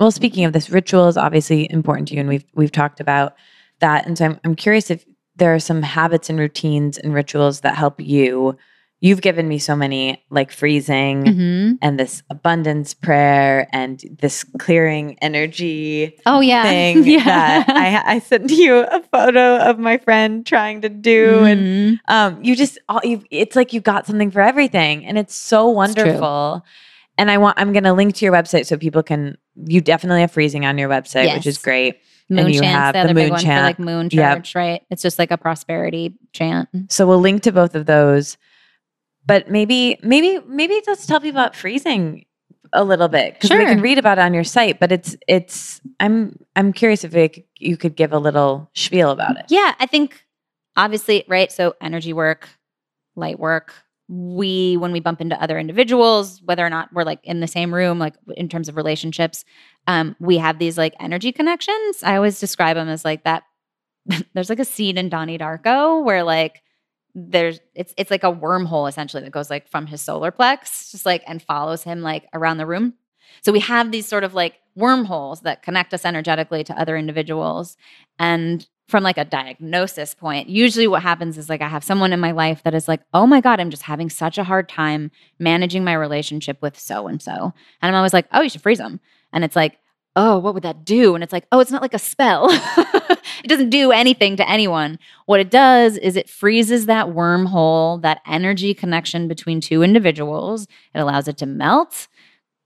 well, 0.00 0.10
speaking 0.10 0.44
of 0.44 0.52
this, 0.52 0.70
ritual 0.70 1.08
is 1.08 1.16
obviously 1.16 1.70
important 1.70 2.08
to 2.08 2.14
you, 2.14 2.20
and 2.20 2.28
we've 2.28 2.44
we've 2.54 2.72
talked 2.72 3.00
about 3.00 3.34
that. 3.80 4.06
And 4.06 4.16
so 4.18 4.24
I'm 4.26 4.40
I'm 4.44 4.54
curious 4.54 4.90
if 4.90 5.04
there 5.36 5.54
are 5.54 5.60
some 5.60 5.82
habits 5.82 6.28
and 6.28 6.38
routines 6.38 6.98
and 6.98 7.14
rituals 7.14 7.60
that 7.60 7.74
help 7.76 8.00
you. 8.00 8.56
You've 9.04 9.20
given 9.20 9.48
me 9.48 9.58
so 9.58 9.74
many, 9.74 10.24
like 10.30 10.52
freezing 10.52 11.24
Mm-hmm. 11.24 11.72
and 11.82 11.98
this 11.98 12.22
abundance 12.30 12.94
prayer 12.94 13.66
and 13.72 14.00
this 14.20 14.44
clearing 14.60 15.18
energy 15.20 16.16
Oh 16.24 16.40
yeah. 16.40 16.62
thing 16.62 17.02
yeah. 17.04 17.24
that 17.64 17.68
I 17.68 18.14
I 18.14 18.18
sent 18.20 18.50
you 18.52 18.76
a 18.78 19.02
photo 19.10 19.56
of 19.58 19.78
my 19.80 19.98
friend 19.98 20.46
trying 20.46 20.80
to 20.82 20.88
do 20.88 21.44
and 21.44 21.60
Mhm. 21.60 21.98
um, 22.08 22.38
you 22.44 22.54
just 22.54 22.78
all 22.88 23.00
you 23.02 23.22
it's 23.30 23.56
like 23.56 23.72
you 23.72 23.80
got 23.80 24.06
something 24.06 24.30
for 24.30 24.40
everything 24.40 25.04
and 25.04 25.18
it's 25.18 25.34
so 25.34 25.68
It's 25.68 25.76
wonderful 25.76 26.64
and 27.18 27.30
i 27.30 27.36
want 27.38 27.58
i'm 27.58 27.72
going 27.72 27.84
to 27.84 27.92
link 27.92 28.14
to 28.16 28.24
your 28.24 28.32
website 28.32 28.66
so 28.66 28.76
people 28.76 29.02
can 29.02 29.36
you 29.66 29.80
definitely 29.80 30.20
have 30.22 30.30
freezing 30.32 30.64
on 30.64 30.78
your 30.78 30.88
website 30.88 31.34
which 31.34 31.46
is 31.46 31.58
great 31.58 31.98
moon 32.30 32.38
and 32.46 32.54
you 32.54 32.60
chants, 32.60 32.74
have 32.78 32.92
the 32.94 32.98
the 32.98 33.04
other 33.04 33.14
big 33.14 33.24
moon 33.24 33.30
one 33.32 33.40
for 33.40 33.44
chant. 33.46 33.64
like 33.64 33.78
moon 33.78 34.08
Yep. 34.10 34.46
right? 34.54 34.82
It's 34.90 35.02
just 35.02 35.18
like 35.18 35.30
a 35.30 35.36
prosperity 35.36 36.14
chant. 36.32 36.68
so 36.88 37.06
we'll 37.06 37.20
link 37.20 37.42
to 37.42 37.52
both 37.52 37.74
of 37.74 37.84
those 37.86 38.36
but 39.26 39.50
maybe 39.50 39.98
maybe 40.02 40.40
maybe 40.46 40.80
just 40.84 41.08
tell 41.08 41.20
people 41.20 41.40
about 41.40 41.56
freezing 41.56 42.24
a 42.72 42.84
little 42.84 43.08
bit 43.08 43.34
because 43.34 43.50
we 43.50 43.64
can 43.66 43.80
read 43.82 43.98
about 43.98 44.16
it 44.18 44.22
on 44.22 44.32
your 44.32 44.44
site 44.44 44.80
but 44.80 44.90
it's 44.90 45.14
it's 45.28 45.80
i'm 46.00 46.38
i'm 46.56 46.72
curious 46.72 47.04
if 47.04 47.14
it, 47.14 47.46
you 47.58 47.76
could 47.76 47.94
give 47.96 48.12
a 48.14 48.18
little 48.18 48.70
spiel 48.74 49.10
about 49.10 49.36
it 49.36 49.44
Yeah, 49.50 49.74
I 49.78 49.84
think 49.86 50.24
obviously, 50.76 51.24
right? 51.28 51.50
So 51.50 51.74
energy 51.80 52.12
work, 52.12 52.48
light 53.16 53.38
work. 53.38 53.74
We, 54.08 54.76
when 54.76 54.92
we 54.92 55.00
bump 55.00 55.20
into 55.20 55.40
other 55.40 55.58
individuals, 55.58 56.42
whether 56.42 56.66
or 56.66 56.70
not 56.70 56.92
we're 56.92 57.04
like 57.04 57.20
in 57.24 57.40
the 57.40 57.46
same 57.46 57.72
room, 57.72 57.98
like 57.98 58.14
in 58.36 58.48
terms 58.48 58.68
of 58.68 58.76
relationships, 58.76 59.44
um, 59.86 60.16
we 60.18 60.36
have 60.38 60.58
these 60.58 60.76
like 60.76 60.94
energy 61.00 61.32
connections. 61.32 62.02
I 62.02 62.16
always 62.16 62.38
describe 62.38 62.76
them 62.76 62.88
as 62.88 63.04
like 63.04 63.24
that. 63.24 63.44
there's 64.34 64.50
like 64.50 64.58
a 64.58 64.64
scene 64.64 64.98
in 64.98 65.08
Donnie 65.08 65.38
Darko 65.38 66.04
where 66.04 66.24
like 66.24 66.62
there's 67.14 67.60
it's 67.74 67.92
it's 67.96 68.10
like 68.10 68.24
a 68.24 68.32
wormhole 68.32 68.88
essentially 68.88 69.22
that 69.22 69.30
goes 69.30 69.50
like 69.50 69.68
from 69.68 69.86
his 69.86 70.00
solar 70.00 70.32
plex, 70.32 70.90
just 70.90 71.06
like 71.06 71.22
and 71.26 71.42
follows 71.42 71.82
him 71.82 72.00
like 72.02 72.26
around 72.32 72.56
the 72.58 72.66
room. 72.66 72.94
So 73.42 73.52
we 73.52 73.60
have 73.60 73.90
these 73.90 74.06
sort 74.06 74.24
of 74.24 74.34
like 74.34 74.54
wormholes 74.74 75.40
that 75.42 75.62
connect 75.62 75.92
us 75.92 76.04
energetically 76.04 76.64
to 76.64 76.78
other 76.78 76.96
individuals. 76.96 77.76
And 78.18 78.66
from 78.88 79.02
like 79.02 79.18
a 79.18 79.24
diagnosis 79.24 80.14
point, 80.14 80.48
usually 80.48 80.86
what 80.86 81.02
happens 81.02 81.38
is 81.38 81.48
like 81.48 81.62
I 81.62 81.68
have 81.68 81.84
someone 81.84 82.12
in 82.12 82.20
my 82.20 82.32
life 82.32 82.62
that 82.64 82.74
is 82.74 82.88
like, 82.88 83.00
oh 83.14 83.26
my 83.26 83.40
God, 83.40 83.60
I'm 83.60 83.70
just 83.70 83.84
having 83.84 84.10
such 84.10 84.38
a 84.38 84.44
hard 84.44 84.68
time 84.68 85.10
managing 85.38 85.84
my 85.84 85.94
relationship 85.94 86.60
with 86.60 86.78
so 86.78 87.06
and 87.06 87.20
so. 87.20 87.32
And 87.32 87.88
I'm 87.88 87.94
always 87.94 88.12
like, 88.12 88.26
oh, 88.32 88.42
you 88.42 88.48
should 88.48 88.62
freeze 88.62 88.78
them. 88.78 89.00
And 89.32 89.44
it's 89.44 89.56
like, 89.56 89.78
oh, 90.14 90.38
what 90.38 90.54
would 90.54 90.62
that 90.62 90.84
do? 90.84 91.14
And 91.14 91.24
it's 91.24 91.32
like, 91.32 91.46
oh, 91.52 91.60
it's 91.60 91.70
not 91.70 91.82
like 91.82 91.94
a 91.94 91.98
spell. 91.98 92.48
it 92.50 93.48
doesn't 93.48 93.70
do 93.70 93.92
anything 93.92 94.36
to 94.36 94.48
anyone. 94.48 94.98
What 95.26 95.40
it 95.40 95.50
does 95.50 95.96
is 95.96 96.16
it 96.16 96.28
freezes 96.28 96.86
that 96.86 97.06
wormhole, 97.08 98.02
that 98.02 98.20
energy 98.26 98.74
connection 98.74 99.26
between 99.28 99.60
two 99.60 99.82
individuals. 99.82 100.66
It 100.94 101.00
allows 101.00 101.28
it 101.28 101.38
to 101.38 101.46
melt, 101.46 102.08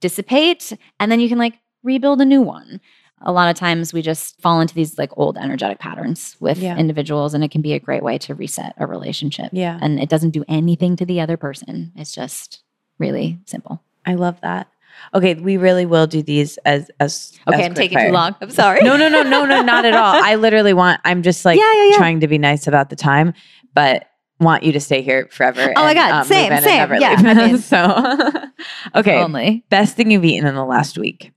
dissipate, 0.01 0.73
and 1.01 1.11
then 1.11 1.21
you 1.21 1.29
can 1.29 1.39
like 1.39 1.59
rebuild 1.83 2.21
a 2.21 2.25
new 2.25 2.43
one. 2.43 2.81
A 3.23 3.33
lot 3.33 3.49
of 3.49 3.57
times 3.57 3.93
we 3.95 4.03
just 4.03 4.41
fall 4.43 4.61
into 4.61 4.75
these 4.75 4.99
like 4.99 5.11
old 5.17 5.39
energetic 5.39 5.79
patterns 5.79 6.37
with 6.39 6.59
Yeah. 6.59 6.77
individuals, 6.77 7.33
and 7.33 7.43
it 7.43 7.51
can 7.51 7.63
be 7.63 7.73
a 7.73 7.81
great 7.81 8.03
way 8.03 8.19
to 8.19 8.35
reset 8.35 8.75
a 8.77 8.87
relationship. 8.87 9.51
yeah 9.53 9.79
And 9.81 9.99
it 10.01 10.09
doesn't 10.11 10.31
do 10.31 10.45
anything 10.49 10.97
to 10.97 11.07
the 11.07 11.21
other 11.21 11.37
person. 11.37 11.93
It's 11.97 12.15
just 12.15 12.63
really 12.99 13.39
simple. 13.47 13.83
i 14.05 14.15
love 14.15 14.41
that 14.43 14.69
okay 15.15 15.35
we 15.35 15.57
really 15.57 15.87
will 15.87 16.07
do 16.07 16.23
these 16.23 16.57
as 16.65 16.91
as 17.01 17.33
Okay, 17.49 17.61
as 17.61 17.67
I'm 17.67 17.75
taking 17.75 17.99
fire. 17.99 18.09
too 18.09 18.13
long. 18.13 18.35
I'm 18.41 18.51
sorry. 18.51 18.81
no, 18.83 18.97
no, 18.97 19.09
no, 19.09 19.23
no, 19.23 19.45
no, 19.45 19.63
not 19.63 19.85
at 19.85 19.95
all. 19.95 20.15
I 20.25 20.35
literally 20.37 20.73
want, 20.73 21.01
I'm 21.05 21.23
just 21.23 21.45
like 21.45 21.59
Yeah, 21.59 21.73
yeah, 21.75 21.91
yeah. 21.91 21.97
trying 21.97 22.21
to 22.21 22.27
be 22.29 22.39
nice 22.39 22.67
about 22.67 22.91
the 22.91 22.97
time, 22.97 23.33
but 23.75 24.07
want 24.41 24.63
you 24.65 24.73
to 24.73 24.81
stay 24.81 25.01
here 25.03 25.29
forever. 25.31 25.73
Oh 25.77 25.83
my 25.83 25.95
God, 25.95 26.11
um, 26.13 26.25
same, 26.27 26.51
same. 26.63 26.95
Yeah. 27.01 27.15
I 27.19 27.35
mean- 27.47 27.59
so, 27.59 28.43
okay. 28.97 29.19
Only 29.23 29.65
Best 29.71 29.97
thing 29.97 30.11
you've 30.11 30.25
eaten 30.25 30.47
in 30.47 30.55
the 30.55 30.65
last 30.65 30.99
week. 30.99 31.33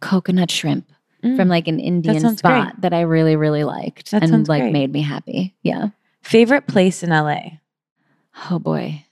coconut 0.00 0.50
shrimp 0.50 0.90
from 1.20 1.48
like 1.48 1.66
an 1.66 1.80
Indian 1.80 2.20
sounds 2.20 2.38
spot 2.38 2.68
great. 2.74 2.80
that 2.82 2.94
I 2.94 3.00
really, 3.00 3.34
really 3.34 3.64
liked 3.64 4.12
That 4.12 4.22
and 4.22 4.46
like 4.48 4.62
great. 4.62 4.72
made 4.72 4.92
me 4.92 5.02
happy. 5.02 5.56
Yeah. 5.62 5.88
Favorite 6.22 6.66
place 6.68 7.02
in 7.02 7.10
LA? 7.10 7.40
Oh 8.50 8.58
boy. 8.60 9.04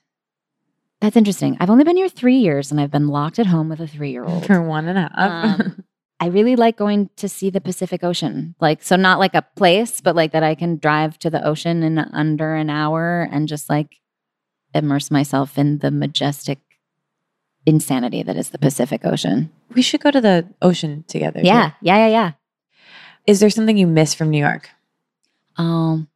That's 1.06 1.16
interesting. 1.16 1.56
I've 1.60 1.70
only 1.70 1.84
been 1.84 1.96
here 1.96 2.08
three 2.08 2.38
years 2.38 2.72
and 2.72 2.80
I've 2.80 2.90
been 2.90 3.06
locked 3.06 3.38
at 3.38 3.46
home 3.46 3.68
with 3.68 3.78
a 3.78 3.86
three 3.86 4.10
year 4.10 4.24
old. 4.24 4.44
For 4.44 4.60
one 4.60 4.88
and 4.88 4.98
a 4.98 5.02
half. 5.02 5.60
Um, 5.60 5.84
I 6.20 6.26
really 6.26 6.56
like 6.56 6.76
going 6.76 7.10
to 7.18 7.28
see 7.28 7.48
the 7.48 7.60
Pacific 7.60 8.02
Ocean. 8.02 8.56
Like, 8.60 8.82
so 8.82 8.96
not 8.96 9.20
like 9.20 9.36
a 9.36 9.46
place, 9.54 10.00
but 10.00 10.16
like 10.16 10.32
that 10.32 10.42
I 10.42 10.56
can 10.56 10.78
drive 10.78 11.16
to 11.20 11.30
the 11.30 11.46
ocean 11.46 11.84
in 11.84 11.96
under 11.96 12.56
an 12.56 12.70
hour 12.70 13.28
and 13.30 13.46
just 13.46 13.70
like 13.70 14.00
immerse 14.74 15.08
myself 15.08 15.56
in 15.56 15.78
the 15.78 15.92
majestic 15.92 16.58
insanity 17.66 18.24
that 18.24 18.36
is 18.36 18.50
the 18.50 18.58
Pacific 18.58 19.02
Ocean. 19.04 19.52
we 19.76 19.82
should 19.82 20.00
go 20.00 20.10
to 20.10 20.20
the 20.20 20.52
ocean 20.60 21.04
together. 21.06 21.40
too. 21.40 21.46
Yeah. 21.46 21.70
Yeah. 21.82 21.98
Yeah. 21.98 22.08
Yeah. 22.08 22.32
Is 23.28 23.38
there 23.38 23.50
something 23.50 23.76
you 23.76 23.86
miss 23.86 24.12
from 24.12 24.30
New 24.30 24.40
York? 24.40 24.70
Um, 25.56 26.08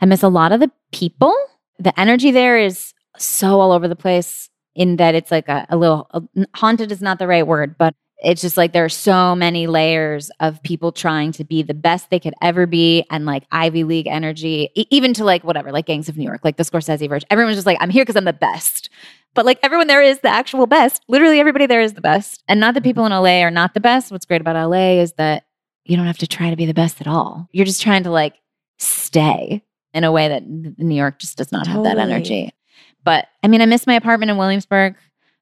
I 0.00 0.06
miss 0.06 0.22
a 0.22 0.28
lot 0.28 0.52
of 0.52 0.60
the 0.60 0.70
people. 0.92 1.34
The 1.80 1.98
energy 1.98 2.30
there 2.30 2.56
is 2.56 2.94
so 3.20 3.60
all 3.60 3.72
over 3.72 3.88
the 3.88 3.96
place 3.96 4.48
in 4.74 4.96
that 4.96 5.14
it's 5.14 5.30
like 5.30 5.48
a, 5.48 5.66
a 5.70 5.76
little 5.76 6.08
a, 6.12 6.22
haunted 6.54 6.92
is 6.92 7.02
not 7.02 7.18
the 7.18 7.26
right 7.26 7.46
word, 7.46 7.76
but 7.78 7.94
it's 8.20 8.40
just 8.40 8.56
like 8.56 8.72
there 8.72 8.84
are 8.84 8.88
so 8.88 9.36
many 9.36 9.66
layers 9.66 10.30
of 10.40 10.60
people 10.62 10.90
trying 10.90 11.30
to 11.32 11.44
be 11.44 11.62
the 11.62 11.74
best 11.74 12.10
they 12.10 12.18
could 12.18 12.34
ever 12.42 12.66
be 12.66 13.04
and 13.10 13.26
like 13.26 13.44
Ivy 13.52 13.84
League 13.84 14.08
energy, 14.08 14.70
e- 14.74 14.86
even 14.90 15.14
to 15.14 15.24
like 15.24 15.44
whatever, 15.44 15.70
like 15.70 15.86
Gangs 15.86 16.08
of 16.08 16.16
New 16.16 16.24
York, 16.24 16.40
like 16.42 16.56
the 16.56 16.64
Scorsese 16.64 17.08
version. 17.08 17.28
Everyone's 17.30 17.56
just 17.56 17.66
like, 17.66 17.78
I'm 17.80 17.90
here 17.90 18.04
because 18.04 18.16
I'm 18.16 18.24
the 18.24 18.32
best. 18.32 18.90
But 19.34 19.46
like 19.46 19.60
everyone 19.62 19.86
there 19.86 20.02
is 20.02 20.18
the 20.20 20.28
actual 20.28 20.66
best. 20.66 21.02
Literally 21.06 21.38
everybody 21.38 21.66
there 21.66 21.80
is 21.80 21.94
the 21.94 22.00
best. 22.00 22.42
And 22.48 22.58
not 22.58 22.74
that 22.74 22.82
people 22.82 23.06
in 23.06 23.12
LA 23.12 23.42
are 23.42 23.52
not 23.52 23.74
the 23.74 23.80
best. 23.80 24.10
What's 24.10 24.26
great 24.26 24.40
about 24.40 24.56
LA 24.56 25.00
is 25.00 25.12
that 25.12 25.44
you 25.84 25.96
don't 25.96 26.06
have 26.06 26.18
to 26.18 26.26
try 26.26 26.50
to 26.50 26.56
be 26.56 26.66
the 26.66 26.74
best 26.74 27.00
at 27.00 27.06
all. 27.06 27.48
You're 27.52 27.66
just 27.66 27.82
trying 27.82 28.02
to 28.02 28.10
like 28.10 28.34
stay 28.78 29.62
in 29.94 30.04
a 30.04 30.12
way 30.12 30.28
that 30.28 30.46
New 30.46 30.94
York 30.94 31.20
just 31.20 31.38
does 31.38 31.52
not 31.52 31.66
have 31.66 31.84
that 31.84 31.98
energy. 31.98 32.52
But 33.04 33.28
I 33.42 33.48
mean, 33.48 33.62
I 33.62 33.66
miss 33.66 33.86
my 33.86 33.94
apartment 33.94 34.30
in 34.30 34.36
Williamsburg. 34.36 34.94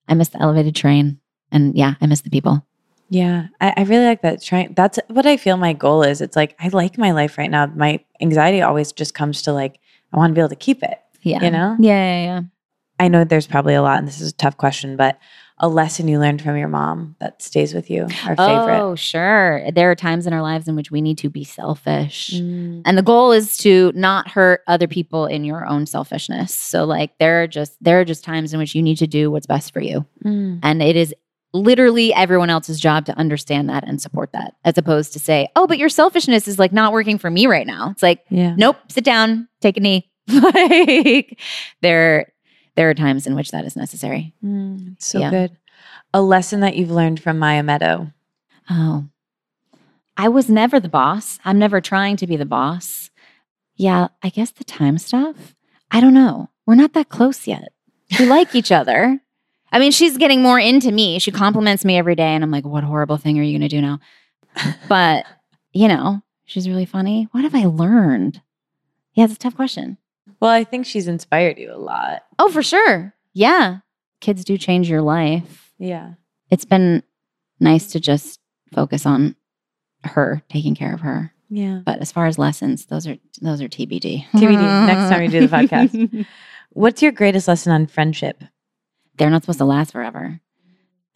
I 0.09 0.15
miss 0.15 0.29
the 0.29 0.41
elevated 0.41 0.75
train. 0.75 1.19
And 1.51 1.77
yeah, 1.77 1.95
I 2.01 2.07
miss 2.07 2.21
the 2.21 2.31
people. 2.31 2.67
Yeah, 3.09 3.47
I, 3.61 3.75
I 3.77 3.83
really 3.85 4.05
like 4.05 4.23
that. 4.23 4.43
Trying 4.43 4.75
that's 4.75 4.99
what 5.09 5.27
I 5.27 5.37
feel 5.37 5.57
my 5.57 5.73
goal 5.73 6.03
is. 6.03 6.21
It's 6.21 6.37
like 6.37 6.57
I 6.59 6.69
like 6.69 6.99
my 6.99 7.13
life 7.13 7.39
right 7.39 7.51
now. 7.51 7.67
My 7.67 8.01
anxiety 8.21 8.63
always 8.63 8.93
just 8.93 9.15
comes 9.15 9.43
to 9.43 9.53
like 9.53 9.79
I 10.13 10.17
want 10.17 10.31
to 10.31 10.35
be 10.35 10.41
able 10.41 10.49
to 10.49 10.57
keep 10.57 10.83
it. 10.83 10.99
Yeah. 11.23 11.45
You 11.45 11.51
know? 11.51 11.77
Yeah, 11.79 11.93
yeah, 11.93 12.25
yeah. 12.25 12.41
I 12.99 13.09
know 13.09 13.25
there's 13.25 13.47
probably 13.47 13.75
a 13.75 13.83
lot, 13.83 13.99
and 13.99 14.09
this 14.09 14.21
is 14.21 14.31
a 14.31 14.37
tough 14.37 14.57
question, 14.57 14.97
but 14.97 15.19
a 15.59 15.69
lesson 15.69 16.07
you 16.07 16.19
learned 16.19 16.43
from 16.43 16.57
your 16.59 16.69
mom 16.69 17.17
that 17.19 17.41
stays 17.41 17.73
with 17.73 17.89
you, 17.89 18.03
our 18.25 18.37
favorite. 18.37 18.81
Oh, 18.81 18.95
sure. 18.95 19.71
There 19.73 19.91
are 19.91 19.95
times 19.95 20.27
in 20.27 20.33
our 20.33 20.43
lives 20.43 20.69
in 20.69 20.77
which 20.77 20.91
we 20.91 21.01
need 21.01 21.17
to 21.19 21.31
be 21.31 21.45
selfish. 21.45 22.33
Mm. 22.35 22.83
And 22.85 22.99
the 22.99 23.03
goal 23.03 23.33
is 23.33 23.57
to 23.59 23.91
not 23.95 24.29
hurt 24.29 24.61
other 24.67 24.87
people 24.87 25.25
in 25.27 25.45
your 25.45 25.67
own 25.67 25.87
selfishness. 25.87 26.55
So 26.55 26.85
like 26.85 27.19
there 27.19 27.43
are 27.43 27.47
just 27.47 27.77
there 27.81 27.99
are 28.01 28.05
just 28.05 28.23
times 28.23 28.53
in 28.53 28.59
which 28.59 28.75
you 28.75 28.83
need 28.83 28.99
to 28.99 29.07
do 29.07 29.31
what's 29.31 29.47
best 29.47 29.73
for 29.73 29.81
you. 29.81 30.05
Mm. 30.25 30.61
And 30.63 30.83
it 30.83 30.95
is 30.97 31.15
literally 31.55 32.13
everyone 32.13 32.51
else's 32.51 32.79
job 32.79 33.07
to 33.07 33.17
understand 33.19 33.69
that 33.71 33.85
and 33.89 34.01
support 34.01 34.33
that, 34.33 34.55
as 34.65 34.77
opposed 34.77 35.13
to 35.15 35.19
say, 35.19 35.49
oh, 35.57 35.67
but 35.67 35.79
your 35.79 35.89
selfishness 35.89 36.47
is 36.47 36.59
like 36.59 36.73
not 36.73 36.93
working 36.93 37.19
for 37.19 37.31
me 37.31 37.47
right 37.47 37.67
now. 37.67 37.91
It's 37.91 38.03
like, 38.03 38.25
Yeah. 38.29 38.55
nope, 38.59 38.77
sit 38.89 39.05
down, 39.05 39.49
take 39.63 39.77
a 39.79 39.81
knee. 39.81 40.11
like 40.29 41.41
there, 41.83 42.33
there 42.77 42.89
are 42.91 42.95
times 42.95 43.27
in 43.27 43.35
which 43.35 43.51
that 43.51 43.65
is 43.65 43.77
necessary. 43.77 44.35
Mm, 44.45 44.97
so 45.03 45.19
Yeah. 45.19 45.31
good. 45.31 45.57
A 46.15 46.23
lesson 46.23 46.61
that 46.61 46.77
you've 46.77 46.91
learned 46.91 47.21
from 47.21 47.39
Maya 47.39 47.63
Meadow. 47.63 48.13
Oh, 48.71 49.07
I 50.17 50.29
was 50.29 50.49
never 50.49 50.81
the 50.81 50.89
boss. 50.89 51.39
I'm 51.45 51.59
never 51.59 51.81
trying 51.81 52.17
to 52.19 52.27
be 52.27 52.37
the 52.37 52.47
boss. 52.47 53.11
Yeah, 53.77 54.09
I 54.23 54.31
guess 54.31 54.51
the 54.51 54.65
time 54.65 54.97
stuff. 54.99 55.55
I 55.91 56.01
don't 56.01 56.15
know. 56.15 56.49
We're 56.67 56.75
not 56.75 56.95
that 56.95 57.09
close 57.11 57.47
yet. 57.47 57.73
We 58.19 58.27
like 58.27 58.55
each 58.55 58.73
other. 58.73 59.21
I 59.73 59.79
mean, 59.79 59.93
she's 59.93 60.17
getting 60.17 60.43
more 60.43 60.59
into 60.59 60.91
me. 60.93 61.19
She 61.19 61.31
compliments 61.31 61.85
me 61.85 61.99
every 61.99 62.15
day, 62.15 62.29
and 62.35 62.43
I'm 62.43 62.51
like, 62.51 62.65
what 62.65 62.85
horrible 62.85 63.19
thing 63.19 63.39
are 63.39 63.43
you 63.43 63.59
going 63.59 63.69
to 63.69 63.77
do 63.77 63.83
now? 63.83 64.01
But, 64.89 65.27
you 65.73 65.89
know, 65.89 66.23
she's 66.47 66.69
really 66.69 66.87
funny. 66.87 67.29
What 67.33 67.45
have 67.45 67.55
I 67.55 67.67
learned? 67.67 68.41
Yeah, 69.15 69.25
it's 69.25 69.35
a 69.35 69.39
tough 69.39 69.57
question. 69.57 69.99
Well, 70.41 70.51
I 70.51 70.65
think 70.65 70.87
she's 70.87 71.09
inspired 71.09 71.59
you 71.59 71.73
a 71.73 71.77
lot. 71.79 72.23
Oh, 72.39 72.51
for 72.51 72.63
sure. 72.63 73.15
yeah, 73.33 73.79
kids 74.21 74.45
do 74.45 74.57
change 74.59 74.89
your 74.89 75.03
life. 75.03 75.73
Yeah. 75.79 76.13
It's 76.51 76.65
been 76.65 77.03
nice 77.61 77.89
to 77.93 78.01
just 78.01 78.41
focus 78.75 79.07
on 79.07 79.35
her, 80.05 80.43
taking 80.49 80.75
care 80.75 80.93
of 80.95 81.01
her. 81.01 81.33
Yeah. 81.49 81.81
But 81.85 82.01
as 82.01 82.13
far 82.13 82.27
as 82.27 82.39
lessons, 82.39 82.87
those 82.87 83.07
are 83.07 83.17
those 83.41 83.61
are 83.63 83.69
TBD. 83.69 84.25
TBD, 84.33 84.87
next 84.87 85.11
time 85.11 85.21
we 85.21 85.29
do 85.29 85.47
the 85.47 85.57
podcast. 85.57 86.27
What's 86.71 87.03
your 87.03 87.13
greatest 87.13 87.47
lesson 87.49 87.73
on 87.73 87.87
friendship? 87.87 88.43
They're 89.17 89.31
not 89.31 89.43
supposed 89.43 89.59
to 89.61 89.65
last 89.65 89.93
forever. 89.93 90.41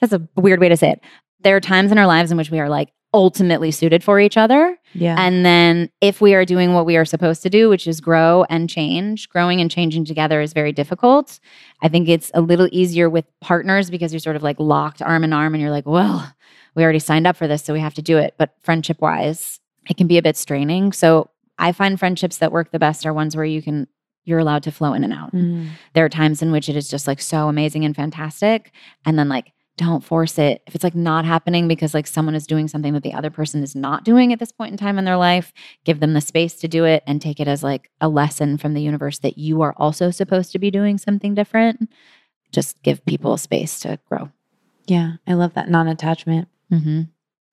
That's 0.00 0.12
a 0.12 0.26
weird 0.36 0.60
way 0.60 0.68
to 0.70 0.76
say 0.76 0.90
it. 0.92 1.00
There 1.40 1.56
are 1.56 1.60
times 1.60 1.92
in 1.92 1.98
our 1.98 2.06
lives 2.06 2.30
in 2.30 2.38
which 2.38 2.50
we 2.50 2.60
are 2.60 2.68
like 2.68 2.90
ultimately 3.12 3.70
suited 3.70 4.04
for 4.04 4.20
each 4.20 4.36
other. 4.36 4.76
Yeah. 4.92 5.16
And 5.18 5.44
then 5.44 5.90
if 6.00 6.20
we 6.20 6.34
are 6.34 6.44
doing 6.44 6.74
what 6.74 6.86
we 6.86 6.96
are 6.96 7.04
supposed 7.04 7.42
to 7.42 7.50
do, 7.50 7.68
which 7.68 7.86
is 7.86 8.00
grow 8.00 8.44
and 8.48 8.68
change, 8.68 9.28
growing 9.28 9.60
and 9.60 9.70
changing 9.70 10.04
together 10.04 10.40
is 10.40 10.52
very 10.52 10.72
difficult. 10.72 11.40
I 11.82 11.88
think 11.88 12.08
it's 12.08 12.30
a 12.34 12.40
little 12.40 12.68
easier 12.70 13.10
with 13.10 13.24
partners 13.40 13.90
because 13.90 14.12
you're 14.12 14.20
sort 14.20 14.36
of 14.36 14.42
like 14.42 14.60
locked 14.60 15.02
arm 15.02 15.24
in 15.24 15.32
arm 15.32 15.54
and 15.54 15.60
you're 15.60 15.72
like, 15.72 15.86
well, 15.86 16.32
we 16.74 16.84
already 16.84 17.00
signed 17.00 17.26
up 17.26 17.36
for 17.36 17.48
this, 17.48 17.64
so 17.64 17.72
we 17.72 17.80
have 17.80 17.94
to 17.94 18.02
do 18.02 18.16
it. 18.16 18.34
But 18.38 18.54
friendship 18.60 19.00
wise, 19.00 19.58
it 19.88 19.96
can 19.96 20.06
be 20.06 20.18
a 20.18 20.22
bit 20.22 20.36
straining. 20.36 20.92
So 20.92 21.30
I 21.58 21.72
find 21.72 21.98
friendships 21.98 22.38
that 22.38 22.52
work 22.52 22.70
the 22.70 22.78
best 22.78 23.04
are 23.06 23.12
ones 23.12 23.34
where 23.34 23.44
you 23.44 23.60
can 23.60 23.88
you're 24.24 24.38
allowed 24.38 24.62
to 24.62 24.70
flow 24.70 24.92
in 24.92 25.02
and 25.02 25.12
out. 25.12 25.32
Mm. 25.32 25.70
There 25.94 26.04
are 26.04 26.10
times 26.10 26.42
in 26.42 26.52
which 26.52 26.68
it 26.68 26.76
is 26.76 26.88
just 26.88 27.06
like 27.06 27.20
so 27.20 27.48
amazing 27.48 27.84
and 27.84 27.96
fantastic. 27.96 28.70
And 29.04 29.18
then 29.18 29.28
like 29.28 29.52
don't 29.80 30.04
force 30.04 30.38
it. 30.38 30.62
If 30.66 30.74
it's 30.74 30.84
like 30.84 30.94
not 30.94 31.24
happening 31.24 31.66
because 31.66 31.94
like 31.94 32.06
someone 32.06 32.34
is 32.34 32.46
doing 32.46 32.68
something 32.68 32.92
that 32.92 33.02
the 33.02 33.14
other 33.14 33.30
person 33.30 33.62
is 33.62 33.74
not 33.74 34.04
doing 34.04 34.30
at 34.30 34.38
this 34.38 34.52
point 34.52 34.72
in 34.72 34.76
time 34.76 34.98
in 34.98 35.06
their 35.06 35.16
life, 35.16 35.54
give 35.86 36.00
them 36.00 36.12
the 36.12 36.20
space 36.20 36.52
to 36.56 36.68
do 36.68 36.84
it 36.84 37.02
and 37.06 37.22
take 37.22 37.40
it 37.40 37.48
as 37.48 37.62
like 37.62 37.90
a 37.98 38.06
lesson 38.06 38.58
from 38.58 38.74
the 38.74 38.82
universe 38.82 39.20
that 39.20 39.38
you 39.38 39.62
are 39.62 39.72
also 39.78 40.10
supposed 40.10 40.52
to 40.52 40.58
be 40.58 40.70
doing 40.70 40.98
something 40.98 41.34
different. 41.34 41.88
Just 42.52 42.82
give 42.82 43.02
people 43.06 43.38
space 43.38 43.80
to 43.80 43.98
grow. 44.06 44.30
Yeah. 44.84 45.14
I 45.26 45.32
love 45.32 45.54
that 45.54 45.70
non 45.70 45.88
attachment. 45.88 46.48
Mm-hmm. 46.70 47.02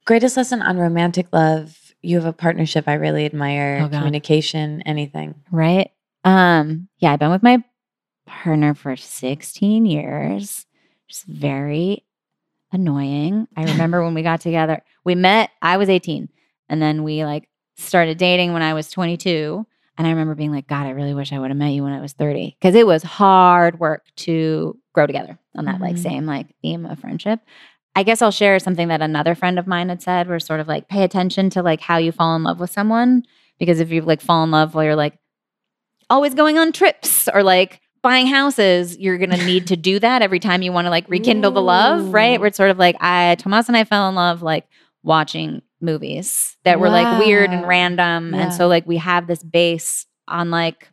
Greatest 0.04 0.36
lesson 0.36 0.62
on 0.62 0.78
romantic 0.78 1.28
love. 1.32 1.94
You 2.02 2.18
have 2.18 2.26
a 2.26 2.34
partnership 2.34 2.90
I 2.90 2.96
really 2.96 3.24
admire. 3.24 3.84
Oh, 3.86 3.88
Communication, 3.88 4.82
anything. 4.82 5.36
Right? 5.50 5.92
Um, 6.26 6.90
yeah, 7.00 7.14
I've 7.14 7.20
been 7.20 7.32
with 7.32 7.42
my 7.42 7.64
partner 8.26 8.74
for 8.74 8.98
16 8.98 9.86
years. 9.86 10.66
Just 11.08 11.24
very 11.24 12.04
annoying. 12.72 13.48
I 13.56 13.64
remember 13.72 14.04
when 14.04 14.14
we 14.14 14.22
got 14.24 14.42
together, 14.42 14.82
we 15.04 15.16
met, 15.16 15.50
I 15.62 15.78
was 15.78 15.90
18, 15.90 16.30
and 16.70 16.82
then 16.82 17.04
we 17.04 17.24
like 17.26 17.48
started 17.78 18.18
dating 18.18 18.54
when 18.54 18.62
I 18.62 18.74
was 18.74 18.90
22. 18.92 19.66
And 20.00 20.06
I 20.06 20.12
remember 20.12 20.36
being 20.36 20.52
like, 20.52 20.68
God, 20.68 20.86
I 20.86 20.92
really 20.92 21.16
wish 21.16 21.34
I 21.34 21.40
would 21.40 21.50
have 21.50 21.58
met 21.58 21.72
you 21.72 21.82
when 21.84 21.92
I 21.94 22.02
was 22.02 22.14
30. 22.14 22.56
Cause 22.62 22.76
it 22.76 22.86
was 22.86 23.02
hard 23.02 23.80
work 23.80 24.04
to 24.18 24.78
grow 24.94 25.08
together 25.08 25.40
on 25.56 25.66
that 25.66 25.82
like 25.82 25.96
Mhm. 25.96 26.00
same 26.04 26.26
like 26.28 26.48
theme 26.62 26.86
of 26.86 27.00
friendship. 27.00 27.40
I 27.96 28.04
guess 28.04 28.22
I'll 28.22 28.30
share 28.30 28.60
something 28.60 28.90
that 28.90 29.02
another 29.02 29.34
friend 29.34 29.58
of 29.58 29.66
mine 29.66 29.90
had 29.90 30.04
said, 30.04 30.28
where 30.28 30.40
sort 30.40 30.60
of 30.60 30.68
like 30.68 30.88
pay 30.88 31.02
attention 31.04 31.50
to 31.52 31.64
like 31.64 31.82
how 31.82 31.98
you 31.98 32.12
fall 32.12 32.36
in 32.36 32.44
love 32.44 32.60
with 32.60 32.70
someone. 32.70 33.24
Because 33.58 33.80
if 33.80 33.90
you 33.92 34.02
like 34.04 34.22
fall 34.22 34.44
in 34.44 34.52
love 34.52 34.76
while 34.76 34.84
you're 34.84 34.96
like 34.96 35.18
always 36.10 36.36
going 36.36 36.60
on 36.60 36.72
trips 36.72 37.28
or 37.34 37.42
like 37.42 37.82
buying 38.08 38.28
houses, 38.28 38.98
you're 38.98 39.18
gonna 39.18 39.44
need 39.46 39.68
to 39.68 39.76
do 39.76 40.00
that 40.00 40.22
every 40.22 40.40
time 40.40 40.62
you 40.62 40.72
want 40.72 40.86
to 40.86 40.90
like 40.90 41.10
rekindle 41.10 41.52
the 41.52 41.62
love, 41.62 42.14
right? 42.14 42.38
Ooh. 42.38 42.40
Where 42.40 42.48
it's 42.48 42.56
sort 42.56 42.72
of 42.72 42.80
like 42.80 42.96
I 43.02 43.36
Tomas 43.36 43.68
and 43.68 43.76
I 43.76 43.84
fell 43.84 44.08
in 44.08 44.16
love 44.16 44.42
like 44.42 44.66
watching 45.04 45.62
movies 45.82 46.56
that 46.64 46.80
were 46.80 46.90
like 46.90 47.20
weird 47.20 47.50
and 47.50 47.68
random. 47.68 48.34
Yeah. 48.34 48.44
And 48.44 48.54
so 48.54 48.68
like 48.68 48.88
we 48.88 48.96
have 48.96 49.28
this 49.28 49.44
base 49.44 50.06
on 50.26 50.52
like 50.52 50.90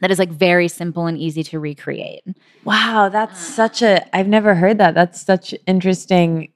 that 0.00 0.10
is 0.10 0.18
like 0.18 0.30
very 0.30 0.68
simple 0.68 1.06
and 1.06 1.16
easy 1.16 1.42
to 1.44 1.58
recreate. 1.58 2.22
Wow. 2.64 3.08
That's 3.08 3.40
uh. 3.40 3.54
such 3.54 3.82
a, 3.82 4.14
I've 4.14 4.28
never 4.28 4.54
heard 4.54 4.76
that. 4.76 4.94
That's 4.94 5.24
such 5.24 5.54
interesting 5.66 6.51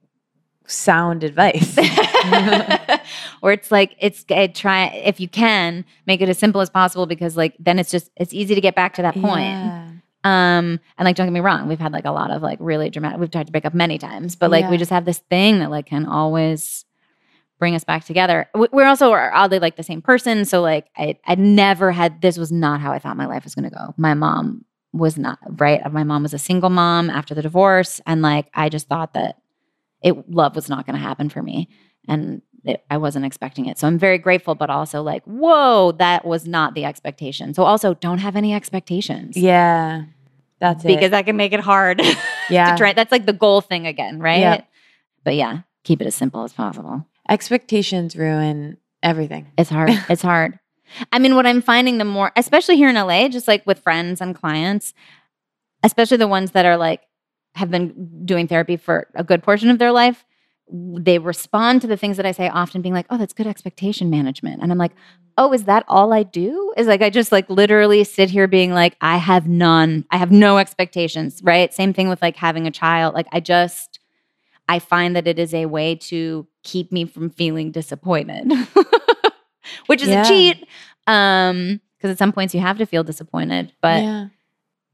sound 0.67 1.25
advice. 1.25 1.77
or 3.43 3.53
it's 3.53 3.71
like 3.71 3.97
it's 4.01 4.25
it 4.29 4.55
try 4.55 4.87
if 4.89 5.21
you 5.21 5.29
can 5.29 5.85
make 6.07 6.21
it 6.21 6.29
as 6.29 6.39
simple 6.39 6.61
as 6.61 6.71
possible 6.71 7.07
because 7.07 7.37
like 7.37 7.55
then 7.59 7.79
it's 7.79 7.91
just 7.91 8.11
it's 8.17 8.33
easy 8.35 8.55
to 8.55 8.61
get 8.61 8.75
back 8.75 8.95
to 8.95 9.03
that 9.03 9.15
point. 9.15 9.45
Yeah. 9.45 9.91
Um, 10.25 10.81
and 10.99 11.05
like, 11.07 11.15
don't 11.15 11.27
get 11.29 11.33
me 11.33 11.39
wrong, 11.39 11.69
we've 11.69 11.79
had 11.79 11.93
like 11.93 12.05
a 12.05 12.11
lot 12.11 12.33
of 12.33 12.43
like 12.43 12.59
really 12.61 12.91
dramatic, 12.91 13.21
we've 13.21 13.31
tried 13.31 13.47
to 13.47 13.53
break 13.53 13.65
up 13.65 13.75
many 13.75 13.97
times, 13.97 14.35
but 14.35 14.51
like 14.51 14.69
we 14.69 14.77
just 14.77 14.91
have 14.91 15.05
this 15.05 15.19
thing 15.19 15.61
that 15.61 15.71
like 15.71 15.87
can 15.87 16.05
always 16.05 16.85
bring 17.61 17.77
us 17.77 17.85
back 17.85 18.05
together. 18.05 18.49
We- 18.53 18.67
We're 18.73 18.89
also 18.89 19.13
oddly 19.13 19.61
like 19.61 19.77
the 19.77 19.85
same 19.85 20.03
person. 20.03 20.45
So 20.45 20.63
like, 20.63 20.89
I, 20.97 21.17
I 21.27 21.37
never 21.37 21.93
had, 21.93 22.23
this 22.23 22.39
was 22.39 22.51
not 22.51 22.81
how 22.81 22.91
I 22.93 22.99
thought 22.99 23.17
my 23.17 23.27
life 23.27 23.45
was 23.45 23.55
going 23.55 23.71
to 23.71 23.75
go. 23.75 23.95
My 23.97 24.15
mom 24.15 24.65
was 24.93 25.17
not, 25.17 25.39
right? 25.61 25.81
My 25.93 26.03
mom 26.03 26.25
was 26.25 26.35
a 26.35 26.39
single 26.39 26.71
mom 26.71 27.09
after 27.09 27.33
the 27.35 27.43
divorce. 27.43 28.01
And 28.05 28.21
like, 28.21 28.49
I 28.53 28.69
just 28.69 28.89
thought 28.89 29.15
that 29.15 29.37
it, 30.07 30.31
love 30.31 30.55
was 30.55 30.69
not 30.69 30.87
going 30.87 30.95
to 30.95 31.03
happen 31.03 31.29
for 31.29 31.43
me. 31.43 31.69
And 32.07 32.41
it, 32.65 32.85
I 32.89 32.97
wasn't 32.97 33.25
expecting 33.25 33.67
it. 33.67 33.77
So 33.77 33.89
I'm 33.89 33.99
very 33.99 34.19
grateful, 34.19 34.55
but 34.55 34.71
also 34.71 35.03
like, 35.03 35.25
whoa, 35.25 35.93
that 35.99 36.25
was 36.25 36.47
not 36.47 36.75
the 36.75 36.85
expectation. 36.85 37.55
So 37.55 37.65
also 37.65 37.95
don't 37.95 38.19
have 38.19 38.37
any 38.37 38.55
expectations 38.55 39.37
Yeah. 39.37 40.05
That's 40.59 40.85
it. 40.85 40.89
because 40.89 41.11
that 41.11 41.27
can 41.27 41.37
make 41.37 41.53
it 41.53 41.61
hard 41.61 42.01
yeah. 42.51 42.71
to 42.71 42.79
try. 42.79 42.93
That's 42.93 43.13
like 43.13 43.27
the 43.27 43.33
goal 43.33 43.61
thing 43.61 43.87
again, 43.87 44.21
right? 44.21 44.39
Yeah. 44.39 44.61
But 45.25 45.35
yeah, 45.35 45.61
keep 45.85 46.01
it 46.01 46.07
as 46.07 46.15
simple 46.15 46.45
as 46.45 46.53
possible. 46.53 47.05
Expectations 47.29 48.17
ruin 48.17 48.79
everything. 49.03 49.49
It's 49.59 49.69
hard. 49.69 49.91
it's 50.09 50.23
hard. 50.23 50.59
I 51.13 51.19
mean, 51.19 51.35
what 51.35 51.47
I'm 51.47 51.61
finding 51.61 51.99
the 51.99 52.05
more, 52.05 52.33
especially 52.37 52.77
here 52.77 52.89
in 52.89 52.95
LA, 52.95 53.29
just 53.29 53.49
like 53.49 53.67
with 53.67 53.81
friends 53.81 54.21
and 54.21 54.35
clients, 54.35 54.95
especially 55.83 56.17
the 56.17 56.29
ones 56.29 56.53
that 56.53 56.65
are 56.65 56.77
like 56.77 57.03
have 57.57 57.71
been 57.71 58.25
doing 58.25 58.47
therapy 58.47 58.77
for 58.77 59.09
a 59.15 59.25
good 59.25 59.43
portion 59.43 59.69
of 59.71 59.79
their 59.79 59.93
life, 59.93 60.25
they 60.73 61.19
respond 61.19 61.81
to 61.83 61.87
the 61.87 61.97
things 61.97 62.17
that 62.17 62.27
I 62.27 62.33
say 62.33 62.49
often 62.49 62.83
being 62.83 62.95
like, 62.95 63.07
"Oh, 63.11 63.17
that's 63.19 63.33
good 63.33 63.47
expectation 63.47 64.11
management." 64.11 64.63
And 64.63 64.73
I'm 64.73 64.79
like, 64.79 64.93
"Oh, 65.39 65.53
is 65.53 65.65
that 65.65 65.85
all 65.89 66.13
I 66.13 66.23
do?" 66.23 66.73
Is 66.77 66.87
like 66.87 67.03
I 67.03 67.11
just 67.11 67.33
like 67.33 67.49
literally 67.51 68.03
sit 68.05 68.31
here 68.31 68.47
being 68.49 68.73
like, 68.73 68.97
"I 69.01 69.17
have 69.19 69.47
none. 69.49 70.05
I 70.11 70.17
have 70.17 70.31
no 70.33 70.59
expectations." 70.59 71.41
Right? 71.43 71.73
Same 71.73 71.93
thing 71.93 72.09
with 72.09 72.21
like 72.23 72.37
having 72.37 72.67
a 72.67 72.71
child. 72.73 73.15
Like 73.15 73.27
I 73.33 73.41
just 73.41 74.01
I 74.69 74.81
find 74.81 75.15
that 75.15 75.29
it 75.29 75.39
is 75.39 75.55
a 75.55 75.67
way 75.67 75.95
to 75.95 76.47
keep 76.65 76.91
me 76.91 77.05
from 77.05 77.31
feeling 77.31 77.71
disappointed. 77.71 78.53
Which 79.87 80.03
is 80.03 80.09
Yeah. 80.09 80.23
a 80.23 80.27
cheat. 80.29 80.69
Um 81.07 81.81
because 81.97 82.11
at 82.11 82.19
some 82.19 82.33
points 82.33 82.55
you 82.55 82.61
have 82.61 82.77
to 82.79 82.87
feel 82.87 83.05
disappointed, 83.05 83.73
but 83.81 84.03
yeah. 84.03 84.27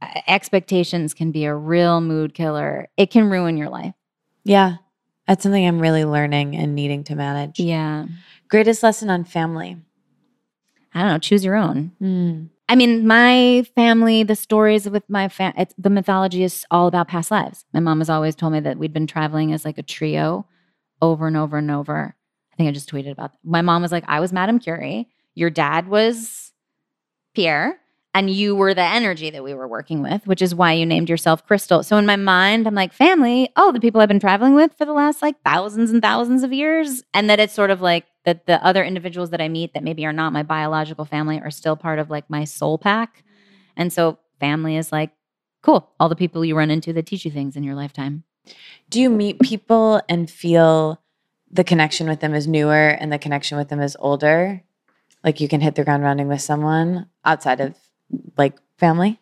Uh, 0.03 0.21
expectations 0.27 1.15
can 1.15 1.31
be 1.31 1.45
a 1.45 1.55
real 1.55 2.01
mood 2.01 2.35
killer. 2.35 2.89
It 2.97 3.11
can 3.11 3.31
ruin 3.31 3.57
your 3.57 3.69
life. 3.69 3.95
Yeah. 4.45 4.77
That's 5.29 5.43
something 5.43 5.67
I'm 5.67 5.81
really 5.81 6.05
learning 6.05 6.57
and 6.57 6.75
needing 6.75 7.05
to 7.05 7.15
manage. 7.15 7.61
Yeah. 7.61 8.07
Greatest 8.49 8.83
lesson 8.83 9.09
on 9.09 9.25
family. 9.25 9.77
I 10.95 11.01
don't 11.01 11.09
know, 11.09 11.19
choose 11.19 11.45
your 11.45 11.57
own. 11.57 11.93
Mm. 12.03 12.51
I 12.69 12.75
mean, 12.75 13.07
my 13.07 13.65
family, 13.75 14.23
the 14.23 14.37
stories 14.37 14.89
with 14.89 15.09
my 15.09 15.29
family, 15.29 15.67
the 15.79 15.91
mythology 15.91 16.43
is 16.43 16.65
all 16.71 16.87
about 16.87 17.09
past 17.09 17.31
lives. 17.31 17.65
My 17.73 17.81
mom 17.81 18.01
has 18.01 18.11
always 18.11 18.35
told 18.35 18.53
me 18.53 18.61
that 18.61 18.79
we'd 18.79 18.93
been 18.93 19.07
traveling 19.07 19.53
as 19.53 19.65
like 19.65 19.79
a 19.79 19.83
trio 19.83 20.47
over 21.01 21.27
and 21.27 21.37
over 21.37 21.59
and 21.59 21.71
over. 21.71 22.15
I 22.53 22.57
think 22.57 22.69
I 22.69 22.73
just 22.73 22.91
tweeted 22.91 23.13
about 23.13 23.33
that. 23.33 23.39
My 23.45 23.63
mom 23.63 23.83
was 23.83 23.93
like, 23.93 24.05
I 24.07 24.21
was 24.21 24.33
Madame 24.33 24.59
Curie. 24.59 25.09
Your 25.35 25.51
dad 25.51 25.89
was 25.89 26.53
Pierre. 27.35 27.79
And 28.15 28.29
you 28.29 28.55
were 28.55 28.75
the 28.75 28.83
energy 28.83 29.31
that 29.31 29.43
we 29.43 29.55
were 29.55 29.67
working 29.67 30.03
with, 30.03 30.27
which 30.27 30.43
is 30.43 30.55
why 30.55 30.73
you 30.73 30.85
named 30.85 31.09
yourself 31.09 31.47
Crystal. 31.47 31.83
So 31.83 31.97
in 31.97 32.05
my 32.05 32.17
mind, 32.17 32.67
I'm 32.67 32.75
like, 32.75 32.93
family, 32.93 33.49
oh, 33.57 33.73
the 33.73 33.81
people 33.81 34.03
I've 34.03 34.09
been 34.09 34.21
traveling 34.21 34.55
with 34.55 34.75
for 34.77 34.85
the 34.85 34.93
last 34.93 35.23
like 35.23 35.43
thousands 35.43 35.91
and 35.91 36.03
thousands 36.03 36.43
of 36.43 36.53
years. 36.53 37.03
And 37.15 37.31
that 37.31 37.41
it's 37.41 37.55
sort 37.55 37.71
of 37.71 37.81
like 37.81 38.05
that 38.25 38.45
the 38.45 38.63
other 38.65 38.85
individuals 38.85 39.31
that 39.31 39.41
I 39.41 39.49
meet 39.49 39.73
that 39.73 39.83
maybe 39.83 40.05
are 40.05 40.13
not 40.13 40.35
my 40.35 40.43
biological 40.43 41.07
family 41.07 41.41
are 41.41 41.51
still 41.51 41.75
part 41.75 41.99
of 41.99 42.11
like 42.11 42.29
my 42.29 42.45
soul 42.45 42.77
pack. 42.77 43.19
Mm-hmm. 43.19 43.73
And 43.79 43.93
so 43.93 44.19
family 44.41 44.77
is 44.77 44.93
like, 44.93 45.11
cool, 45.63 45.91
all 45.99 46.11
the 46.11 46.17
people 46.17 46.45
you 46.45 46.57
run 46.57 46.71
into 46.71 46.93
that 46.93 47.07
teach 47.07 47.25
you 47.25 47.31
things 47.31 47.57
in 47.57 47.63
your 47.63 47.75
lifetime. 47.75 48.25
Do 48.91 49.01
you 49.01 49.09
meet 49.09 49.41
people 49.41 50.03
and 50.09 50.31
feel 50.31 51.01
the 51.51 51.65
connection 51.65 52.09
with 52.09 52.21
them 52.21 52.35
is 52.35 52.47
newer 52.47 52.89
and 52.89 53.11
the 53.11 53.19
connection 53.19 53.57
with 53.57 53.69
them 53.69 53.81
is 53.81 53.97
older? 54.01 54.63
Like 55.25 55.41
you 55.41 55.49
can 55.49 55.61
hit 55.61 55.77
the 55.77 55.85
ground 55.85 56.03
running 56.03 56.29
with 56.29 56.43
someone 56.43 57.07
outside 57.25 57.61
of 57.61 57.77
like 58.37 58.55
family? 58.79 59.19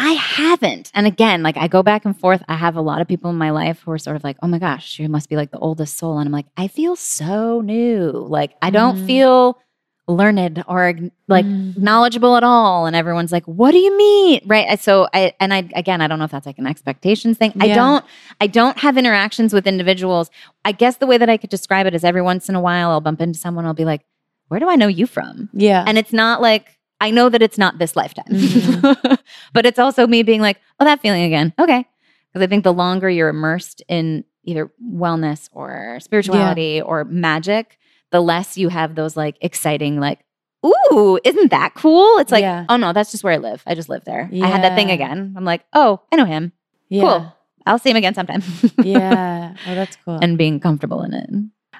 I 0.00 0.12
haven't. 0.12 0.92
And 0.94 1.06
again, 1.08 1.42
like 1.42 1.56
I 1.56 1.66
go 1.66 1.82
back 1.82 2.04
and 2.04 2.18
forth. 2.18 2.42
I 2.48 2.54
have 2.54 2.76
a 2.76 2.80
lot 2.80 3.00
of 3.00 3.08
people 3.08 3.30
in 3.30 3.36
my 3.36 3.50
life 3.50 3.80
who 3.80 3.90
are 3.90 3.98
sort 3.98 4.14
of 4.16 4.22
like, 4.22 4.36
oh 4.42 4.46
my 4.46 4.58
gosh, 4.58 4.98
you 5.00 5.08
must 5.08 5.28
be 5.28 5.34
like 5.36 5.50
the 5.50 5.58
oldest 5.58 5.98
soul. 5.98 6.18
And 6.18 6.28
I'm 6.28 6.32
like, 6.32 6.46
I 6.56 6.68
feel 6.68 6.94
so 6.94 7.60
new. 7.60 8.10
Like 8.12 8.54
I 8.62 8.70
don't 8.70 8.96
Mhm. 8.96 9.06
feel 9.06 9.58
learned 10.06 10.64
or 10.68 10.94
like 11.26 11.44
Mm. 11.44 11.76
knowledgeable 11.76 12.36
at 12.36 12.44
all. 12.44 12.86
And 12.86 12.94
everyone's 12.96 13.32
like, 13.32 13.44
what 13.44 13.72
do 13.72 13.78
you 13.78 13.94
mean? 13.98 14.40
Right. 14.46 14.78
So 14.80 15.06
I, 15.12 15.34
and 15.40 15.52
I, 15.52 15.68
again, 15.74 16.00
I 16.00 16.06
don't 16.06 16.18
know 16.18 16.24
if 16.24 16.30
that's 16.30 16.46
like 16.46 16.58
an 16.58 16.66
expectations 16.66 17.36
thing. 17.36 17.52
I 17.60 17.68
don't, 17.74 18.04
I 18.40 18.46
don't 18.46 18.78
have 18.78 18.96
interactions 18.96 19.52
with 19.52 19.66
individuals. 19.66 20.30
I 20.64 20.72
guess 20.72 20.96
the 20.96 21.06
way 21.06 21.18
that 21.18 21.28
I 21.28 21.36
could 21.36 21.50
describe 21.50 21.86
it 21.86 21.94
is 21.94 22.04
every 22.04 22.22
once 22.22 22.48
in 22.48 22.54
a 22.54 22.60
while 22.60 22.90
I'll 22.90 23.02
bump 23.02 23.20
into 23.20 23.38
someone, 23.38 23.66
I'll 23.66 23.74
be 23.74 23.84
like, 23.84 24.00
where 24.46 24.60
do 24.60 24.68
I 24.70 24.76
know 24.76 24.86
you 24.86 25.06
from? 25.06 25.50
Yeah. 25.52 25.84
And 25.86 25.98
it's 25.98 26.12
not 26.12 26.40
like 26.40 26.77
I 27.00 27.10
know 27.10 27.28
that 27.28 27.42
it's 27.42 27.58
not 27.58 27.78
this 27.78 27.94
lifetime. 27.96 28.26
Mhm. 28.28 29.18
but 29.52 29.66
it's 29.66 29.78
also 29.78 30.06
me 30.06 30.22
being 30.22 30.40
like, 30.40 30.60
oh, 30.80 30.84
that 30.84 31.00
feeling 31.00 31.22
again. 31.22 31.52
Okay. 31.58 31.86
Because 32.32 32.44
I 32.44 32.48
think 32.48 32.64
the 32.64 32.72
longer 32.72 33.08
you're 33.08 33.28
immersed 33.28 33.82
in 33.88 34.24
either 34.44 34.70
wellness 34.84 35.48
or 35.52 35.98
spirituality 36.00 36.80
or 36.80 37.04
magic, 37.04 37.78
the 38.10 38.20
less 38.20 38.56
you 38.58 38.68
have 38.68 38.94
those 38.94 39.16
like 39.16 39.36
exciting, 39.40 40.00
like, 40.00 40.20
ooh, 40.66 41.18
isn't 41.24 41.50
that 41.50 41.74
cool? 41.74 42.18
It's 42.18 42.32
like, 42.32 42.42
Yeah. 42.42 42.66
oh 42.68 42.76
no, 42.76 42.92
that's 42.92 43.10
just 43.12 43.22
where 43.22 43.32
I 43.32 43.36
live. 43.36 43.62
I 43.66 43.74
just 43.74 43.88
live 43.88 44.04
there. 44.04 44.28
I 44.32 44.46
had 44.46 44.62
that 44.64 44.74
thing 44.76 44.90
again. 44.90 45.34
I'm 45.36 45.44
like, 45.44 45.64
oh, 45.72 46.00
I 46.12 46.16
know 46.16 46.24
him. 46.24 46.52
Yeah. 46.88 47.02
Cool. 47.02 47.34
I'll 47.66 47.78
see 47.78 47.90
him 47.90 47.96
again 47.96 48.14
sometime. 48.14 48.42
yeah. 48.82 49.54
Oh, 49.66 49.74
that's 49.74 49.96
cool. 50.04 50.18
and 50.20 50.36
being 50.38 50.58
comfortable 50.60 51.02
in 51.02 51.12
it. 51.14 51.28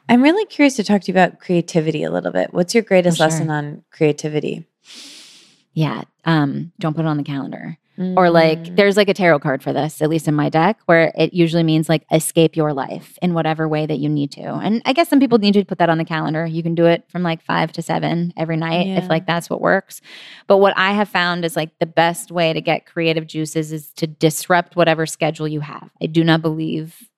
I'm 0.09 0.23
really 0.23 0.45
curious 0.47 0.77
to 0.77 0.85
talk 0.85 1.03
to 1.03 1.09
you 1.09 1.15
about 1.15 1.39
creativity 1.39 2.03
a 2.03 2.11
little 2.11 2.33
bit. 2.33 2.53
What's 2.53 2.75
your 2.75 2.83
greatest 2.83 3.17
sure. 3.19 3.27
lesson 3.27 3.51
on 3.51 3.85
creativity? 3.91 4.67
Yeah. 5.75 6.03
Um, 6.25 6.73
don't 6.79 6.95
put 6.95 7.05
it 7.05 7.09
on 7.09 7.17
the 7.17 7.23
calendar. 7.25 7.77
Or 8.17 8.31
like 8.31 8.61
Mm. 8.61 8.77
there's 8.77 8.97
like 8.97 9.09
a 9.09 9.15
tarot 9.15 9.41
card 9.41 9.61
for 9.61 9.73
this, 9.73 10.01
at 10.01 10.09
least 10.09 10.29
in 10.29 10.35
my 10.37 10.49
deck, 10.49 10.79
where 10.87 11.11
it 11.19 11.35
usually 11.35 11.65
means 11.65 11.89
like 11.89 12.05
escape 12.13 12.55
your 12.55 12.73
life 12.73 13.19
in 13.21 13.35
whatever 13.35 13.67
way 13.67 13.87
that 13.87 13.99
you 13.99 14.09
need 14.09 14.31
to. 14.33 14.43
And 14.43 14.81
I 14.85 14.93
guess 14.93 15.09
some 15.09 15.19
people 15.19 15.39
need 15.39 15.55
to 15.55 15.65
put 15.65 15.79
that 15.79 15.91
on 15.91 15.99
the 15.99 16.05
calendar. 16.05 16.47
You 16.47 16.63
can 16.63 16.77
do 16.77 16.87
it 16.87 17.03
from 17.09 17.25
like 17.25 17.43
five 17.43 17.73
to 17.73 17.83
seven 17.83 18.33
every 18.37 18.57
night 18.57 18.87
Yeah. 18.87 18.99
if 18.99 19.09
like 19.09 19.27
that's 19.27 19.51
what 19.51 19.61
works. 19.61 20.01
But 20.47 20.59
what 20.59 20.75
I 20.79 20.93
have 20.93 21.09
found 21.09 21.45
is 21.45 21.57
like 21.57 21.77
the 21.81 21.87
best 21.87 22.31
way 22.31 22.53
to 22.53 22.61
get 22.61 22.87
creative 22.87 23.27
juices 23.27 23.73
is 23.73 23.91
to 23.95 24.07
disrupt 24.07 24.77
whatever 24.77 25.05
schedule 25.05 25.49
you 25.49 25.59
have. 25.59 25.91
I 26.01 26.07
do 26.07 26.23
not 26.23 26.41
believe 26.41 27.09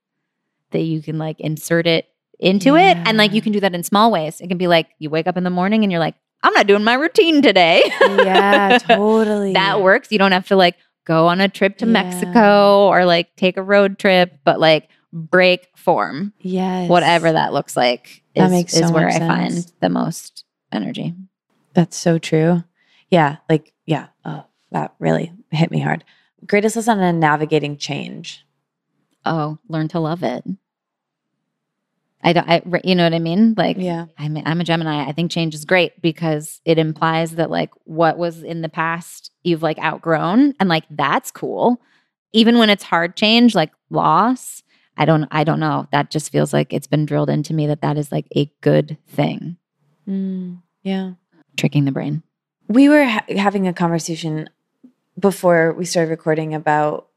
that 0.70 0.80
you 0.80 1.02
can 1.02 1.18
like 1.18 1.38
insert 1.40 1.86
it 1.86 2.08
into 2.38 2.76
it. 2.76 2.96
And 3.04 3.18
like 3.18 3.34
you 3.34 3.42
can 3.42 3.52
do 3.52 3.60
that 3.60 3.74
in 3.74 3.82
small 3.82 4.10
ways. 4.10 4.40
It 4.40 4.48
can 4.48 4.56
be 4.56 4.66
like 4.66 4.88
you 4.98 5.10
wake 5.10 5.26
up 5.26 5.36
in 5.36 5.44
the 5.44 5.50
morning 5.50 5.82
and 5.82 5.92
you're 5.92 6.00
like, 6.00 6.14
I'm 6.42 6.52
not 6.54 6.66
doing 6.66 6.84
my 6.84 6.94
routine 6.94 7.42
today. 7.42 7.82
yeah, 8.00 8.78
totally. 8.78 9.52
that 9.54 9.82
works. 9.82 10.10
You 10.10 10.18
don't 10.18 10.32
have 10.32 10.48
to 10.48 10.56
like 10.56 10.76
go 11.04 11.26
on 11.28 11.40
a 11.40 11.48
trip 11.48 11.78
to 11.78 11.86
Yeah. 11.86 11.92
Mexico 11.92 12.86
or 12.88 13.04
like 13.04 13.34
take 13.36 13.56
a 13.56 13.62
road 13.62 13.98
trip, 13.98 14.38
but 14.44 14.58
like 14.60 14.88
break 15.12 15.68
form, 15.76 16.32
Yes. 16.40 16.88
whatever 16.88 17.32
that 17.32 17.52
looks 17.52 17.76
like. 17.76 18.22
That 18.36 18.46
is, 18.46 18.50
makes 18.52 18.74
is 18.76 18.92
where 18.92 19.08
I 19.08 19.18
find 19.18 19.70
the 19.80 19.88
most 19.88 20.44
energy. 20.72 21.14
That's 21.74 21.96
so 21.96 22.18
true. 22.18 22.62
Yeah. 23.10 23.36
Like, 23.48 23.72
yeah. 23.86 24.06
Oh, 24.24 24.44
that 24.70 24.94
really 24.98 25.32
hit 25.50 25.70
me 25.70 25.80
hard. 25.80 26.04
Greatest 26.46 26.76
lesson 26.76 27.00
on 27.00 27.18
navigating 27.20 27.76
change. 27.76 28.46
Oh, 29.26 29.58
learn 29.68 29.88
to 29.88 30.00
love 30.00 30.22
it. 30.22 30.44
I 32.22 32.32
don't, 32.32 32.48
I, 32.48 32.62
you 32.84 32.94
know 32.94 33.04
what 33.04 33.14
I 33.14 33.18
mean? 33.18 33.54
Like, 33.56 33.76
Yeah. 33.78 34.06
I'm, 34.18 34.36
I'm 34.44 34.60
a 34.60 34.64
Gemini. 34.64 35.08
I 35.08 35.12
think 35.12 35.30
change 35.30 35.54
is 35.54 35.64
great 35.64 36.00
because 36.02 36.60
it 36.64 36.78
implies 36.78 37.36
that 37.36 37.50
like 37.50 37.70
what 37.84 38.18
was 38.18 38.42
in 38.42 38.60
the 38.60 38.68
past 38.68 39.30
you've 39.42 39.62
like 39.62 39.78
outgrown 39.78 40.54
and 40.60 40.68
like 40.68 40.84
that's 40.90 41.30
cool. 41.30 41.80
Even 42.32 42.58
when 42.58 42.70
it's 42.70 42.84
hard 42.84 43.16
change, 43.16 43.54
like 43.54 43.72
loss, 43.88 44.62
I 44.96 45.04
don't 45.04 45.26
I 45.30 45.44
don't 45.44 45.60
know. 45.60 45.88
That 45.92 46.10
just 46.10 46.30
feels 46.30 46.52
like 46.52 46.72
it's 46.72 46.86
been 46.86 47.06
drilled 47.06 47.30
into 47.30 47.54
me 47.54 47.66
that 47.68 47.80
that 47.80 47.96
is 47.96 48.12
like 48.12 48.26
a 48.36 48.52
good 48.60 48.98
thing. 49.08 49.56
Mm, 50.06 50.60
yeah. 50.82 51.12
Tricking 51.56 51.86
the 51.86 51.92
brain. 51.92 52.22
We 52.68 52.88
were 52.88 53.04
ha- 53.04 53.24
having 53.30 53.66
a 53.66 53.72
conversation 53.72 54.48
before 55.18 55.72
we 55.72 55.84
started 55.84 56.10
recording 56.10 56.54
about, 56.54 57.08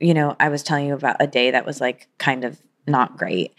you 0.00 0.14
know, 0.14 0.36
I 0.38 0.48
was 0.48 0.62
telling 0.62 0.86
you 0.86 0.94
about 0.94 1.16
a 1.20 1.26
day 1.26 1.52
that 1.52 1.64
was 1.64 1.80
like 1.80 2.08
kind 2.18 2.44
of 2.44 2.60
not 2.86 3.16
great. 3.16 3.54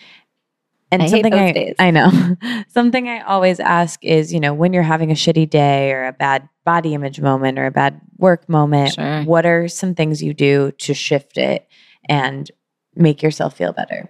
And 0.94 1.04
I 1.04 1.08
something 1.08 1.34
I, 1.34 1.52
days. 1.52 1.76
I 1.80 1.92
know. 1.92 2.12
something 2.70 3.10
I 3.10 3.22
always 3.22 3.60
ask 3.60 4.04
is, 4.04 4.34
you 4.34 4.40
know, 4.40 4.54
when 4.54 4.74
you're 4.74 4.84
having 4.84 5.12
a 5.12 5.16
shitty 5.16 5.50
day 5.50 5.92
or 5.92 6.06
a 6.06 6.14
bad 6.14 6.48
body 6.66 6.94
image 6.94 7.20
moment 7.20 7.58
or 7.60 7.66
a 7.66 7.72
bad 7.72 8.00
work 8.18 8.48
moment, 8.48 8.94
Sure. 8.94 9.24
what 9.24 9.46
are 9.46 9.68
some 9.68 9.96
things 9.96 10.22
you 10.22 10.34
do 10.34 10.72
to 10.80 10.94
shift 10.94 11.38
it 11.38 11.68
and 12.08 12.50
make 12.96 13.22
yourself 13.24 13.58
feel 13.58 13.74
better? 13.74 14.10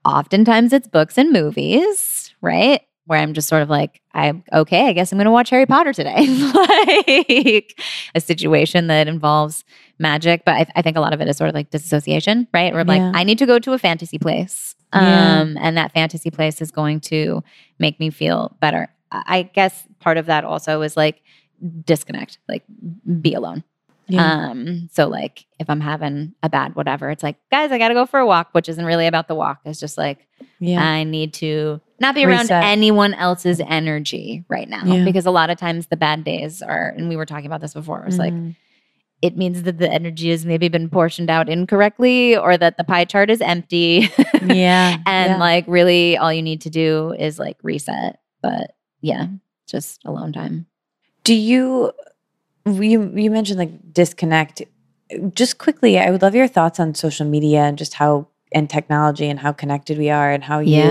Oftentimes 0.05 0.73
it's 0.73 0.87
books 0.87 1.17
and 1.17 1.31
movies, 1.31 2.33
right? 2.41 2.81
Where 3.05 3.19
I'm 3.19 3.33
just 3.33 3.49
sort 3.49 3.61
of 3.63 3.69
like, 3.69 3.99
I'm 4.13 4.43
okay, 4.53 4.87
I 4.87 4.93
guess 4.93 5.11
I'm 5.11 5.17
gonna 5.17 5.31
watch 5.31 5.49
Harry 5.49 5.65
Potter 5.65 5.91
today. 5.91 6.15
like 6.53 7.79
a 8.15 8.19
situation 8.21 8.87
that 8.87 9.07
involves 9.07 9.63
magic. 9.99 10.43
But 10.45 10.53
I, 10.55 10.65
I 10.77 10.81
think 10.81 10.97
a 10.97 11.01
lot 11.01 11.13
of 11.13 11.19
it 11.21 11.27
is 11.27 11.37
sort 11.37 11.49
of 11.49 11.55
like 11.55 11.71
disassociation, 11.71 12.47
right? 12.53 12.71
Where 12.71 12.81
I'm 12.81 12.89
Yeah. 12.89 13.07
like, 13.09 13.15
I 13.15 13.23
need 13.23 13.39
to 13.39 13.45
go 13.45 13.59
to 13.59 13.73
a 13.73 13.79
fantasy 13.79 14.17
place. 14.19 14.75
Yeah. 14.93 15.41
Um, 15.41 15.57
and 15.59 15.77
that 15.77 15.93
fantasy 15.93 16.29
place 16.31 16.61
is 16.61 16.69
going 16.71 16.99
to 17.01 17.43
make 17.79 17.99
me 17.99 18.09
feel 18.09 18.55
better. 18.59 18.89
I 19.11 19.43
guess 19.43 19.83
part 19.99 20.17
of 20.17 20.25
that 20.27 20.43
also 20.43 20.81
is 20.81 20.95
like 20.97 21.21
disconnect, 21.85 22.39
like 22.47 22.63
be 23.21 23.33
alone. 23.33 23.63
Um, 24.17 24.89
so 24.91 25.07
like 25.07 25.45
if 25.59 25.69
I'm 25.69 25.79
having 25.79 26.33
a 26.43 26.49
bad 26.49 26.75
whatever, 26.75 27.09
it's 27.09 27.23
like, 27.23 27.37
guys, 27.49 27.71
I 27.71 27.77
gotta 27.77 27.93
go 27.93 28.05
for 28.05 28.19
a 28.19 28.25
walk, 28.25 28.49
which 28.51 28.67
isn't 28.67 28.83
really 28.83 29.07
about 29.07 29.27
the 29.29 29.35
walk. 29.35 29.61
It's 29.65 29.79
just 29.79 29.97
like 29.97 30.27
yeah. 30.59 30.83
I 30.83 31.03
need 31.05 31.33
to 31.35 31.79
not 32.01 32.15
be 32.15 32.25
around 32.25 32.41
Reset. 32.41 32.63
anyone 32.63 33.13
else's 33.13 33.59
energy 33.61 34.43
right 34.49 34.67
now. 34.67 34.83
Yeah. 34.85 35.05
Because 35.05 35.25
a 35.25 35.31
lot 35.31 35.49
of 35.49 35.57
times 35.57 35.87
the 35.87 35.97
bad 35.97 36.23
days 36.23 36.61
are, 36.61 36.93
and 36.97 37.07
we 37.09 37.15
were 37.15 37.25
talking 37.25 37.45
about 37.45 37.61
this 37.61 37.73
before, 37.73 38.03
it's 38.05 38.17
like 38.17 38.33
Mhm. 38.33 38.55
it 39.21 39.37
means 39.37 39.63
that 39.63 39.77
the 39.77 39.89
energy 39.91 40.31
has 40.31 40.45
maybe 40.45 40.67
been 40.67 40.89
portioned 40.89 41.29
out 41.29 41.47
incorrectly 41.47 42.35
or 42.35 42.57
that 42.57 42.77
the 42.77 42.83
pie 42.83 43.05
chart 43.05 43.29
is 43.29 43.39
empty. 43.41 44.09
yeah. 44.45 44.97
and 45.05 45.31
yeah. 45.33 45.37
like 45.37 45.65
really 45.67 46.17
all 46.17 46.33
you 46.33 46.41
need 46.41 46.61
to 46.61 46.69
do 46.69 47.13
is 47.17 47.37
like 47.39 47.57
reset. 47.63 48.19
But 48.41 48.71
yeah, 49.01 49.27
just 49.67 50.01
alone 50.05 50.33
time. 50.33 50.65
Do 51.23 51.33
you 51.35 51.91
you 52.65 53.11
you 53.15 53.31
mentioned 53.31 53.59
like 53.59 53.93
disconnect. 53.93 54.61
Just 55.33 55.57
quickly, 55.57 55.99
I 55.99 56.09
would 56.09 56.21
love 56.21 56.35
your 56.35 56.47
thoughts 56.47 56.79
on 56.79 56.95
social 56.95 57.25
media 57.25 57.61
and 57.63 57.77
just 57.77 57.95
how 57.95 58.27
and 58.53 58.69
technology 58.69 59.27
and 59.29 59.39
how 59.39 59.51
connected 59.51 59.97
we 59.97 60.09
are 60.09 60.31
and 60.31 60.43
how 60.43 60.59
you 60.59 60.81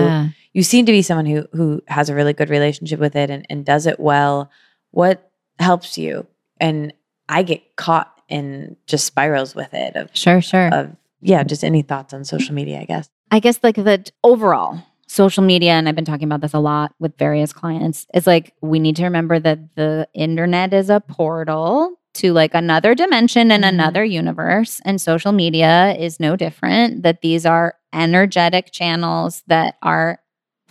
you 0.53 0.63
seem 0.63 0.85
to 0.85 0.91
be 0.91 1.01
someone 1.01 1.25
who 1.25 1.45
who 1.53 1.81
has 1.87 2.09
a 2.09 2.15
really 2.15 2.33
good 2.33 2.49
relationship 2.49 2.99
with 2.99 3.15
it 3.15 3.29
and, 3.29 3.45
and 3.49 3.65
does 3.65 3.85
it 3.87 3.99
well. 3.99 4.49
What 4.91 5.31
helps 5.59 5.97
you? 5.97 6.27
And 6.59 6.93
I 7.29 7.43
get 7.43 7.75
caught 7.77 8.11
in 8.27 8.75
just 8.87 9.05
spirals 9.05 9.55
with 9.55 9.73
it 9.73 9.95
of 9.95 10.09
Sure, 10.13 10.41
sure. 10.41 10.73
of 10.73 10.95
yeah, 11.21 11.43
just 11.43 11.63
any 11.63 11.81
thoughts 11.81 12.13
on 12.13 12.25
social 12.25 12.53
media, 12.55 12.79
I 12.81 12.85
guess. 12.85 13.09
I 13.29 13.39
guess 13.39 13.59
like 13.63 13.75
the 13.75 14.03
overall 14.23 14.81
social 15.07 15.43
media, 15.43 15.71
and 15.73 15.87
I've 15.87 15.95
been 15.95 16.05
talking 16.05 16.25
about 16.27 16.41
this 16.41 16.53
a 16.53 16.59
lot 16.59 16.93
with 16.99 17.17
various 17.17 17.53
clients, 17.53 18.07
is 18.13 18.25
like 18.27 18.53
we 18.61 18.79
need 18.79 18.95
to 18.97 19.03
remember 19.03 19.39
that 19.39 19.75
the 19.75 20.07
internet 20.13 20.73
is 20.73 20.89
a 20.89 20.99
portal 21.01 21.95
to 22.15 22.33
like 22.33 22.53
another 22.53 22.93
dimension 22.95 23.51
and 23.51 23.63
Mhm. 23.63 23.69
another 23.69 24.03
universe. 24.03 24.81
And 24.83 24.99
social 24.99 25.31
media 25.31 25.95
is 25.97 26.19
no 26.19 26.35
different, 26.35 27.03
that 27.03 27.21
these 27.21 27.45
are 27.45 27.75
energetic 27.93 28.71
channels 28.71 29.43
that 29.47 29.75
are 29.81 30.19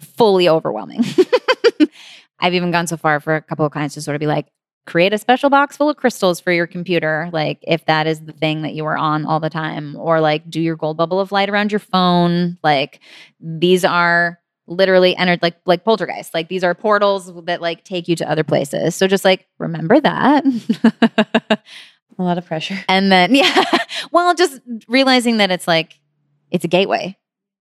fully 0.00 0.48
overwhelming. 0.48 1.04
I've 2.40 2.54
even 2.54 2.70
gone 2.70 2.86
so 2.86 2.96
far 2.96 3.20
for 3.20 3.36
a 3.36 3.42
couple 3.42 3.66
of 3.66 3.72
clients 3.72 3.94
to 3.94 4.02
sort 4.02 4.14
of 4.14 4.20
be 4.20 4.26
like, 4.26 4.46
create 4.86 5.12
a 5.12 5.18
special 5.18 5.50
box 5.50 5.76
full 5.76 5.90
of 5.90 5.96
crystals 5.98 6.40
for 6.40 6.50
your 6.50 6.66
computer 6.66 7.28
like 7.34 7.58
if 7.62 7.84
that 7.84 8.06
is 8.06 8.24
the 8.24 8.32
thing 8.32 8.62
that 8.62 8.72
you 8.72 8.84
are 8.86 8.96
on 8.96 9.26
all 9.26 9.38
the 9.38 9.50
time 9.50 9.94
or 9.96 10.20
like 10.20 10.48
do 10.50 10.58
your 10.60 10.74
gold 10.74 10.96
bubble 10.96 11.20
of 11.20 11.30
light 11.30 11.50
around 11.50 11.70
your 11.70 11.78
phone 11.78 12.56
like 12.64 12.98
these 13.38 13.84
are 13.84 14.40
literally 14.66 15.14
entered 15.16 15.40
like 15.42 15.54
like 15.66 15.84
poltergeist 15.84 16.32
like 16.32 16.48
these 16.48 16.64
are 16.64 16.74
portals 16.74 17.30
that 17.44 17.60
like 17.60 17.84
take 17.84 18.08
you 18.08 18.16
to 18.16 18.28
other 18.28 18.42
places 18.42 18.96
so 18.96 19.06
just 19.06 19.24
like 19.24 19.46
remember 19.58 20.00
that 20.00 20.42
A 22.18 22.22
lot 22.22 22.38
of 22.38 22.46
pressure. 22.46 22.78
and 22.88 23.12
then 23.12 23.34
yeah 23.34 23.64
well 24.12 24.34
just 24.34 24.60
realizing 24.88 25.36
that 25.36 25.50
it's 25.50 25.68
like 25.68 26.00
it's 26.50 26.64
a 26.64 26.68
gateway 26.68 27.16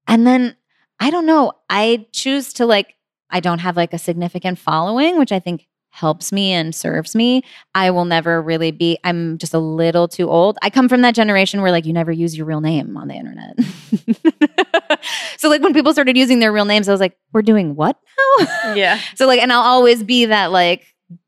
and 0.07 0.25
then 0.25 0.55
i 0.99 1.09
don't 1.09 1.25
know 1.25 1.51
i 1.69 2.05
choose 2.11 2.53
to 2.53 2.65
like 2.65 2.95
i 3.29 3.39
don't 3.39 3.59
have 3.59 3.75
like 3.77 3.93
a 3.93 3.97
significant 3.97 4.57
following 4.59 5.17
which 5.17 5.31
i 5.31 5.39
think 5.39 5.67
helps 5.91 6.31
me 6.31 6.51
and 6.51 6.75
serves 6.75 7.15
me 7.15 7.41
i 7.73 7.89
will 7.89 8.05
never 8.05 8.41
really 8.41 8.69
be 8.71 8.97
i'm 9.03 9.37
just 9.39 9.53
a 9.55 9.59
little 9.59 10.07
too 10.07 10.29
old 10.29 10.57
i 10.61 10.69
come 10.69 10.87
from 10.87 11.01
that 11.01 11.15
generation 11.15 11.61
where 11.61 11.71
like 11.71 11.85
you 11.85 11.93
never 11.93 12.11
use 12.11 12.37
your 12.37 12.45
real 12.45 12.61
name 12.61 12.95
on 12.95 13.07
the 13.07 13.15
internet 13.15 13.55
so 15.37 15.49
like 15.49 15.61
when 15.61 15.73
people 15.73 15.91
started 15.91 16.15
using 16.15 16.39
their 16.39 16.51
real 16.51 16.65
names 16.65 16.87
i 16.87 16.91
was 16.91 17.01
like 17.01 17.17
we're 17.33 17.41
doing 17.41 17.75
what 17.75 17.97
now 18.37 18.73
Yeah. 18.75 18.99
so 19.15 19.25
like, 19.25 19.41
and 19.41 19.51
I'll 19.51 19.61
always 19.63 20.03
be 20.03 20.25
that 20.25 20.51
like 20.51 20.85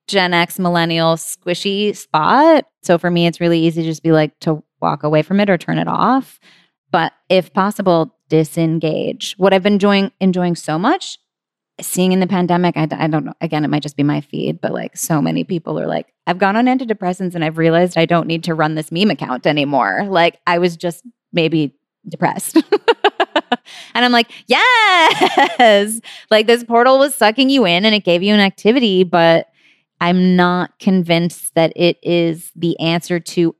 Gen 0.07 0.33
X 0.33 0.59
millennial 0.59 1.15
squishy 1.15 1.95
spot. 1.95 2.65
So 2.83 2.97
for 2.97 3.09
me, 3.09 3.25
it's 3.27 3.39
really 3.39 3.59
easy 3.59 3.81
to 3.81 3.87
just 3.87 4.03
be 4.03 4.11
like 4.11 4.37
to 4.41 4.61
walk 4.81 5.03
away 5.03 5.21
from 5.21 5.39
it 5.39 5.49
or 5.49 5.57
turn 5.57 5.77
it 5.79 5.87
off. 5.87 6.39
But 6.91 7.13
if 7.29 7.53
possible, 7.53 8.15
disengage. 8.29 9.35
What 9.37 9.53
I've 9.53 9.63
been 9.63 9.73
enjoying 9.73 10.11
enjoying 10.19 10.55
so 10.55 10.77
much, 10.77 11.17
seeing 11.79 12.11
in 12.11 12.19
the 12.19 12.27
pandemic, 12.27 12.77
I, 12.77 12.87
I 12.91 13.07
don't 13.07 13.25
know. 13.25 13.33
Again, 13.41 13.65
it 13.65 13.69
might 13.69 13.83
just 13.83 13.97
be 13.97 14.03
my 14.03 14.21
feed, 14.21 14.61
but 14.61 14.73
like 14.73 14.97
so 14.97 15.21
many 15.21 15.43
people 15.43 15.79
are 15.79 15.87
like, 15.87 16.13
I've 16.27 16.37
gone 16.37 16.55
on 16.55 16.65
antidepressants 16.65 17.35
and 17.35 17.43
I've 17.43 17.57
realized 17.57 17.97
I 17.97 18.05
don't 18.05 18.27
need 18.27 18.43
to 18.45 18.53
run 18.53 18.75
this 18.75 18.91
meme 18.91 19.09
account 19.09 19.47
anymore. 19.47 20.05
Like 20.07 20.39
I 20.47 20.59
was 20.59 20.77
just 20.77 21.03
maybe 21.33 21.75
depressed. 22.07 22.55
and 23.93 24.05
I'm 24.05 24.11
like, 24.11 24.31
yes, 24.47 26.01
like 26.31 26.47
this 26.47 26.63
portal 26.63 26.99
was 26.99 27.15
sucking 27.15 27.49
you 27.49 27.65
in 27.65 27.85
and 27.85 27.95
it 27.95 28.03
gave 28.03 28.23
you 28.23 28.33
an 28.33 28.39
activity, 28.39 29.03
but 29.03 29.47
I'm 29.99 30.35
not 30.35 30.79
convinced 30.79 31.53
that 31.55 31.73
it 31.75 31.97
is 32.01 32.51
the 32.55 32.79
answer 32.79 33.19
to 33.19 33.55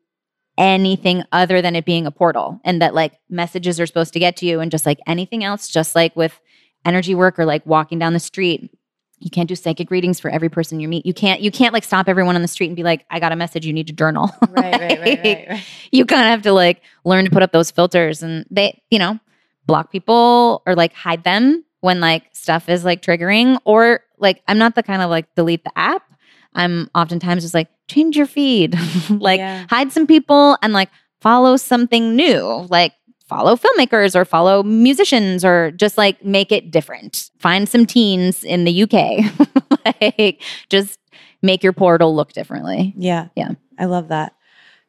anything 0.57 1.23
other 1.31 1.61
than 1.61 1.75
it 1.75 1.85
being 1.85 2.05
a 2.05 2.11
portal 2.11 2.59
and 2.63 2.81
that 2.81 2.93
like 2.93 3.13
messages 3.29 3.79
are 3.79 3.85
supposed 3.85 4.13
to 4.13 4.19
get 4.19 4.35
to 4.37 4.45
you 4.45 4.59
and 4.59 4.71
just 4.71 4.85
like 4.85 4.99
anything 5.07 5.43
else, 5.43 5.69
just 5.69 5.95
like 5.95 6.15
with 6.15 6.39
energy 6.85 7.15
work 7.15 7.39
or 7.39 7.45
like 7.45 7.65
walking 7.65 7.99
down 7.99 8.13
the 8.13 8.19
street. 8.19 8.71
You 9.19 9.29
can't 9.29 9.47
do 9.47 9.55
psychic 9.55 9.91
readings 9.91 10.19
for 10.19 10.31
every 10.31 10.49
person 10.49 10.79
you 10.79 10.87
meet. 10.87 11.05
You 11.05 11.13
can't 11.13 11.41
you 11.41 11.51
can't 11.51 11.73
like 11.73 11.83
stop 11.83 12.09
everyone 12.09 12.35
on 12.35 12.41
the 12.41 12.47
street 12.47 12.67
and 12.67 12.75
be 12.75 12.83
like, 12.83 13.05
I 13.11 13.19
got 13.19 13.31
a 13.31 13.35
message, 13.35 13.65
you 13.65 13.73
need 13.73 13.87
to 13.87 13.93
journal. 13.93 14.31
Right, 14.49 14.79
right, 14.79 14.99
right, 14.99 15.19
right, 15.23 15.45
right. 15.49 15.63
you 15.91 16.05
kind 16.05 16.23
of 16.23 16.29
have 16.29 16.41
to 16.43 16.53
like 16.53 16.81
learn 17.05 17.25
to 17.25 17.31
put 17.31 17.43
up 17.43 17.51
those 17.51 17.69
filters 17.69 18.23
and 18.23 18.45
they, 18.49 18.81
you 18.89 18.97
know, 18.97 19.19
block 19.67 19.91
people 19.91 20.63
or 20.65 20.75
like 20.75 20.93
hide 20.93 21.23
them 21.23 21.63
when 21.81 21.99
like 21.99 22.23
stuff 22.33 22.67
is 22.67 22.83
like 22.83 23.01
triggering 23.01 23.59
or 23.63 24.01
like 24.17 24.41
I'm 24.47 24.57
not 24.57 24.75
the 24.75 24.83
kind 24.83 25.01
of 25.01 25.09
like 25.09 25.33
delete 25.35 25.63
the 25.63 25.77
app. 25.77 26.03
I'm 26.53 26.89
oftentimes 26.95 27.43
just 27.43 27.53
like 27.53 27.69
change 27.87 28.17
your 28.17 28.25
feed. 28.25 28.77
like 29.09 29.39
Yeah. 29.39 29.65
hide 29.69 29.91
some 29.91 30.07
people 30.07 30.57
and 30.61 30.73
like 30.73 30.89
follow 31.21 31.57
something 31.57 32.15
new. 32.15 32.67
Like 32.69 32.93
follow 33.25 33.55
filmmakers 33.55 34.15
or 34.15 34.25
follow 34.25 34.61
musicians 34.63 35.45
or 35.45 35.71
just 35.71 35.97
like 35.97 36.23
make 36.25 36.51
it 36.51 36.69
different. 36.71 37.29
Find 37.39 37.67
some 37.69 37.85
teens 37.85 38.43
in 38.43 38.65
the 38.65 38.83
UK. 38.83 39.31
like 40.01 40.41
just 40.69 40.99
make 41.41 41.63
your 41.63 41.73
portal 41.73 42.13
look 42.15 42.33
differently. 42.33 42.93
Yeah. 42.97 43.29
Yeah. 43.35 43.51
I 43.79 43.85
love 43.85 44.09
that. 44.09 44.33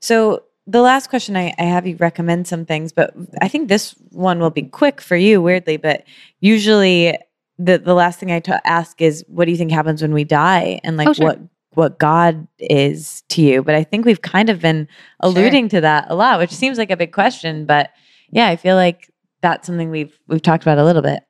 So 0.00 0.42
the 0.66 0.80
last 0.82 1.08
question 1.10 1.36
I, 1.36 1.54
I 1.58 1.62
have 1.62 1.86
you 1.86 1.96
recommend 1.96 2.46
some 2.48 2.64
things, 2.66 2.92
but 2.92 3.14
I 3.40 3.48
think 3.48 3.68
this 3.68 3.94
one 4.10 4.38
will 4.40 4.50
be 4.50 4.62
quick 4.62 5.00
for 5.00 5.16
you, 5.16 5.40
weirdly. 5.40 5.76
But 5.76 6.04
usually 6.40 7.16
the 7.64 7.78
the 7.78 7.94
last 7.94 8.18
thing 8.18 8.30
I 8.32 8.42
ask 8.64 9.00
is, 9.00 9.24
what 9.28 9.44
do 9.46 9.50
you 9.50 9.56
think 9.56 9.70
happens 9.70 10.02
when 10.02 10.12
we 10.12 10.24
die, 10.24 10.80
and 10.84 10.96
like 10.96 11.08
Oh, 11.08 11.12
sure. 11.12 11.26
what 11.26 11.40
what 11.74 11.98
God 11.98 12.46
is 12.58 13.22
to 13.30 13.40
you? 13.42 13.62
But 13.62 13.74
I 13.74 13.84
think 13.84 14.04
we've 14.04 14.20
kind 14.22 14.50
of 14.50 14.60
been 14.60 14.88
alluding 15.20 15.68
to 15.70 15.80
that 15.80 16.06
a 16.08 16.14
lot, 16.14 16.38
which 16.38 16.50
seems 16.52 16.76
like 16.78 16.90
a 16.90 16.96
big 16.96 17.12
question. 17.12 17.64
But 17.66 17.90
yeah, 18.30 18.48
I 18.48 18.56
feel 18.56 18.76
like 18.76 19.10
that's 19.40 19.66
something 19.66 19.90
we've 19.90 20.18
we've 20.28 20.42
talked 20.42 20.64
about 20.64 20.78
a 20.78 20.84
little 20.84 21.02
bit. 21.02 21.22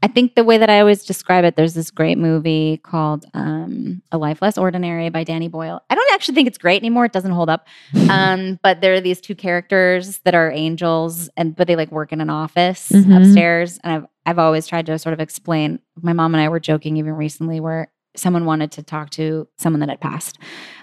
I 0.00 0.06
think 0.06 0.36
the 0.36 0.44
way 0.44 0.58
that 0.58 0.70
I 0.70 0.78
always 0.78 1.04
describe 1.04 1.44
it, 1.44 1.56
there's 1.56 1.74
this 1.74 1.90
great 1.90 2.18
movie 2.18 2.76
called 2.84 3.24
um, 3.34 4.00
A 4.12 4.16
Life 4.18 4.40
Less 4.40 4.56
Ordinary 4.56 5.08
by 5.08 5.24
Danny 5.24 5.48
Boyle. 5.48 5.82
I 5.90 5.96
don't 5.96 6.12
actually 6.14 6.36
think 6.36 6.46
it's 6.46 6.56
great 6.56 6.80
anymore. 6.80 7.06
It 7.06 7.12
doesn't 7.12 7.32
hold 7.32 7.50
up. 7.50 7.66
Um, 8.08 8.58
but 8.62 8.80
there 8.80 8.94
are 8.94 9.00
these 9.00 9.20
two 9.20 9.34
characters 9.34 10.18
that 10.20 10.34
are 10.36 10.50
angels, 10.52 11.28
and 11.36 11.54
but 11.56 11.66
they 11.66 11.74
like 11.76 11.90
work 11.90 12.12
in 12.12 12.20
an 12.20 12.30
office 12.30 12.90
Mhm. 12.90 13.16
upstairs. 13.20 13.78
And 13.82 13.92
I've 13.92 14.06
I've 14.28 14.38
always 14.38 14.66
tried 14.66 14.86
to 14.86 14.98
sort 14.98 15.12
of 15.14 15.20
explain. 15.20 15.80
My 16.00 16.12
mom 16.12 16.34
and 16.34 16.42
I 16.42 16.48
were 16.48 16.60
joking 16.60 16.96
even 16.96 17.12
recently 17.14 17.60
where 17.60 17.90
someone 18.16 18.44
wanted 18.46 18.72
to 18.72 18.82
talk 18.82 19.10
to 19.10 19.46
someone 19.58 19.78
that 19.80 19.88
had 19.88 20.00
passed. 20.00 20.38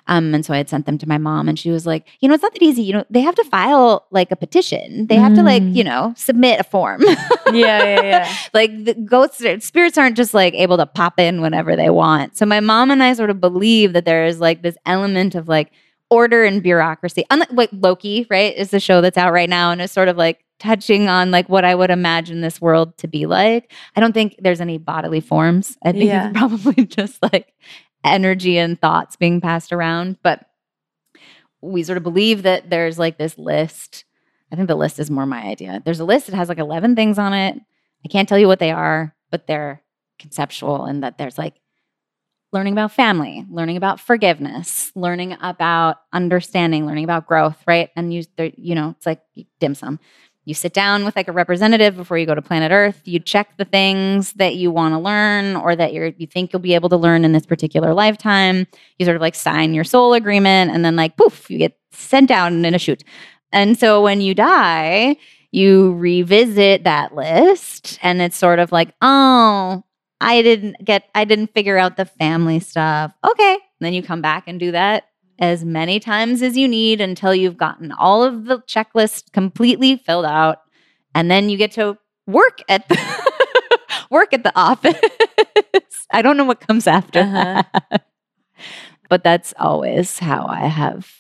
Um, 0.08 0.34
and 0.34 0.46
so 0.46 0.54
I 0.54 0.58
had 0.58 0.70
sent 0.70 0.86
them 0.86 0.98
to 1.00 1.08
my 1.10 1.18
mom, 1.18 1.50
and 1.50 1.58
she 1.60 1.70
was 1.72 1.86
like, 1.86 2.08
you 2.22 2.28
know, 2.30 2.34
it's 2.36 2.44
not 2.44 2.54
that 2.54 2.62
easy. 2.62 2.84
You 2.84 2.94
know, 2.94 3.06
they 3.10 3.22
have 3.22 3.36
to 3.36 3.44
file 3.46 4.06
like 4.12 4.32
a 4.32 4.36
petition. 4.36 5.08
They 5.08 5.16
have 5.16 5.34
to 5.36 5.44
like, 5.44 5.64
Mm. 5.64 5.76
you 5.76 5.84
know, 5.84 6.14
submit 6.16 6.60
a 6.60 6.64
form. 6.64 7.02
Yeah, 7.02 7.14
yeah, 7.54 8.02
yeah. 8.04 8.36
like 8.54 8.86
the 8.86 8.94
ghosts 8.94 9.44
spirits 9.66 9.98
aren't 9.98 10.16
just 10.16 10.34
like 10.34 10.54
able 10.54 10.78
to 10.78 10.86
pop 10.86 11.20
in 11.20 11.42
whenever 11.42 11.76
they 11.76 11.90
want 11.90 12.38
so 12.38 12.46
my 12.46 12.60
mom 12.60 12.90
and 12.92 13.04
i 13.04 13.14
sort 13.14 13.30
of 13.30 13.40
believe 13.42 13.94
that 13.94 14.06
there 14.06 14.26
is 14.26 14.40
like 14.40 14.62
this 14.62 14.78
element 14.86 15.36
of 15.36 15.48
like 15.48 15.72
order 16.10 16.44
and 16.44 16.62
bureaucracy 16.64 17.24
unlike 17.30 17.50
like 17.52 17.70
loki 17.74 18.26
right 18.30 18.56
is 18.56 18.70
the 18.72 18.80
show 18.80 19.02
that's 19.02 19.18
out 19.18 19.32
right 19.34 19.50
now 19.50 19.72
and 19.72 19.82
it's 19.82 19.94
sort 19.94 20.08
of 20.08 20.18
like 20.18 20.44
touching 20.60 21.08
on 21.10 21.32
like 21.32 21.50
what 21.50 21.66
i 21.66 21.76
would 21.76 21.90
imagine 21.90 22.42
this 22.42 22.62
world 22.62 22.98
to 22.98 23.08
be 23.08 23.26
like 23.26 23.72
i 23.96 24.00
don't 24.00 24.14
think 24.14 24.36
there's 24.40 24.62
any 24.62 24.78
bodily 24.78 25.20
forms 25.20 25.78
i 25.84 25.92
think 25.92 26.06
Yeah. 26.06 26.30
it's 26.30 26.38
probably 26.38 26.86
just 26.86 27.22
like 27.22 27.54
energy 28.04 28.58
and 28.58 28.80
thoughts 28.80 29.16
being 29.16 29.42
passed 29.42 29.74
around 29.74 30.18
but 30.24 30.46
we 31.62 31.84
sort 31.84 31.98
of 31.98 32.04
believe 32.04 32.44
that 32.44 32.70
there's 32.70 32.98
like 33.00 33.18
this 33.18 33.38
list 33.38 34.06
i 34.52 34.56
think 34.56 34.68
the 34.68 34.76
list 34.76 35.00
is 35.00 35.10
more 35.12 35.26
my 35.26 35.42
idea 35.44 35.82
there's 35.84 36.00
a 36.00 36.06
list 36.06 36.28
that 36.28 36.36
has 36.36 36.50
like 36.50 36.60
11 36.60 36.96
things 36.96 37.18
on 37.20 37.34
it 37.34 37.60
I 38.04 38.08
can't 38.08 38.30
tell 38.30 38.38
you 38.38 38.46
what 38.48 38.60
they 38.60 38.70
are, 38.70 39.16
but 39.32 39.48
they're 39.48 39.82
conceptual 40.20 40.86
and 40.86 41.02
that 41.02 41.18
there's 41.18 41.40
like 41.40 41.56
learning 42.54 42.74
about 42.74 42.92
family, 42.92 43.44
learning 43.50 43.78
about 43.78 44.00
forgiveness, 44.00 44.92
learning 44.94 45.36
about 45.42 45.98
understanding, 46.14 46.86
learning 46.86 47.04
about 47.04 47.26
growth, 47.26 47.58
right? 47.66 47.90
And 47.96 48.14
you, 48.14 48.24
you 48.58 48.76
know, 48.76 48.92
it's 48.96 49.08
like 49.08 49.22
dim 49.60 49.74
sum. 49.74 50.00
You 50.46 50.54
sit 50.54 50.74
down 50.74 51.06
with 51.06 51.16
like 51.16 51.28
a 51.28 51.32
representative 51.32 51.96
before 51.96 52.18
you 52.18 52.26
go 52.26 52.36
to 52.36 52.42
planet 52.42 52.72
Earth. 52.72 53.02
You 53.04 53.20
check 53.20 53.58
the 53.58 53.66
things 53.66 54.34
that 54.34 54.56
you 54.56 54.72
want 54.72 54.94
to 54.94 55.00
learn 55.00 55.56
or 55.56 55.76
that 55.76 55.92
you're 55.92 56.14
you 56.18 56.28
think 56.28 56.54
you'll 56.54 56.62
be 56.62 56.76
able 56.76 56.90
to 56.90 56.98
learn 56.98 57.26
in 57.26 57.32
this 57.32 57.46
particular 57.46 57.94
lifetime. 57.94 58.68
You 59.00 59.06
sort 59.06 59.16
of 59.16 59.22
like 59.22 59.36
sign 59.36 59.74
your 59.74 59.84
soul 59.84 60.14
agreement, 60.14 60.72
and 60.72 60.86
then 60.86 60.96
like 60.96 61.18
poof, 61.18 61.50
you 61.50 61.58
get 61.58 61.78
sent 61.92 62.30
down 62.30 62.64
in 62.64 62.76
a 62.76 62.80
chute. 62.80 63.04
And 63.52 63.78
so 63.78 64.02
when 64.02 64.22
you 64.22 64.36
die, 64.36 65.18
you 65.52 65.94
revisit 65.94 66.84
that 66.84 67.16
list 67.16 67.98
and 68.02 68.22
it's 68.22 68.36
sort 68.36 68.60
of 68.60 68.74
like, 68.74 68.94
oh, 69.02 69.84
I 70.20 70.42
didn't 70.42 70.76
get, 70.84 71.06
I 71.16 71.24
didn't 71.24 71.54
figure 71.54 71.78
out 71.78 71.96
the 71.96 72.04
family 72.04 72.60
stuff. 72.60 73.14
Okay. 73.24 73.54
And 73.54 73.62
then 73.80 73.94
you 73.94 74.04
come 74.04 74.22
back 74.22 74.44
and 74.48 74.60
do 74.60 74.72
that 74.72 75.06
as 75.40 75.66
many 75.66 76.00
times 76.00 76.42
as 76.42 76.56
you 76.58 76.68
need 76.68 77.02
until 77.02 77.34
you've 77.36 77.58
gotten 77.58 77.92
all 77.92 78.24
of 78.24 78.46
the 78.46 78.60
checklist 78.60 79.32
completely 79.34 79.98
filled 79.98 80.26
out. 80.26 80.60
And 81.14 81.30
then 81.32 81.50
you 81.50 81.58
get 81.58 81.72
to 81.74 81.98
work 82.28 82.60
at 82.70 82.88
the 82.90 82.98
work 84.10 84.34
at 84.34 84.44
the 84.44 84.52
office. 84.58 85.00
I 86.12 86.22
don't 86.22 86.38
know 86.38 86.46
what 86.46 86.60
comes 86.62 86.88
after 86.88 87.20
Uh-huh. 87.20 87.64
that. 87.92 88.06
But 89.10 89.24
that's 89.24 89.54
always 89.60 90.18
how 90.18 90.48
I 90.48 90.66
have 90.68 91.12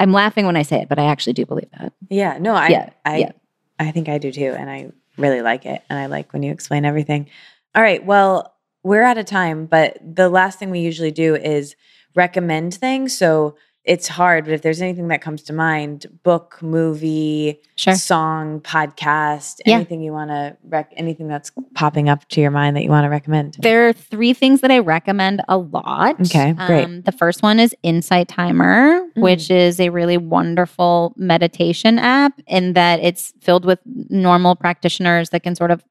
I'm 0.00 0.12
laughing 0.12 0.44
when 0.44 0.56
I 0.56 0.62
say 0.62 0.82
it, 0.82 0.88
but 0.88 0.98
I 0.98 1.04
actually 1.06 1.32
do 1.34 1.46
believe 1.46 1.70
that. 1.78 1.92
Yeah, 2.10 2.36
no, 2.38 2.54
I 2.54 2.68
Yeah, 2.68 2.90
I 3.04 3.16
yeah. 3.18 3.32
I 3.78 3.90
think 3.92 4.08
I 4.08 4.18
do 4.18 4.30
too 4.30 4.54
and 4.58 4.68
I 4.68 4.90
really 5.16 5.40
like 5.40 5.64
it 5.64 5.82
and 5.88 5.98
I 5.98 6.06
like 6.06 6.32
when 6.32 6.42
you 6.42 6.52
explain 6.52 6.84
everything. 6.84 7.28
All 7.74 7.82
right, 7.82 8.04
well, 8.04 8.54
we're 8.82 9.02
out 9.04 9.16
of 9.18 9.24
time, 9.26 9.64
but 9.66 9.96
the 10.02 10.28
last 10.28 10.58
thing 10.58 10.70
we 10.70 10.80
usually 10.80 11.10
do 11.12 11.34
is 11.34 11.76
recommend 12.14 12.74
things. 12.74 13.16
So 13.16 13.56
it's 13.84 14.08
hard, 14.08 14.46
but 14.46 14.54
if 14.54 14.62
there's 14.62 14.80
anything 14.80 15.08
that 15.08 15.20
comes 15.20 15.42
to 15.42 15.52
mind, 15.52 16.06
book, 16.22 16.58
movie, 16.62 17.60
Sure. 17.76 17.94
song, 17.94 18.60
podcast, 18.60 19.56
Yeah. 19.66 19.74
anything 19.76 20.00
you 20.00 20.10
want 20.12 20.30
to 20.30 20.56
rec 20.66 20.90
anything 20.96 21.28
that's 21.28 21.52
popping 21.74 22.08
up 22.08 22.26
to 22.30 22.40
your 22.40 22.50
mind 22.50 22.76
that 22.76 22.82
you 22.82 22.88
want 22.88 23.04
to 23.04 23.10
recommend. 23.10 23.56
There 23.60 23.86
are 23.86 23.92
three 23.92 24.32
things 24.32 24.62
that 24.62 24.70
I 24.70 24.78
recommend 24.78 25.42
a 25.48 25.58
lot. 25.58 26.18
Okay, 26.22 26.52
great. 26.66 26.84
Um, 26.84 27.02
the 27.02 27.12
first 27.12 27.42
one 27.42 27.60
is 27.60 27.76
Insight 27.82 28.28
Timer, 28.28 29.00
Mm. 29.16 29.22
which 29.22 29.50
is 29.50 29.78
a 29.78 29.90
really 29.90 30.16
wonderful 30.16 31.12
meditation 31.18 31.98
app 31.98 32.40
in 32.46 32.72
that 32.72 33.00
it's 33.00 33.34
filled 33.42 33.66
with 33.66 33.80
normal 34.08 34.56
practitioners 34.56 35.28
that 35.28 35.42
can 35.42 35.54
sort 35.54 35.70
of 35.70 35.84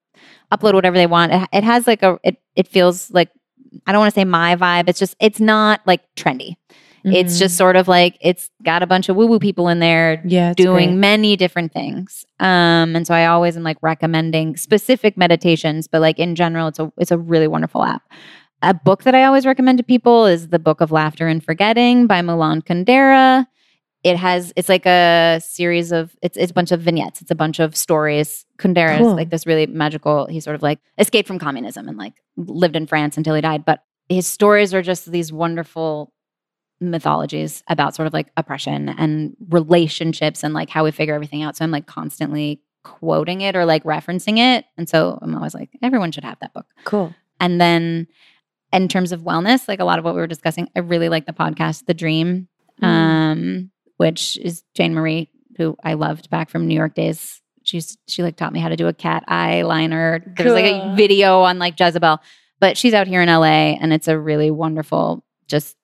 upload 0.52 0.74
whatever 0.74 0.98
they 0.98 1.06
want. 1.08 1.32
It, 1.32 1.48
it 1.54 1.64
has 1.64 1.86
like 1.86 2.02
a, 2.02 2.18
it, 2.24 2.38
it 2.56 2.68
feels 2.68 3.12
like, 3.12 3.30
I 3.88 3.92
don't 3.92 4.00
want 4.00 4.14
to 4.14 4.20
say 4.20 4.26
my 4.26 4.56
vibe. 4.56 4.88
It's 4.90 5.00
just, 5.00 5.16
it's 5.20 5.40
not 5.40 5.82
like 5.86 6.02
trendy. 6.16 6.56
It's 7.06 7.36
Mhm. 7.36 7.40
just 7.40 7.58
sort 7.58 7.76
of 7.76 7.90
like, 7.90 8.18
it's 8.22 8.50
got 8.64 8.82
a 8.82 8.88
bunch 8.88 9.10
of 9.10 9.18
woo 9.18 9.28
woo 9.28 9.38
people 9.40 9.68
in 9.68 9.80
there 9.80 10.22
yeah, 10.26 10.54
doing 10.54 10.90
great. 10.92 10.98
many 10.98 11.36
different 11.36 11.74
things. 11.74 12.24
Um, 12.40 12.96
and 12.96 13.06
so 13.06 13.14
I 13.14 13.26
always 13.26 13.58
am 13.58 13.64
like 13.64 13.76
recommending 13.82 14.56
specific 14.56 15.18
meditations, 15.18 15.88
but 15.88 16.00
like 16.00 16.18
in 16.18 16.34
general, 16.36 16.70
it's 16.70 16.80
a 16.80 16.94
it's 16.98 17.12
a 17.12 17.18
really 17.18 17.48
wonderful 17.50 17.84
app. 17.84 18.04
A 18.62 18.74
book 18.74 19.04
that 19.04 19.14
I 19.16 19.26
always 19.26 19.46
recommend 19.46 19.80
to 19.80 19.84
people 19.84 20.26
is 20.26 20.48
the 20.48 20.60
Book 20.60 20.80
of 20.80 20.94
Laughter 20.94 21.28
and 21.28 21.44
Forgetting 21.44 22.08
by 22.08 22.22
Milan 22.22 22.62
Kundera. 22.62 23.48
It 24.04 24.18
has 24.18 24.52
it's 24.56 24.68
like 24.70 24.86
a 24.86 25.40
series 25.44 25.92
of 25.94 26.16
it's 26.22 26.36
it's 26.38 26.52
a 26.52 26.54
bunch 26.54 26.72
of 26.72 26.82
vignettes. 26.82 27.22
It's 27.22 27.32
a 27.32 27.36
bunch 27.36 27.60
of 27.60 27.76
stories. 27.76 28.46
Kundera 28.58 28.98
Cool. 28.98 29.12
is 29.12 29.14
like 29.16 29.30
this 29.30 29.46
really 29.48 29.66
magical. 29.66 30.26
He 30.28 30.40
sort 30.42 30.56
of 30.56 30.62
like 30.62 30.80
escaped 30.98 31.28
from 31.28 31.40
communism 31.40 31.88
and 31.88 31.98
like 31.98 32.14
lived 32.36 32.76
in 32.76 32.86
France 32.86 33.16
until 33.18 33.34
he 33.36 33.42
died. 33.42 33.64
But 33.66 33.84
his 34.10 34.28
stories 34.28 34.74
are 34.74 34.82
just 34.82 35.10
these 35.10 35.32
wonderful 35.32 36.12
mythologies 36.82 37.64
about 37.70 37.96
sort 37.96 38.08
of 38.08 38.14
like 38.14 38.28
oppression 38.36 38.90
and 38.90 39.36
relationships 39.50 40.44
and 40.44 40.54
like 40.54 40.70
how 40.70 40.84
we 40.84 40.92
figure 40.92 41.14
everything 41.16 41.42
out. 41.44 41.56
So 41.56 41.64
I'm 41.64 41.72
like 41.72 41.86
constantly 41.88 42.62
quoting 42.84 43.40
it 43.42 43.56
or 43.56 43.64
like 43.66 43.84
referencing 43.86 44.38
it. 44.38 44.66
And 44.78 44.90
so 44.90 45.18
I'm 45.22 45.34
always 45.36 45.54
like, 45.54 45.70
everyone 45.82 46.12
should 46.12 46.26
have 46.26 46.40
that 46.42 46.54
book. 46.54 46.66
cool. 46.84 47.14
And 47.40 47.60
then 47.62 48.08
in 48.74 48.88
terms 48.90 49.12
of 49.14 49.22
wellness, 49.22 49.68
like 49.68 49.80
a 49.80 49.86
lot 49.86 50.00
of 50.00 50.04
what 50.06 50.14
we 50.16 50.20
were 50.22 50.28
discussing, 50.28 50.68
I 50.76 50.80
really 50.80 51.08
like 51.10 51.26
the 51.26 51.34
podcast, 51.34 51.86
The 51.86 51.94
Dream, 51.94 52.48
Mm. 52.82 52.88
um, 52.88 53.72
which 54.04 54.38
is 54.38 54.64
Jane 54.74 54.94
Marie, 54.94 55.30
who 55.58 55.78
I 55.84 55.94
loved 55.94 56.30
back 56.30 56.50
from 56.50 56.68
New 56.68 56.76
York 56.76 56.94
days. 56.94 57.42
She's 57.64 57.98
she 58.08 58.22
like 58.22 58.36
taught 58.36 58.52
me 58.52 58.60
how 58.60 58.68
to 58.68 58.76
do 58.76 58.88
a 58.88 58.94
cat 58.94 59.24
eyeliner. 59.30 60.22
There's 60.36 60.52
like 60.52 60.66
a 60.66 60.94
video 60.98 61.40
on 61.42 61.58
like 61.58 61.80
Jezebel, 61.80 62.20
but 62.60 62.78
she's 62.78 62.94
out 62.94 63.08
here 63.08 63.22
in 63.22 63.30
LA 63.30 63.78
and 63.82 63.94
it's 63.94 64.10
a 64.10 64.20
really 64.20 64.52
wonderful, 64.52 65.24
just 65.48 65.78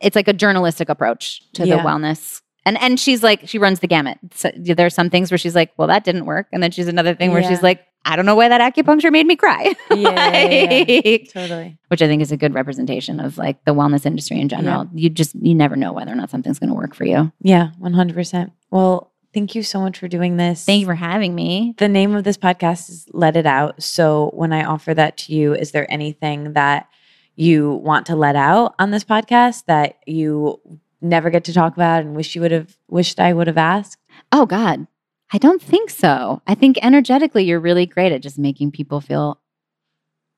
it's 0.00 0.16
like 0.16 0.28
a 0.28 0.32
journalistic 0.32 0.88
approach 0.88 1.42
to 1.52 1.66
Yeah. 1.66 1.76
the 1.76 1.82
wellness. 1.82 2.40
And 2.64 2.80
and 2.80 2.98
she's 2.98 3.22
like 3.22 3.46
she 3.46 3.58
runs 3.58 3.80
the 3.80 3.86
gamut. 3.86 4.16
So 4.32 4.50
there's 4.54 4.94
some 4.94 5.10
things 5.10 5.30
where 5.30 5.36
she's 5.36 5.54
like, 5.54 5.72
well, 5.76 5.88
that 5.88 6.02
didn't 6.04 6.24
work, 6.24 6.46
and 6.52 6.62
then 6.62 6.70
she's 6.70 6.88
another 6.88 7.14
thing 7.14 7.30
where 7.32 7.42
Yeah. 7.42 7.50
she's 7.50 7.62
like, 7.62 7.84
I 8.04 8.16
don't 8.16 8.26
know 8.26 8.34
why 8.34 8.48
that 8.48 8.60
acupuncture 8.60 9.10
made 9.10 9.26
me 9.26 9.36
cry. 9.36 9.74
Yeah, 9.94 10.38
yeah, 10.38 10.84
yeah. 10.86 11.18
Totally. 11.32 11.78
Which 11.88 12.02
I 12.02 12.06
think 12.06 12.20
is 12.20 12.32
a 12.32 12.36
good 12.36 12.52
representation 12.54 13.20
of 13.20 13.38
like 13.38 13.64
the 13.64 13.72
wellness 13.74 14.04
industry 14.04 14.40
in 14.40 14.48
general. 14.48 14.88
You 14.92 15.08
just 15.08 15.34
you 15.36 15.54
never 15.54 15.76
know 15.76 15.92
whether 15.92 16.12
or 16.12 16.16
not 16.16 16.30
something's 16.30 16.58
going 16.58 16.68
to 16.68 16.74
work 16.74 16.94
for 16.94 17.04
you. 17.04 17.32
Yeah, 17.40 17.70
100%. 17.80 18.50
Well, 18.70 19.12
thank 19.32 19.54
you 19.54 19.62
so 19.62 19.80
much 19.80 19.98
for 19.98 20.08
doing 20.08 20.36
this. 20.36 20.64
Thank 20.64 20.80
you 20.80 20.86
for 20.86 20.94
having 20.94 21.34
me. 21.34 21.74
The 21.78 21.88
name 21.88 22.14
of 22.14 22.24
this 22.24 22.36
podcast 22.36 22.90
is 22.90 23.06
Let 23.12 23.36
It 23.36 23.46
Out. 23.46 23.82
So 23.82 24.30
when 24.34 24.52
I 24.52 24.64
offer 24.64 24.94
that 24.94 25.16
to 25.18 25.34
you, 25.34 25.54
is 25.54 25.70
there 25.70 25.90
anything 25.90 26.54
that 26.54 26.88
you 27.36 27.72
want 27.72 28.06
to 28.06 28.16
let 28.16 28.36
out 28.36 28.74
on 28.78 28.90
this 28.90 29.04
podcast 29.04 29.64
that 29.66 29.98
you 30.06 30.60
never 31.00 31.30
get 31.30 31.44
to 31.44 31.52
talk 31.52 31.74
about 31.74 32.02
and 32.02 32.16
wish 32.16 32.34
you 32.34 32.40
would 32.40 32.52
have 32.52 32.76
wished 32.88 33.20
I 33.20 33.32
would 33.32 33.46
have 33.46 33.58
asked? 33.58 33.98
Oh 34.32 34.46
God, 34.46 34.86
I 35.34 35.38
don't 35.38 35.60
think 35.60 35.90
so. 35.90 36.40
I 36.46 36.54
think 36.54 36.78
energetically 36.80 37.42
you're 37.44 37.58
really 37.58 37.86
great 37.86 38.12
at 38.12 38.22
just 38.22 38.38
making 38.38 38.70
people 38.70 39.00
feel 39.00 39.40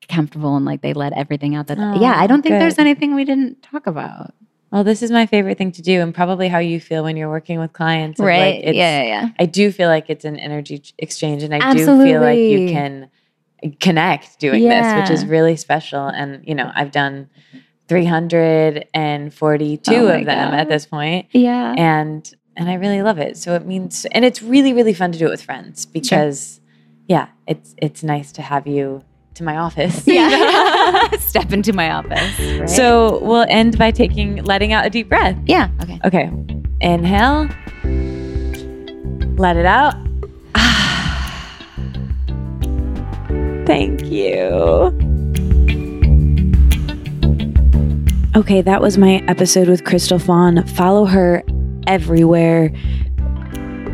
comfortable 0.09 0.55
and 0.55 0.65
like 0.65 0.81
they 0.81 0.93
let 0.93 1.13
everything 1.13 1.53
out. 1.55 1.67
That 1.67 1.77
Oh, 1.79 2.01
yeah, 2.01 2.13
I 2.17 2.23
oh, 2.23 2.27
don't 2.27 2.41
think 2.41 2.53
there's 2.53 2.79
anything 2.79 3.13
we 3.13 3.23
didn't 3.23 3.61
talk 3.61 3.85
about. 3.85 4.33
Well, 4.71 4.83
this 4.83 5.03
is 5.03 5.11
my 5.11 5.27
favorite 5.27 5.57
thing 5.57 5.71
to 5.73 5.81
do 5.83 6.01
and 6.01 6.15
probably 6.15 6.47
how 6.47 6.57
you 6.57 6.79
feel 6.81 7.03
when 7.03 7.15
you're 7.15 7.29
working 7.29 7.59
with 7.59 7.73
clients. 7.73 8.19
like, 8.19 8.27
Right? 8.27 8.55
it's- 8.55 8.75
yeah, 8.75 9.03
yeah, 9.03 9.07
yeah. 9.07 9.29
I 9.39 9.45
do 9.45 9.71
feel 9.71 9.87
like 9.87 10.09
it's 10.09 10.25
an 10.25 10.37
energy 10.37 10.81
exchange 10.97 11.43
and 11.43 11.53
I 11.53 11.73
do 11.73 11.85
feel 11.85 12.21
like 12.21 12.39
you 12.39 12.69
can 12.69 13.09
connect 13.79 14.39
doing 14.39 14.63
this, 14.67 14.95
which 15.01 15.11
is 15.11 15.25
really 15.27 15.55
special. 15.57 16.07
And, 16.07 16.41
you 16.45 16.55
know, 16.55 16.71
I've 16.75 16.91
done 16.91 17.29
342 17.87 19.95
Oh 19.95 20.07
of 20.07 20.25
them 20.25 20.51
God. 20.51 20.59
at 20.59 20.69
this 20.69 20.85
point, 20.85 21.27
Yeah. 21.31 21.73
and 21.77 22.29
and 22.57 22.69
I 22.69 22.73
really 22.73 23.01
love 23.03 23.19
it. 23.19 23.37
So 23.37 23.53
it 23.55 23.65
means 23.65 24.05
and 24.11 24.25
it's 24.25 24.41
really 24.41 24.73
really 24.73 24.93
fun 24.93 25.11
to 25.13 25.19
do 25.19 25.27
it 25.27 25.29
with 25.29 25.41
friends 25.41 25.85
because 25.85 26.59
yeah, 27.07 27.27
it's 27.45 27.73
it's 27.77 28.03
nice 28.03 28.31
to 28.33 28.41
have 28.41 28.67
you 28.67 29.03
to 29.35 29.43
my 29.43 29.55
office. 29.57 30.05
Yeah. 30.07 31.09
Step 31.19 31.53
into 31.53 31.71
my 31.71 31.91
office. 31.91 32.39
right? 32.39 32.69
so 32.69 33.19
we'll 33.23 33.45
end 33.47 33.77
by 33.77 33.91
taking 33.91 34.43
letting 34.43 34.73
out 34.73 34.85
a 34.85 34.89
deep 34.89 35.07
breath. 35.07 35.37
yeah. 35.45 35.69
Okay. 35.81 35.99
Okay. 36.03 36.31
Inhale. 36.81 37.47
Let 39.37 39.55
it 39.55 39.67
out. 39.67 39.93
Thank 43.67 44.03
you. 44.05 44.95
Okay, 48.35 48.61
that 48.61 48.81
was 48.81 48.97
my 48.97 49.23
episode 49.27 49.67
with 49.67 49.83
Crystal 49.83 50.19
Fawn. 50.19 50.65
Follow 50.67 51.05
her 51.05 51.43
everywhere 51.87 52.71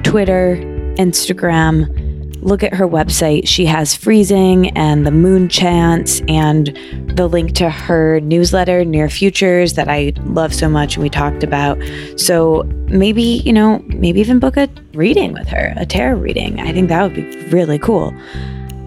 Twitter, 0.03 0.57
Instagram. 0.97 2.11
Look 2.43 2.61
at 2.61 2.73
her 2.73 2.87
website. 2.87 3.47
She 3.47 3.65
has 3.65 3.95
freezing 3.95 4.69
and 4.77 5.07
the 5.07 5.11
moon 5.11 5.47
chants 5.47 6.21
and 6.27 6.77
the 7.15 7.27
link 7.27 7.53
to 7.53 7.69
her 7.69 8.19
newsletter, 8.19 8.83
Near 8.83 9.09
Futures, 9.09 9.75
that 9.75 9.87
I 9.87 10.11
love 10.25 10.53
so 10.53 10.67
much 10.67 10.95
and 10.95 11.03
we 11.03 11.09
talked 11.09 11.43
about. 11.43 11.81
So 12.17 12.63
maybe, 12.87 13.41
you 13.45 13.53
know, 13.53 13.79
maybe 13.87 14.19
even 14.19 14.39
book 14.39 14.57
a 14.57 14.67
reading 14.93 15.31
with 15.31 15.47
her, 15.47 15.73
a 15.77 15.85
tarot 15.85 16.19
reading. 16.19 16.59
I 16.59 16.73
think 16.73 16.89
that 16.89 17.01
would 17.01 17.15
be 17.15 17.37
really 17.47 17.79
cool. 17.79 18.13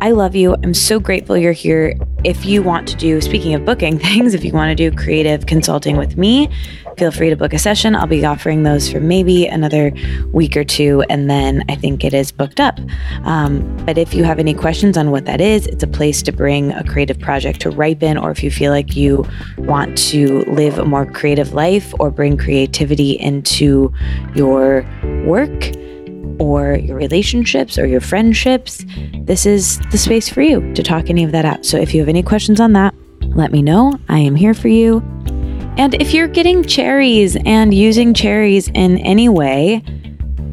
I 0.03 0.11
love 0.11 0.37
you. 0.37 0.55
I'm 0.63 0.75
so 0.75 1.01
grateful 1.01 1.39
you're 1.39 1.53
here. 1.53 1.99
If 2.23 2.45
you 2.45 2.63
want 2.63 2.87
to 2.89 2.97
do, 2.97 3.21
speaking 3.23 3.55
of 3.55 3.65
booking 3.65 3.99
things, 4.01 4.35
if 4.35 4.45
you 4.45 4.53
want 4.53 4.77
to 4.77 4.91
do 4.91 4.95
creative 4.95 5.47
consulting 5.47 5.97
with 5.97 6.19
me, 6.19 6.51
feel 6.97 7.11
free 7.11 7.31
to 7.31 7.37
book 7.37 7.53
a 7.53 7.59
session. 7.59 7.95
I'll 7.95 8.07
be 8.07 8.25
offering 8.25 8.63
those 8.63 8.91
for 8.91 9.01
maybe 9.01 9.47
another 9.47 9.93
week 10.33 10.57
or 10.57 10.65
two, 10.65 11.03
and 11.11 11.29
then 11.29 11.65
I 11.69 11.77
think 11.77 12.05
it 12.05 12.15
is 12.15 12.33
booked 12.33 12.61
up. 12.61 12.79
Um, 13.25 13.77
but 13.85 13.99
if 13.99 14.15
you 14.15 14.25
have 14.25 14.39
any 14.39 14.55
questions 14.55 14.97
on 14.97 15.11
what 15.11 15.27
that 15.27 15.41
is, 15.41 15.67
it's 15.67 15.83
a 15.83 15.87
place 15.87 16.23
to 16.23 16.33
bring 16.33 16.73
a 16.73 16.85
creative 16.85 17.19
project 17.19 17.61
to 17.63 17.71
ripen, 17.71 18.17
or 18.17 18.31
if 18.31 18.43
you 18.43 18.51
feel 18.51 18.73
like 18.73 18.97
you 18.97 19.27
want 19.59 19.97
to 19.99 20.41
live 20.45 20.79
a 20.79 20.85
more 20.85 21.07
creative 21.07 21.53
life 21.53 21.93
or 22.01 22.11
bring 22.11 22.37
creativity 22.37 23.13
into 23.13 23.93
your 24.35 24.87
work 25.27 25.71
or 26.39 26.77
your 26.77 26.97
relationships 26.97 27.79
or 27.79 27.87
your 27.87 28.01
friendships, 28.01 28.85
this 29.21 29.47
is 29.47 29.81
the 29.91 29.99
space 29.99 30.29
for 30.29 30.43
you 30.43 30.73
to 30.75 30.83
talk 30.83 31.11
any 31.11 31.25
of 31.25 31.33
that 31.33 31.45
out. 31.45 31.65
So 31.65 31.77
if 31.77 31.95
you 31.95 32.01
have 32.01 32.09
any 32.09 32.23
questions 32.23 32.61
on 32.61 32.73
that, 32.73 32.95
let 33.21 33.53
me 33.53 33.63
know. 33.63 33.99
I 34.09 34.19
am 34.19 34.35
here 34.35 34.55
for 34.55 34.69
you. 34.69 35.03
And 35.79 35.95
if 36.01 36.15
you're 36.15 36.27
getting 36.27 36.65
cherries 36.65 37.37
and 37.45 37.75
using 37.75 38.15
cherries 38.15 38.69
in 38.69 38.99
any 38.99 39.29
way, 39.29 39.83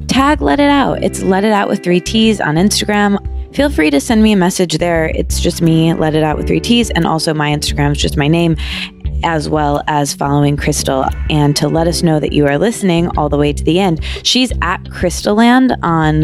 tag 0.08 0.41
Let 0.41 0.60
It 0.60 0.70
Out. 0.70 1.02
It's 1.02 1.24
Let 1.24 1.45
It 1.45 1.54
Out 1.54 1.70
with 1.70 1.82
three 1.82 2.02
T's 2.02 2.41
on 2.41 2.56
Instagram. 2.56 3.18
Feel 3.56 3.70
free 3.70 3.90
to 3.90 4.02
send 4.02 4.22
me 4.22 4.34
a 4.34 4.36
message 4.36 4.80
there. 4.80 5.06
It's 5.16 5.40
just 5.40 5.62
me, 5.62 5.94
Let 5.94 6.14
It 6.14 6.24
Out 6.24 6.38
with 6.38 6.48
three 6.48 6.60
T's. 6.60 6.90
And 6.90 7.08
also 7.08 7.34
my 7.34 7.52
Instagram 7.52 7.94
is 7.94 8.00
just 8.00 8.18
my 8.18 8.28
name, 8.28 8.58
as 9.24 9.48
well 9.48 9.82
as 9.88 10.14
following 10.14 10.58
Crystal. 10.58 11.06
And 11.30 11.56
to 11.56 11.70
let 11.70 11.88
us 11.88 12.04
know 12.04 12.20
that 12.20 12.34
you 12.34 12.45
are 12.45 12.58
listening 12.58 13.08
all 13.18 13.30
the 13.30 13.38
way 13.38 13.54
to 13.54 13.64
the 13.64 13.80
end, 13.80 14.04
she's 14.24 14.52
at 14.62 14.91
Crystalland 14.91 15.78
on 15.84 16.24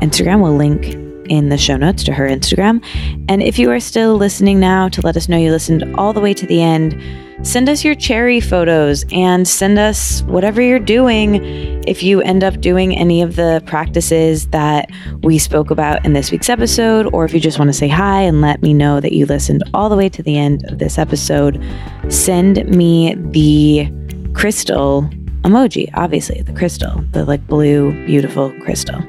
Instagram. 0.00 0.42
We'll 0.42 0.54
link 0.54 1.01
in 1.26 1.48
the 1.48 1.58
show 1.58 1.76
notes 1.76 2.04
to 2.04 2.12
her 2.12 2.28
Instagram. 2.28 2.84
And 3.28 3.42
if 3.42 3.58
you 3.58 3.70
are 3.70 3.80
still 3.80 4.16
listening 4.16 4.60
now, 4.60 4.88
to 4.88 5.00
let 5.02 5.16
us 5.16 5.28
know 5.28 5.36
you 5.36 5.50
listened 5.50 5.84
all 5.96 6.12
the 6.12 6.20
way 6.20 6.34
to 6.34 6.46
the 6.46 6.62
end, 6.62 7.00
send 7.46 7.68
us 7.68 7.84
your 7.84 7.94
cherry 7.94 8.40
photos 8.40 9.04
and 9.12 9.46
send 9.48 9.78
us 9.78 10.22
whatever 10.22 10.62
you're 10.62 10.78
doing 10.78 11.42
if 11.86 12.02
you 12.02 12.20
end 12.22 12.44
up 12.44 12.60
doing 12.60 12.96
any 12.96 13.20
of 13.22 13.36
the 13.36 13.62
practices 13.66 14.46
that 14.48 14.88
we 15.22 15.38
spoke 15.38 15.70
about 15.70 16.04
in 16.04 16.12
this 16.12 16.30
week's 16.30 16.48
episode, 16.48 17.12
or 17.12 17.24
if 17.24 17.34
you 17.34 17.40
just 17.40 17.58
want 17.58 17.68
to 17.68 17.72
say 17.72 17.88
hi 17.88 18.20
and 18.20 18.40
let 18.40 18.62
me 18.62 18.72
know 18.72 19.00
that 19.00 19.12
you 19.12 19.26
listened 19.26 19.62
all 19.74 19.88
the 19.88 19.96
way 19.96 20.08
to 20.08 20.22
the 20.22 20.38
end 20.38 20.64
of 20.70 20.78
this 20.78 20.98
episode, 20.98 21.60
send 22.08 22.64
me 22.68 23.14
the 23.16 23.90
crystal 24.34 25.10
emoji, 25.42 25.90
obviously, 25.94 26.40
the 26.42 26.52
crystal, 26.52 27.04
the 27.10 27.24
like 27.24 27.44
blue, 27.48 27.92
beautiful 28.06 28.52
crystal. 28.60 29.02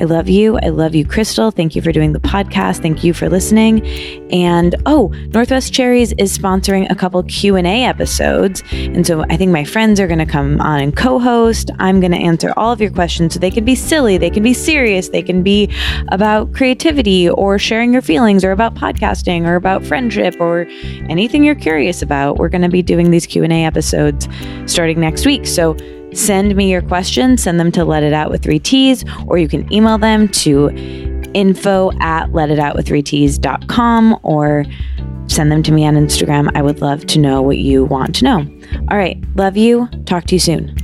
I 0.00 0.04
love 0.04 0.28
you. 0.28 0.58
I 0.58 0.68
love 0.68 0.94
you, 0.94 1.06
Crystal. 1.06 1.50
Thank 1.50 1.76
you 1.76 1.82
for 1.82 1.92
doing 1.92 2.12
the 2.12 2.20
podcast. 2.20 2.82
Thank 2.82 3.04
you 3.04 3.12
for 3.12 3.28
listening. 3.28 3.86
And 4.32 4.74
oh, 4.86 5.08
Northwest 5.32 5.72
Cherries 5.72 6.12
is 6.14 6.36
sponsoring 6.36 6.90
a 6.90 6.94
couple 6.94 7.22
Q&A 7.24 7.84
episodes. 7.84 8.62
And 8.72 9.06
so 9.06 9.24
I 9.30 9.36
think 9.36 9.52
my 9.52 9.64
friends 9.64 10.00
are 10.00 10.06
going 10.06 10.18
to 10.18 10.26
come 10.26 10.60
on 10.60 10.80
and 10.80 10.96
co-host. 10.96 11.70
I'm 11.78 12.00
going 12.00 12.12
to 12.12 12.18
answer 12.18 12.52
all 12.56 12.72
of 12.72 12.80
your 12.80 12.90
questions. 12.90 13.34
So 13.34 13.40
they 13.40 13.50
can 13.50 13.64
be 13.64 13.74
silly, 13.74 14.18
they 14.18 14.30
can 14.30 14.42
be 14.42 14.54
serious, 14.54 15.08
they 15.08 15.22
can 15.22 15.42
be 15.42 15.70
about 16.08 16.52
creativity 16.52 17.28
or 17.28 17.58
sharing 17.58 17.92
your 17.92 18.02
feelings 18.02 18.44
or 18.44 18.52
about 18.52 18.74
podcasting 18.74 19.46
or 19.46 19.56
about 19.56 19.84
friendship 19.84 20.36
or 20.40 20.66
anything 21.08 21.44
you're 21.44 21.54
curious 21.54 22.02
about. 22.02 22.36
We're 22.36 22.48
going 22.48 22.62
to 22.62 22.68
be 22.68 22.82
doing 22.82 23.10
these 23.10 23.26
Q&A 23.26 23.64
episodes 23.64 24.28
starting 24.66 25.00
next 25.00 25.26
week. 25.26 25.46
So 25.46 25.76
Send 26.14 26.54
me 26.54 26.70
your 26.70 26.82
questions, 26.82 27.42
send 27.42 27.58
them 27.58 27.72
to 27.72 27.84
Let 27.84 28.02
It 28.02 28.12
Out 28.12 28.30
with 28.30 28.42
Three 28.42 28.58
T's, 28.58 29.04
or 29.26 29.36
you 29.38 29.48
can 29.48 29.70
email 29.72 29.98
them 29.98 30.28
to 30.28 30.70
info 31.34 31.90
at 32.00 32.26
letitoutwith3ts.com 32.30 34.20
or 34.22 34.64
send 35.26 35.50
them 35.50 35.62
to 35.64 35.72
me 35.72 35.84
on 35.84 35.94
Instagram. 35.94 36.50
I 36.54 36.62
would 36.62 36.80
love 36.80 37.06
to 37.06 37.18
know 37.18 37.42
what 37.42 37.58
you 37.58 37.84
want 37.84 38.14
to 38.16 38.24
know. 38.24 38.38
All 38.90 38.96
right, 38.96 39.22
love 39.34 39.56
you. 39.56 39.88
Talk 40.06 40.24
to 40.26 40.36
you 40.36 40.38
soon. 40.38 40.76